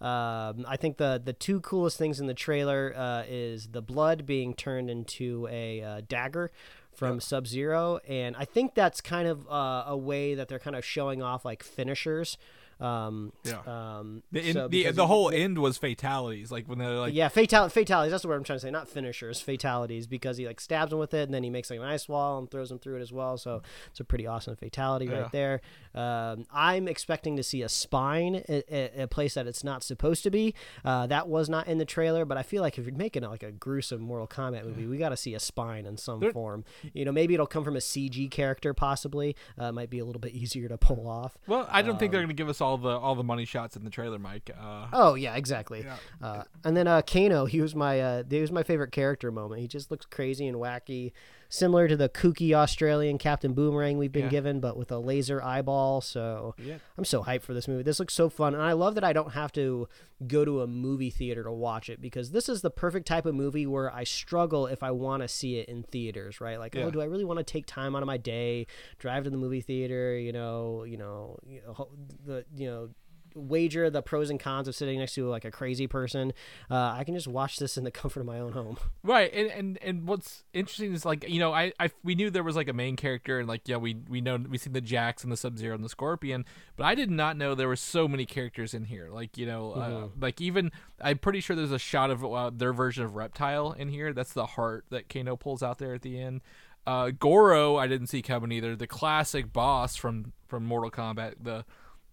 Um, 0.00 0.64
I 0.68 0.76
think 0.78 0.98
the 0.98 1.20
the 1.24 1.32
two 1.32 1.60
coolest 1.60 1.98
things 1.98 2.20
in 2.20 2.26
the 2.28 2.34
trailer 2.34 2.94
uh, 2.96 3.24
is 3.26 3.66
the 3.72 3.82
blood 3.82 4.24
being 4.24 4.54
turned 4.54 4.88
into 4.88 5.48
a 5.50 5.82
uh, 5.82 6.00
dagger 6.06 6.52
from 6.94 7.18
Sub 7.18 7.46
Zero, 7.48 7.98
and 8.08 8.36
I 8.36 8.44
think 8.44 8.74
that's 8.76 9.00
kind 9.00 9.26
of 9.26 9.46
uh, 9.50 9.84
a 9.88 9.96
way 9.96 10.34
that 10.36 10.46
they're 10.48 10.58
kind 10.60 10.76
of 10.76 10.84
showing 10.84 11.20
off 11.20 11.44
like 11.44 11.62
finishers. 11.64 12.38
Um, 12.80 13.32
Yeah. 13.44 13.60
Um, 13.66 14.22
The, 14.32 14.46
in, 14.48 14.52
so 14.54 14.62
the, 14.62 14.68
because 14.82 14.96
the 14.96 15.02
it- 15.04 15.06
whole 15.06 15.30
end 15.30 15.58
was 15.58 15.78
fatalities, 15.78 16.50
like 16.52 16.68
when 16.68 16.78
they're 16.78 16.90
like, 16.90 17.14
yeah, 17.14 17.28
fatal- 17.28 17.68
fatalities. 17.68 18.10
That's 18.10 18.22
the 18.22 18.28
word 18.28 18.36
I'm 18.36 18.44
trying 18.44 18.58
to 18.58 18.62
say. 18.62 18.70
Not 18.70 18.88
finishers, 18.88 19.40
fatalities, 19.40 20.06
because 20.06 20.36
he 20.36 20.46
like 20.46 20.60
stabs 20.60 20.92
him 20.92 20.98
with 20.98 21.14
it, 21.14 21.22
and 21.22 21.32
then 21.34 21.42
he 21.42 21.50
makes 21.50 21.70
like 21.70 21.78
an 21.78 21.84
ice 21.86 22.08
wall 22.08 22.38
and 22.38 22.50
throws 22.50 22.70
him 22.70 22.78
through 22.78 22.96
it 22.96 23.00
as 23.02 23.12
well. 23.12 23.38
So 23.38 23.62
it's 23.90 24.00
a 24.00 24.04
pretty 24.04 24.26
awesome 24.26 24.56
fatality 24.56 25.06
Yeah. 25.06 25.20
right 25.22 25.32
there. 25.32 25.60
Um, 25.94 26.44
I'm 26.52 26.88
expecting 26.88 27.36
to 27.36 27.42
see 27.42 27.62
a 27.62 27.68
spine, 27.68 28.42
a, 28.48 28.62
a, 29.00 29.02
a 29.04 29.06
place 29.06 29.34
that 29.34 29.46
it's 29.46 29.64
not 29.64 29.82
supposed 29.82 30.22
to 30.24 30.30
be. 30.30 30.54
Uh, 30.84 31.06
that 31.06 31.28
was 31.28 31.48
not 31.48 31.68
in 31.68 31.78
the 31.78 31.84
trailer, 31.86 32.24
but 32.26 32.36
I 32.36 32.42
feel 32.42 32.60
like 32.62 32.76
if 32.78 32.84
you're 32.86 32.94
making 32.94 33.22
like 33.22 33.42
a 33.42 33.52
gruesome 33.52 34.00
Mortal 34.02 34.26
Kombat 34.26 34.64
movie, 34.66 34.86
we 34.86 34.98
got 34.98 35.10
to 35.10 35.16
see 35.16 35.34
a 35.34 35.40
spine 35.40 35.86
in 35.86 35.96
some 35.96 36.20
There- 36.20 36.32
form. 36.32 36.64
You 36.92 37.04
know, 37.04 37.12
maybe 37.12 37.32
it'll 37.34 37.46
come 37.46 37.64
from 37.64 37.76
a 37.76 37.80
CG 37.80 38.30
character, 38.30 38.74
possibly. 38.74 39.34
Uh, 39.58 39.72
might 39.72 39.88
be 39.90 39.98
a 40.00 40.04
little 40.04 40.20
bit 40.20 40.32
easier 40.32 40.68
to 40.68 40.76
pull 40.76 41.08
off. 41.08 41.38
well, 41.46 41.66
I 41.70 41.80
don't 41.82 41.98
think 41.98 42.10
Um, 42.10 42.12
they're 42.12 42.20
going 42.22 42.28
to 42.28 42.34
give 42.34 42.48
us 42.48 42.60
all 42.60 42.65
the 42.76 42.88
all 42.88 43.14
the 43.14 43.22
money 43.22 43.44
shots 43.44 43.76
in 43.76 43.84
the 43.84 43.90
trailer, 43.90 44.18
Mike. 44.18 44.50
Uh, 44.60 44.86
Oh 44.92 45.14
yeah, 45.14 45.36
exactly. 45.36 45.84
Yeah. 45.84 45.96
Uh, 46.26 46.42
and 46.64 46.76
then 46.76 46.88
uh, 46.88 47.02
Kano, 47.02 47.44
he 47.44 47.60
was 47.60 47.76
my 47.76 48.00
uh, 48.00 48.22
he 48.28 48.40
was 48.40 48.50
my 48.50 48.64
favorite 48.64 48.90
character 48.90 49.30
moment. 49.30 49.60
He 49.60 49.68
just 49.68 49.92
looks 49.92 50.06
crazy 50.06 50.48
and 50.48 50.56
wacky, 50.56 51.12
similar 51.48 51.88
to 51.88 51.96
the 51.96 52.08
kooky 52.08 52.52
Australian 52.52 53.18
Captain 53.18 53.52
Boomerang 53.52 53.98
we've 53.98 54.12
been 54.12 54.24
Yeah. 54.24 54.30
given, 54.30 54.60
but 54.60 54.76
with 54.76 54.90
a 54.90 54.98
laser 54.98 55.42
eyeball. 55.42 56.00
So 56.00 56.54
Yeah. 56.58 56.78
I'm 56.98 57.04
so 57.04 57.22
hyped 57.24 57.42
for 57.42 57.54
this 57.54 57.68
movie. 57.68 57.82
This 57.82 57.98
looks 58.00 58.14
so 58.14 58.28
fun, 58.28 58.54
and 58.54 58.62
I 58.62 58.72
love 58.72 58.94
that 58.96 59.04
I 59.04 59.12
don't 59.12 59.32
have 59.32 59.52
to 59.52 59.88
go 60.26 60.44
to 60.44 60.62
a 60.62 60.66
movie 60.66 61.10
theater 61.10 61.42
to 61.44 61.52
watch 61.52 61.90
it 61.90 62.00
because 62.00 62.30
this 62.30 62.48
is 62.48 62.62
the 62.62 62.70
perfect 62.70 63.06
type 63.06 63.26
of 63.26 63.34
movie 63.34 63.66
where 63.66 63.92
I 63.92 64.04
struggle 64.04 64.66
if 64.66 64.82
I 64.82 64.90
want 64.90 65.22
to 65.22 65.28
see 65.28 65.58
it 65.58 65.68
in 65.68 65.82
theaters. 65.82 66.40
Right? 66.40 66.58
Like, 66.58 66.74
oh, 66.76 66.80
Yeah. 66.80 66.84
oh, 66.86 66.90
do 66.90 67.00
I 67.00 67.04
really 67.04 67.24
want 67.24 67.38
to 67.38 67.44
take 67.44 67.66
time 67.66 67.94
out 67.94 68.02
of 68.02 68.06
my 68.06 68.16
day, 68.16 68.66
drive 68.98 69.24
to 69.24 69.30
the 69.30 69.36
movie 69.36 69.60
theater? 69.60 70.18
You 70.18 70.32
know, 70.32 70.84
you 70.84 70.96
know, 70.96 71.38
you 71.46 71.60
know, 71.66 71.88
the 72.24 72.44
you 72.56 72.66
know 72.66 72.88
wager 73.36 73.90
the 73.90 74.02
pros 74.02 74.30
and 74.30 74.40
cons 74.40 74.66
of 74.66 74.74
sitting 74.74 74.98
next 74.98 75.14
to 75.14 75.28
like 75.28 75.44
a 75.44 75.50
crazy 75.50 75.86
person. 75.86 76.32
Uh, 76.70 76.94
I 76.96 77.04
can 77.04 77.14
just 77.14 77.28
watch 77.28 77.58
this 77.58 77.76
in 77.76 77.84
the 77.84 77.90
comfort 77.92 78.20
of 78.20 78.26
my 78.26 78.40
own 78.40 78.52
home. 78.52 78.78
Right, 79.02 79.32
and, 79.32 79.50
and 79.50 79.78
and 79.82 80.08
what's 80.08 80.44
interesting 80.52 80.92
is 80.92 81.04
like 81.04 81.28
you 81.28 81.38
know 81.38 81.52
I, 81.52 81.72
I 81.78 81.90
we 82.02 82.14
knew 82.14 82.30
there 82.30 82.42
was 82.42 82.56
like 82.56 82.68
a 82.68 82.72
main 82.72 82.96
character 82.96 83.38
and 83.38 83.48
like 83.48 83.68
yeah 83.68 83.76
we 83.76 83.96
we 84.08 84.20
know 84.20 84.36
we 84.36 84.58
seen 84.58 84.72
the 84.72 84.80
Jax 84.80 85.22
and 85.22 85.32
the 85.32 85.36
Sub 85.36 85.58
Zero 85.58 85.74
and 85.74 85.84
the 85.84 85.88
Scorpion, 85.88 86.44
but 86.76 86.84
I 86.84 86.94
did 86.94 87.10
not 87.10 87.36
know 87.36 87.54
there 87.54 87.68
were 87.68 87.76
so 87.76 88.08
many 88.08 88.26
characters 88.26 88.74
in 88.74 88.84
here. 88.84 89.08
Like 89.10 89.36
you 89.36 89.46
know 89.46 89.72
uh, 89.72 90.08
like 90.18 90.40
even 90.40 90.72
I'm 91.00 91.18
pretty 91.18 91.40
sure 91.40 91.54
there's 91.54 91.72
a 91.72 91.78
shot 91.78 92.10
of 92.10 92.24
uh, 92.24 92.50
their 92.54 92.72
version 92.72 93.04
of 93.04 93.14
Reptile 93.14 93.72
in 93.72 93.88
here. 93.88 94.12
That's 94.12 94.32
the 94.32 94.46
heart 94.46 94.86
that 94.90 95.08
Kano 95.08 95.36
pulls 95.36 95.62
out 95.62 95.78
there 95.78 95.94
at 95.94 96.02
the 96.02 96.18
end. 96.18 96.40
Uh, 96.86 97.10
Goro 97.10 97.76
I 97.76 97.86
didn't 97.86 98.06
see 98.06 98.22
coming 98.22 98.52
either. 98.52 98.76
The 98.76 98.86
classic 98.86 99.52
boss 99.52 99.96
from 99.96 100.32
from 100.48 100.64
Mortal 100.64 100.90
Kombat 100.90 101.34
the 101.42 101.64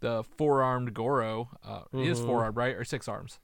the 0.04 0.22
four 0.38 0.62
armed 0.62 0.94
Goro 0.94 1.50
uh, 1.64 1.84
he 1.94 2.08
is 2.08 2.20
four 2.20 2.44
armed 2.44 2.58
right 2.58 2.76
or 2.76 2.84
six 2.84 3.08
arms. 3.08 3.40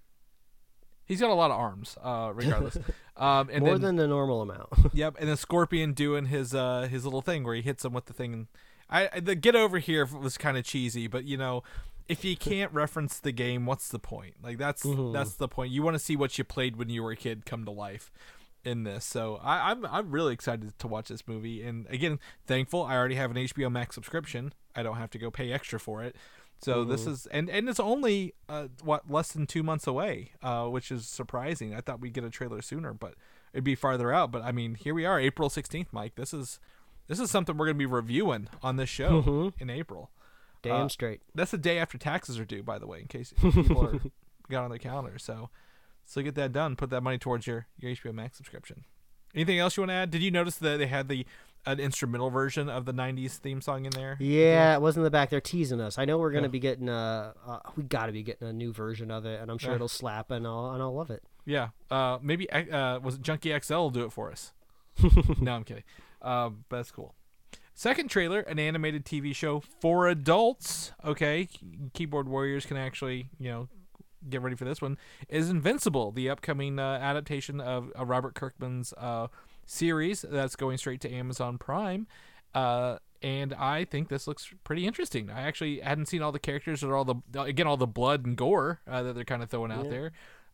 He's 1.05 1.22
got 1.22 1.32
a 1.32 1.34
lot 1.34 1.49
of 1.49 1.57
arms, 1.57 1.97
uh, 2.03 2.32
regardless. 2.36 2.78
Um, 3.18 3.49
and 3.51 3.66
More 3.66 3.74
then, 3.74 3.82
than 3.82 3.95
the 3.97 4.07
normal 4.07 4.41
amount. 4.41 4.70
Yep, 4.93 5.18
and 5.20 5.28
then 5.28 5.36
Scorpion 5.36 5.91
doing 5.91 6.28
his 6.28 6.55
uh 6.55 6.88
his 6.89 7.03
little 7.03 7.22
thing 7.22 7.43
where 7.43 7.53
he 7.53 7.62
hits 7.62 7.84
him 7.84 7.91
with 7.91 8.05
the 8.05 8.14
thing. 8.14 8.47
I 8.89 9.10
I- 9.12 9.20
the 9.20 9.36
get 9.36 9.57
over 9.57 9.78
here 9.80 10.05
was 10.05 10.38
kind 10.38 10.57
of 10.57 10.64
cheesy, 10.64 11.07
but 11.07 11.26
you 11.26 11.36
know, 11.36 11.64
if 12.07 12.24
you 12.24 12.38
can't 12.49 12.72
reference 12.72 13.20
the 13.20 13.34
game, 13.34 13.66
what's 13.66 13.89
the 13.89 13.99
point? 13.99 14.36
Like 14.41 14.57
that's 14.57 14.86
that's 15.14 15.34
the 15.34 15.49
point. 15.49 15.74
You 15.74 15.84
want 15.84 15.95
to 15.95 15.99
see 15.99 16.16
what 16.16 16.38
you 16.38 16.45
played 16.45 16.78
when 16.78 16.89
you 16.89 17.03
were 17.03 17.12
a 17.12 17.18
kid 17.18 17.45
come 17.45 17.66
to 17.66 17.72
life 17.72 18.10
in 18.64 18.84
this. 18.84 19.03
So 19.03 19.39
I, 19.43 19.72
I'm 19.72 19.86
I'm 19.86 20.12
really 20.12 20.34
excited 20.34 20.80
to 20.80 20.88
watch 20.88 21.10
this 21.10 21.28
movie, 21.28 21.62
and 21.62 21.88
again, 21.89 22.20
thankful 22.47 22.84
I 22.84 22.95
already 22.95 23.16
have 23.16 23.32
an 23.32 23.38
HBO 23.38 23.70
Max 23.70 23.95
subscription. 23.95 24.53
I 24.76 24.84
don't 24.84 24.95
have 24.97 25.10
to 25.12 25.18
go 25.18 25.30
pay 25.30 25.51
extra 25.51 25.78
for 25.78 26.03
it. 26.03 26.16
So 26.62 26.84
this 26.84 27.07
is 27.07 27.26
and 27.28 27.49
and 27.49 27.70
it's 27.70 27.80
only 27.80 28.34
uh, 28.49 28.68
what 28.84 29.10
less 29.10 29.32
than 29.32 29.47
two 29.47 29.64
months 29.64 29.88
away, 29.88 30.32
uh, 30.43 30.66
which 30.68 30.91
is 30.91 31.07
surprising. 31.07 31.74
I 31.74 31.82
thought 31.82 32.01
we'd 32.01 32.14
get 32.14 32.24
a 32.24 32.30
trailer 32.30 32.62
sooner, 32.62 32.93
but 32.93 33.16
it'd 33.53 33.64
be 33.64 33.76
farther 33.76 34.12
out. 34.12 34.32
But 34.32 34.41
I 34.43 34.51
mean, 34.51 34.76
here 34.76 34.93
we 34.93 35.05
are, 35.05 35.20
April 35.20 35.49
sixteenth, 35.49 35.88
Mike. 35.91 36.16
This 36.16 36.34
is 36.34 36.60
this 37.07 37.20
is 37.20 37.32
something 37.32 37.55
we're 37.57 37.66
gonna 37.68 37.78
be 37.78 37.86
reviewing 37.86 38.49
on 38.62 38.76
this 38.76 38.89
show 38.89 39.22
in 39.60 39.70
April. 39.70 40.12
Damn 40.62 40.86
Uh, 40.86 40.89
straight. 40.89 41.22
That's 41.34 41.51
the 41.51 41.57
day 41.57 41.78
after 41.80 41.97
taxes 41.97 42.38
are 42.38 42.45
due, 42.45 42.62
by 42.64 42.78
the 42.78 42.88
way, 42.88 42.99
in 42.99 43.07
case 43.07 43.34
people 43.39 43.82
are 43.86 43.99
got 44.49 44.66
on 44.66 44.70
their 44.70 44.80
calendar. 44.80 45.18
So 45.18 45.49
so 46.05 46.22
get 46.22 46.36
that 46.36 46.51
done. 46.51 46.76
Put 46.76 46.89
that 46.89 47.01
money 47.01 47.18
towards 47.18 47.47
your 47.47 47.68
your 47.78 47.91
HBO 47.93 48.14
Max 48.14 48.36
subscription. 48.36 48.84
Anything 49.34 49.60
else 49.60 49.78
you 49.78 49.82
want 49.82 49.91
to 49.91 49.93
add? 49.95 50.12
Did 50.12 50.24
you 50.24 50.32
notice 50.32 50.55
that 50.57 50.78
they 50.80 50.88
had 50.88 51.07
the 51.07 51.26
an 51.66 51.80
instrumental 51.80 52.30
version 52.30 52.70
of 52.70 52.86
the 52.86 52.93
'90s 52.93 53.38
theme 53.38 53.62
song 53.62 53.86
in 53.86 53.91
there? 53.91 54.18
Yeah, 54.20 54.76
it 54.76 54.82
was 54.82 54.97
in 54.97 55.03
the 55.03 55.12
back. 55.12 55.30
They're 55.30 55.41
teasing 55.41 55.82
us. 55.82 55.97
I 55.97 56.05
know 56.05 56.18
we're 56.18 56.32
gonna 56.32 56.43
Yeah. 56.47 56.51
be 56.51 56.60
getting 56.60 56.89
a. 56.89 57.34
Uh, 57.45 57.60
we 57.76 57.84
got 57.84 58.05
to 58.07 58.12
be 58.12 58.24
getting 58.24 58.47
a 58.47 58.53
new 58.53 58.72
version 58.74 59.12
of 59.12 59.26
it, 59.26 59.41
and 59.41 59.49
I'm 59.51 59.57
sure 59.57 59.72
Yeah. 59.72 59.76
it'll 59.76 59.88
slap, 59.88 60.32
and 60.32 60.45
I'll 60.47 60.72
and 60.72 60.82
I'll 60.82 60.93
love 60.95 61.10
it. 61.12 61.24
Yeah. 61.45 61.70
Uh, 61.91 62.18
maybe 62.22 62.49
uh, 62.51 62.99
was 62.99 63.16
it 63.16 63.22
Junkie 63.22 63.57
XL 63.60 63.74
will 63.76 63.89
do 63.89 64.03
it 64.05 64.12
for 64.12 64.32
us. 64.32 64.53
no, 65.39 65.53
I'm 65.53 65.64
kidding. 65.64 65.84
Uh, 66.22 66.49
but 66.70 66.78
that's 66.78 66.91
cool. 66.91 67.14
Second 67.74 68.10
trailer, 68.10 68.41
an 68.41 68.60
animated 68.60 69.05
TV 69.05 69.34
show 69.34 69.62
for 69.82 70.07
adults. 70.10 70.91
Okay, 71.05 71.47
keyboard 71.93 72.28
warriors 72.28 72.66
can 72.66 72.76
actually, 72.76 73.30
you 73.39 73.49
know, 73.49 73.70
get 74.30 74.41
ready 74.41 74.57
for 74.57 74.66
this 74.66 74.82
one. 74.82 74.97
Is 75.30 75.49
Invincible, 75.49 76.12
the 76.12 76.30
upcoming 76.30 76.78
uh, 76.78 76.99
adaptation 77.01 77.62
of 77.62 77.89
uh, 77.97 78.05
Robert 78.05 78.36
Kirkman's 78.36 78.93
uh, 78.97 79.28
series 79.70 80.26
that's 80.28 80.55
going 80.55 80.78
straight 80.78 81.01
to 81.01 81.11
Amazon 81.11 81.57
Prime. 81.57 82.07
Uh, 82.53 82.97
and 83.22 83.53
I 83.53 83.86
think 83.86 84.09
this 84.09 84.28
looks 84.28 84.51
pretty 84.63 84.88
interesting. 84.88 85.30
I 85.30 85.41
actually 85.41 85.80
hadn't 85.80 86.07
seen 86.07 86.22
all 86.22 86.32
the 86.32 86.39
characters 86.39 86.84
or 86.84 86.95
all 86.95 87.05
the 87.05 87.15
again 87.39 87.67
all 87.67 87.78
the 87.78 87.88
blood 87.88 88.26
and 88.26 88.36
gore 88.36 88.80
uh, 88.88 89.03
that 89.03 89.13
they're 89.13 89.26
kind 89.26 89.43
of 89.43 89.49
throwing 89.49 89.72
out 89.72 89.89
there. 89.89 90.11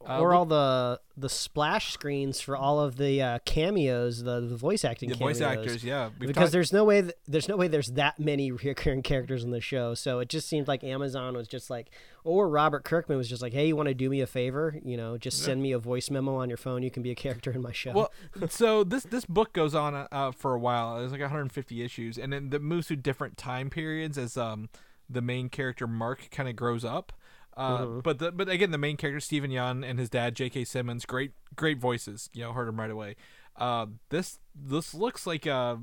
Uh, 0.07 0.19
or 0.19 0.29
look- 0.29 0.37
all 0.37 0.45
the 0.45 0.99
the 1.17 1.29
splash 1.29 1.93
screens 1.93 2.41
for 2.41 2.57
all 2.57 2.79
of 2.79 2.97
the 2.97 3.21
uh, 3.21 3.39
cameos, 3.45 4.23
the, 4.23 4.41
the 4.41 4.55
voice 4.57 4.83
acting 4.83 5.09
the 5.09 5.15
cameos. 5.15 5.39
voice 5.39 5.41
actors, 5.47 5.83
yeah, 5.83 6.09
We've 6.19 6.27
because 6.27 6.43
talked- 6.43 6.51
there's 6.51 6.73
no 6.73 6.83
way 6.83 7.01
th- 7.03 7.13
there's 7.27 7.47
no 7.47 7.55
way 7.55 7.67
there's 7.69 7.87
that 7.93 8.19
many 8.19 8.51
recurring 8.51 9.01
characters 9.01 9.43
in 9.43 9.51
the 9.51 9.61
show 9.61 9.93
so 9.93 10.19
it 10.19 10.27
just 10.29 10.47
seemed 10.49 10.67
like 10.67 10.83
amazon 10.83 11.35
was 11.35 11.47
just 11.47 11.69
like 11.69 11.89
or 12.25 12.49
robert 12.49 12.83
kirkman 12.83 13.17
was 13.17 13.29
just 13.29 13.41
like 13.41 13.53
hey 13.53 13.67
you 13.67 13.75
want 13.75 13.87
to 13.87 13.93
do 13.93 14.09
me 14.09 14.19
a 14.21 14.27
favor 14.27 14.77
you 14.83 14.97
know 14.97 15.17
just 15.17 15.41
send 15.43 15.61
me 15.61 15.71
a 15.71 15.79
voice 15.79 16.09
memo 16.11 16.35
on 16.35 16.49
your 16.49 16.57
phone 16.57 16.83
you 16.83 16.91
can 16.91 17.01
be 17.01 17.11
a 17.11 17.15
character 17.15 17.51
in 17.51 17.61
my 17.61 17.71
show 17.71 17.91
Well, 17.93 18.11
so 18.49 18.83
this 18.83 19.03
this 19.03 19.25
book 19.25 19.53
goes 19.53 19.73
on 19.73 19.95
uh, 19.95 20.07
uh, 20.11 20.31
for 20.31 20.53
a 20.53 20.59
while. 20.59 20.99
There's 20.99 21.11
like 21.13 21.21
150 21.21 21.81
issues, 21.81 22.17
and 22.17 22.33
then 22.33 22.49
it 22.53 22.61
moves 22.61 22.87
through 22.87 22.97
different 22.97 23.37
time 23.37 23.69
periods 23.69 24.17
as 24.17 24.35
um 24.37 24.69
the 25.09 25.21
main 25.21 25.49
character 25.49 25.87
Mark 25.87 26.29
kind 26.31 26.49
of 26.49 26.55
grows 26.55 26.83
up. 26.83 27.13
Uh, 27.57 27.85
But 28.03 28.19
the, 28.19 28.31
but 28.31 28.49
again, 28.49 28.71
the 28.71 28.77
main 28.77 28.97
character 28.97 29.19
Steven 29.19 29.49
Yeun 29.51 29.87
and 29.89 29.97
his 29.99 30.09
dad 30.09 30.35
J.K. 30.35 30.65
Simmons, 30.65 31.05
great 31.05 31.31
great 31.55 31.79
voices. 31.79 32.29
You 32.33 32.43
know, 32.43 32.53
heard 32.53 32.67
them 32.67 32.79
right 32.79 32.91
away. 32.91 33.15
Uh, 33.55 33.85
this 34.09 34.39
this 34.53 34.93
looks 34.93 35.25
like 35.25 35.47
uh, 35.47 35.77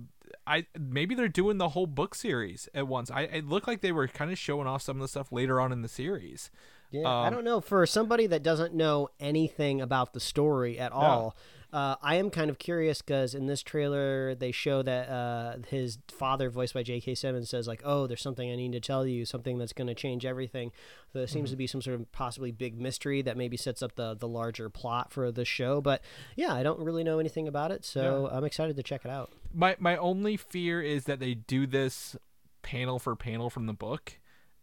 I 0.46 0.66
maybe 0.78 1.14
they're 1.14 1.28
doing 1.28 1.56
the 1.58 1.70
whole 1.70 1.86
book 1.86 2.14
series 2.14 2.68
at 2.74 2.86
once. 2.86 3.10
I 3.10 3.22
it 3.22 3.46
looked 3.48 3.66
like 3.66 3.80
they 3.80 3.92
were 3.92 4.06
kind 4.08 4.30
of 4.30 4.38
showing 4.38 4.66
off 4.66 4.82
some 4.82 4.96
of 4.96 5.00
the 5.02 5.08
stuff 5.08 5.32
later 5.32 5.60
on 5.60 5.72
in 5.72 5.80
the 5.82 5.88
series. 5.88 6.50
Yeah, 6.90 7.08
I 7.08 7.28
Um, 7.28 7.32
don't 7.32 7.44
know. 7.44 7.62
For 7.62 7.86
somebody 7.86 8.26
that 8.26 8.42
doesn't 8.42 8.74
know 8.74 9.08
anything 9.18 9.80
about 9.80 10.12
the 10.12 10.20
story 10.20 10.78
at 10.78 10.92
all, 10.92 11.34
Uh, 11.72 11.96
I 12.02 12.16
am 12.16 12.28
kind 12.28 12.50
of 12.50 12.58
curious 12.58 13.00
because 13.00 13.34
in 13.34 13.46
this 13.46 13.62
trailer 13.62 14.34
they 14.34 14.52
show 14.52 14.82
that 14.82 15.08
uh, 15.08 15.56
his 15.68 15.98
father, 16.08 16.50
voiced 16.50 16.74
by 16.74 16.82
J.K. 16.82 17.14
Simmons, 17.14 17.48
says 17.48 17.66
like, 17.66 17.80
"Oh, 17.82 18.06
there's 18.06 18.20
something 18.20 18.50
I 18.50 18.56
need 18.56 18.72
to 18.72 18.80
tell 18.80 19.06
you, 19.06 19.24
something 19.24 19.56
that's 19.56 19.72
going 19.72 19.86
to 19.86 19.94
change 19.94 20.26
everything." 20.26 20.70
So 21.12 21.20
There 21.20 21.26
seems 21.26 21.50
to 21.50 21.56
be 21.56 21.66
some 21.66 21.80
sort 21.80 21.98
of 21.98 22.12
possibly 22.12 22.52
big 22.52 22.78
mystery 22.78 23.22
that 23.22 23.38
maybe 23.38 23.56
sets 23.56 23.82
up 23.82 23.94
the 23.94 24.14
the 24.14 24.28
larger 24.28 24.68
plot 24.68 25.12
for 25.12 25.32
the 25.32 25.46
show. 25.46 25.80
But 25.80 26.02
yeah, 26.36 26.52
I 26.52 26.62
don't 26.62 26.80
really 26.80 27.04
know 27.04 27.18
anything 27.18 27.48
about 27.48 27.70
it, 27.70 27.84
so 27.86 28.28
I'm 28.30 28.44
excited 28.44 28.76
to 28.76 28.82
check 28.82 29.06
it 29.06 29.10
out. 29.10 29.32
My 29.54 29.76
my 29.78 29.96
only 29.96 30.36
fear 30.36 30.82
is 30.82 31.04
that 31.04 31.20
they 31.20 31.32
do 31.34 31.66
this 31.66 32.16
panel 32.60 32.98
for 32.98 33.16
panel 33.16 33.48
from 33.48 33.64
the 33.66 33.72
book, 33.72 34.18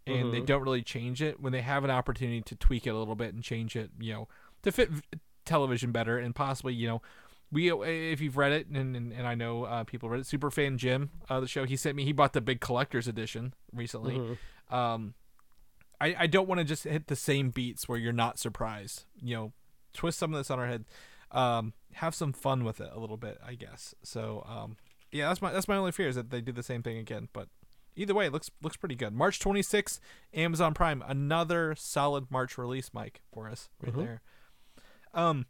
and 0.05 0.31
they 0.31 0.41
don't 0.41 0.61
really 0.61 0.83
change 0.83 1.23
it 1.23 1.39
when 1.39 1.53
they 1.53 1.61
have 1.61 1.83
an 1.83 1.89
opportunity 1.89 2.41
to 2.41 2.55
tweak 2.55 2.85
it 2.85 2.91
a 2.91 2.97
little 2.97 3.15
bit 3.15 3.33
and 3.33 3.43
change 3.43 3.75
it, 3.75 3.89
you 3.99 4.13
know, 4.13 4.27
to 4.61 4.71
fit 4.71 4.89
television 5.49 5.91
better 5.91 6.17
and 6.17 6.33
possibly, 6.33 6.73
you 6.73 6.87
know. 6.87 7.01
We, 7.51 7.71
if 7.71 8.21
you've 8.21 8.37
read 8.37 8.51
it, 8.51 8.67
and, 8.67 8.95
and, 8.95 9.11
and 9.11 9.25
I 9.25 9.33
know 9.33 9.63
uh, 9.63 9.83
people 9.83 10.07
read 10.07 10.21
it, 10.21 10.27
super 10.27 10.51
fan 10.51 10.77
Jim, 10.77 11.09
uh, 11.31 11.39
the 11.39 11.47
show, 11.47 11.65
he 11.65 11.75
sent 11.75 11.95
me, 11.95 12.05
he 12.05 12.11
bought 12.11 12.33
the 12.33 12.41
big 12.41 12.59
collector's 12.61 13.07
edition 13.07 13.55
recently. 13.73 14.19
Um, 14.69 15.15
I, 15.99 16.15
I 16.19 16.27
don't 16.27 16.47
want 16.47 16.59
to 16.59 16.63
just 16.63 16.83
hit 16.83 17.07
the 17.07 17.15
same 17.15 17.49
beats 17.49 17.89
where 17.89 17.97
you're 17.97 18.13
not 18.13 18.37
surprised. 18.37 19.05
You 19.19 19.35
know, 19.35 19.53
twist 19.93 20.19
some 20.19 20.31
of 20.31 20.39
this 20.39 20.51
on 20.51 20.59
our 20.59 20.67
head. 20.67 20.85
Um, 21.31 21.73
have 21.93 22.13
some 22.13 22.33
fun 22.33 22.63
with 22.63 22.79
it 22.79 22.89
a 22.93 22.99
little 22.99 23.17
bit, 23.17 23.39
I 23.43 23.55
guess. 23.55 23.95
So, 24.03 24.45
um, 24.47 24.77
yeah, 25.11 25.27
that's 25.27 25.41
my 25.41 25.51
that's 25.51 25.67
my 25.67 25.75
only 25.75 25.91
fear 25.91 26.07
is 26.07 26.15
that 26.15 26.29
they 26.29 26.41
do 26.41 26.51
the 26.51 26.63
same 26.63 26.83
thing 26.83 26.97
again. 26.97 27.29
But 27.33 27.47
either 27.95 28.13
way, 28.13 28.27
it 28.27 28.31
looks 28.31 28.51
looks 28.61 28.77
pretty 28.77 28.95
good. 28.95 29.13
March 29.13 29.39
26th, 29.39 29.99
Amazon 30.33 30.73
Prime, 30.75 31.03
another 31.07 31.73
solid 31.75 32.29
March 32.29 32.57
release, 32.57 32.91
Mike, 32.93 33.21
for 33.33 33.49
us 33.49 33.69
right 33.81 33.93
there. 34.05 34.21
Um, 35.13 35.45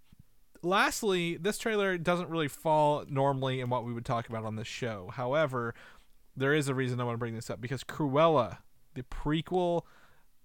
lastly, 0.61 1.37
this 1.37 1.57
trailer 1.57 1.97
doesn't 1.97 2.29
really 2.29 2.47
fall 2.47 3.05
normally 3.07 3.59
in 3.59 3.69
what 3.69 3.85
we 3.85 3.93
would 3.93 4.05
talk 4.05 4.29
about 4.29 4.45
on 4.45 4.55
this 4.55 4.67
show. 4.67 5.09
However, 5.13 5.73
there 6.35 6.53
is 6.53 6.67
a 6.67 6.75
reason 6.75 6.99
I 6.99 7.03
want 7.03 7.15
to 7.15 7.19
bring 7.19 7.35
this 7.35 7.49
up 7.49 7.61
because 7.61 7.83
Cruella, 7.83 8.59
the 8.93 9.03
prequel 9.03 9.83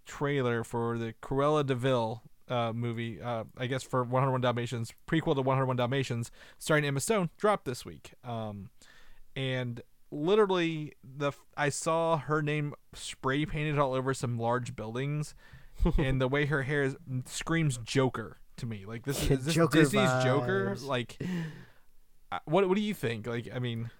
trailer 0.06 0.64
for 0.64 0.98
the 0.98 1.14
Cruella 1.22 1.64
de 1.64 1.74
Vil 1.74 2.22
uh, 2.48 2.72
movie, 2.72 3.20
uh, 3.20 3.44
I 3.56 3.66
guess 3.66 3.82
for 3.82 4.02
101 4.02 4.40
Dalmatians, 4.40 4.92
prequel 5.06 5.34
to 5.34 5.42
101 5.42 5.76
Dalmatians, 5.76 6.30
starring 6.58 6.84
Emma 6.84 7.00
Stone, 7.00 7.30
dropped 7.38 7.64
this 7.64 7.84
week. 7.84 8.12
Um, 8.22 8.70
and 9.34 9.80
literally, 10.10 10.92
the 11.02 11.32
I 11.56 11.70
saw 11.70 12.18
her 12.18 12.42
name 12.42 12.74
spray 12.92 13.46
painted 13.46 13.78
all 13.78 13.94
over 13.94 14.12
some 14.12 14.38
large 14.38 14.76
buildings, 14.76 15.34
and 15.98 16.20
the 16.20 16.28
way 16.28 16.46
her 16.46 16.62
hair 16.62 16.82
is 16.82 16.96
screams 17.26 17.78
Joker 17.78 18.38
to 18.58 18.66
me. 18.66 18.84
Like 18.86 19.04
this 19.04 19.22
is, 19.24 19.30
is 19.40 19.44
this 19.46 19.54
Joker 19.54 19.80
Disney's 19.80 20.10
Joker. 20.24 20.76
Like, 20.82 21.16
what 22.44 22.68
what 22.68 22.74
do 22.76 22.80
you 22.82 22.94
think? 22.94 23.26
Like, 23.26 23.48
I 23.54 23.58
mean, 23.58 23.90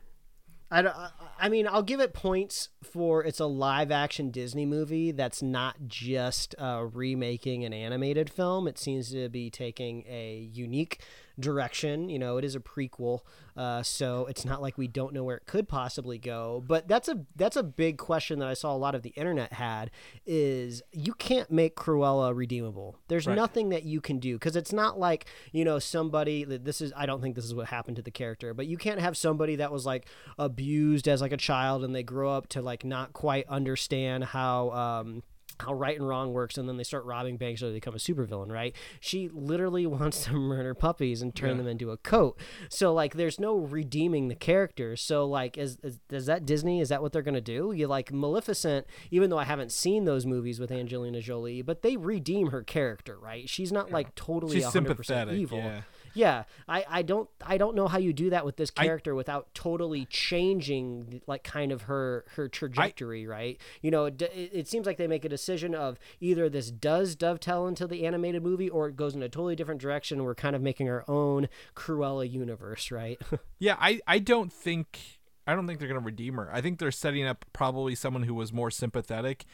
I, 0.71 0.83
don't- 0.83 0.97
I- 0.97 1.11
I 1.39 1.49
mean, 1.49 1.67
I'll 1.67 1.83
give 1.83 2.01
it 2.01 2.15
points 2.15 2.71
for 2.83 3.23
it's 3.25 3.41
a 3.41 3.47
live 3.47 3.91
action 3.91 4.31
Disney 4.31 4.65
movie 4.65 5.11
that's 5.11 5.43
not 5.43 5.77
just 5.89 6.55
uh, 6.59 6.87
remaking 6.93 7.65
an 7.65 7.73
animated 7.73 8.31
film. 8.31 8.67
It 8.69 8.79
seems 8.79 9.11
to 9.11 9.29
be 9.29 9.51
taking 9.51 10.05
a 10.09 10.49
unique 10.53 11.01
direction. 11.39 12.09
You 12.09 12.19
know, 12.19 12.37
it 12.37 12.45
is 12.45 12.55
a 12.55 12.61
prequel, 12.61 13.21
uh, 13.57 13.83
so 13.83 14.27
it's 14.27 14.45
not 14.45 14.63
like 14.63 14.79
we 14.79 14.87
don't 14.89 15.13
know 15.13 15.25
where 15.25 15.37
it 15.37 15.47
could 15.47 15.69
possibly 15.69 16.19
go. 16.19 16.63
But 16.67 16.89
that's 16.89 17.09
a 17.09 17.25
that's 17.37 17.57
a 17.57 17.63
big 17.63 17.99
question 17.99 18.39
that 18.39 18.49
I 18.49 18.55
saw 18.55 18.75
a 18.75 18.79
lot 18.79 18.95
of 18.95 19.03
the 19.03 19.11
internet 19.11 19.55
had 19.55 19.91
is 20.27 20.83
you 20.93 21.13
can't 21.15 21.51
make 21.51 21.77
Cruella 21.77 22.35
redeemable. 22.35 22.99
There's 23.09 23.27
Right. 23.27 23.37
nothing 23.37 23.69
that 23.71 23.85
you 23.85 24.01
can 24.01 24.19
do 24.19 24.35
because 24.37 24.57
it's 24.57 24.73
not 24.73 24.99
like 24.99 25.27
you 25.53 25.65
know 25.65 25.79
somebody 25.79 26.45
that 26.45 26.65
this 26.65 26.81
is. 26.81 26.93
I 26.97 27.07
don't 27.07 27.21
think 27.21 27.35
this 27.35 27.45
is 27.45 27.55
what 27.55 27.67
happened 27.69 27.97
to 27.97 28.03
the 28.03 28.11
character, 28.11 28.55
but 28.55 28.67
you 28.67 28.77
can't 28.77 29.01
have 29.01 29.17
somebody 29.17 29.57
that 29.57 29.73
was 29.73 29.85
like 29.87 30.07
abused 30.39 31.09
as 31.09 31.21
like 31.21 31.33
a 31.33 31.37
child 31.37 31.85
and 31.85 31.95
they 31.95 32.03
grow 32.03 32.33
up 32.33 32.49
to 32.49 32.63
like 32.63 32.85
not 32.85 33.13
quite 33.13 33.47
understand 33.49 34.25
how. 34.25 34.71
Um, 34.71 35.23
how 35.61 35.73
right 35.75 35.97
and 35.99 36.07
wrong 36.09 36.33
works, 36.33 36.59
and 36.59 36.69
then 36.69 36.77
they 36.77 36.85
start 36.85 37.05
robbing 37.05 37.37
banks 37.37 37.63
or 37.63 37.69
they 37.69 37.75
become 37.75 37.95
a 37.95 37.99
supervillain, 37.99 38.51
right? 38.51 38.75
She 39.01 39.29
literally 39.33 39.87
wants 39.99 40.25
to 40.25 40.33
murder 40.33 40.75
puppies 40.75 41.23
and 41.23 41.35
turn 41.35 41.51
Yeah. 41.51 41.57
them 41.59 41.67
into 41.69 41.91
a 41.91 41.97
coat. 41.97 42.39
So 42.69 42.93
like, 42.93 43.15
there's 43.15 43.39
no 43.39 43.57
redeeming 43.57 44.29
the 44.29 44.35
character. 44.35 44.97
So 44.97 45.27
like, 45.27 45.57
is, 45.59 45.79
is 45.83 46.01
is 46.11 46.27
that 46.27 46.45
Disney? 46.47 46.81
Is 46.81 46.89
that 46.89 47.03
what 47.03 47.13
they're 47.13 47.23
gonna 47.23 47.41
do? 47.41 47.73
You 47.75 47.87
like 47.87 48.13
Maleficent, 48.13 48.87
even 49.11 49.31
though 49.31 49.39
I 49.39 49.45
haven't 49.45 49.73
seen 49.73 50.05
those 50.05 50.27
movies 50.27 50.59
with 50.61 50.71
Angelina 50.73 51.21
Jolie, 51.21 51.63
but 51.63 51.83
they 51.83 51.97
redeem 51.97 52.49
her 52.49 52.63
character, 52.63 53.19
right? 53.19 53.49
She's 53.49 53.73
not 53.73 53.91
like 53.91 54.15
totally 54.15 54.57
she's 54.57 54.65
100% 54.67 54.71
sympathetic. 54.73 55.35
evil. 55.35 55.59
Yeah. 55.59 55.83
Yeah, 56.15 56.45
I, 56.69 56.85
I 56.89 57.03
don't 57.03 57.29
I 57.45 57.59
don't 57.59 57.75
know 57.75 57.89
how 57.89 57.99
you 57.99 58.13
do 58.13 58.31
that 58.31 58.45
with 58.45 58.57
this 58.57 58.71
character 58.71 59.15
without 59.15 59.53
totally 59.55 60.07
changing 60.07 61.21
like 61.27 61.43
kind 61.45 61.73
of 61.73 61.83
her 61.83 62.25
her 62.37 62.49
trajectory, 62.49 63.27
right? 63.27 63.61
You 63.83 63.91
know, 63.91 64.07
it, 64.07 64.23
it 64.23 64.51
it 64.53 64.69
seems 64.69 64.87
like 64.87 64.97
they 64.97 65.09
make 65.09 65.25
a 65.25 65.29
decision 65.29 65.75
of 65.75 65.99
either 66.21 66.49
this 66.49 66.71
does 66.71 67.15
dovetail 67.15 67.67
into 67.67 67.87
the 67.87 68.07
animated 68.07 68.43
movie 68.43 68.71
or 68.71 68.89
it 68.89 68.97
goes 68.97 69.15
in 69.15 69.23
a 69.23 69.29
totally 69.29 69.57
different 69.57 69.81
direction. 69.81 70.23
We're 70.25 70.35
kind 70.35 70.57
of 70.57 70.63
making 70.63 70.89
our 70.89 71.05
own 71.09 71.49
Cruella 71.75 72.31
universe, 72.31 72.91
right? 72.91 73.21
Yeah, 73.59 73.77
I, 73.79 74.01
I 74.07 74.19
don't 74.19 74.53
think 74.53 74.99
I 75.47 75.55
don't 75.55 75.67
think 75.67 75.79
they're 75.79 75.89
gonna 75.89 76.01
redeem 76.01 76.35
her. 76.35 76.51
I 76.53 76.61
think 76.61 76.79
they're 76.79 76.91
setting 76.91 77.25
up 77.25 77.45
probably 77.53 77.95
someone 77.95 78.25
who 78.25 78.35
was 78.35 78.53
more 78.53 78.71
sympathetic 78.71 79.45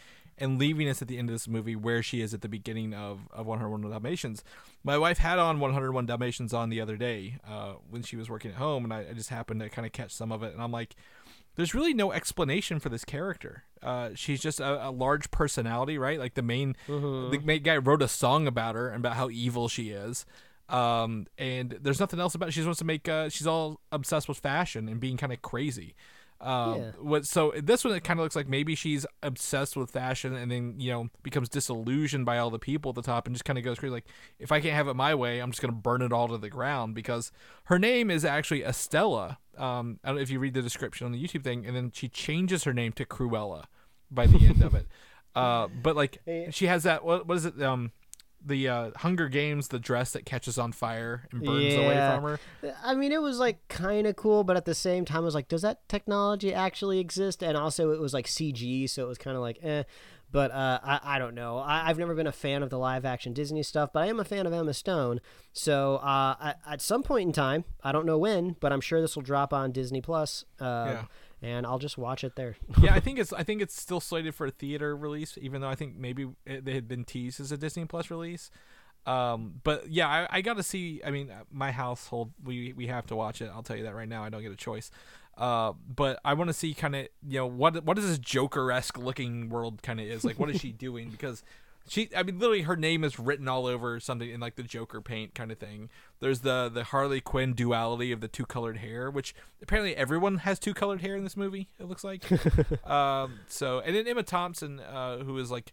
and 0.40 0.58
leaving 0.58 0.88
us 0.88 1.02
at 1.02 1.08
the 1.08 1.18
end 1.18 1.28
of 1.28 1.34
this 1.34 1.46
movie 1.46 1.76
where 1.76 2.02
she 2.02 2.20
is 2.20 2.32
at 2.34 2.40
the 2.40 2.48
beginning 2.48 2.94
of, 2.94 3.28
of 3.30 3.46
101 3.46 3.90
Dalmatians. 3.90 4.42
My 4.82 4.96
wife 4.96 5.18
had 5.18 5.38
on 5.38 5.60
101 5.60 6.06
Dalmatians 6.06 6.54
on 6.54 6.70
the 6.70 6.80
other 6.80 6.96
day 6.96 7.36
uh, 7.48 7.74
when 7.88 8.02
she 8.02 8.16
was 8.16 8.30
working 8.30 8.50
at 8.50 8.56
home, 8.56 8.84
and 8.84 8.92
I, 8.92 9.06
I 9.10 9.12
just 9.12 9.28
happened 9.28 9.60
to 9.60 9.68
kind 9.68 9.86
of 9.86 9.92
catch 9.92 10.12
some 10.12 10.32
of 10.32 10.42
it, 10.42 10.52
and 10.52 10.62
I'm 10.62 10.72
like, 10.72 10.96
there's 11.56 11.74
really 11.74 11.92
no 11.92 12.12
explanation 12.12 12.80
for 12.80 12.88
this 12.88 13.04
character. 13.04 13.64
Uh, 13.82 14.10
she's 14.14 14.40
just 14.40 14.60
a, 14.60 14.88
a 14.88 14.90
large 14.90 15.30
personality, 15.30 15.98
right? 15.98 16.18
Like 16.18 16.34
the 16.34 16.42
main 16.42 16.76
the 17.30 17.38
main 17.44 17.62
guy 17.62 17.76
wrote 17.76 18.02
a 18.02 18.08
song 18.08 18.46
about 18.46 18.74
her 18.76 18.88
and 18.88 18.96
about 18.96 19.16
how 19.16 19.28
evil 19.28 19.68
she 19.68 19.90
is. 19.90 20.24
Um, 20.68 21.26
and 21.36 21.76
there's 21.82 21.98
nothing 21.98 22.20
else 22.20 22.34
about. 22.34 22.48
It. 22.48 22.52
She 22.52 22.60
just 22.60 22.66
wants 22.66 22.78
to 22.78 22.84
make. 22.84 23.08
Uh, 23.08 23.28
she's 23.28 23.46
all 23.46 23.80
obsessed 23.90 24.28
with 24.28 24.38
fashion 24.38 24.88
and 24.88 25.00
being 25.00 25.16
kind 25.16 25.32
of 25.32 25.42
crazy. 25.42 25.94
Um, 26.42 26.80
Yeah. 26.80 26.90
what 26.98 27.26
so 27.26 27.52
this 27.56 27.84
one 27.84 27.94
it 27.94 28.02
kind 28.02 28.18
of 28.18 28.24
looks 28.24 28.34
like 28.34 28.48
maybe 28.48 28.74
she's 28.74 29.04
obsessed 29.22 29.76
with 29.76 29.90
fashion 29.90 30.34
and 30.34 30.50
then 30.50 30.74
you 30.78 30.90
know 30.90 31.10
becomes 31.22 31.50
disillusioned 31.50 32.24
by 32.24 32.38
all 32.38 32.48
the 32.48 32.58
people 32.58 32.88
at 32.90 32.94
the 32.94 33.02
top 33.02 33.26
and 33.26 33.34
just 33.36 33.44
kind 33.44 33.58
of 33.58 33.64
goes 33.64 33.78
crazy 33.78 33.92
like 33.92 34.06
if 34.38 34.50
I 34.50 34.60
can't 34.60 34.74
have 34.74 34.88
it 34.88 34.94
my 34.94 35.14
way 35.14 35.40
I'm 35.40 35.50
just 35.50 35.60
gonna 35.60 35.74
burn 35.74 36.00
it 36.00 36.12
all 36.14 36.28
to 36.28 36.38
the 36.38 36.48
ground 36.48 36.94
because 36.94 37.30
her 37.64 37.78
name 37.78 38.10
is 38.10 38.24
actually 38.24 38.62
Estella. 38.64 39.38
Um, 39.58 39.98
I 40.02 40.08
don't 40.08 40.16
know 40.16 40.22
if 40.22 40.30
you 40.30 40.38
read 40.38 40.54
the 40.54 40.62
description 40.62 41.04
on 41.04 41.12
the 41.12 41.22
YouTube 41.22 41.44
thing 41.44 41.66
and 41.66 41.76
then 41.76 41.90
she 41.92 42.08
changes 42.08 42.64
her 42.64 42.72
name 42.72 42.92
to 42.92 43.04
Cruella 43.04 43.64
by 44.10 44.26
the 44.26 44.46
end 44.46 44.62
of 44.62 44.74
it. 44.74 44.86
Uh, 45.36 45.68
but 45.68 45.94
like 45.94 46.18
she 46.50 46.66
has 46.66 46.82
that 46.82 47.04
what 47.04 47.28
what 47.28 47.36
is 47.36 47.44
it 47.44 47.62
um 47.62 47.92
the 48.44 48.68
uh, 48.68 48.90
Hunger 48.96 49.28
Games 49.28 49.68
the 49.68 49.78
dress 49.78 50.12
that 50.12 50.24
catches 50.24 50.58
on 50.58 50.72
fire 50.72 51.26
and 51.30 51.42
burns 51.42 51.74
away 51.74 51.94
from 52.16 52.24
her. 52.24 52.40
I 52.82 52.94
mean, 52.94 53.12
it 53.12 53.20
was 53.20 53.38
like 53.38 53.66
kind 53.68 54.06
of 54.06 54.16
cool, 54.16 54.44
but 54.44 54.56
at 54.56 54.64
the 54.64 54.74
same 54.74 55.04
time, 55.04 55.18
I 55.18 55.24
was 55.24 55.34
like, 55.34 55.48
does 55.48 55.62
that 55.62 55.88
technology 55.88 56.52
actually 56.54 56.98
exist? 57.00 57.42
And 57.42 57.56
also, 57.56 57.92
it 57.92 58.00
was 58.00 58.14
like 58.14 58.26
CG, 58.26 58.88
so 58.88 59.04
it 59.04 59.08
was 59.08 59.18
kind 59.18 59.36
of 59.36 59.42
like, 59.42 59.58
eh. 59.62 59.82
But 60.32 60.52
uh, 60.52 60.78
I, 60.84 61.00
I 61.02 61.18
don't 61.18 61.34
know. 61.34 61.58
I, 61.58 61.88
I've 61.88 61.98
never 61.98 62.14
been 62.14 62.28
a 62.28 62.32
fan 62.32 62.62
of 62.62 62.70
the 62.70 62.78
live 62.78 63.04
action 63.04 63.32
Disney 63.32 63.64
stuff, 63.64 63.90
but 63.92 64.04
I 64.04 64.06
am 64.06 64.20
a 64.20 64.24
fan 64.24 64.46
of 64.46 64.52
Emma 64.52 64.72
Stone. 64.72 65.20
So 65.52 65.96
uh, 65.96 66.36
at, 66.40 66.60
at 66.68 66.80
some 66.80 67.02
point 67.02 67.26
in 67.26 67.32
time, 67.32 67.64
I 67.82 67.90
don't 67.90 68.06
know 68.06 68.16
when, 68.16 68.54
but 68.60 68.72
I'm 68.72 68.80
sure 68.80 69.00
this 69.00 69.16
will 69.16 69.24
drop 69.24 69.52
on 69.52 69.72
Disney 69.72 70.00
Plus. 70.00 70.44
Uh, 70.60 70.64
Yeah. 70.86 71.04
And 71.42 71.66
I'll 71.66 71.78
just 71.78 71.96
watch 71.96 72.22
it 72.22 72.36
there. 72.36 72.56
yeah, 72.82 72.94
I 72.94 73.00
think 73.04 73.18
it's 73.18 73.32
I 73.32 73.42
think 73.42 73.62
it's 73.62 73.80
still 73.80 74.00
slated 74.00 74.34
for 74.34 74.46
a 74.46 74.50
theater 74.50 74.96
release, 74.96 75.38
even 75.40 75.60
though 75.60 75.68
I 75.68 75.74
think 75.74 75.96
maybe 75.96 76.28
it, 76.44 76.64
they 76.64 76.74
had 76.74 76.86
been 76.88 77.04
teased 77.04 77.40
as 77.40 77.50
a 77.52 77.56
Disney 77.56 77.84
Plus 77.86 78.10
release. 78.10 78.50
Um, 79.06 79.60
but 79.64 79.88
yeah, 79.88 80.08
I, 80.08 80.28
I 80.30 80.40
got 80.42 80.56
to 80.58 80.62
see. 80.62 81.00
I 81.04 81.10
mean, 81.10 81.30
uh, 81.30 81.44
my 81.50 81.70
household 81.70 82.32
we 82.44 82.72
we 82.74 82.88
have 82.88 83.06
to 83.06 83.16
watch 83.16 83.40
it. 83.40 83.50
I'll 83.54 83.62
tell 83.62 83.76
you 83.76 83.84
that 83.84 83.94
right 83.94 84.08
now. 84.08 84.22
I 84.22 84.28
don't 84.28 84.42
get 84.42 84.52
a 84.52 84.56
choice. 84.56 84.90
Uh, 85.38 85.72
but 85.88 86.20
I 86.22 86.34
want 86.34 86.48
to 86.48 86.54
see 86.54 86.74
kind 86.74 86.94
of 86.94 87.08
you 87.26 87.38
know 87.38 87.46
what 87.46 87.82
what 87.84 87.98
is 87.98 88.06
this 88.06 88.18
Joker 88.18 88.70
esque 88.70 88.98
looking 88.98 89.48
world 89.48 89.82
kind 89.82 90.00
of 90.00 90.06
is 90.06 90.24
like. 90.24 90.38
What 90.38 90.50
is 90.50 90.60
she 90.60 90.72
doing? 90.86 91.08
Because 91.08 91.42
she, 91.88 92.08
I 92.16 92.22
mean, 92.22 92.38
literally 92.38 92.62
her 92.62 92.76
name 92.76 93.02
is 93.04 93.18
written 93.18 93.48
all 93.48 93.66
over 93.66 93.98
something 94.00 94.28
in 94.30 94.38
like 94.40 94.54
the 94.56 94.62
Joker 94.62 95.00
paint 95.00 95.34
kind 95.34 95.50
of 95.50 95.58
thing. 95.58 95.88
There's 96.20 96.40
the 96.40 96.70
the 96.72 96.84
Harley 96.84 97.20
Quinn 97.20 97.54
duality 97.54 98.12
of 98.12 98.20
the 98.20 98.28
two 98.28 98.46
colored 98.46 98.78
hair, 98.78 99.10
which 99.10 99.34
apparently 99.62 99.96
everyone 99.96 100.38
has 100.38 100.58
two 100.58 100.74
colored 100.74 101.00
hair 101.00 101.16
in 101.16 101.24
this 101.24 101.36
movie. 101.36 101.68
It 101.78 101.86
looks 101.86 102.04
like. 102.04 102.24
um, 102.88 103.40
so 103.48 103.80
and 103.80 103.96
then 103.96 104.06
Emma 104.06 104.22
Thompson, 104.22 104.80
uh, 104.80 105.18
who 105.24 105.36
is 105.38 105.50
like 105.50 105.72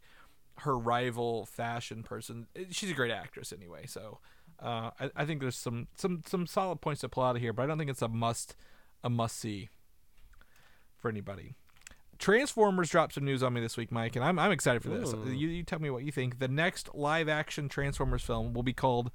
her 0.60 0.78
rival 0.78 1.46
fashion 1.46 2.02
person. 2.04 2.48
eh, 2.56 2.64
She's 2.72 2.90
a 2.90 2.96
great 2.96 3.12
actress 3.12 3.54
anyway. 3.54 3.86
So 3.86 4.20
uh, 4.60 4.90
I, 5.00 5.12
I 5.16 5.26
think 5.26 5.42
there's 5.42 5.56
some 5.58 5.88
some 5.96 6.24
some 6.26 6.48
solid 6.48 6.82
points 6.82 7.02
to 7.02 7.10
pull 7.10 7.24
out 7.24 7.36
of 7.36 7.42
here, 7.42 7.54
but 7.54 7.64
I 7.64 7.66
don't 7.68 7.78
think 7.78 7.92
it's 7.92 8.02
a 8.02 8.08
must 8.08 8.56
a 9.04 9.10
must 9.10 9.38
see 9.38 9.70
for 10.98 11.10
anybody. 11.10 11.54
Transformers 12.20 12.90
dropped 12.90 13.14
some 13.14 13.26
news 13.26 13.44
on 13.44 13.54
me 13.54 13.62
this 13.62 13.78
week, 13.78 13.92
Mike, 13.92 14.16
and 14.16 14.24
I'm 14.26 14.40
I'm 14.40 14.52
excited 14.52 14.82
for 14.82 14.90
this. 14.90 15.14
Ooh. 15.14 15.24
You, 15.28 15.48
you 15.48 15.64
tell 15.64 15.80
me 15.80 15.90
what 15.90 16.04
you 16.04 16.12
think. 16.12 16.40
The 16.40 16.48
next 16.48 16.94
live 16.94 17.30
action 17.30 17.70
Transformers 17.70 18.24
film 18.24 18.54
will 18.54 18.64
be 18.64 18.74
called 18.74 19.12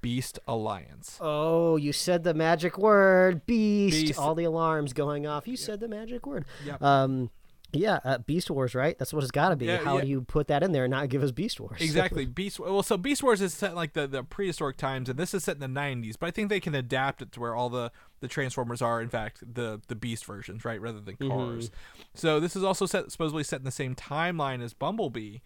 Beast 0.00 0.38
Alliance. 0.46 1.18
Oh, 1.20 1.76
you 1.76 1.92
said 1.92 2.24
the 2.24 2.34
magic 2.34 2.78
word, 2.78 3.46
beast. 3.46 4.06
Beast. 4.06 4.18
All 4.18 4.34
the 4.34 4.44
alarms 4.44 4.92
going 4.92 5.26
off. 5.26 5.48
You 5.48 5.56
said 5.56 5.80
the 5.80 5.88
magic 5.88 6.26
word. 6.26 6.44
Yep. 6.64 6.82
Um, 6.82 7.30
yeah, 7.72 8.00
uh, 8.04 8.18
Beast 8.18 8.50
Wars, 8.50 8.74
right? 8.74 8.98
That's 8.98 9.12
what 9.12 9.22
it's 9.22 9.30
got 9.30 9.50
to 9.50 9.56
be. 9.56 9.66
Yeah, 9.66 9.78
How 9.78 9.96
yeah. 9.96 10.02
do 10.02 10.08
you 10.08 10.22
put 10.22 10.48
that 10.48 10.62
in 10.62 10.72
there 10.72 10.84
and 10.84 10.90
not 10.90 11.08
give 11.08 11.22
us 11.22 11.30
Beast 11.30 11.60
Wars? 11.60 11.80
Exactly. 11.80 12.26
Beast. 12.26 12.58
Well, 12.58 12.82
so 12.82 12.96
Beast 12.96 13.22
Wars 13.22 13.40
is 13.40 13.54
set 13.54 13.70
in, 13.70 13.76
like 13.76 13.92
the, 13.92 14.06
the 14.06 14.24
prehistoric 14.24 14.76
times, 14.76 15.08
and 15.08 15.18
this 15.18 15.34
is 15.34 15.44
set 15.44 15.56
in 15.56 15.60
the 15.60 15.80
'90s. 15.80 16.16
But 16.18 16.26
I 16.26 16.30
think 16.30 16.48
they 16.48 16.60
can 16.60 16.74
adapt 16.74 17.22
it 17.22 17.32
to 17.32 17.40
where 17.40 17.54
all 17.54 17.70
the, 17.70 17.92
the 18.20 18.28
Transformers 18.28 18.80
are, 18.82 19.00
in 19.00 19.08
fact, 19.08 19.42
the 19.54 19.80
the 19.88 19.94
Beast 19.94 20.24
versions, 20.24 20.64
right, 20.64 20.80
rather 20.80 21.00
than 21.00 21.16
cars. 21.16 21.70
So 22.14 22.38
this 22.40 22.54
is 22.56 22.62
also 22.62 22.86
set 22.86 23.10
supposedly 23.10 23.44
set 23.44 23.60
in 23.60 23.64
the 23.64 23.70
same 23.70 23.94
timeline 23.94 24.62
as 24.62 24.74
Bumblebee, 24.74 25.38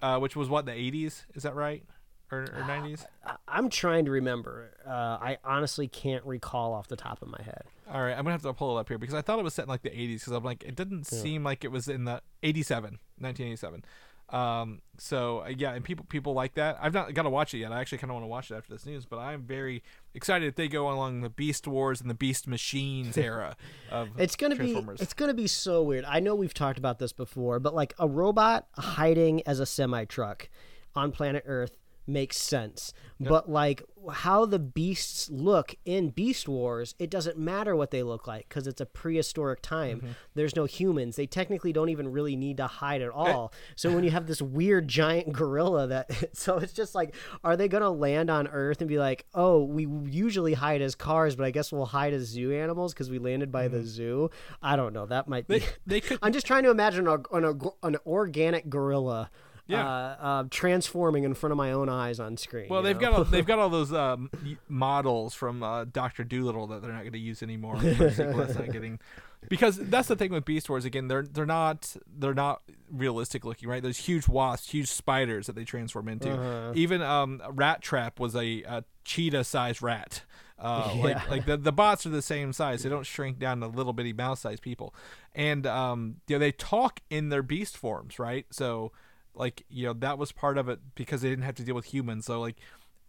uh, 0.00 0.18
which 0.18 0.34
was 0.36 0.48
what 0.48 0.66
the 0.66 0.72
'80s. 0.72 1.24
Is 1.34 1.42
that 1.42 1.54
right? 1.54 1.84
Or, 2.30 2.42
or 2.44 2.64
'90s? 2.66 3.04
I- 3.26 3.36
I'm 3.46 3.68
trying 3.68 4.06
to 4.06 4.10
remember. 4.10 4.70
Uh, 4.86 4.90
I 4.90 5.38
honestly 5.44 5.86
can't 5.86 6.24
recall 6.24 6.72
off 6.72 6.88
the 6.88 6.96
top 6.96 7.20
of 7.20 7.28
my 7.28 7.42
head. 7.42 7.64
All 7.92 8.00
right, 8.00 8.12
I'm 8.12 8.18
gonna 8.24 8.30
have 8.30 8.42
to 8.42 8.52
pull 8.54 8.78
it 8.78 8.80
up 8.80 8.88
here 8.88 8.96
because 8.96 9.14
I 9.14 9.20
thought 9.20 9.38
it 9.38 9.42
was 9.42 9.52
set 9.52 9.64
in 9.64 9.68
like 9.68 9.82
the 9.82 9.90
80s 9.90 10.20
because 10.20 10.32
I'm 10.32 10.42
like 10.44 10.62
it 10.64 10.74
didn't 10.74 11.04
seem 11.04 11.44
like 11.44 11.62
it 11.64 11.70
was 11.70 11.88
in 11.88 12.04
the 12.04 12.22
87, 12.42 12.98
1987. 13.18 13.84
Um, 14.32 14.80
so 14.96 15.40
uh, 15.40 15.48
yeah, 15.48 15.74
and 15.74 15.84
people 15.84 16.06
people 16.08 16.32
like 16.32 16.54
that. 16.54 16.78
I've 16.80 16.94
not 16.94 17.12
got 17.12 17.22
to 17.22 17.30
watch 17.30 17.52
it 17.54 17.58
yet. 17.58 17.70
I 17.70 17.80
actually 17.80 17.98
kind 17.98 18.10
of 18.10 18.14
want 18.14 18.24
to 18.24 18.28
watch 18.28 18.50
it 18.50 18.54
after 18.54 18.72
this 18.72 18.86
news, 18.86 19.04
but 19.04 19.18
I'm 19.18 19.42
very 19.42 19.82
excited 20.14 20.46
if 20.46 20.56
they 20.56 20.68
go 20.68 20.90
along 20.90 21.20
the 21.20 21.28
Beast 21.28 21.66
Wars 21.66 22.00
and 22.00 22.08
the 22.08 22.14
Beast 22.14 22.48
Machines 22.48 23.18
era 23.18 23.56
of 23.90 24.08
It's 24.18 24.36
gonna 24.36 24.56
be 24.56 24.74
it's 24.98 25.14
gonna 25.14 25.34
be 25.34 25.46
so 25.46 25.82
weird. 25.82 26.04
I 26.06 26.20
know 26.20 26.34
we've 26.34 26.54
talked 26.54 26.78
about 26.78 26.98
this 26.98 27.12
before, 27.12 27.60
but 27.60 27.74
like 27.74 27.94
a 27.98 28.08
robot 28.08 28.66
hiding 28.74 29.46
as 29.46 29.60
a 29.60 29.66
semi 29.66 30.04
truck 30.06 30.48
on 30.94 31.12
planet 31.12 31.42
Earth 31.46 31.76
makes 32.06 32.36
sense. 32.36 32.92
But 33.20 33.48
like 33.48 33.84
how 34.10 34.46
the 34.46 34.58
beasts 34.58 35.30
look 35.30 35.76
in 35.84 36.08
Beast 36.10 36.48
Wars, 36.48 36.96
it 36.98 37.08
doesn't 37.08 37.38
matter 37.38 37.76
what 37.76 37.92
they 37.92 38.02
look 38.02 38.26
like 38.26 38.48
because 38.48 38.66
it's 38.66 38.80
a 38.80 38.86
prehistoric 38.86 39.62
time. 39.62 39.98
Mm-hmm. 39.98 40.10
There's 40.34 40.56
no 40.56 40.64
humans. 40.64 41.14
They 41.14 41.26
technically 41.28 41.72
don't 41.72 41.88
even 41.88 42.10
really 42.10 42.34
need 42.34 42.56
to 42.56 42.66
hide 42.66 43.00
at 43.00 43.10
all. 43.10 43.52
so 43.76 43.92
when 43.94 44.02
you 44.02 44.10
have 44.10 44.26
this 44.26 44.42
weird 44.42 44.88
giant 44.88 45.32
gorilla 45.32 45.86
that 45.86 46.10
so 46.36 46.56
it's 46.58 46.72
just 46.72 46.96
like 46.96 47.14
are 47.44 47.56
they 47.56 47.68
going 47.68 47.82
to 47.84 47.90
land 47.90 48.28
on 48.28 48.48
Earth 48.48 48.80
and 48.80 48.88
be 48.88 48.98
like, 48.98 49.24
"Oh, 49.34 49.62
we 49.62 49.86
usually 50.10 50.54
hide 50.54 50.82
as 50.82 50.96
cars, 50.96 51.36
but 51.36 51.44
I 51.46 51.52
guess 51.52 51.70
we'll 51.70 51.86
hide 51.86 52.12
as 52.12 52.22
zoo 52.24 52.52
animals 52.52 52.92
because 52.92 53.08
we 53.08 53.20
landed 53.20 53.52
by 53.52 53.68
the 53.68 53.84
zoo." 53.84 54.30
I 54.60 54.74
don't 54.74 54.92
know. 54.92 55.06
That 55.06 55.28
might 55.28 55.46
be 55.46 55.60
Mm-hmm. 55.60 55.70
they, 55.86 55.94
they 55.94 56.00
could 56.00 56.18
I'm 56.22 56.32
just 56.32 56.46
trying 56.46 56.64
to 56.64 56.70
imagine 56.70 57.06
a, 57.06 57.18
an, 57.32 57.60
an 57.84 57.96
organic 58.04 58.68
gorilla 58.68 59.30
Yeah. 59.72 59.86
uh, 59.86 60.16
uh, 60.20 60.44
transforming 60.50 61.24
in 61.24 61.34
front 61.34 61.52
of 61.52 61.56
my 61.56 61.72
own 61.72 61.88
eyes 61.88 62.20
on 62.20 62.36
screen. 62.36 62.68
Well, 62.68 62.82
they've 62.82 62.96
know? 62.96 63.00
got 63.00 63.12
all, 63.12 63.24
they've 63.32 63.46
got 63.46 63.58
all 63.58 63.70
those 63.70 63.92
um, 63.92 64.30
models 64.68 65.34
from 65.34 65.62
uh, 65.62 65.84
Doctor 65.84 66.24
Doolittle 66.24 66.68
that 66.68 66.82
they're 66.82 66.92
not 66.92 67.00
going 67.02 67.12
to 67.12 67.18
use 67.18 67.42
anymore. 67.42 67.76
for 67.76 67.86
the 67.86 68.10
sequel. 68.10 68.34
That's 68.34 68.54
not 68.54 68.72
getting 68.72 69.00
because 69.48 69.76
that's 69.76 70.08
the 70.08 70.16
thing 70.16 70.30
with 70.30 70.44
Beast 70.44 70.68
Wars. 70.68 70.84
Again, 70.84 71.08
they're 71.08 71.22
they're 71.24 71.46
not 71.46 71.96
they're 72.18 72.34
not 72.34 72.62
realistic 72.90 73.44
looking, 73.44 73.68
right? 73.68 73.82
There's 73.82 73.98
huge 73.98 74.28
wasps, 74.28 74.70
huge 74.70 74.88
spiders 74.88 75.46
that 75.46 75.56
they 75.56 75.64
transform 75.64 76.08
into. 76.08 76.30
Uh-huh. 76.32 76.72
Even 76.74 77.02
um, 77.02 77.42
Rat 77.50 77.82
Trap 77.82 78.20
was 78.20 78.34
a, 78.36 78.62
a 78.62 78.84
cheetah 79.04 79.44
sized 79.44 79.82
rat. 79.82 80.22
Uh, 80.58 80.90
Yeah. 80.94 81.02
Like 81.02 81.30
like 81.30 81.46
the 81.46 81.56
the 81.56 81.72
bots 81.72 82.06
are 82.06 82.10
the 82.10 82.22
same 82.22 82.52
size. 82.52 82.84
They 82.84 82.88
don't 82.88 83.06
shrink 83.06 83.38
down 83.38 83.60
to 83.60 83.66
little 83.66 83.92
bitty 83.92 84.12
mouse 84.12 84.40
sized 84.40 84.62
people, 84.62 84.94
and 85.34 85.66
um, 85.66 86.16
you 86.28 86.36
know 86.36 86.38
they 86.38 86.52
talk 86.52 87.00
in 87.10 87.30
their 87.30 87.42
beast 87.42 87.76
forms, 87.76 88.18
right? 88.20 88.46
So 88.50 88.92
like 89.34 89.64
you 89.68 89.86
know 89.86 89.92
that 89.94 90.18
was 90.18 90.32
part 90.32 90.58
of 90.58 90.68
it 90.68 90.80
because 90.94 91.22
they 91.22 91.30
didn't 91.30 91.44
have 91.44 91.54
to 91.56 91.64
deal 91.64 91.74
with 91.74 91.86
humans. 91.86 92.26
So 92.26 92.40
like 92.40 92.56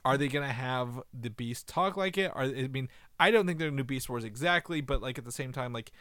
are 0.06 0.18
they 0.18 0.28
gonna 0.28 0.52
have 0.52 1.02
the 1.14 1.30
beast 1.30 1.68
talk 1.68 1.95
like 1.95 2.18
it? 2.18 2.32
Or 2.36 2.41
i 2.41 2.68
mean 2.68 2.90
i 3.20 3.32
don't 3.32 3.45
think 3.45 3.58
they're 3.58 3.70
gonna 3.70 3.84
do 3.84 3.86
beast 3.86 4.10
wars 4.10 4.24
exactly 4.24 4.82
but 4.82 5.02
like 5.02 5.18
at 5.18 5.26
the 5.26 5.32
same 5.32 5.52
time 5.52 5.72
like 5.72 5.91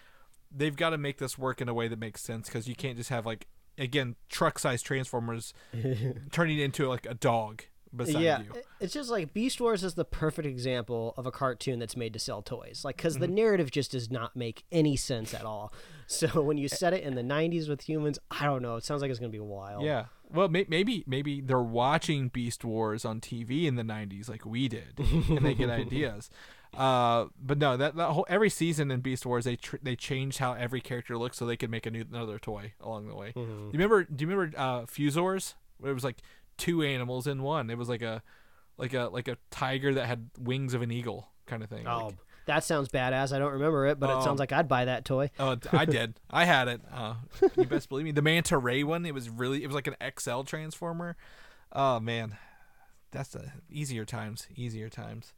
they've 0.55 0.77
got 0.77 0.91
to 0.91 0.99
make 0.99 1.19
this 1.19 1.39
work 1.39 1.61
in 1.61 1.69
a 1.69 1.75
way 1.75 1.89
that 1.89 1.99
makes 1.99 2.21
sense 2.23 2.49
because 2.49 2.69
you 2.69 2.75
can't 2.75 2.97
just 2.97 3.11
have 3.11 3.25
like 3.25 3.47
again 3.79 4.17
truck 4.29 4.59
sized 4.59 4.85
transformers 4.85 5.55
turning 6.33 6.59
into 6.59 6.89
like 6.89 7.07
a 7.07 7.15
dog 7.15 7.63
beside 7.95 8.21
yeah, 8.23 8.41
you 8.41 8.53
it's 8.81 8.93
just 8.95 9.11
like 9.11 9.33
Beast 9.35 9.61
Wars 9.61 9.85
is 9.85 9.95
the 9.95 10.05
perfect 10.05 10.47
example 10.49 11.15
of 11.17 11.27
a 11.27 11.31
cartoon 11.31 11.79
that's 11.79 11.97
made 11.97 12.13
to 12.15 12.19
sell 12.19 12.43
toys. 12.43 12.83
Like, 12.85 12.97
because 12.97 13.19
the 13.19 13.27
Mm-hmm. 13.27 13.35
narrative 13.35 13.71
just 13.71 13.93
does 13.93 14.11
not 14.11 14.35
make 14.37 14.65
any 14.73 14.97
sense 14.97 15.35
at 15.35 15.45
all. 15.45 15.73
So 16.09 16.43
when 16.43 16.59
you 16.59 16.69
set 16.69 16.93
it 16.93 17.05
in 17.05 17.15
the 17.15 17.23
'90s 17.23 17.71
with 17.71 17.89
humans, 17.89 18.19
I 18.31 18.45
don't 18.45 18.61
know. 18.61 18.77
It 18.77 18.85
sounds 18.85 19.01
like 19.01 19.11
it's 19.11 19.19
gonna 19.21 19.31
be 19.33 19.41
wild. 19.41 19.83
yeah 19.85 20.07
well 20.31 20.49
may- 20.49 20.67
maybe 20.69 21.05
maybe 21.07 21.41
they're 21.41 21.61
watching 21.63 22.29
beast 22.29 22.65
wars 22.65 23.05
on 23.05 23.21
tv 23.21 23.65
in 23.67 23.77
the 23.77 23.83
90s 23.83 24.31
like 24.31 24.47
we 24.47 24.67
did 24.67 24.99
and 24.99 25.39
they 25.45 25.53
get 25.53 25.69
ideas 25.69 26.31
uh 26.75 27.27
but 27.39 27.59
no 27.59 27.77
that, 27.77 27.97
that 27.97 28.09
whole 28.09 28.25
every 28.31 28.49
season 28.49 28.91
in 28.91 29.01
beast 29.01 29.27
wars 29.27 29.45
they 29.45 29.57
tr- 29.57 29.77
they 29.83 29.95
changed 29.95 30.39
how 30.39 30.55
every 30.55 30.81
character 30.81 31.19
looks 31.19 31.37
so 31.37 31.45
they 31.45 31.57
could 31.57 31.69
make 31.71 31.85
a 31.85 31.91
new 31.91 32.03
another 32.11 32.39
toy 32.39 32.73
along 32.81 33.09
the 33.09 33.15
way 33.15 33.33
Mm-hmm. 33.37 33.51
do 33.51 33.65
you 33.67 33.73
remember 33.73 34.05
do 34.05 34.25
you 34.25 34.31
remember 34.31 34.59
uh 34.59 34.87
fusors 34.87 35.55
where 35.79 35.91
it 35.91 35.95
was 35.95 36.05
like 36.05 36.17
two 36.63 36.83
animals 36.83 37.27
in 37.27 37.43
one 37.43 37.71
it 37.71 37.77
was 37.79 37.89
like 37.89 38.03
a 38.03 38.23
like 38.79 38.95
a 38.95 39.09
like 39.13 39.27
a 39.29 39.37
tiger 39.51 39.95
that 39.95 40.07
had 40.07 40.31
wings 40.39 40.75
of 40.75 40.83
an 40.83 40.91
eagle 40.93 41.29
kind 41.47 41.63
of 41.63 41.69
thing 41.69 41.87
Oh, 41.87 42.07
like- 42.07 42.17
that 42.47 42.65
sounds 42.65 42.89
badass. 42.89 43.33
I 43.33 43.39
don't 43.39 43.53
remember 43.53 43.87
it, 43.87 44.01
but 44.01 44.11
it 44.11 44.17
Oh. 44.17 44.25
sounds 44.25 44.41
like 44.41 44.51
I'd 44.51 44.67
buy 44.67 44.87
that 44.87 45.05
toy. 45.05 45.31
Oh, 45.39 45.57
I 45.71 45.85
did. 45.99 46.19
I 46.29 46.45
had 46.45 46.67
it. 46.67 46.81
Uh, 46.93 47.15
you 47.57 47.67
best 47.67 47.89
believe 47.89 48.05
me. 48.05 48.11
The 48.11 48.21
Manta 48.21 48.59
Ray 48.59 48.83
one. 48.83 49.07
It 49.07 49.15
was 49.15 49.31
really. 49.31 49.63
It 49.63 49.69
was 49.69 49.77
like 49.77 49.87
an 49.87 49.95
XL 50.19 50.41
transformer. 50.43 51.17
Oh 51.73 52.01
man, 52.01 52.37
that's 53.13 53.29
the 53.29 53.53
easier 53.71 54.05
times. 54.05 54.49
Easier 54.57 54.89
times. 54.89 55.35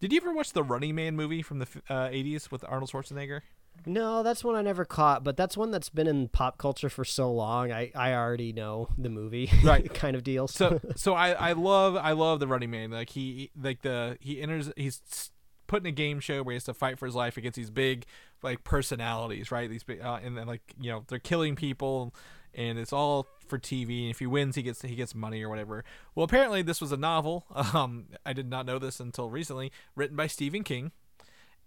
Did 0.00 0.12
you 0.14 0.20
ever 0.22 0.32
watch 0.32 0.54
the 0.54 0.62
Running 0.62 0.94
Man 0.94 1.14
movie 1.14 1.42
from 1.42 1.58
the 1.58 1.66
uh, 1.90 2.08
'80s 2.08 2.50
with 2.50 2.64
Arnold 2.66 2.90
Schwarzenegger? 2.90 3.42
No, 3.86 4.22
that's 4.22 4.44
one 4.44 4.54
I 4.54 4.62
never 4.62 4.84
caught, 4.84 5.24
but 5.24 5.36
that's 5.36 5.56
one 5.56 5.70
that's 5.70 5.88
been 5.88 6.06
in 6.06 6.28
pop 6.28 6.58
culture 6.58 6.88
for 6.88 7.04
so 7.04 7.32
long. 7.32 7.72
I, 7.72 7.90
I 7.94 8.12
already 8.14 8.52
know 8.52 8.88
the 8.98 9.08
movie, 9.08 9.50
Right. 9.64 9.92
kind 9.94 10.14
of 10.16 10.22
deal. 10.24 10.48
So, 10.48 10.80
so 10.96 11.14
I, 11.14 11.30
I 11.32 11.52
love 11.52 11.96
I 11.96 12.12
love 12.12 12.40
the 12.40 12.46
Running 12.48 12.70
Man. 12.70 12.90
Like 12.90 13.10
he 13.10 13.50
like 13.60 13.82
the 13.82 14.16
he 14.20 14.40
enters 14.42 14.70
he's 14.76 15.30
put 15.66 15.82
in 15.82 15.86
a 15.86 15.92
game 15.92 16.20
show 16.20 16.42
where 16.42 16.52
he 16.52 16.56
has 16.56 16.64
to 16.64 16.74
fight 16.74 16.98
for 16.98 17.06
his 17.06 17.14
life 17.14 17.36
against 17.36 17.56
these 17.56 17.70
big 17.70 18.04
like 18.42 18.64
personalities, 18.64 19.50
right? 19.50 19.68
These 19.70 19.84
big 19.84 20.00
uh, 20.00 20.18
and 20.22 20.36
then 20.36 20.46
like 20.46 20.62
you 20.80 20.90
know 20.90 21.04
they're 21.08 21.18
killing 21.18 21.56
people, 21.56 22.14
and 22.54 22.78
it's 22.78 22.92
all 22.92 23.26
for 23.46 23.58
TV. 23.58 24.02
And 24.02 24.10
if 24.10 24.18
he 24.18 24.26
wins, 24.26 24.56
he 24.56 24.62
gets 24.62 24.82
he 24.82 24.94
gets 24.94 25.14
money 25.14 25.42
or 25.42 25.48
whatever. 25.48 25.84
Well, 26.14 26.24
apparently 26.24 26.62
this 26.62 26.80
was 26.80 26.92
a 26.92 26.96
novel. 26.96 27.44
Um, 27.74 28.06
I 28.24 28.32
did 28.32 28.48
not 28.48 28.66
know 28.66 28.78
this 28.78 28.98
until 29.00 29.30
recently, 29.30 29.72
written 29.94 30.16
by 30.16 30.26
Stephen 30.26 30.62
King, 30.64 30.92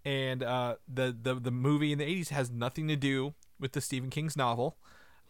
and 0.04 0.42
uh, 0.42 0.76
the 0.92 1.16
the 1.20 1.34
the 1.34 1.50
movie 1.50 1.92
in 1.92 1.98
the 1.98 2.04
'80s 2.04 2.28
has 2.28 2.50
nothing 2.50 2.88
to 2.88 2.96
do 2.96 3.34
with 3.58 3.72
the 3.72 3.80
Stephen 3.80 4.10
King's 4.10 4.36
novel. 4.36 4.76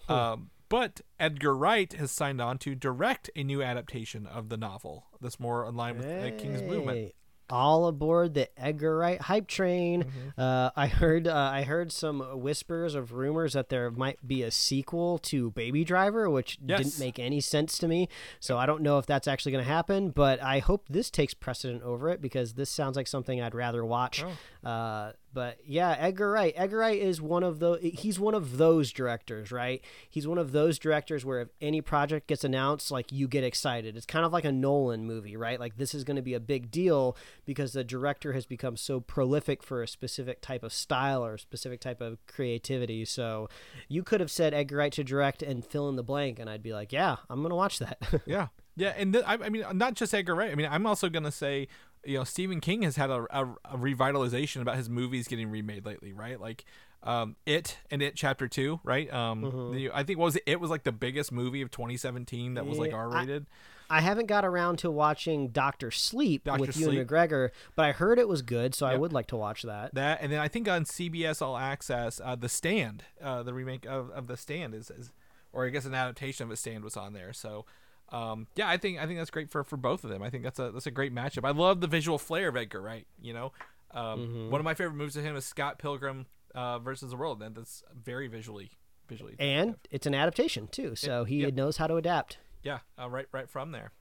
Um, 0.08 0.50
but 0.68 1.02
Edgar 1.20 1.54
Wright 1.54 1.92
has 1.92 2.10
signed 2.10 2.40
on 2.40 2.58
to 2.58 2.74
direct 2.74 3.30
a 3.36 3.44
new 3.44 3.62
adaptation 3.62 4.26
of 4.26 4.48
the 4.48 4.56
novel 4.56 5.06
that's 5.20 5.38
more 5.38 5.68
in 5.68 5.76
line 5.76 5.98
with 5.98 6.06
uh, 6.06 6.36
King's 6.38 6.62
movement. 6.62 7.12
All 7.52 7.86
aboard 7.86 8.32
the 8.32 8.48
Edgar 8.58 8.96
Wright 8.96 9.20
hype 9.20 9.46
train. 9.46 10.04
Mm-hmm. 10.04 10.40
Uh, 10.40 10.70
I 10.74 10.86
heard 10.86 11.28
uh, 11.28 11.50
I 11.52 11.62
heard 11.64 11.92
some 11.92 12.20
whispers 12.40 12.94
of 12.94 13.12
rumors 13.12 13.52
that 13.52 13.68
there 13.68 13.90
might 13.90 14.26
be 14.26 14.42
a 14.42 14.50
sequel 14.50 15.18
to 15.18 15.50
Baby 15.50 15.84
Driver, 15.84 16.30
which 16.30 16.58
Yes. 16.64 16.78
didn't 16.82 16.98
make 16.98 17.18
any 17.18 17.40
sense 17.42 17.76
to 17.78 17.86
me. 17.88 18.08
So 18.40 18.56
I 18.56 18.64
don't 18.64 18.80
know 18.82 18.96
if 18.98 19.04
that's 19.04 19.28
actually 19.28 19.52
going 19.52 19.64
to 19.64 19.70
happen, 19.70 20.10
but 20.10 20.42
I 20.42 20.60
hope 20.60 20.86
this 20.88 21.10
takes 21.10 21.34
precedent 21.34 21.82
over 21.82 22.08
it 22.08 22.22
because 22.22 22.54
this 22.54 22.70
sounds 22.70 22.96
like 22.96 23.06
something 23.06 23.42
I'd 23.42 23.54
rather 23.54 23.84
watch. 23.84 24.24
Oh. 24.24 24.68
Uh, 24.68 25.12
but 25.32 25.58
yeah, 25.64 25.96
Edgar 25.98 26.30
Wright. 26.30 26.52
Edgar 26.56 26.78
Wright 26.78 27.00
is 27.00 27.20
one 27.20 27.42
of 27.42 27.58
the 27.58 27.78
he's 27.78 28.18
one 28.18 28.34
of 28.34 28.58
those 28.58 28.92
directors, 28.92 29.50
right? 29.50 29.82
He's 30.10 30.26
one 30.26 30.38
of 30.38 30.52
those 30.52 30.78
directors 30.78 31.24
where 31.24 31.40
if 31.40 31.48
any 31.60 31.80
project 31.80 32.26
gets 32.26 32.44
announced, 32.44 32.90
like 32.90 33.10
you 33.10 33.28
get 33.28 33.44
excited. 33.44 33.96
It's 33.96 34.06
kind 34.06 34.24
of 34.24 34.32
like 34.32 34.44
a 34.44 34.52
Nolan 34.52 35.06
movie, 35.06 35.36
right? 35.36 35.58
Like 35.58 35.76
this 35.76 35.94
is 35.94 36.04
going 36.04 36.16
to 36.16 36.22
be 36.22 36.34
a 36.34 36.40
big 36.40 36.70
deal 36.70 37.16
because 37.44 37.72
the 37.72 37.84
director 37.84 38.32
has 38.32 38.46
become 38.46 38.76
so 38.76 39.00
prolific 39.00 39.62
for 39.62 39.82
a 39.82 39.88
specific 39.88 40.40
type 40.40 40.62
of 40.62 40.72
style 40.72 41.24
or 41.24 41.34
a 41.34 41.38
specific 41.38 41.80
type 41.80 42.00
of 42.00 42.24
creativity. 42.26 43.04
So 43.04 43.48
you 43.88 44.02
could 44.02 44.20
have 44.20 44.30
said 44.30 44.54
Edgar 44.54 44.76
Wright 44.76 44.92
to 44.92 45.04
direct 45.04 45.42
and 45.42 45.64
fill 45.64 45.88
in 45.88 45.96
the 45.96 46.02
blank, 46.02 46.38
and 46.38 46.48
I'd 46.50 46.62
be 46.62 46.72
like, 46.72 46.92
yeah, 46.92 47.16
I'm 47.30 47.40
going 47.40 47.50
to 47.50 47.56
watch 47.56 47.78
that. 47.78 47.98
Yeah, 48.24 48.48
yeah, 48.76 48.94
and 48.96 49.12
th- 49.12 49.24
I, 49.26 49.34
I 49.34 49.48
mean, 49.48 49.64
not 49.74 49.94
just 49.94 50.14
Edgar 50.14 50.34
Wright. 50.34 50.50
I 50.50 50.54
mean, 50.54 50.68
I'm 50.70 50.86
also 50.86 51.08
gonna 51.08 51.32
say, 51.32 51.68
you 52.04 52.18
know, 52.18 52.24
Stephen 52.24 52.60
King 52.60 52.82
has 52.82 52.96
had 52.96 53.10
a, 53.10 53.26
a, 53.30 53.46
a 53.64 53.76
revitalization 53.76 54.60
about 54.60 54.76
his 54.76 54.88
movies 54.88 55.28
getting 55.28 55.50
remade 55.50 55.84
lately, 55.86 56.12
right? 56.12 56.40
Like, 56.40 56.64
um, 57.02 57.36
It 57.46 57.78
and 57.90 58.02
It 58.02 58.14
Chapter 58.14 58.48
Two, 58.48 58.80
right? 58.84 59.12
Um, 59.12 59.72
the, 59.72 59.90
I 59.92 60.02
think 60.04 60.18
what 60.18 60.26
was 60.26 60.36
it? 60.36 60.44
It 60.46 60.60
was 60.60 60.70
like 60.70 60.84
the 60.84 60.92
biggest 60.92 61.32
movie 61.32 61.62
of 61.62 61.70
2017 61.70 62.54
that 62.54 62.66
was 62.66 62.78
like 62.78 62.92
R 62.92 63.08
rated. 63.08 63.46
I 63.90 64.00
haven't 64.00 64.24
got 64.26 64.44
around 64.44 64.78
to 64.78 64.90
watching 64.90 65.48
Doctor 65.48 65.90
Sleep 65.90 66.44
Dr. 66.44 66.60
with 66.60 66.76
Ewan 66.78 66.94
Sleep. 66.94 67.06
McGregor, 67.06 67.50
but 67.76 67.84
I 67.84 67.92
heard 67.92 68.18
it 68.18 68.26
was 68.26 68.40
good, 68.40 68.74
so 68.74 68.86
I 68.86 68.96
would 68.96 69.12
like 69.12 69.26
to 69.28 69.36
watch 69.36 69.62
that. 69.62 69.94
That 69.94 70.20
and 70.22 70.32
then 70.32 70.40
I 70.40 70.48
think 70.48 70.66
on 70.68 70.84
CBS 70.84 71.42
All 71.42 71.58
Access, 71.58 72.20
uh, 72.24 72.34
The 72.34 72.48
Stand, 72.48 73.04
uh, 73.22 73.42
the 73.42 73.52
remake 73.52 73.84
of, 73.84 74.10
of 74.10 74.28
The 74.28 74.36
Stand 74.38 74.74
is, 74.74 74.90
is, 74.90 75.12
or 75.52 75.66
I 75.66 75.68
guess 75.68 75.84
an 75.84 75.94
adaptation 75.94 76.44
of 76.44 76.50
The 76.50 76.56
Stand 76.56 76.84
was 76.84 76.96
on 76.96 77.12
there. 77.12 77.34
So 77.34 77.66
um, 78.10 78.46
yeah, 78.56 78.68
I 78.68 78.76
think 78.76 78.98
I 78.98 79.06
think 79.06 79.18
that's 79.18 79.30
great 79.30 79.50
for, 79.50 79.64
for 79.64 79.76
both 79.76 80.04
of 80.04 80.10
them. 80.10 80.22
I 80.22 80.30
think 80.30 80.42
that's 80.44 80.58
a 80.58 80.70
that's 80.70 80.86
a 80.86 80.90
great 80.90 81.14
matchup. 81.14 81.44
I 81.46 81.50
love 81.52 81.80
the 81.80 81.86
visual 81.86 82.18
flair 82.18 82.48
of 82.48 82.56
Edgar 82.56 82.80
Wright. 82.80 83.06
You 83.20 83.32
know, 83.34 83.52
um, 83.92 84.20
Mm-hmm. 84.20 84.50
one 84.50 84.60
of 84.60 84.64
my 84.64 84.74
favorite 84.74 84.96
moves 84.96 85.16
of 85.16 85.24
him 85.24 85.36
is 85.36 85.44
Scott 85.44 85.78
Pilgrim 85.78 86.26
uh, 86.54 86.78
versus 86.78 87.10
the 87.10 87.16
World, 87.16 87.42
and 87.42 87.54
that's 87.54 87.82
very 87.94 88.28
visually 88.28 88.70
visually. 89.08 89.34
And 89.38 89.76
it's 89.90 90.06
an 90.06 90.14
adaptation 90.14 90.68
too, 90.68 90.94
so 90.96 91.24
he 91.24 91.42
yep. 91.42 91.54
knows 91.54 91.76
how 91.78 91.86
to 91.86 91.96
adapt. 91.96 92.38
yeah, 92.62 92.78
uh, 93.00 93.08
right 93.08 93.26
right 93.32 93.48
from 93.48 93.72
there. 93.72 93.92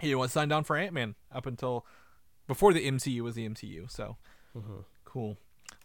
He 0.00 0.14
was 0.14 0.30
signed 0.32 0.52
on 0.52 0.64
for 0.64 0.76
Ant 0.76 0.92
Man 0.92 1.14
up 1.32 1.46
until 1.46 1.86
before 2.46 2.72
the 2.72 2.86
MCU 2.86 3.20
was 3.22 3.34
the 3.34 3.48
MCU. 3.48 3.90
So 3.90 4.16
cool. 5.04 5.36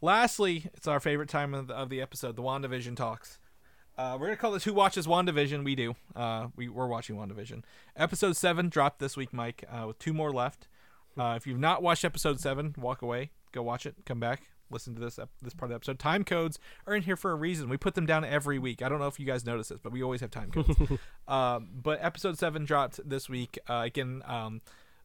Lastly, 0.01 0.69
it's 0.73 0.87
our 0.87 0.99
favorite 0.99 1.29
time 1.29 1.53
of 1.53 1.67
the, 1.67 1.73
of 1.75 1.89
the 1.89 2.01
episode, 2.01 2.35
the 2.35 2.41
WandaVision 2.41 2.95
talks. 2.95 3.37
Uh, 3.97 4.17
we're 4.19 4.27
gonna 4.27 4.37
call 4.37 4.51
this 4.51 4.63
"Who 4.63 4.73
Watches 4.73 5.07
WandaVision." 5.07 5.63
We 5.63 5.75
do. 5.75 5.95
Uh, 6.15 6.47
we 6.55 6.69
we're 6.69 6.87
watching 6.87 7.15
WandaVision. 7.15 7.63
Episode 7.95 8.35
seven 8.35 8.69
dropped 8.69 8.99
this 8.99 9.15
week, 9.17 9.33
Mike, 9.33 9.63
uh, 9.69 9.87
with 9.87 9.99
two 9.99 10.13
more 10.13 10.31
left. 10.31 10.67
Uh, 11.17 11.33
if 11.35 11.45
you've 11.45 11.59
not 11.59 11.83
watched 11.83 12.05
episode 12.05 12.39
seven, 12.39 12.73
walk 12.77 13.01
away, 13.01 13.31
go 13.51 13.61
watch 13.61 13.85
it, 13.85 13.95
come 14.05 14.19
back, 14.19 14.43
listen 14.71 14.95
to 14.95 15.01
this 15.01 15.19
this 15.41 15.53
part 15.53 15.65
of 15.65 15.69
the 15.69 15.75
episode. 15.75 15.99
Time 15.99 16.23
codes 16.23 16.57
are 16.87 16.95
in 16.95 17.03
here 17.03 17.17
for 17.17 17.31
a 17.31 17.35
reason. 17.35 17.69
We 17.69 17.77
put 17.77 17.95
them 17.95 18.05
down 18.05 18.23
every 18.23 18.59
week. 18.59 18.81
I 18.81 18.89
don't 18.89 18.99
know 18.99 19.07
if 19.07 19.19
you 19.19 19.25
guys 19.25 19.45
notice 19.45 19.67
this, 19.69 19.79
but 19.81 19.91
we 19.91 20.01
always 20.01 20.21
have 20.21 20.31
time 20.31 20.51
codes. 20.51 20.77
um, 21.27 21.69
but 21.81 21.99
episode 22.01 22.37
seven 22.37 22.65
dropped 22.65 22.99
this 23.07 23.29
week. 23.29 23.59
Uh, 23.69 23.81
again, 23.85 24.23
um, 24.25 24.61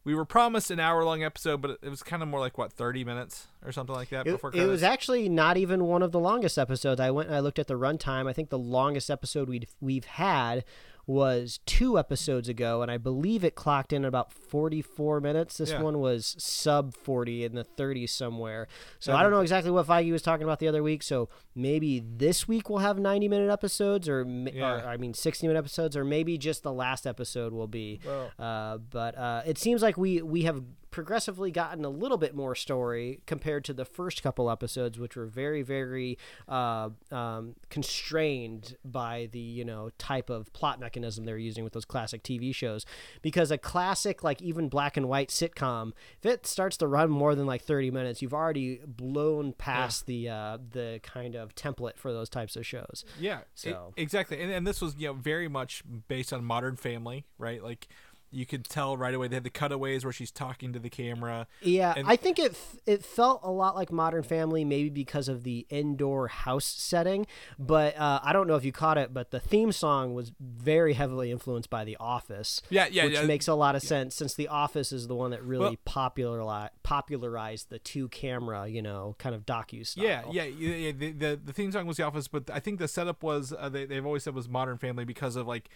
we 0.07 0.15
were 0.15 0.23
promised 0.23 0.71
an 0.71 0.79
hour 0.79 1.03
long 1.03 1.21
episode, 1.21 1.61
but 1.61 1.79
it 1.81 1.89
was 1.89 2.01
kind 2.01 2.23
of 2.23 2.29
more 2.29 2.39
like 2.39 2.57
what 2.57 2.71
thirty 2.71 3.03
minutes 3.03 3.47
or 3.65 3.73
something 3.73 3.93
like 3.93 4.07
that 4.11 4.25
It, 4.25 4.31
before 4.31 4.51
it 4.55 4.65
was 4.65 4.81
actually 4.81 5.27
not 5.27 5.57
even 5.57 5.83
one 5.83 6.01
of 6.01 6.13
the 6.13 6.19
longest 6.19 6.57
episodes. 6.57 7.01
I 7.01 7.11
went 7.11 7.27
and 7.27 7.35
I 7.35 7.41
looked 7.41 7.59
at 7.59 7.67
the 7.67 7.73
runtime. 7.73 8.25
I 8.25 8.31
think 8.31 8.49
the 8.49 8.57
longest 8.57 9.09
episode 9.09 9.49
we'd 9.49 9.67
we've 9.81 10.05
had 10.05 10.63
was 11.07 11.59
two 11.65 11.97
episodes 11.97 12.49
ago, 12.49 12.81
and 12.81 12.91
I 12.91 12.97
believe 12.97 13.43
it 13.45 13.55
clocked 13.55 13.93
in 13.93 14.03
about 14.03 14.31
44 14.33 15.21
minutes. 15.21 15.57
This 15.57 15.71
Yeah. 15.71 15.81
one 15.81 15.99
was 15.99 16.35
sub 16.37 16.93
40 16.93 17.45
in 17.45 17.55
the 17.55 17.63
30s 17.63 18.11
somewhere. 18.11 18.67
So 18.99 19.13
I 19.15 19.23
don't 19.23 19.31
know 19.31 19.39
exactly 19.39 19.71
what 19.71 19.87
Feige 19.87 20.11
was 20.11 20.21
talking 20.21 20.43
about 20.43 20.59
the 20.59 20.67
other 20.67 20.83
week. 20.83 21.01
So 21.01 21.29
maybe 21.55 21.99
this 22.01 22.45
week 22.47 22.69
we'll 22.69 22.79
have 22.79 22.99
90 22.99 23.29
minute 23.29 23.49
episodes, 23.49 24.09
or, 24.09 24.23
Yeah. 24.27 24.83
or 24.83 24.87
I 24.87 24.97
mean 24.97 25.13
60 25.13 25.47
minute 25.47 25.57
episodes, 25.59 25.95
or 25.95 26.03
maybe 26.03 26.37
just 26.37 26.61
the 26.63 26.73
last 26.73 27.07
episode 27.07 27.53
will 27.53 27.67
be. 27.67 28.01
Well- 28.05 28.31
uh, 28.37 28.77
but 28.77 29.17
uh, 29.17 29.43
it 29.45 29.57
seems 29.57 29.81
like 29.81 29.97
we 29.97 30.21
we 30.21 30.41
have 30.43 30.61
progressively 30.91 31.51
gotten 31.51 31.83
a 31.85 31.89
little 31.89 32.17
bit 32.17 32.33
more 32.35 32.55
story 32.55 33.21
compared 33.25 33.63
to 33.65 33.73
the 33.73 33.85
first 33.85 34.23
couple 34.23 34.49
episodes, 34.49 34.97
which 34.97 35.15
were 35.15 35.25
very, 35.25 35.61
very 35.61 36.17
uh, 36.47 36.89
um, 37.11 37.55
constrained 37.69 38.77
by 38.85 39.27
the 39.31 39.39
you 39.39 39.65
know 39.65 39.89
type 39.97 40.29
of 40.29 40.51
plot 40.53 40.79
mechanism 40.79 41.25
they're 41.25 41.37
using 41.37 41.63
with 41.63 41.73
those 41.73 41.85
classic 41.85 42.23
TV 42.23 42.53
shows. 42.53 42.85
Because 43.21 43.51
a 43.51 43.57
classic, 43.57 44.23
like 44.23 44.41
even 44.41 44.69
black 44.69 44.97
and 44.97 45.07
white 45.09 45.29
sitcom, 45.29 45.91
if 46.19 46.25
it 46.25 46.45
starts 46.45 46.77
to 46.77 46.87
run 46.87 47.09
more 47.09 47.35
than 47.35 47.45
like 47.45 47.61
thirty 47.61 47.91
minutes, 47.91 48.21
you've 48.21 48.33
already 48.33 48.79
blown 48.85 49.53
past 49.53 50.05
the 50.05 50.29
uh, 50.29 50.57
the 50.71 50.99
kind 51.03 51.35
of 51.35 51.55
template 51.55 51.97
for 51.97 52.11
those 52.13 52.29
types 52.29 52.55
of 52.55 52.65
shows. 52.65 53.03
Yeah, 53.19 53.39
So- 53.55 53.93
e- 53.97 54.01
exactly, 54.01 54.41
and, 54.41 54.51
and 54.51 54.67
this 54.67 54.81
was 54.81 54.95
you 54.97 55.07
know 55.07 55.13
very 55.13 55.47
much 55.47 55.83
based 56.07 56.31
on 56.33 56.43
Modern 56.43 56.75
Family, 56.75 57.25
right? 57.37 57.63
Like 57.63 57.87
you 58.31 58.45
could 58.45 58.65
tell 58.65 58.97
right 58.97 59.13
away 59.13 59.27
they 59.27 59.35
had 59.35 59.43
the 59.43 59.49
cutaways 59.49 60.03
where 60.03 60.11
she's 60.11 60.31
talking 60.31 60.73
to 60.73 60.79
the 60.79 60.89
camera. 60.89 61.47
Yeah, 61.61 61.93
And- 61.95 62.07
I 62.07 62.15
think 62.15 62.39
it 62.39 62.57
it 62.85 63.03
felt 63.05 63.41
a 63.43 63.51
lot 63.51 63.75
like 63.75 63.91
Modern 63.91 64.23
Family, 64.23 64.65
maybe 64.65 64.89
because 64.89 65.27
of 65.29 65.43
the 65.43 65.65
indoor 65.69 66.27
house 66.27 66.65
setting. 66.65 67.25
But 67.57 67.97
uh, 67.97 68.19
I 68.23 68.33
don't 68.33 68.47
know 68.47 68.55
if 68.55 68.65
you 68.65 68.71
caught 68.71 68.97
it, 68.97 69.13
but 69.13 69.31
the 69.31 69.39
theme 69.39 69.71
song 69.71 70.13
was 70.13 70.31
very 70.39 70.93
heavily 70.93 71.31
influenced 71.31 71.69
by 71.69 71.85
The 71.85 71.97
Office. 71.99 72.61
Yeah, 72.69 72.87
yeah, 72.91 73.05
which 73.05 73.13
yeah. 73.13 73.23
makes 73.23 73.47
a 73.47 73.55
lot 73.55 73.75
of 73.75 73.81
sense 73.81 74.15
since 74.15 74.33
The 74.33 74.47
Office 74.47 74.91
is 74.91 75.07
the 75.07 75.15
one 75.15 75.31
that 75.31 75.43
really 75.43 75.61
Well- 75.61 75.75
popularized 75.85 76.73
popularized 76.83 77.69
the 77.69 77.79
two 77.79 78.07
camera, 78.09 78.67
you 78.67 78.81
know, 78.81 79.15
kind 79.19 79.35
of 79.35 79.45
docu 79.45 79.85
style. 79.85 80.05
Yeah, 80.05 80.21
yeah, 80.31 80.43
yeah. 80.43 80.75
yeah 80.75 80.91
the, 80.91 81.11
the 81.11 81.39
the 81.45 81.53
theme 81.53 81.71
song 81.71 81.85
was 81.85 81.97
The 81.97 82.03
Office, 82.03 82.27
but 82.27 82.49
I 82.49 82.59
think 82.59 82.79
the 82.79 82.87
setup 82.87 83.23
was 83.23 83.53
uh, 83.57 83.69
they 83.69 83.85
they've 83.85 84.05
always 84.05 84.23
said 84.23 84.33
was 84.35 84.49
Modern 84.49 84.77
Family 84.77 85.05
because 85.05 85.35
of 85.35 85.47
like 85.47 85.69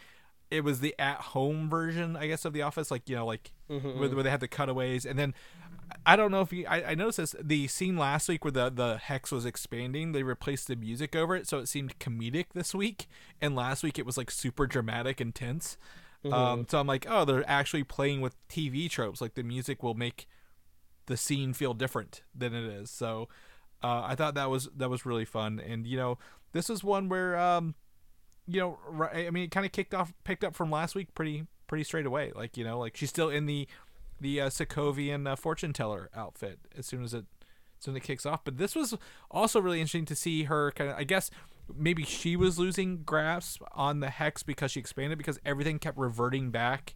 it 0.51 0.63
was 0.63 0.81
the 0.81 0.93
at 0.99 1.17
home 1.17 1.69
version, 1.69 2.15
I 2.15 2.27
guess, 2.27 2.45
of 2.45 2.53
The 2.53 2.61
Office. 2.61 2.91
Like 2.91 3.09
you 3.09 3.15
know, 3.15 3.25
like 3.25 3.51
Mm-hmm, 3.71 3.99
where, 3.99 4.09
where 4.09 4.23
they 4.23 4.29
had 4.29 4.41
the 4.41 4.49
cutaways, 4.49 5.05
and 5.05 5.17
then 5.17 5.33
I 6.05 6.17
don't 6.17 6.29
know 6.29 6.41
if 6.41 6.51
you 6.51 6.65
I, 6.67 6.91
I 6.91 6.95
noticed 6.95 7.17
this 7.17 7.35
the 7.41 7.67
scene 7.67 7.95
last 7.95 8.27
week 8.27 8.43
where 8.43 8.51
the 8.51 8.69
the 8.69 8.97
hex 8.97 9.31
was 9.31 9.45
expanding. 9.45 10.11
They 10.11 10.23
replaced 10.23 10.67
the 10.67 10.75
music 10.75 11.15
over 11.15 11.35
it, 11.37 11.47
so 11.47 11.59
it 11.59 11.69
seemed 11.69 11.97
comedic 11.97 12.47
this 12.53 12.75
week, 12.75 13.07
and 13.39 13.55
last 13.55 13.81
week 13.81 13.97
it 13.97 14.05
was 14.05 14.17
like 14.17 14.29
super 14.29 14.67
dramatic 14.67 15.21
and 15.21 15.33
tense. 15.33 15.77
Mm-hmm. 16.25 16.33
Um, 16.33 16.67
so 16.69 16.79
I'm 16.79 16.87
like, 16.87 17.05
oh, 17.09 17.23
they're 17.23 17.49
actually 17.49 17.85
playing 17.85 18.19
with 18.19 18.35
TV 18.49 18.89
tropes. 18.89 19.21
Like 19.21 19.35
the 19.35 19.43
music 19.43 19.81
will 19.81 19.95
make 19.95 20.27
the 21.05 21.15
scene 21.15 21.53
feel 21.53 21.73
different 21.73 22.23
than 22.35 22.53
it 22.53 22.65
is. 22.65 22.91
So 22.91 23.29
uh, 23.81 24.03
I 24.05 24.15
thought 24.15 24.35
that 24.35 24.49
was 24.49 24.67
that 24.75 24.89
was 24.89 25.05
really 25.05 25.25
fun, 25.25 25.61
and 25.65 25.87
you 25.87 25.95
know, 25.95 26.17
this 26.51 26.69
is 26.69 26.83
one 26.83 27.07
where 27.07 27.39
um, 27.39 27.75
you 28.47 28.59
know, 28.59 28.79
right, 28.87 29.27
I 29.27 29.29
mean, 29.29 29.45
it 29.45 29.51
kind 29.51 29.65
of 29.65 29.71
kicked 29.71 29.93
off, 29.93 30.13
picked 30.23 30.43
up 30.43 30.55
from 30.55 30.71
last 30.71 30.95
week 30.95 31.13
pretty 31.13 31.45
pretty 31.67 31.83
straight 31.83 32.05
away. 32.05 32.31
Like 32.35 32.57
you 32.57 32.63
know, 32.63 32.79
like 32.79 32.97
she's 32.97 33.09
still 33.09 33.29
in 33.29 33.45
the 33.45 33.67
the 34.19 34.41
uh, 34.41 34.49
Sokovian 34.49 35.27
uh, 35.27 35.35
fortune 35.35 35.73
teller 35.73 36.09
outfit 36.15 36.59
as 36.77 36.85
soon 36.85 37.03
as 37.03 37.13
it 37.13 37.25
as 37.79 37.85
soon 37.85 37.95
as 37.95 37.97
it 37.97 38.03
kicks 38.03 38.25
off. 38.25 38.43
But 38.43 38.57
this 38.57 38.75
was 38.75 38.95
also 39.29 39.59
really 39.59 39.79
interesting 39.79 40.05
to 40.05 40.15
see 40.15 40.43
her 40.43 40.71
kind 40.71 40.89
of. 40.89 40.97
I 40.97 41.03
guess 41.03 41.31
maybe 41.75 42.03
she 42.03 42.35
was 42.35 42.59
losing 42.59 43.03
grasp 43.03 43.61
on 43.71 43.99
the 43.99 44.09
hex 44.09 44.43
because 44.43 44.71
she 44.71 44.79
expanded 44.79 45.17
because 45.17 45.39
everything 45.45 45.79
kept 45.79 45.97
reverting 45.97 46.51
back 46.51 46.95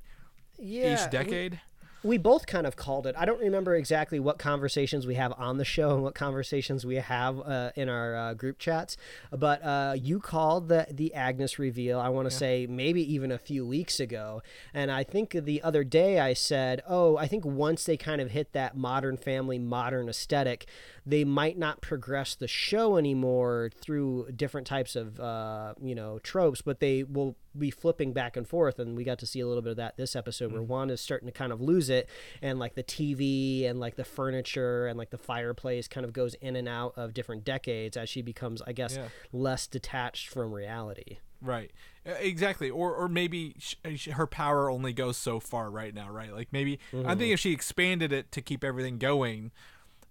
yeah. 0.58 0.94
each 0.94 1.10
decade. 1.12 1.62
We 2.06 2.20
both 2.20 2.46
kind 2.46 2.68
of 2.68 2.76
called 2.76 3.08
it. 3.08 3.16
I 3.18 3.26
don't 3.26 3.40
remember 3.40 3.76
exactly 3.76 4.20
what 4.20 4.38
conversations 4.38 5.08
we 5.08 5.16
have 5.16 5.34
on 5.38 5.58
the 5.58 5.66
show 5.66 5.96
and 5.96 6.04
what 6.04 6.14
conversations 6.14 6.86
we 6.86 6.96
have 6.98 7.40
uh, 7.40 7.72
in 7.76 7.90
our 7.90 8.16
uh, 8.16 8.34
group 8.36 8.60
chats, 8.60 8.96
but 9.32 9.64
uh, 9.64 9.96
you 9.98 10.20
called 10.20 10.70
the 10.70 10.86
the 10.92 11.14
Agnes 11.16 11.58
reveal. 11.58 12.00
I 12.00 12.10
want 12.10 12.30
to 12.30 12.36
say 12.36 12.68
maybe 12.70 13.02
even 13.14 13.32
a 13.32 13.40
few 13.40 13.66
weeks 13.66 14.00
ago, 14.00 14.44
and 14.74 14.92
I 14.92 15.04
think 15.04 15.32
the 15.32 15.62
other 15.64 15.84
day 15.84 16.20
I 16.20 16.34
said, 16.34 16.84
"Oh, 16.88 17.18
I 17.18 17.28
think 17.28 17.44
once 17.44 17.84
they 17.86 17.98
kind 17.98 18.22
of 18.22 18.32
hit 18.32 18.54
that 18.54 18.78
Modern 18.78 19.18
Family, 19.18 19.58
modern 19.58 20.08
aesthetic, 20.08 20.68
they 21.06 21.24
might 21.24 21.58
not 21.58 21.82
progress 21.82 22.34
the 22.36 22.48
show 22.48 22.98
anymore 22.98 23.70
through 23.80 24.32
different 24.36 24.66
types 24.68 24.96
of 24.96 25.20
uh, 25.20 25.74
you 25.82 25.94
know 25.96 26.20
tropes, 26.20 26.62
but 26.62 26.80
they 26.80 27.04
will 27.04 27.36
be 27.58 27.70
flipping 27.72 28.12
back 28.14 28.36
and 28.36 28.48
forth." 28.48 28.80
And 28.80 28.96
we 28.98 29.04
got 29.04 29.20
to 29.20 29.28
see 29.28 29.40
a 29.40 29.48
little 29.48 29.62
bit 29.62 29.72
of 29.72 29.78
that 29.78 29.98
this 29.98 30.16
episode, 30.16 30.52
where 30.52 30.62
one 30.64 30.90
is 30.90 31.00
starting 31.02 31.28
to 31.28 31.32
kind 31.32 31.52
of 31.52 31.62
lose 31.62 31.90
it, 31.90 32.10
and 32.42 32.58
like 32.60 32.76
the 32.76 32.84
TV 32.84 33.66
and 33.70 33.80
like 33.80 33.96
the 33.96 34.04
furniture 34.06 34.88
and 34.88 34.98
like 34.98 35.10
the 35.12 35.18
fireplace 35.18 35.88
kind 35.88 36.06
of 36.06 36.14
goes 36.14 36.34
in 36.36 36.56
and 36.56 36.68
out 36.68 36.94
of 36.98 37.14
different 37.14 37.44
decades 37.46 37.96
as 37.98 38.10
she 38.10 38.22
becomes, 38.22 38.62
I 38.66 38.74
guess, 38.74 38.96
Yeah. 38.96 39.08
less 39.32 39.68
detached 39.68 40.30
from 40.30 40.52
reality. 40.54 41.18
Right. 41.42 41.72
Uh, 42.08 42.12
Exactly. 42.20 42.70
Or 42.70 42.96
or 42.96 43.08
maybe 43.08 43.56
sh- 43.60 43.76
sh- 43.96 44.08
her 44.08 44.26
power 44.26 44.70
only 44.72 44.94
goes 44.94 45.18
so 45.18 45.40
far 45.40 45.70
right 45.70 45.94
now, 45.94 46.10
right? 46.10 46.32
Like 46.34 46.48
maybe 46.52 46.80
I 47.06 47.14
think 47.14 47.34
if 47.34 47.40
she 47.40 47.52
expanded 47.52 48.12
it 48.12 48.32
to 48.32 48.42
keep 48.42 48.64
everything 48.64 48.98
going 48.98 49.52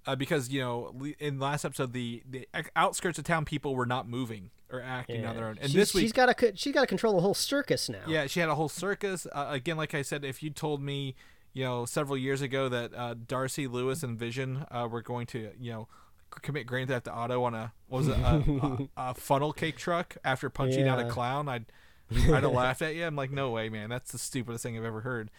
uh, 0.06 0.14
because 0.16 0.50
you 0.50 0.60
know 0.60 0.94
in 1.18 1.38
the 1.38 1.44
last 1.44 1.64
episode 1.64 1.92
the 1.92 2.22
the 2.28 2.46
outskirts 2.76 3.18
of 3.18 3.24
town 3.24 3.44
people 3.44 3.74
were 3.74 3.86
not 3.86 4.08
moving 4.08 4.50
or 4.70 4.82
acting 4.82 5.24
on 5.24 5.36
their 5.36 5.46
own. 5.46 5.58
And 5.60 5.70
she's, 5.70 5.74
this 5.74 5.94
week 5.94 6.02
she's 6.02 6.12
got 6.12 6.36
to 6.36 6.52
she's 6.56 6.74
got 6.74 6.82
to 6.82 6.86
control 6.86 7.14
the 7.14 7.20
whole 7.20 7.34
circus 7.34 7.88
now. 7.88 8.02
yeah, 8.06 8.26
she 8.26 8.40
had 8.40 8.48
a 8.48 8.54
whole 8.54 8.68
circus. 8.68 9.26
Uh, 9.32 9.46
again, 9.50 9.76
like 9.76 9.94
I 9.94 10.02
said, 10.02 10.24
if 10.24 10.42
you 10.42 10.50
told 10.50 10.82
me, 10.82 11.14
you 11.52 11.64
know, 11.64 11.84
several 11.84 12.16
years 12.18 12.42
ago 12.42 12.68
that 12.68 12.94
uh, 12.94 13.14
Darcy 13.26 13.66
Lewis 13.66 14.02
and 14.02 14.18
Vision 14.18 14.66
uh, 14.70 14.88
were 14.90 15.02
going 15.02 15.26
to, 15.28 15.50
you 15.58 15.72
know, 15.72 15.88
commit 16.30 16.66
Grand 16.66 16.88
Theft 16.88 17.08
Auto 17.08 17.44
on 17.44 17.54
a 17.54 17.72
what 17.88 17.98
was 17.98 18.08
it 18.08 18.18
a, 18.18 18.88
a, 18.96 19.10
a 19.10 19.14
funnel 19.14 19.52
cake 19.52 19.76
truck 19.76 20.16
after 20.24 20.50
punching 20.50 20.88
out 20.88 20.98
a 20.98 21.08
clown, 21.08 21.48
I'd 21.48 21.66
I'd 22.10 22.42
have 22.42 22.52
laughed 22.52 22.82
at 22.82 22.94
you. 22.94 23.06
I'm 23.06 23.16
like, 23.16 23.30
no 23.30 23.50
way, 23.50 23.68
man, 23.68 23.88
that's 23.88 24.12
the 24.12 24.18
stupidest 24.18 24.62
thing 24.62 24.76
I've 24.76 24.84
ever 24.84 25.00
heard. 25.00 25.30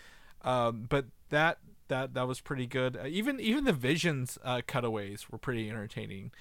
Um, 0.44 0.86
but 0.90 1.06
that 1.30 1.60
that 1.88 2.14
that 2.14 2.28
was 2.28 2.42
pretty 2.42 2.68
good. 2.68 2.98
Uh, 2.98 3.08
even 3.08 3.40
even 3.40 3.64
the 3.64 3.74
Visions 3.74 4.38
uh, 4.44 4.62
cutaways 4.66 5.30
were 5.30 5.38
pretty 5.38 5.70
entertaining. 5.70 6.32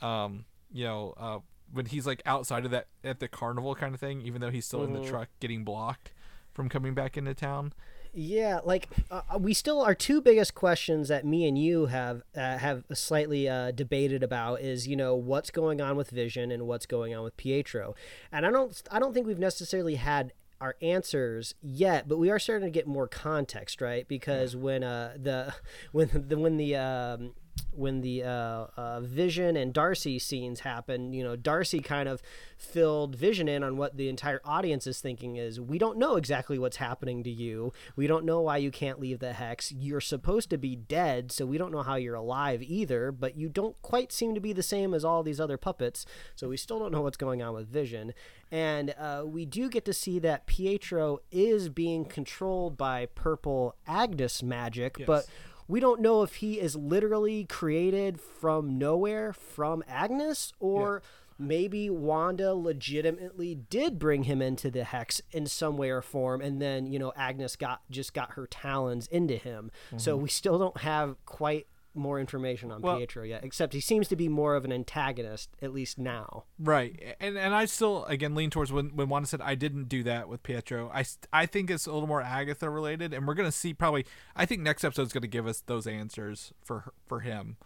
Um, 0.00 0.44
you 0.72 0.84
know, 0.84 1.14
uh, 1.16 1.38
when 1.72 1.86
he's 1.86 2.06
like 2.06 2.22
outside 2.26 2.64
of 2.64 2.70
that 2.70 2.88
at 3.04 3.20
the 3.20 3.28
carnival 3.28 3.74
kind 3.74 3.94
of 3.94 4.00
thing, 4.00 4.22
even 4.22 4.40
though 4.40 4.50
he's 4.50 4.66
still 4.66 4.84
in 4.84 4.92
the 4.92 5.02
truck 5.02 5.28
getting 5.40 5.64
blocked 5.64 6.12
from 6.52 6.68
coming 6.68 6.94
back 6.94 7.16
into 7.16 7.34
town. 7.34 7.72
Yeah, 8.14 8.60
like 8.62 8.90
uh, 9.10 9.22
we 9.40 9.54
still 9.54 9.80
our 9.80 9.94
two 9.94 10.20
biggest 10.20 10.54
questions 10.54 11.08
that 11.08 11.24
me 11.24 11.48
and 11.48 11.56
you 11.56 11.86
have 11.86 12.22
uh, 12.36 12.58
have 12.58 12.84
slightly 12.92 13.48
uh, 13.48 13.70
debated 13.70 14.22
about 14.22 14.60
is 14.60 14.86
you 14.86 14.96
know 14.96 15.14
what's 15.14 15.50
going 15.50 15.80
on 15.80 15.96
with 15.96 16.10
Vision 16.10 16.50
and 16.50 16.66
what's 16.66 16.84
going 16.84 17.14
on 17.14 17.24
with 17.24 17.38
Pietro, 17.38 17.94
and 18.30 18.44
I 18.44 18.50
don't 18.50 18.82
I 18.90 18.98
don't 18.98 19.14
think 19.14 19.26
we've 19.26 19.38
necessarily 19.38 19.94
had 19.94 20.34
our 20.62 20.76
answers 20.80 21.56
yet, 21.60 22.08
but 22.08 22.18
we 22.18 22.30
are 22.30 22.38
starting 22.38 22.66
to 22.66 22.70
get 22.70 22.86
more 22.86 23.08
context, 23.08 23.80
right? 23.80 24.06
Because 24.06 24.54
when 24.54 24.84
uh 24.84 25.16
the 25.20 25.52
when 25.92 26.08
the 26.28 26.38
when 26.38 26.56
the 26.56 26.76
um 26.76 27.34
when 27.72 28.02
the 28.02 28.22
uh, 28.22 28.66
uh, 28.76 29.00
Vision 29.00 29.56
and 29.56 29.72
Darcy 29.72 30.18
scenes 30.18 30.60
happen, 30.60 31.12
you 31.12 31.24
know, 31.24 31.36
Darcy 31.36 31.80
kind 31.80 32.08
of 32.08 32.22
filled 32.56 33.16
Vision 33.16 33.48
in 33.48 33.62
on 33.62 33.76
what 33.76 33.96
the 33.96 34.08
entire 34.08 34.40
audience 34.44 34.86
is 34.86 35.00
thinking 35.00 35.36
is 35.36 35.60
we 35.60 35.78
don't 35.78 35.98
know 35.98 36.16
exactly 36.16 36.58
what's 36.58 36.76
happening 36.76 37.22
to 37.24 37.30
you. 37.30 37.72
We 37.96 38.06
don't 38.06 38.24
know 38.24 38.42
why 38.42 38.58
you 38.58 38.70
can't 38.70 39.00
leave 39.00 39.20
the 39.20 39.32
hex. 39.32 39.72
You're 39.72 40.00
supposed 40.00 40.50
to 40.50 40.58
be 40.58 40.76
dead, 40.76 41.32
so 41.32 41.46
we 41.46 41.58
don't 41.58 41.72
know 41.72 41.82
how 41.82 41.94
you're 41.96 42.14
alive 42.14 42.62
either, 42.62 43.10
but 43.10 43.36
you 43.36 43.48
don't 43.48 43.80
quite 43.82 44.12
seem 44.12 44.34
to 44.34 44.40
be 44.40 44.52
the 44.52 44.62
same 44.62 44.92
as 44.92 45.04
all 45.04 45.22
these 45.22 45.40
other 45.40 45.56
puppets, 45.56 46.04
so 46.34 46.48
we 46.48 46.56
still 46.56 46.78
don't 46.78 46.92
know 46.92 47.02
what's 47.02 47.16
going 47.16 47.42
on 47.42 47.54
with 47.54 47.68
Vision. 47.68 48.12
And 48.50 48.94
uh, 48.98 49.22
we 49.24 49.46
do 49.46 49.70
get 49.70 49.86
to 49.86 49.94
see 49.94 50.18
that 50.18 50.46
Pietro 50.46 51.20
is 51.30 51.70
being 51.70 52.04
controlled 52.04 52.76
by 52.76 53.06
purple 53.06 53.76
Agnes 53.86 54.42
magic, 54.42 55.02
but 55.06 55.26
we 55.72 55.80
don't 55.80 56.02
know 56.02 56.22
if 56.22 56.34
he 56.34 56.60
is 56.60 56.76
literally 56.76 57.46
created 57.46 58.20
from 58.20 58.76
nowhere 58.76 59.32
from 59.32 59.82
Agnes 59.88 60.52
or 60.60 61.00
maybe 61.38 61.88
Wanda 61.88 62.54
legitimately 62.54 63.54
did 63.54 63.98
bring 63.98 64.24
him 64.24 64.42
into 64.42 64.70
the 64.70 64.84
hex 64.84 65.22
in 65.30 65.46
some 65.46 65.78
way 65.78 65.88
or 65.88 66.02
form 66.02 66.42
and 66.42 66.60
then 66.60 66.92
you 66.92 66.98
know 66.98 67.10
Agnes 67.16 67.56
got 67.56 67.80
just 67.90 68.12
got 68.12 68.32
her 68.32 68.46
talons 68.46 69.06
into 69.06 69.38
him. 69.38 69.70
So 69.96 70.12
mm-hmm. 70.12 70.24
we 70.24 70.28
still 70.28 70.58
don't 70.58 70.76
have 70.82 71.16
quite 71.24 71.66
more 71.94 72.18
information 72.18 72.70
on 72.72 72.80
Well- 72.80 72.98
Pietro 72.98 73.22
yet 73.22 73.44
except 73.44 73.72
he 73.74 73.80
seems 73.80 74.08
to 74.08 74.16
be 74.16 74.28
more 74.28 74.54
of 74.56 74.64
an 74.64 74.72
antagonist 74.72 75.50
at 75.60 75.72
least 75.72 75.98
now 75.98 76.44
Right, 76.58 77.16
and 77.20 77.36
and 77.36 77.54
I 77.54 77.64
still 77.66 78.04
again 78.06 78.34
lean 78.34 78.50
towards 78.50 78.72
when 78.72 78.96
when 78.96 79.08
Wanda 79.08 79.28
said 79.28 79.40
I 79.40 79.54
didn't 79.54 79.88
do 79.88 80.02
that 80.04 80.28
with 80.28 80.42
Pietro. 80.42 80.90
I 80.94 81.04
I 81.32 81.46
think 81.46 81.70
it's 81.70 81.86
a 81.86 81.92
little 81.92 82.08
more 82.08 82.22
Agatha 82.22 82.70
related, 82.70 83.12
and 83.12 83.26
we're 83.26 83.34
gonna 83.34 83.52
see 83.52 83.74
probably. 83.74 84.06
I 84.36 84.46
think 84.46 84.62
next 84.62 84.84
episode's 84.84 85.12
gonna 85.12 85.26
give 85.26 85.46
us 85.46 85.60
those 85.60 85.86
answers 85.86 86.52
for 86.64 86.92
for 87.06 87.20
him. 87.20 87.56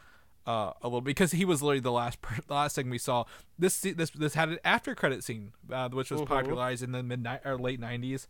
Uh, 0.47 0.73
a 0.81 0.87
little 0.87 1.01
because 1.01 1.33
he 1.33 1.45
was 1.45 1.61
literally 1.61 1.81
the 1.81 1.91
last 1.91 2.23
per- 2.23 2.41
the 2.47 2.55
last 2.55 2.77
thing 2.77 2.89
we 2.89 2.99
saw. 2.99 3.25
This 3.59 3.81
this 3.81 4.11
this 4.11 4.35
had 4.35 4.49
an 4.51 4.59
after 4.65 4.95
credit 4.95 5.25
scene, 5.25 5.53
uh, 5.73 5.89
which 5.89 6.11
was 6.11 6.23
popularized 6.23 6.83
in 6.85 6.93
the 6.93 7.03
midnight 7.03 7.41
or 7.45 7.59
late 7.59 7.81
nineties, 7.81 8.29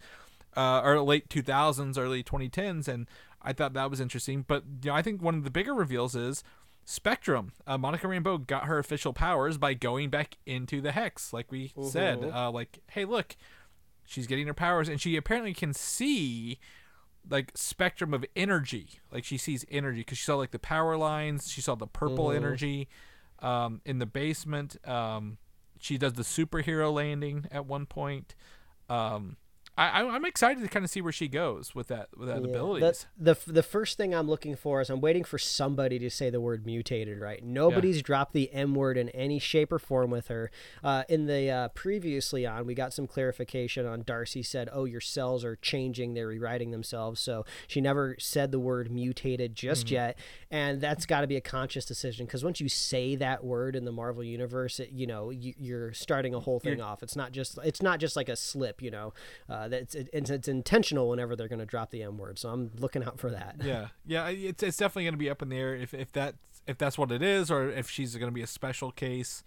uh, 0.57 0.81
or 0.83 1.01
late 1.01 1.29
two 1.29 1.43
thousands, 1.43 1.99
early 1.99 2.23
twenty 2.23 2.49
tens, 2.49 2.89
and 2.89 3.07
I 3.43 3.53
thought 3.53 3.75
that 3.75 3.91
was 3.91 4.01
interesting. 4.01 4.45
But 4.47 4.65
you 4.83 4.91
know, 4.91 4.97
I 4.97 5.03
think 5.03 5.23
one 5.23 5.35
of 5.37 5.45
the 5.45 5.51
bigger 5.51 5.75
reveals 5.75 6.17
is 6.17 6.43
Spectrum. 6.85 7.53
Uh, 7.67 7.77
Monica 7.77 8.07
Rambeau 8.07 8.47
got 8.47 8.65
her 8.65 8.79
official 8.79 9.13
powers 9.13 9.59
by 9.59 9.75
going 9.75 10.09
back 10.09 10.37
into 10.47 10.81
the 10.81 10.93
hex, 10.93 11.33
like 11.33 11.51
we 11.51 11.73
said. 11.91 12.19
Uh, 12.35 12.51
like, 12.51 12.79
hey, 12.91 13.05
look, 13.05 13.37
she's 14.05 14.27
getting 14.27 14.47
her 14.47 14.55
powers, 14.55 14.89
and 14.89 15.01
she 15.01 15.17
apparently 15.17 15.53
can 15.53 15.75
see 15.75 16.59
like 17.29 17.51
spectrum 17.55 18.15
of 18.15 18.25
energy. 18.37 19.01
Like 19.11 19.25
she 19.25 19.37
sees 19.37 19.65
energy 19.71 20.01
because 20.01 20.19
she 20.19 20.25
saw 20.25 20.37
like 20.37 20.53
the 20.53 20.59
power 20.59 20.97
lines. 20.97 21.51
She 21.51 21.61
saw 21.61 21.75
the 21.75 21.87
purple 21.87 22.31
energy 22.31 22.89
um, 23.41 23.81
in 23.85 23.99
the 23.99 24.07
basement. 24.07 24.77
Um, 24.89 25.39
she 25.79 25.99
does 25.99 26.15
the 26.15 26.23
superhero 26.23 26.93
landing 26.93 27.47
at 27.51 27.67
one 27.67 27.87
point. 27.87 28.35
Um, 28.89 29.37
I, 29.79 30.03
I'm 30.03 30.25
excited 30.25 30.63
to 30.63 30.69
kind 30.69 30.85
of 30.85 30.91
see 30.91 31.03
where 31.03 31.13
she 31.13 31.29
goes 31.29 31.75
with 31.75 31.89
that 31.89 32.09
with 32.17 32.29
that 32.29 32.41
Yeah, 32.41 32.49
abilities. 32.49 33.07
The, 33.19 33.35
the 33.35 33.53
the 33.53 33.63
first 33.63 33.97
thing 33.99 34.15
I'm 34.15 34.29
looking 34.29 34.57
for 34.57 34.81
is 34.81 34.89
I'm 34.89 35.03
waiting 35.03 35.25
for 35.25 35.39
somebody 35.39 35.99
to 35.99 36.09
say 36.09 36.31
the 36.31 36.41
word 36.41 36.65
mutated. 36.65 37.21
Right? 37.21 37.45
Nobody's 37.45 38.01
dropped 38.01 38.33
the 38.33 38.51
M 38.53 38.75
word 38.75 38.97
in 38.97 39.11
any 39.11 39.39
shape 39.39 39.71
or 39.73 39.79
form 39.79 40.11
with 40.11 40.29
her. 40.29 40.51
Uh, 40.83 41.05
in 41.09 41.27
the 41.27 41.51
uh, 41.51 41.69
previously 41.69 42.47
on, 42.47 42.67
we 42.67 42.75
got 42.75 42.95
some 42.95 43.07
clarification 43.07 43.85
on 43.85 44.03
Darcy 44.03 44.43
said, 44.43 44.69
"Oh, 44.73 44.85
your 44.85 45.01
cells 45.01 45.45
are 45.45 45.57
changing; 45.57 46.15
they're 46.15 46.29
rewriting 46.29 46.71
themselves." 46.71 47.21
So 47.21 47.45
she 47.67 47.81
never 47.83 48.17
said 48.19 48.53
the 48.53 48.59
word 48.59 48.91
mutated 48.91 49.55
just 49.55 49.91
yet, 49.91 50.19
and 50.51 50.81
that's 50.81 51.05
got 51.05 51.21
to 51.21 51.27
be 51.27 51.37
a 51.37 51.41
conscious 51.43 51.85
decision 51.85 52.25
because 52.25 52.43
once 52.43 52.61
you 52.61 52.69
say 52.69 53.15
that 53.17 53.45
word 53.45 53.77
in 53.77 53.85
the 53.85 53.93
Marvel 53.93 54.25
universe, 54.25 54.81
it, 54.81 54.91
you 54.91 55.07
know 55.07 55.29
you, 55.31 55.53
you're 55.59 55.93
starting 55.93 56.35
a 56.35 56.41
whole 56.41 56.61
thing 56.61 56.81
off. 56.81 57.03
It's 57.03 57.17
not 57.17 57.33
just 57.33 57.59
it's 57.63 57.83
not 57.83 58.01
just 58.01 58.17
like 58.17 58.31
a 58.31 58.37
slip. 58.37 58.81
You 58.81 58.91
know, 58.91 59.13
uh, 59.51 59.66
that's 59.69 59.95
it, 59.95 60.09
it's, 60.13 60.31
it's 60.31 60.49
intentional 60.49 61.09
whenever 61.09 61.37
they're 61.37 61.49
going 61.49 61.59
to 61.59 61.67
drop 61.67 61.91
the 61.91 62.03
M 62.03 62.19
word. 62.19 62.39
So 62.39 62.49
I'm 62.51 62.71
looking 62.79 63.03
out 63.05 63.19
for 63.19 63.31
that. 63.31 63.57
yeah, 63.63 63.89
yeah, 64.07 64.29
it's 64.29 64.63
it's 64.63 64.77
definitely 64.77 65.05
going 65.05 65.15
to 65.15 65.19
be 65.19 65.31
up 65.31 65.43
in 65.43 65.49
the 65.49 65.57
air 65.57 65.75
if 65.75 65.95
if 65.95 66.13
that 66.13 66.35
if 66.67 66.79
that's 66.79 66.99
what 66.99 67.13
it 67.13 67.23
is 67.23 67.51
or 67.51 67.69
if 67.69 67.89
she's 67.89 68.15
going 68.17 68.31
to 68.31 68.35
be 68.35 68.43
a 68.43 68.47
special 68.47 68.91
case. 68.91 69.43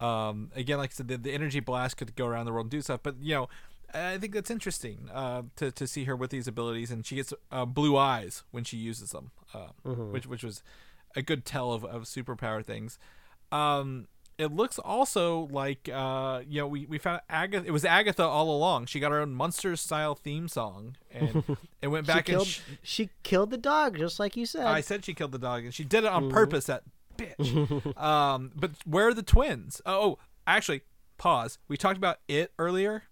Um, 0.00 0.50
again, 0.56 0.78
like 0.78 0.90
I 0.90 0.94
said, 0.94 1.08
the, 1.08 1.16
the 1.16 1.32
energy 1.32 1.60
blast 1.60 1.96
could 1.96 2.16
go 2.16 2.26
around 2.26 2.46
the 2.46 2.52
world 2.52 2.64
and 2.64 2.70
do 2.72 2.80
stuff, 2.80 3.00
but 3.04 3.16
you 3.20 3.34
know, 3.34 3.48
I 3.94 4.18
think 4.18 4.32
that's 4.32 4.50
interesting 4.50 5.08
uh, 5.12 5.42
to 5.56 5.70
to 5.70 5.86
see 5.86 6.04
her 6.04 6.16
with 6.16 6.30
these 6.30 6.48
abilities, 6.48 6.90
and 6.90 7.04
she 7.04 7.16
gets 7.16 7.32
uh, 7.50 7.64
blue 7.64 7.96
eyes 7.96 8.42
when 8.50 8.64
she 8.64 8.76
uses 8.76 9.10
them, 9.10 9.30
uh, 9.54 9.68
which 9.84 10.26
which 10.26 10.42
was 10.42 10.62
a 11.14 11.22
good 11.22 11.44
tell 11.44 11.72
of 11.72 11.84
of 11.84 12.04
superpower 12.04 12.64
things. 12.64 12.98
Um, 13.52 14.08
it 14.42 14.52
looks 14.52 14.78
also 14.78 15.48
like 15.50 15.88
uh, 15.88 16.42
you 16.48 16.60
know 16.60 16.66
we, 16.66 16.86
we 16.86 16.98
found 16.98 17.20
Agatha. 17.28 17.66
It 17.66 17.70
was 17.70 17.84
Agatha 17.84 18.24
all 18.24 18.54
along. 18.54 18.86
She 18.86 18.98
got 19.00 19.12
her 19.12 19.20
own 19.20 19.32
Munsters 19.32 19.80
style 19.80 20.14
theme 20.14 20.48
song, 20.48 20.96
and 21.12 21.44
it 21.82 21.88
went 21.88 22.06
back 22.06 22.26
she 22.26 22.32
and 22.32 22.40
killed, 22.40 22.48
sh- 22.48 22.60
she 22.82 23.10
killed 23.22 23.50
the 23.50 23.58
dog, 23.58 23.96
just 23.96 24.18
like 24.18 24.36
you 24.36 24.46
said. 24.46 24.66
I 24.66 24.80
said 24.80 25.04
she 25.04 25.14
killed 25.14 25.32
the 25.32 25.38
dog, 25.38 25.64
and 25.64 25.72
she 25.72 25.84
did 25.84 26.04
it 26.04 26.10
on 26.10 26.28
purpose. 26.30 26.66
That 26.66 26.82
bitch. 27.16 27.96
um, 28.02 28.52
but 28.54 28.72
where 28.84 29.08
are 29.08 29.14
the 29.14 29.22
twins? 29.22 29.80
Oh, 29.86 30.18
actually, 30.46 30.82
pause. 31.18 31.58
We 31.68 31.76
talked 31.76 31.98
about 31.98 32.18
it 32.28 32.52
earlier. 32.58 33.04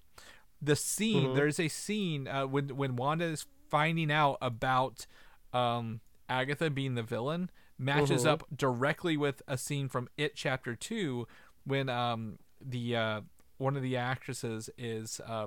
The 0.61 0.77
scene. 0.77 1.35
There's 1.35 1.61
a 1.61 1.69
scene 1.69 2.27
uh, 2.27 2.47
when 2.47 2.77
when 2.77 2.97
Wanda 2.97 3.27
is 3.27 3.47
finding 3.71 4.11
out 4.11 4.37
about 4.43 5.07
um, 5.53 6.01
Agatha 6.29 6.71
being 6.71 6.97
the 6.97 7.03
villain 7.03 7.51
matches 7.81 8.27
up 8.27 8.45
directly 8.55 9.17
with 9.17 9.43
a 9.49 9.57
scene 9.57 9.89
from 9.89 10.09
It 10.17 10.35
Chapter 10.37 10.75
Two 10.77 11.27
when 11.65 11.89
um, 11.89 12.39
the 12.61 12.95
uh, 12.97 13.21
one 13.59 13.77
of 13.77 13.83
the 13.83 13.97
actresses 13.97 14.71
is 14.79 15.21
uh, 15.27 15.47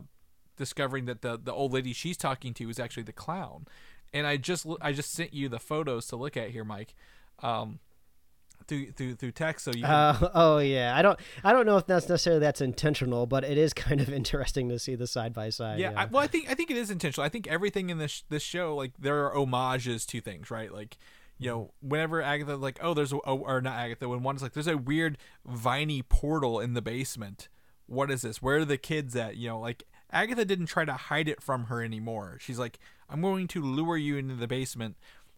discovering 0.57 1.05
that 1.05 1.21
the 1.21 1.39
the 1.41 1.53
old 1.53 1.73
lady 1.73 1.93
she's 1.93 2.17
talking 2.17 2.53
to 2.55 2.69
is 2.69 2.79
actually 2.79 3.03
the 3.03 3.13
clown. 3.13 3.65
And 4.13 4.27
I 4.27 4.37
just 4.37 4.65
I 4.81 4.91
just 4.93 5.11
sent 5.11 5.33
you 5.33 5.49
the 5.49 5.59
photos 5.59 6.07
to 6.07 6.15
look 6.15 6.37
at 6.37 6.51
here, 6.51 6.63
Mike, 6.63 6.93
um, 7.41 7.79
through 8.67 8.91
through 8.91 9.15
through 9.15 9.31
text. 9.31 9.65
So 9.65 9.71
you 9.71 9.81
can, 9.81 9.91
Uh, 9.91 10.29
oh 10.35 10.57
yeah, 10.59 10.95
I 10.95 11.01
don't 11.01 11.19
I 11.43 11.51
don't 11.51 11.65
know 11.65 11.77
if 11.77 11.87
that's 11.87 12.07
necessarily 12.07 12.39
that's 12.39 12.61
intentional, 12.61 13.25
but 13.25 13.43
it 13.43 13.57
is 13.57 13.73
kind 13.73 13.99
of 14.01 14.09
interesting 14.13 14.69
to 14.69 14.77
see 14.77 14.95
the 14.95 15.07
side 15.07 15.33
by 15.33 15.49
side. 15.49 15.79
yeah, 15.79 15.93
I, 15.95 16.05
well, 16.05 16.21
I 16.21 16.27
think 16.27 16.49
I 16.49 16.53
think 16.53 16.69
it 16.69 16.77
is 16.77 16.91
intentional. 16.91 17.25
I 17.25 17.29
think 17.29 17.47
everything 17.47 17.89
in 17.89 17.97
this 17.97 18.23
this 18.29 18.43
show, 18.43 18.75
like 18.75 18.91
there 18.99 19.25
are 19.25 19.31
homages 19.35 20.05
to 20.07 20.21
things, 20.21 20.51
right? 20.51 20.71
Like, 20.71 20.97
you 21.37 21.49
know, 21.49 21.73
whenever 21.81 22.21
Agatha, 22.21 22.55
like, 22.55 22.79
oh, 22.81 22.93
there's 22.93 23.13
a, 23.13 23.17
oh, 23.25 23.39
or 23.39 23.61
not 23.61 23.77
Agatha, 23.77 24.07
when 24.07 24.23
one's 24.23 24.41
like, 24.41 24.53
there's 24.53 24.67
a 24.67 24.77
weird 24.77 25.17
viney 25.45 26.01
portal 26.01 26.59
in 26.59 26.73
the 26.73 26.81
basement. 26.81 27.49
What 27.85 28.11
is 28.11 28.21
this? 28.21 28.41
Where 28.41 28.59
are 28.59 28.65
the 28.65 28.77
kids 28.77 29.15
at? 29.15 29.35
You 29.35 29.49
know, 29.49 29.59
like 29.59 29.83
Agatha 30.11 30.45
didn't 30.45 30.67
try 30.67 30.85
to 30.85 30.93
hide 30.93 31.27
it 31.27 31.41
from 31.41 31.65
her 31.65 31.83
anymore. 31.83 32.37
She's 32.39 32.59
like, 32.59 32.79
I'm 33.09 33.21
going 33.21 33.47
to 33.49 33.61
lure 33.61 33.97
you 33.97 34.17
into 34.17 34.35
the 34.35 34.47
basement, 34.47 34.95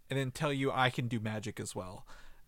and 0.09 0.19
then 0.19 0.31
tell 0.31 0.53
you 0.53 0.72
I 0.72 0.89
can 0.89 1.07
do 1.07 1.19
magic 1.19 1.59
as 1.59 1.76
well. 1.76 2.05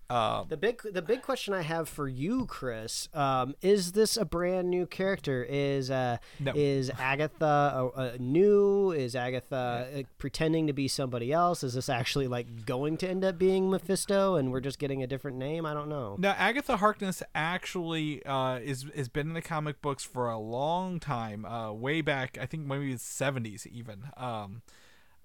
Um, 0.10 0.46
The 0.48 0.56
big 0.58 0.82
the 0.94 1.02
big 1.02 1.22
question 1.22 1.54
I 1.54 1.62
have 1.64 1.90
for 1.90 2.08
you, 2.08 2.46
Chris, 2.46 3.10
um, 3.14 3.56
is 3.62 3.92
this 3.92 4.16
a 4.16 4.24
brand 4.24 4.70
new 4.70 4.86
character? 4.86 5.44
Is 5.44 5.92
uh, 5.92 6.18
No. 6.40 6.54
is 6.56 6.90
Agatha 6.98 7.46
uh, 7.46 7.88
uh, 8.00 8.18
new? 8.20 8.92
Is 8.92 9.16
Agatha 9.16 9.90
uh, 9.94 10.04
pretending 10.18 10.68
to 10.68 10.74
be 10.74 10.88
somebody 10.88 11.34
else? 11.34 11.64
Is 11.64 11.74
this 11.74 11.90
actually 11.90 12.28
like 12.28 12.66
going 12.66 12.96
to 12.98 13.10
end 13.10 13.26
up 13.26 13.38
being 13.38 13.70
Mephisto, 13.70 14.36
and 14.36 14.52
we're 14.52 14.62
just 14.62 14.80
getting 14.80 15.04
a 15.04 15.08
different 15.08 15.38
name? 15.38 15.66
I 15.66 15.74
don't 15.74 15.90
know. 15.90 16.16
Now, 16.18 16.36
Agatha 16.38 16.78
Harkness 16.78 17.22
actually 17.36 18.26
uh, 18.26 18.60
is 18.60 18.86
has 18.96 19.10
been 19.10 19.28
in 19.28 19.34
the 19.34 19.42
comic 19.42 19.82
books 19.82 20.04
for 20.06 20.30
a 20.30 20.40
long 20.40 21.00
time, 21.02 21.44
uh, 21.44 21.74
way 21.74 22.00
back. 22.02 22.38
I 22.40 22.46
think 22.46 22.66
maybe 22.66 22.94
the 22.94 23.00
seventies 23.00 23.68
even. 23.70 24.06
Um, 24.16 24.62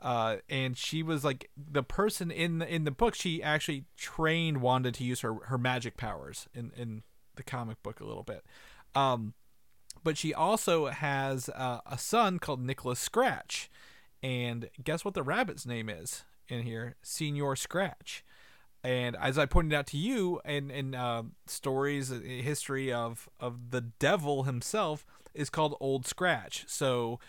uh, 0.02 0.38
and 0.48 0.76
she 0.76 1.02
was 1.02 1.24
like 1.24 1.48
the 1.56 1.82
person 1.82 2.30
in 2.30 2.58
the, 2.58 2.74
in 2.74 2.84
the 2.84 2.90
book. 2.90 3.14
She 3.14 3.42
actually 3.42 3.84
trained 3.96 4.60
Wanda 4.60 4.90
to 4.92 5.04
use 5.04 5.20
her 5.20 5.34
her 5.46 5.56
magic 5.56 5.96
powers 5.96 6.48
in 6.52 6.72
in 6.76 7.04
the 7.36 7.42
comic 7.42 7.82
book 7.82 8.00
a 8.00 8.04
little 8.04 8.24
bit. 8.24 8.44
Um, 8.94 9.34
but 10.04 10.18
she 10.18 10.34
also 10.34 10.86
has 10.86 11.48
uh, 11.50 11.80
a 11.86 11.96
son 11.96 12.38
called 12.40 12.60
Nicholas 12.60 12.98
Scratch, 12.98 13.70
and 14.22 14.68
guess 14.82 15.04
what 15.04 15.14
the 15.14 15.22
rabbit's 15.22 15.64
name 15.64 15.88
is 15.88 16.24
in 16.48 16.62
here? 16.62 16.96
Señor 17.04 17.56
Scratch. 17.56 18.24
And 18.84 19.16
as 19.16 19.38
I 19.38 19.46
pointed 19.46 19.76
out 19.76 19.86
to 19.88 19.96
you 19.96 20.40
in 20.44 20.70
in 20.70 20.94
uh, 20.96 21.22
stories, 21.46 22.10
uh, 22.10 22.18
history 22.24 22.92
of 22.92 23.28
of 23.38 23.70
the 23.70 23.80
devil 23.80 24.42
himself 24.42 25.06
is 25.32 25.48
called 25.48 25.76
Old 25.80 26.06
Scratch. 26.06 26.64
So 26.66 27.20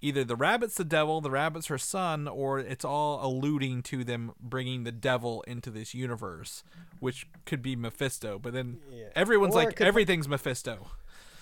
either 0.00 0.24
the 0.24 0.36
rabbit's 0.36 0.74
the 0.74 0.84
devil, 0.84 1.20
the 1.20 1.30
rabbit's 1.30 1.66
her 1.66 1.78
son, 1.78 2.28
or 2.28 2.58
it's 2.58 2.84
all 2.84 3.24
alluding 3.24 3.82
to 3.84 4.04
them 4.04 4.32
bringing 4.40 4.84
the 4.84 4.92
devil 4.92 5.42
into 5.42 5.70
this 5.70 5.94
universe, 5.94 6.62
which 6.98 7.26
could 7.44 7.62
be 7.62 7.76
Mephisto. 7.76 8.38
But 8.38 8.52
then 8.52 8.78
everyone's 9.14 9.54
Or 9.54 9.64
like 9.64 9.80
everything's 9.80 10.28
Mephisto. 10.28 10.88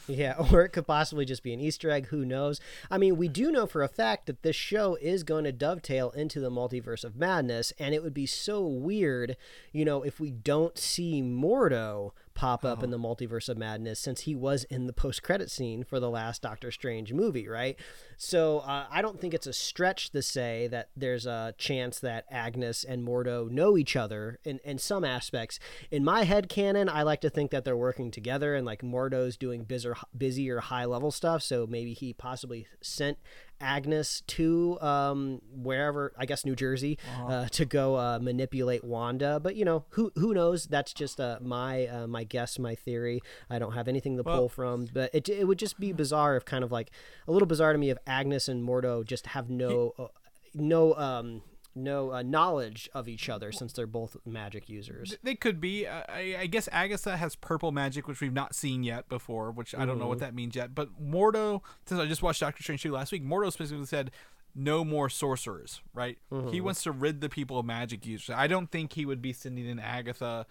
Yeah, 0.09 0.35
or 0.53 0.63
it 0.63 0.71
could 0.71 0.87
possibly 0.87 1.25
just 1.25 1.43
be 1.43 1.53
an 1.53 1.61
Easter 1.61 1.91
egg. 1.91 2.07
Who 2.07 2.25
knows? 2.25 2.61
I 2.91 2.99
mean, 2.99 3.17
we 3.17 3.29
do 3.29 3.53
know 3.53 3.67
for 3.67 3.83
a 3.83 3.89
fact 3.89 4.27
that 4.27 4.43
this 4.43 4.57
show 4.57 4.97
is 5.01 5.23
going 5.23 5.45
to 5.45 5.53
dovetail 5.53 6.11
into 6.11 6.41
the 6.41 6.51
multiverse 6.51 7.05
of 7.05 7.17
madness, 7.17 7.73
and 7.79 7.95
it 7.95 8.03
would 8.03 8.15
be 8.15 8.27
so 8.27 8.67
weird, 8.67 9.37
you 9.73 9.85
know, 9.85 10.03
if 10.03 10.19
we 10.19 10.31
don't 10.31 10.79
see 10.79 11.23
Mordo 11.23 12.13
pop 12.39 12.65
up 12.65 12.85
in 12.85 12.91
the 12.91 12.99
multiverse 12.99 13.49
of 13.49 13.59
madness 13.59 13.99
since 13.99 14.21
he 14.21 14.33
was 14.33 14.63
in 14.71 14.87
the 14.87 14.93
post-credit 14.93 15.51
scene 15.51 15.83
for 15.83 15.99
the 15.99 16.09
last 16.09 16.41
Doctor 16.41 16.71
Strange 16.71 17.13
movie, 17.13 17.49
right? 17.49 17.77
So 18.17 18.61
uh, 18.61 18.87
I 18.89 19.03
don't 19.03 19.21
think 19.21 19.35
it's 19.35 19.49
a 19.49 19.53
stretch 19.53 20.11
to 20.11 20.23
say 20.23 20.69
that 20.69 20.91
there's 20.97 21.27
a 21.27 21.53
chance 21.59 21.99
that 21.99 22.27
Agnes 22.31 22.85
and 22.85 23.05
Mordo 23.05 23.51
know 23.51 23.77
each 23.77 23.97
other 23.97 24.39
in, 24.45 24.61
in 24.63 24.79
some 24.79 25.05
aspects. 25.05 25.59
In 25.91 26.05
my 26.05 26.23
head 26.23 26.49
canon, 26.49 26.89
I 26.89 27.03
like 27.03 27.21
to 27.23 27.31
think 27.31 27.51
that 27.51 27.65
they're 27.65 27.77
working 27.77 28.13
together 28.13 28.55
and 28.55 28.65
like 28.65 28.83
Mordo's 28.83 29.37
doing 29.37 29.65
busier, 29.65 29.97
busier 30.17 30.61
high 30.61 30.85
level 30.85 31.11
stuff. 31.11 31.43
So 31.43 31.67
maybe 31.67 31.93
he 31.93 32.13
possibly 32.13 32.69
sent 32.81 33.19
Agnes 33.61 34.23
to 34.29 34.79
um, 34.81 35.41
wherever 35.53 36.13
I 36.19 36.27
guess 36.27 36.45
New 36.45 36.55
Jersey 36.57 36.99
uh, 37.27 37.47
to 37.49 37.65
go 37.65 37.97
uh, 37.97 38.19
manipulate 38.21 38.85
Wanda. 38.85 39.41
But 39.41 39.57
you 39.57 39.65
know 39.65 39.85
who 39.91 40.13
who 40.15 40.35
knows? 40.35 40.67
That's 40.67 40.93
just 40.93 41.21
uh, 41.21 41.39
my 41.41 41.87
uh, 41.87 42.07
my 42.07 42.25
guess, 42.25 42.59
my 42.59 42.75
theory. 42.75 43.21
I 43.51 43.59
don't 43.59 43.73
have 43.73 43.89
anything 43.89 44.17
to 44.17 44.23
Well- 44.23 44.37
pull 44.39 44.49
from, 44.49 44.89
but 44.93 45.15
it 45.15 45.29
it 45.29 45.47
would 45.47 45.59
just 45.59 45.79
be 45.81 45.93
bizarre 45.93 46.37
if 46.37 46.45
kind 46.45 46.65
of 46.65 46.73
like 46.73 46.91
a 47.27 47.33
little 47.33 47.47
bizarre 47.49 47.73
to 47.73 47.79
me 47.79 47.91
if 47.91 47.99
Agnes 48.07 48.49
and 48.49 48.67
Mordo 48.67 49.05
just 49.05 49.29
have 49.29 49.51
no 49.51 49.93
uh, 49.99 50.07
no 50.55 50.95
um 50.95 51.43
no 51.79 52.13
uh, 52.13 52.23
knowledge 52.23 52.89
of 52.93 53.09
each 53.09 53.29
other 53.29 53.53
since 53.53 53.73
they're 53.73 53.87
both 53.87 54.17
magic 54.27 54.69
users. 54.69 55.17
They 55.23 55.35
could 55.35 55.61
be. 55.61 55.87
Uh, 55.87 56.03
I, 56.09 56.37
I 56.41 56.47
guess 56.47 56.69
Agatha 56.73 57.17
has 57.17 57.37
purple 57.37 57.73
magic, 57.73 58.07
which 58.09 58.21
we've 58.21 58.33
not 58.33 58.55
seen 58.55 58.83
yet 58.85 59.09
before, 59.09 59.51
which 59.51 59.75
I 59.75 59.87
don't 59.87 59.99
know 59.99 60.07
what 60.09 60.19
that 60.21 60.35
means 60.35 60.57
yet. 60.57 60.75
But 60.75 61.01
Mordo, 61.03 61.63
since 61.87 62.01
I 62.01 62.07
just 62.07 62.23
watched 62.23 62.41
Doctor 62.41 62.63
Strange 62.63 62.83
2 62.83 62.93
last 62.93 63.13
week, 63.13 63.25
Mordo 63.25 63.53
specifically 63.53 63.87
said, 63.87 64.11
no 64.55 64.85
more 64.85 65.09
sorcerers, 65.09 65.81
right? 65.95 66.19
He 66.51 66.61
wants 66.61 66.83
to 66.83 66.91
rid 66.93 67.21
the 67.21 67.29
people 67.29 67.59
of 67.59 67.67
magic 67.67 68.05
users. 68.05 68.35
I 68.35 68.47
don't 68.47 68.71
think 68.71 68.95
he 68.95 69.05
would 69.07 69.23
be 69.23 69.33
sending 69.33 69.67
in 69.67 69.79
Agatha, 69.79 70.47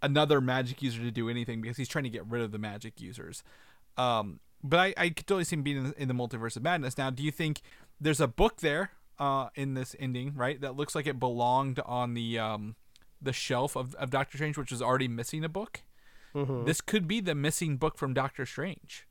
another 0.00 0.40
magic 0.40 0.82
user, 0.82 1.02
to 1.02 1.10
do 1.10 1.28
anything 1.28 1.60
because 1.60 1.76
he's 1.76 1.88
trying 1.88 2.04
to 2.04 2.10
get 2.10 2.26
rid 2.26 2.42
of 2.42 2.50
the 2.52 2.58
magic 2.58 3.00
users. 3.00 3.42
Um, 3.98 4.40
but 4.64 4.78
I, 4.78 4.94
I 4.96 5.08
could 5.10 5.26
totally 5.26 5.44
see 5.44 5.56
him 5.56 5.62
being 5.62 5.76
in 5.78 5.84
the, 5.84 6.02
in 6.02 6.08
the 6.08 6.14
multiverse 6.14 6.56
of 6.56 6.62
madness. 6.62 6.96
Now, 6.96 7.10
do 7.10 7.22
you 7.22 7.30
think 7.30 7.60
there's 8.00 8.20
a 8.20 8.28
book 8.28 8.58
there 8.58 8.92
uh, 9.22 9.48
in 9.54 9.74
this 9.74 9.94
ending, 9.98 10.34
right? 10.34 10.60
That 10.60 10.74
looks 10.76 10.94
like 10.94 11.06
it 11.06 11.18
belonged 11.20 11.78
on 11.86 12.14
the 12.14 12.38
um, 12.38 12.74
the 13.20 13.32
shelf 13.32 13.76
of, 13.76 13.94
of 13.96 14.10
Doctor 14.10 14.36
Strange, 14.38 14.58
which 14.58 14.72
is 14.72 14.82
already 14.82 15.08
missing 15.08 15.44
a 15.44 15.48
book. 15.48 15.82
This 16.64 16.80
could 16.80 17.06
be 17.06 17.20
the 17.20 17.34
missing 17.34 17.76
book 17.76 17.98
from 17.98 18.14
Doctor 18.14 18.46
Strange. 18.46 19.06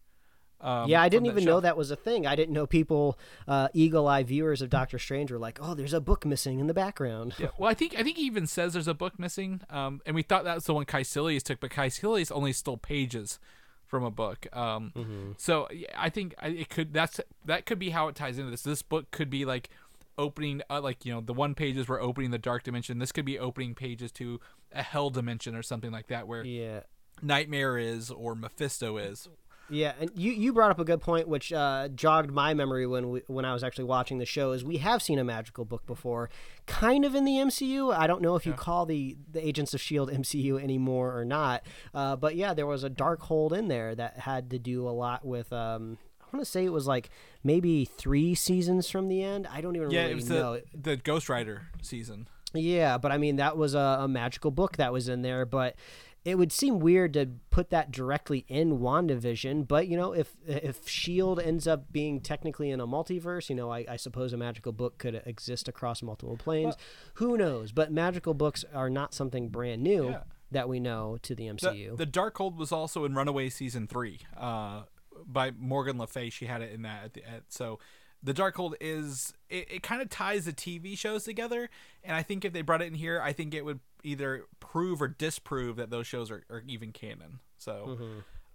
Um, 0.60 0.90
yeah, 0.90 1.02
I 1.02 1.10
didn't 1.10 1.26
even 1.28 1.44
know 1.46 1.60
that 1.60 1.78
was 1.78 1.90
a 1.92 1.96
thing. 1.96 2.28
I 2.28 2.36
didn't 2.36 2.54
know 2.54 2.68
people, 2.68 3.18
uh, 3.48 3.68
eagle-eye 3.74 4.24
viewers 4.24 4.62
of 4.62 4.70
Doctor 4.70 5.00
Strange, 5.00 5.32
were 5.32 5.40
like, 5.40 5.58
"Oh, 5.62 5.74
there's 5.76 5.94
a 5.94 6.02
book 6.02 6.24
missing 6.26 6.60
in 6.60 6.68
the 6.68 6.74
background." 6.74 7.34
Yeah, 7.40 7.48
well, 7.58 7.70
I 7.70 7.74
think 7.74 7.96
I 7.98 8.04
think 8.04 8.18
he 8.18 8.24
even 8.26 8.46
says 8.48 8.74
there's 8.74 8.88
a 8.88 8.94
book 8.94 9.18
missing, 9.20 9.62
um, 9.72 10.02
and 10.06 10.16
we 10.16 10.22
thought 10.24 10.44
that 10.44 10.56
was 10.56 10.66
the 10.66 10.74
one 10.74 10.86
Kaecilius 10.86 11.42
took, 11.44 11.60
but 11.60 11.72
Kaecilius 11.72 12.32
only 12.32 12.54
stole 12.54 12.78
pages 12.78 13.40
from 13.88 14.04
a 14.04 14.12
book. 14.12 14.48
Um, 14.56 15.36
So 15.38 15.68
yeah, 15.72 15.88
I 15.98 16.10
think 16.10 16.34
I- 16.40 16.48
it 16.64 16.70
could 16.70 16.94
that's 16.94 17.20
that 17.46 17.66
could 17.66 17.80
be 17.80 17.90
how 17.92 18.08
it 18.08 18.16
ties 18.16 18.38
into 18.38 18.52
this. 18.52 18.62
This 18.64 18.82
book 18.84 19.10
could 19.12 19.30
be 19.32 19.46
like 19.46 19.70
opening, 20.18 20.62
uh, 20.70 20.82
like 20.82 21.06
you 21.06 21.14
know, 21.14 21.22
the 21.22 21.34
one 21.34 21.56
pages 21.56 21.88
were 21.88 22.02
opening 22.02 22.32
the 22.32 22.40
dark 22.40 22.64
dimension. 22.64 23.00
This 23.00 23.12
could 23.12 23.26
be 23.26 23.40
opening 23.40 23.76
pages 23.76 24.12
to 24.14 24.40
a 24.72 24.84
hell 24.84 25.10
dimension 25.10 25.56
or 25.56 25.64
something 25.64 25.92
like 25.92 26.08
that, 26.08 26.28
where 26.28 26.44
yeah. 26.44 26.82
Nightmare 27.22 27.78
is 27.78 28.12
or 28.12 28.36
Mephisto 28.36 28.98
is. 28.98 29.28
Yeah, 29.72 29.94
and 30.02 30.12
you, 30.16 30.34
you 30.34 30.52
brought 30.52 30.70
up 30.70 30.80
a 30.80 30.84
good 30.84 31.00
point, 31.00 31.30
which 31.30 31.54
uh, 31.54 31.88
jogged 31.88 32.30
my 32.30 32.54
memory 32.54 32.86
when 32.86 33.10
we, 33.10 33.22
when 33.28 33.46
I 33.46 33.54
was 33.54 33.64
actually 33.64 33.86
watching 33.86 34.18
the 34.18 34.26
show. 34.26 34.52
Is 34.52 34.66
we 34.66 34.78
have 34.78 35.02
seen 35.02 35.18
a 35.18 35.24
magical 35.24 35.64
book 35.64 35.86
before, 35.86 36.30
kind 36.66 37.06
of 37.06 37.16
in 37.16 37.24
the 37.24 37.36
MCU. 37.36 37.96
I 37.96 38.06
don't 38.06 38.22
know 38.22 38.36
if 38.36 38.46
you 38.46 38.52
call 38.52 38.86
the 38.86 39.18
the 39.32 39.46
Agents 39.46 39.74
of 39.74 39.80
Shield 39.80 40.12
MCU 40.12 40.62
anymore 40.62 41.18
or 41.18 41.24
not, 41.24 41.64
uh, 41.94 42.18
but 42.18 42.36
yeah, 42.36 42.54
there 42.54 42.68
was 42.68 42.84
a 42.84 42.90
Darkhold 42.90 43.54
in 43.54 43.70
there 43.70 43.96
that 43.96 44.20
had 44.20 44.50
to 44.52 44.60
do 44.60 44.88
a 44.88 44.92
lot 44.92 45.26
with. 45.26 45.52
Um, 45.54 45.98
want 46.34 46.45
to 46.45 46.49
say 46.52 46.66
it 46.66 46.72
was 46.74 46.88
like 46.88 47.10
maybe 47.44 47.86
three 47.86 48.36
seasons 48.36 48.90
from 48.90 49.08
the 49.08 49.24
end. 49.24 49.48
I 49.52 49.62
don't 49.62 49.76
even 49.76 49.91
Yeah, 49.91 50.02
really 50.02 50.12
it 50.12 50.16
was 50.16 50.30
know. 50.30 50.53
the 50.53 50.64
the 50.91 50.98
Ghost 50.98 51.30
Rider 51.30 51.68
season. 51.82 52.28
Yeah, 52.53 52.98
but 52.98 53.12
I 53.12 53.18
mean 53.18 53.38
that 53.38 53.58
was 53.58 53.74
a, 53.76 53.98
a 54.02 54.08
magical 54.08 54.52
book 54.52 54.78
that 54.78 54.91
was 54.91 55.08
in 55.08 55.22
there, 55.22 55.45
but 55.45 55.76
it 56.24 56.38
would 56.38 56.52
seem 56.52 56.80
weird 56.80 57.14
to 57.14 57.28
put 57.49 57.72
that 57.72 57.91
directly 57.91 58.45
in 58.48 58.78
WandaVision. 58.78 59.68
But 59.68 59.88
you 59.88 59.98
know, 59.98 60.12
if 60.14 60.36
if 60.45 60.88
Shield 60.88 61.40
ends 61.40 61.66
up 61.68 61.91
being 61.91 62.20
technically 62.22 62.70
in 62.70 62.80
a 62.80 62.86
multiverse, 62.88 63.49
you 63.49 63.56
know, 63.56 63.72
I, 63.72 63.86
I 63.90 63.95
suppose 63.95 64.32
a 64.34 64.38
magical 64.38 64.72
book 64.72 64.98
could 64.99 65.22
exist 65.26 65.68
across 65.68 66.03
multiple 66.03 66.38
planes. 66.38 66.76
Who 67.16 67.38
knows? 67.38 67.72
But 67.72 67.91
magical 67.91 68.34
books 68.36 68.64
are 68.74 68.90
not 68.90 69.14
something 69.16 69.49
brand 69.49 69.82
new 69.82 70.10
Yeah. 70.10 70.24
that 70.52 70.70
we 70.70 70.80
know 70.80 71.18
to 71.24 71.34
the 71.34 71.48
The, 71.48 71.53
MCU. 71.56 71.98
the 71.98 72.06
Darkhold 72.06 72.56
was 72.58 72.72
also 72.72 73.03
in 73.06 73.16
Runaway 73.16 73.49
season 73.49 73.88
three, 73.88 74.20
uh, 74.38 74.84
by 75.26 75.52
Morgan 75.52 75.98
Le 75.98 76.07
Fay. 76.07 76.30
She 76.30 76.45
had 76.45 76.61
it 76.61 76.72
in 76.72 76.81
that. 76.84 77.06
At 77.06 77.14
the, 77.14 77.30
at, 77.30 77.43
so, 77.49 77.80
the 78.23 78.34
Darkhold 78.34 78.76
is 78.80 79.34
it, 79.49 79.68
it 79.72 79.84
kind 79.84 80.02
of 80.02 80.10
ties 80.10 80.45
the 80.45 80.53
TV 80.53 80.98
shows 80.98 81.23
together, 81.23 81.69
and 82.03 82.15
I 82.15 82.23
think 82.23 82.45
if 82.45 82.53
they 82.53 82.61
brought 82.61 82.81
it 82.81 82.85
in 82.85 82.93
here, 82.93 83.22
I 83.22 83.34
think 83.34 83.53
it 83.53 83.65
would 83.65 83.80
either 84.03 84.45
prove 84.60 85.02
or 85.02 85.07
disprove 85.07 85.76
that 85.77 85.89
those 85.89 86.07
shows 86.07 86.31
are, 86.31 86.43
are 86.49 86.64
even 86.68 86.91
canon. 86.91 87.39
So. 87.57 87.98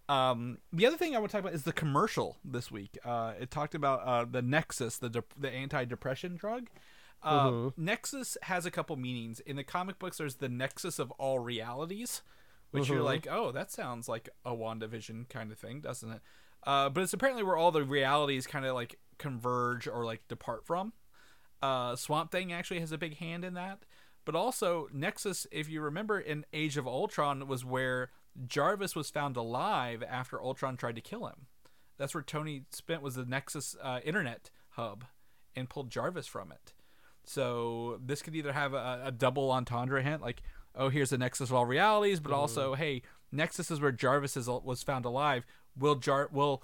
Um, 0.08 0.58
the 0.72 0.86
other 0.86 0.96
thing 0.96 1.16
I 1.16 1.18
want 1.18 1.30
to 1.30 1.36
talk 1.36 1.40
about 1.40 1.54
is 1.54 1.64
the 1.64 1.72
commercial 1.72 2.36
this 2.44 2.70
week. 2.70 2.96
Uh, 3.04 3.32
it 3.40 3.50
talked 3.50 3.74
about 3.74 4.02
uh, 4.04 4.24
the 4.24 4.40
Nexus, 4.40 4.98
the 4.98 5.08
de- 5.08 5.24
the 5.36 5.50
anti-depression 5.50 6.36
drug. 6.36 6.68
Uh, 7.22 7.70
Nexus 7.76 8.36
has 8.42 8.66
a 8.66 8.70
couple 8.70 8.94
meanings. 8.96 9.40
In 9.40 9.56
the 9.56 9.64
comic 9.64 9.98
books, 9.98 10.18
there's 10.18 10.36
the 10.36 10.48
Nexus 10.48 11.00
of 11.00 11.10
all 11.12 11.40
realities, 11.40 12.22
which 12.70 12.88
you're 12.88 13.02
like, 13.02 13.26
oh, 13.28 13.50
that 13.50 13.72
sounds 13.72 14.08
like 14.08 14.28
a 14.44 14.52
WandaVision 14.52 15.28
kind 15.28 15.50
of 15.50 15.58
thing, 15.58 15.80
doesn't 15.80 16.10
it? 16.10 16.20
Uh, 16.66 16.88
but 16.88 17.02
it's 17.02 17.12
apparently 17.12 17.44
where 17.44 17.56
all 17.56 17.70
the 17.70 17.84
realities 17.84 18.46
kind 18.46 18.66
of 18.66 18.74
like 18.74 18.98
converge 19.18 19.86
or 19.86 20.04
like 20.04 20.26
depart 20.28 20.66
from. 20.66 20.92
Uh, 21.62 21.96
Swamp 21.96 22.30
Thing 22.30 22.52
actually 22.52 22.80
has 22.80 22.92
a 22.92 22.98
big 22.98 23.16
hand 23.18 23.44
in 23.44 23.54
that. 23.54 23.84
But 24.24 24.34
also, 24.34 24.88
Nexus, 24.92 25.46
if 25.52 25.70
you 25.70 25.80
remember 25.80 26.18
in 26.18 26.44
Age 26.52 26.76
of 26.76 26.86
Ultron, 26.86 27.46
was 27.46 27.64
where 27.64 28.10
Jarvis 28.46 28.96
was 28.96 29.08
found 29.08 29.36
alive 29.36 30.02
after 30.02 30.42
Ultron 30.42 30.76
tried 30.76 30.96
to 30.96 31.00
kill 31.00 31.26
him. 31.26 31.46
That's 31.96 32.12
where 32.12 32.24
Tony 32.24 32.64
spent 32.72 33.02
was 33.02 33.14
the 33.14 33.24
Nexus 33.24 33.76
uh, 33.80 34.00
internet 34.04 34.50
hub 34.70 35.04
and 35.54 35.70
pulled 35.70 35.90
Jarvis 35.90 36.26
from 36.26 36.50
it. 36.50 36.74
So 37.24 38.00
this 38.04 38.20
could 38.20 38.34
either 38.34 38.52
have 38.52 38.74
a, 38.74 39.02
a 39.06 39.12
double 39.12 39.50
entendre 39.50 40.02
hint, 40.02 40.22
like, 40.22 40.42
oh, 40.74 40.88
here's 40.88 41.10
the 41.10 41.18
Nexus 41.18 41.48
of 41.48 41.54
all 41.54 41.64
realities, 41.64 42.20
but 42.20 42.32
also, 42.32 42.74
hey, 42.74 43.02
Nexus 43.32 43.70
is 43.70 43.80
where 43.80 43.92
Jarvis 43.92 44.36
is, 44.36 44.48
was 44.48 44.82
found 44.82 45.04
alive. 45.04 45.46
Will 45.78 45.96
Jar 45.96 46.28
will 46.32 46.62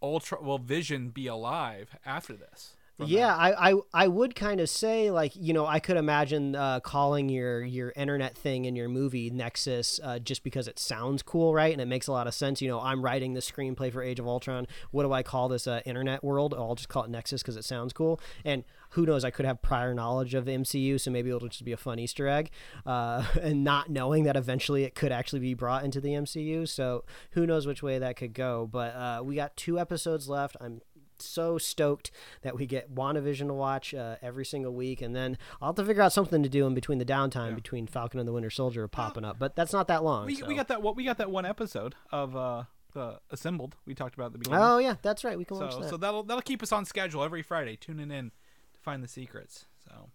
Ultra 0.00 0.42
will 0.42 0.58
Vision 0.58 1.10
be 1.10 1.26
alive 1.26 1.96
after 2.04 2.34
this? 2.34 2.76
Yeah, 2.98 3.34
I, 3.34 3.70
I 3.70 3.74
I 3.92 4.08
would 4.08 4.34
kind 4.34 4.60
of 4.60 4.68
say 4.68 5.10
like 5.10 5.32
you 5.34 5.52
know 5.52 5.66
I 5.66 5.80
could 5.80 5.96
imagine 5.96 6.54
uh, 6.54 6.80
calling 6.80 7.28
your 7.28 7.62
your 7.62 7.92
internet 7.96 8.36
thing 8.36 8.64
in 8.64 8.76
your 8.76 8.88
movie 8.88 9.30
Nexus 9.30 9.98
uh, 10.02 10.18
just 10.18 10.44
because 10.44 10.68
it 10.68 10.78
sounds 10.78 11.22
cool, 11.22 11.54
right? 11.54 11.72
And 11.72 11.80
it 11.80 11.86
makes 11.86 12.06
a 12.06 12.12
lot 12.12 12.26
of 12.26 12.34
sense. 12.34 12.62
You 12.62 12.68
know, 12.68 12.80
I'm 12.80 13.02
writing 13.02 13.34
the 13.34 13.40
screenplay 13.40 13.92
for 13.92 14.02
Age 14.02 14.20
of 14.20 14.26
Ultron. 14.26 14.66
What 14.90 15.02
do 15.02 15.12
I 15.12 15.22
call 15.22 15.48
this 15.48 15.66
uh, 15.66 15.80
internet 15.84 16.22
world? 16.22 16.54
I'll 16.54 16.74
just 16.74 16.88
call 16.88 17.04
it 17.04 17.10
Nexus 17.10 17.42
because 17.42 17.56
it 17.56 17.64
sounds 17.64 17.92
cool. 17.92 18.20
And 18.44 18.64
who 18.90 19.06
knows? 19.06 19.24
I 19.24 19.30
could 19.30 19.46
have 19.46 19.62
prior 19.62 19.94
knowledge 19.94 20.34
of 20.34 20.44
the 20.44 20.52
MCU, 20.52 21.00
so 21.00 21.10
maybe 21.10 21.30
it'll 21.30 21.48
just 21.48 21.64
be 21.64 21.72
a 21.72 21.78
fun 21.78 21.98
Easter 21.98 22.28
egg, 22.28 22.50
uh, 22.84 23.24
and 23.40 23.64
not 23.64 23.90
knowing 23.90 24.24
that 24.24 24.36
eventually 24.36 24.84
it 24.84 24.94
could 24.94 25.12
actually 25.12 25.40
be 25.40 25.54
brought 25.54 25.84
into 25.84 26.00
the 26.00 26.10
MCU. 26.10 26.68
So 26.68 27.04
who 27.30 27.46
knows 27.46 27.66
which 27.66 27.82
way 27.82 27.98
that 27.98 28.16
could 28.16 28.34
go? 28.34 28.68
But 28.70 28.94
uh, 28.94 29.22
we 29.24 29.34
got 29.34 29.56
two 29.56 29.78
episodes 29.78 30.28
left. 30.28 30.56
I'm 30.60 30.82
so 31.24 31.58
stoked 31.58 32.10
that 32.42 32.56
we 32.56 32.66
get 32.66 32.94
WandaVision 32.94 33.48
to 33.48 33.54
watch 33.54 33.94
uh, 33.94 34.16
every 34.22 34.44
single 34.44 34.72
week, 34.72 35.02
and 35.02 35.14
then 35.14 35.38
I'll 35.60 35.70
have 35.70 35.76
to 35.76 35.84
figure 35.84 36.02
out 36.02 36.12
something 36.12 36.42
to 36.42 36.48
do 36.48 36.66
in 36.66 36.74
between 36.74 36.98
the 36.98 37.04
downtime 37.04 37.54
between 37.54 37.86
Falcon 37.86 38.20
and 38.20 38.28
the 38.28 38.32
Winter 38.32 38.50
Soldier 38.50 38.86
popping 38.88 39.24
up. 39.24 39.38
But 39.38 39.56
that's 39.56 39.72
not 39.72 39.88
that 39.88 40.04
long. 40.04 40.26
We, 40.26 40.36
so. 40.36 40.46
we 40.46 40.54
got 40.54 40.68
that 40.68 40.82
what 40.82 40.96
we 40.96 41.04
got 41.04 41.18
that 41.18 41.30
one 41.30 41.46
episode 41.46 41.94
of 42.10 42.36
uh 42.36 42.64
the 42.92 43.20
assembled 43.30 43.76
we 43.86 43.94
talked 43.94 44.14
about 44.14 44.26
at 44.26 44.32
the 44.32 44.38
beginning. 44.38 44.60
Oh 44.60 44.78
yeah, 44.78 44.96
that's 45.02 45.24
right. 45.24 45.38
We 45.38 45.44
can 45.44 45.58
watch 45.58 45.72
so 45.72 45.80
that. 45.80 45.90
so 45.90 45.96
that'll 45.96 46.22
that'll 46.22 46.42
keep 46.42 46.62
us 46.62 46.72
on 46.72 46.84
schedule 46.84 47.22
every 47.22 47.42
Friday, 47.42 47.76
tuning 47.76 48.10
in 48.10 48.30
to 48.74 48.80
find 48.80 49.02
the 49.02 49.08
secrets. 49.08 49.66
So 49.88 50.10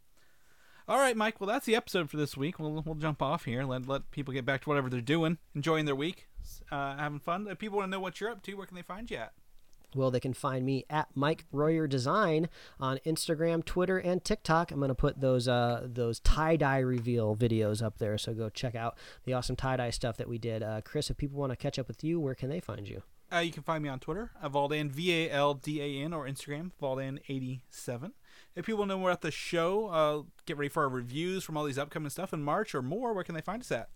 all 0.87 0.97
right, 0.97 1.17
Mike. 1.17 1.41
Well, 1.41 1.49
that's 1.49 1.65
the 1.65 1.75
episode 1.75 2.09
for 2.09 2.15
this 2.15 2.37
week. 2.37 2.59
We'll 2.59 2.81
we'll 2.85 2.95
jump 2.95 3.21
off 3.21 3.43
here. 3.43 3.63
Let 3.63 3.87
let 3.87 4.09
people 4.11 4.33
get 4.33 4.45
back 4.45 4.61
to 4.61 4.69
whatever 4.69 4.89
they're 4.89 5.01
doing, 5.01 5.37
enjoying 5.53 5.85
their 5.85 5.95
week, 5.95 6.27
uh, 6.71 6.95
having 6.95 7.19
fun. 7.19 7.47
If 7.47 7.59
people 7.59 7.79
want 7.79 7.87
to 7.87 7.91
know 7.91 7.99
what 7.99 8.21
you're 8.21 8.29
up 8.29 8.41
to, 8.43 8.53
where 8.53 8.65
can 8.65 8.75
they 8.75 8.83
find 8.83 9.09
you 9.11 9.17
at? 9.17 9.33
Well, 9.97 10.11
they 10.11 10.19
can 10.19 10.33
find 10.33 10.65
me 10.65 10.85
at 10.89 11.07
Mike 11.15 11.45
Royer 11.51 11.87
Design 11.87 12.49
on 12.79 12.99
Instagram, 13.05 13.65
Twitter, 13.65 13.97
and 13.97 14.23
TikTok. 14.23 14.71
I'm 14.71 14.77
going 14.77 14.89
to 14.89 14.95
put 14.95 15.19
those 15.19 15.47
uh, 15.47 15.87
those 15.91 16.19
tie 16.19 16.55
dye 16.55 16.79
reveal 16.79 17.35
videos 17.35 17.81
up 17.83 17.97
there, 17.97 18.17
so 18.17 18.33
go 18.33 18.49
check 18.49 18.75
out 18.75 18.97
the 19.25 19.33
awesome 19.33 19.55
tie 19.55 19.77
dye 19.77 19.89
stuff 19.89 20.17
that 20.17 20.29
we 20.29 20.37
did. 20.37 20.61
Uh, 20.61 20.81
Chris, 20.81 21.09
if 21.09 21.17
people 21.17 21.39
want 21.39 21.51
to 21.51 21.55
catch 21.55 21.79
up 21.79 21.87
with 21.87 22.03
you, 22.03 22.19
where 22.19 22.35
can 22.35 22.49
they 22.49 22.59
find 22.59 22.87
you? 22.87 23.01
Uh, 23.33 23.39
you 23.39 23.51
can 23.51 23.63
find 23.63 23.83
me 23.83 23.89
on 23.89 23.99
Twitter, 23.99 24.31
uh, 24.41 24.47
Valdan, 24.47 24.89
V 24.89 25.25
A 25.25 25.31
L 25.31 25.53
D 25.55 25.81
A 25.81 26.03
N, 26.03 26.13
or 26.13 26.25
Instagram, 26.25 26.71
Valdan87. 26.81 28.11
If 28.55 28.65
people 28.65 28.85
know 28.85 28.99
more 28.99 29.09
about 29.09 29.21
the 29.21 29.31
show, 29.31 29.87
uh, 29.87 30.21
get 30.45 30.57
ready 30.57 30.69
for 30.69 30.83
our 30.83 30.89
reviews 30.89 31.43
from 31.43 31.57
all 31.57 31.63
these 31.63 31.77
upcoming 31.77 32.09
stuff 32.09 32.33
in 32.33 32.41
March 32.41 32.73
or 32.73 32.81
more, 32.81 33.13
where 33.13 33.23
can 33.23 33.35
they 33.35 33.41
find 33.41 33.61
us 33.61 33.71
at? 33.71 33.89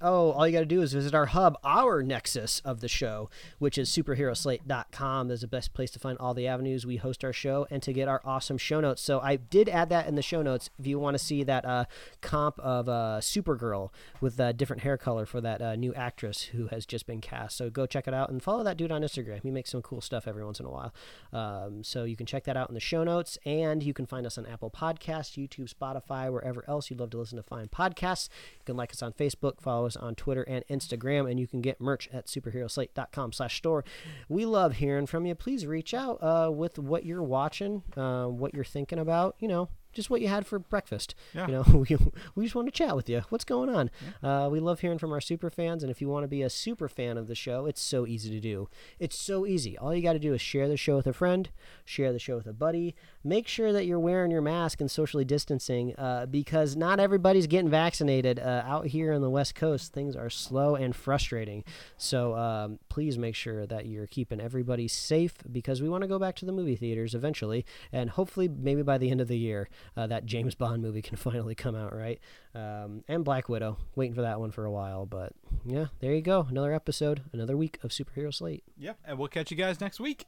Oh, 0.00 0.30
all 0.30 0.46
you 0.46 0.52
got 0.52 0.60
to 0.60 0.66
do 0.66 0.80
is 0.80 0.92
visit 0.92 1.12
our 1.12 1.26
hub, 1.26 1.58
our 1.64 2.02
nexus 2.04 2.60
of 2.64 2.80
the 2.80 2.88
show, 2.88 3.28
which 3.58 3.76
is 3.76 3.90
superheroslate.com. 3.90 5.28
That's 5.28 5.40
the 5.40 5.48
best 5.48 5.74
place 5.74 5.90
to 5.90 5.98
find 5.98 6.16
all 6.18 6.34
the 6.34 6.46
avenues 6.46 6.86
we 6.86 6.96
host 6.96 7.24
our 7.24 7.32
show 7.32 7.66
and 7.68 7.82
to 7.82 7.92
get 7.92 8.06
our 8.06 8.20
awesome 8.24 8.58
show 8.58 8.80
notes. 8.80 9.02
So 9.02 9.18
I 9.18 9.36
did 9.36 9.68
add 9.68 9.88
that 9.88 10.06
in 10.06 10.14
the 10.14 10.22
show 10.22 10.40
notes 10.40 10.70
if 10.78 10.86
you 10.86 11.00
want 11.00 11.14
to 11.14 11.18
see 11.18 11.42
that 11.42 11.64
uh, 11.64 11.86
comp 12.20 12.60
of 12.60 12.88
uh, 12.88 13.18
Supergirl 13.20 13.90
with 14.20 14.38
a 14.38 14.52
different 14.52 14.82
hair 14.82 14.96
color 14.96 15.26
for 15.26 15.40
that 15.40 15.60
uh, 15.60 15.74
new 15.74 15.92
actress 15.94 16.42
who 16.44 16.68
has 16.68 16.86
just 16.86 17.06
been 17.06 17.20
cast. 17.20 17.56
So 17.56 17.68
go 17.68 17.84
check 17.84 18.06
it 18.06 18.14
out 18.14 18.30
and 18.30 18.40
follow 18.40 18.62
that 18.62 18.76
dude 18.76 18.92
on 18.92 19.02
Instagram. 19.02 19.42
He 19.42 19.50
makes 19.50 19.70
some 19.70 19.82
cool 19.82 20.00
stuff 20.00 20.28
every 20.28 20.44
once 20.44 20.60
in 20.60 20.66
a 20.66 20.70
while. 20.70 20.94
Um, 21.32 21.82
so 21.82 22.04
you 22.04 22.14
can 22.14 22.26
check 22.26 22.44
that 22.44 22.56
out 22.56 22.68
in 22.68 22.74
the 22.74 22.80
show 22.80 23.02
notes 23.02 23.36
and 23.44 23.82
you 23.82 23.92
can 23.92 24.06
find 24.06 24.26
us 24.26 24.38
on 24.38 24.46
Apple 24.46 24.70
Podcasts, 24.70 25.36
YouTube, 25.36 25.74
Spotify, 25.74 26.32
wherever 26.32 26.64
else 26.68 26.88
you'd 26.88 27.00
love 27.00 27.10
to 27.10 27.18
listen 27.18 27.36
to 27.36 27.42
fine 27.42 27.66
podcasts. 27.66 28.28
You 28.60 28.64
can 28.64 28.76
like 28.76 28.92
us 28.92 29.02
on 29.02 29.12
Facebook, 29.12 29.60
follow 29.60 29.87
us 29.88 29.96
on 29.96 30.14
Twitter 30.14 30.44
and 30.44 30.64
Instagram, 30.70 31.28
and 31.28 31.40
you 31.40 31.48
can 31.48 31.60
get 31.60 31.80
merch 31.80 32.08
at 32.12 32.26
superheroslate.com 32.26 33.32
slash 33.32 33.56
store. 33.56 33.84
We 34.28 34.46
love 34.46 34.74
hearing 34.74 35.06
from 35.06 35.26
you. 35.26 35.34
Please 35.34 35.66
reach 35.66 35.92
out 35.92 36.22
uh, 36.22 36.50
with 36.52 36.78
what 36.78 37.04
you're 37.04 37.22
watching, 37.22 37.82
uh, 37.96 38.26
what 38.26 38.54
you're 38.54 38.64
thinking 38.64 39.00
about, 39.00 39.34
you 39.40 39.48
know, 39.48 39.68
just 39.92 40.10
what 40.10 40.20
you 40.20 40.28
had 40.28 40.46
for 40.46 40.58
breakfast. 40.58 41.14
Yeah. 41.34 41.46
You 41.46 41.52
know, 41.52 41.62
we, 41.88 41.96
we 42.34 42.44
just 42.44 42.54
want 42.54 42.66
to 42.68 42.72
chat 42.72 42.94
with 42.94 43.08
you. 43.08 43.22
What's 43.28 43.44
going 43.44 43.68
on? 43.68 43.90
Uh, 44.22 44.48
we 44.50 44.60
love 44.60 44.80
hearing 44.80 44.98
from 44.98 45.12
our 45.12 45.20
super 45.20 45.50
fans, 45.50 45.82
and 45.82 45.90
if 45.90 46.00
you 46.00 46.08
want 46.08 46.24
to 46.24 46.28
be 46.28 46.42
a 46.42 46.50
super 46.50 46.88
fan 46.88 47.16
of 47.16 47.26
the 47.26 47.34
show, 47.34 47.66
it's 47.66 47.80
so 47.80 48.06
easy 48.06 48.30
to 48.30 48.40
do. 48.40 48.68
It's 48.98 49.18
so 49.18 49.46
easy. 49.46 49.76
All 49.78 49.94
you 49.94 50.02
got 50.02 50.12
to 50.12 50.18
do 50.18 50.34
is 50.34 50.40
share 50.40 50.68
the 50.68 50.76
show 50.76 50.96
with 50.96 51.06
a 51.06 51.12
friend, 51.12 51.48
share 51.84 52.12
the 52.12 52.18
show 52.18 52.36
with 52.36 52.46
a 52.46 52.52
buddy. 52.52 52.94
Make 53.24 53.48
sure 53.48 53.72
that 53.72 53.86
you're 53.86 53.98
wearing 53.98 54.30
your 54.30 54.42
mask 54.42 54.80
and 54.80 54.90
socially 54.90 55.24
distancing, 55.24 55.94
uh, 55.96 56.26
because 56.26 56.76
not 56.76 57.00
everybody's 57.00 57.46
getting 57.46 57.70
vaccinated 57.70 58.38
uh, 58.38 58.62
out 58.64 58.86
here 58.86 59.12
on 59.12 59.20
the 59.20 59.30
West 59.30 59.54
Coast. 59.54 59.92
Things 59.92 60.16
are 60.16 60.30
slow 60.30 60.74
and 60.74 60.94
frustrating. 60.94 61.64
So 61.96 62.34
um, 62.36 62.78
please 62.88 63.18
make 63.18 63.34
sure 63.34 63.66
that 63.66 63.86
you're 63.86 64.06
keeping 64.06 64.40
everybody 64.40 64.88
safe, 64.88 65.34
because 65.50 65.82
we 65.82 65.88
want 65.88 66.02
to 66.02 66.08
go 66.08 66.18
back 66.18 66.36
to 66.36 66.44
the 66.44 66.52
movie 66.52 66.76
theaters 66.76 67.14
eventually, 67.14 67.64
and 67.92 68.10
hopefully 68.10 68.48
maybe 68.48 68.82
by 68.82 68.98
the 68.98 69.10
end 69.10 69.20
of 69.20 69.28
the 69.28 69.38
year 69.38 69.68
uh, 69.96 70.06
that 70.06 70.26
James 70.26 70.54
Bond 70.54 70.82
movie 70.82 71.02
can 71.02 71.16
finally 71.18 71.54
come 71.54 71.74
out, 71.74 71.94
right? 71.94 72.18
Um, 72.54 73.04
and 73.08 73.24
Black 73.24 73.48
Widow, 73.48 73.78
waiting 73.94 74.14
for 74.14 74.22
that 74.22 74.40
one 74.40 74.50
for 74.50 74.64
a 74.64 74.70
while, 74.70 75.06
but 75.06 75.32
yeah, 75.64 75.86
there 76.00 76.14
you 76.14 76.22
go, 76.22 76.46
another 76.48 76.72
episode, 76.72 77.22
another 77.32 77.56
week 77.56 77.78
of 77.82 77.90
Superhero 77.90 78.32
Slate. 78.34 78.64
Yep. 78.78 78.98
And 79.04 79.18
we'll 79.18 79.28
catch 79.28 79.50
you 79.50 79.56
guys 79.56 79.80
next 79.80 80.00
week. 80.00 80.26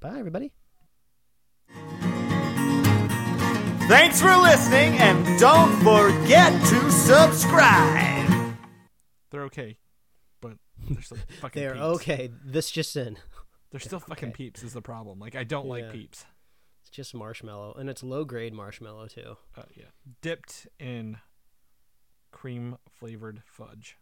Bye, 0.00 0.18
everybody. 0.18 0.52
Thanks 3.86 4.18
for 4.20 4.34
listening, 4.36 4.94
and 4.98 5.38
don't 5.38 5.72
forget 5.82 6.52
to 6.68 6.90
subscribe. 6.90 8.54
They're 9.30 9.42
okay, 9.44 9.76
but 10.40 10.54
they're 10.88 11.02
still 11.02 11.18
fucking. 11.42 11.60
There, 11.62 11.72
peeps. 11.74 11.84
okay, 11.84 12.30
this 12.44 12.70
just 12.70 12.96
in. 12.96 13.18
They're 13.70 13.80
still 13.80 14.00
fucking 14.08 14.30
okay. 14.30 14.36
peeps. 14.36 14.62
Is 14.62 14.72
the 14.72 14.80
problem? 14.80 15.18
Like 15.18 15.36
I 15.36 15.44
don't 15.44 15.66
Yeah. 15.66 15.72
like 15.72 15.92
peeps. 15.92 16.24
Just 16.94 17.12
marshmallow, 17.12 17.74
and 17.76 17.90
it's 17.90 18.04
low 18.04 18.24
grade 18.24 18.54
marshmallow 18.54 19.08
too. 19.08 19.36
Uh, 19.56 19.62
yeah, 19.74 19.86
dipped 20.22 20.68
in 20.78 21.16
cream 22.30 22.76
flavored 22.88 23.42
fudge. 23.44 23.96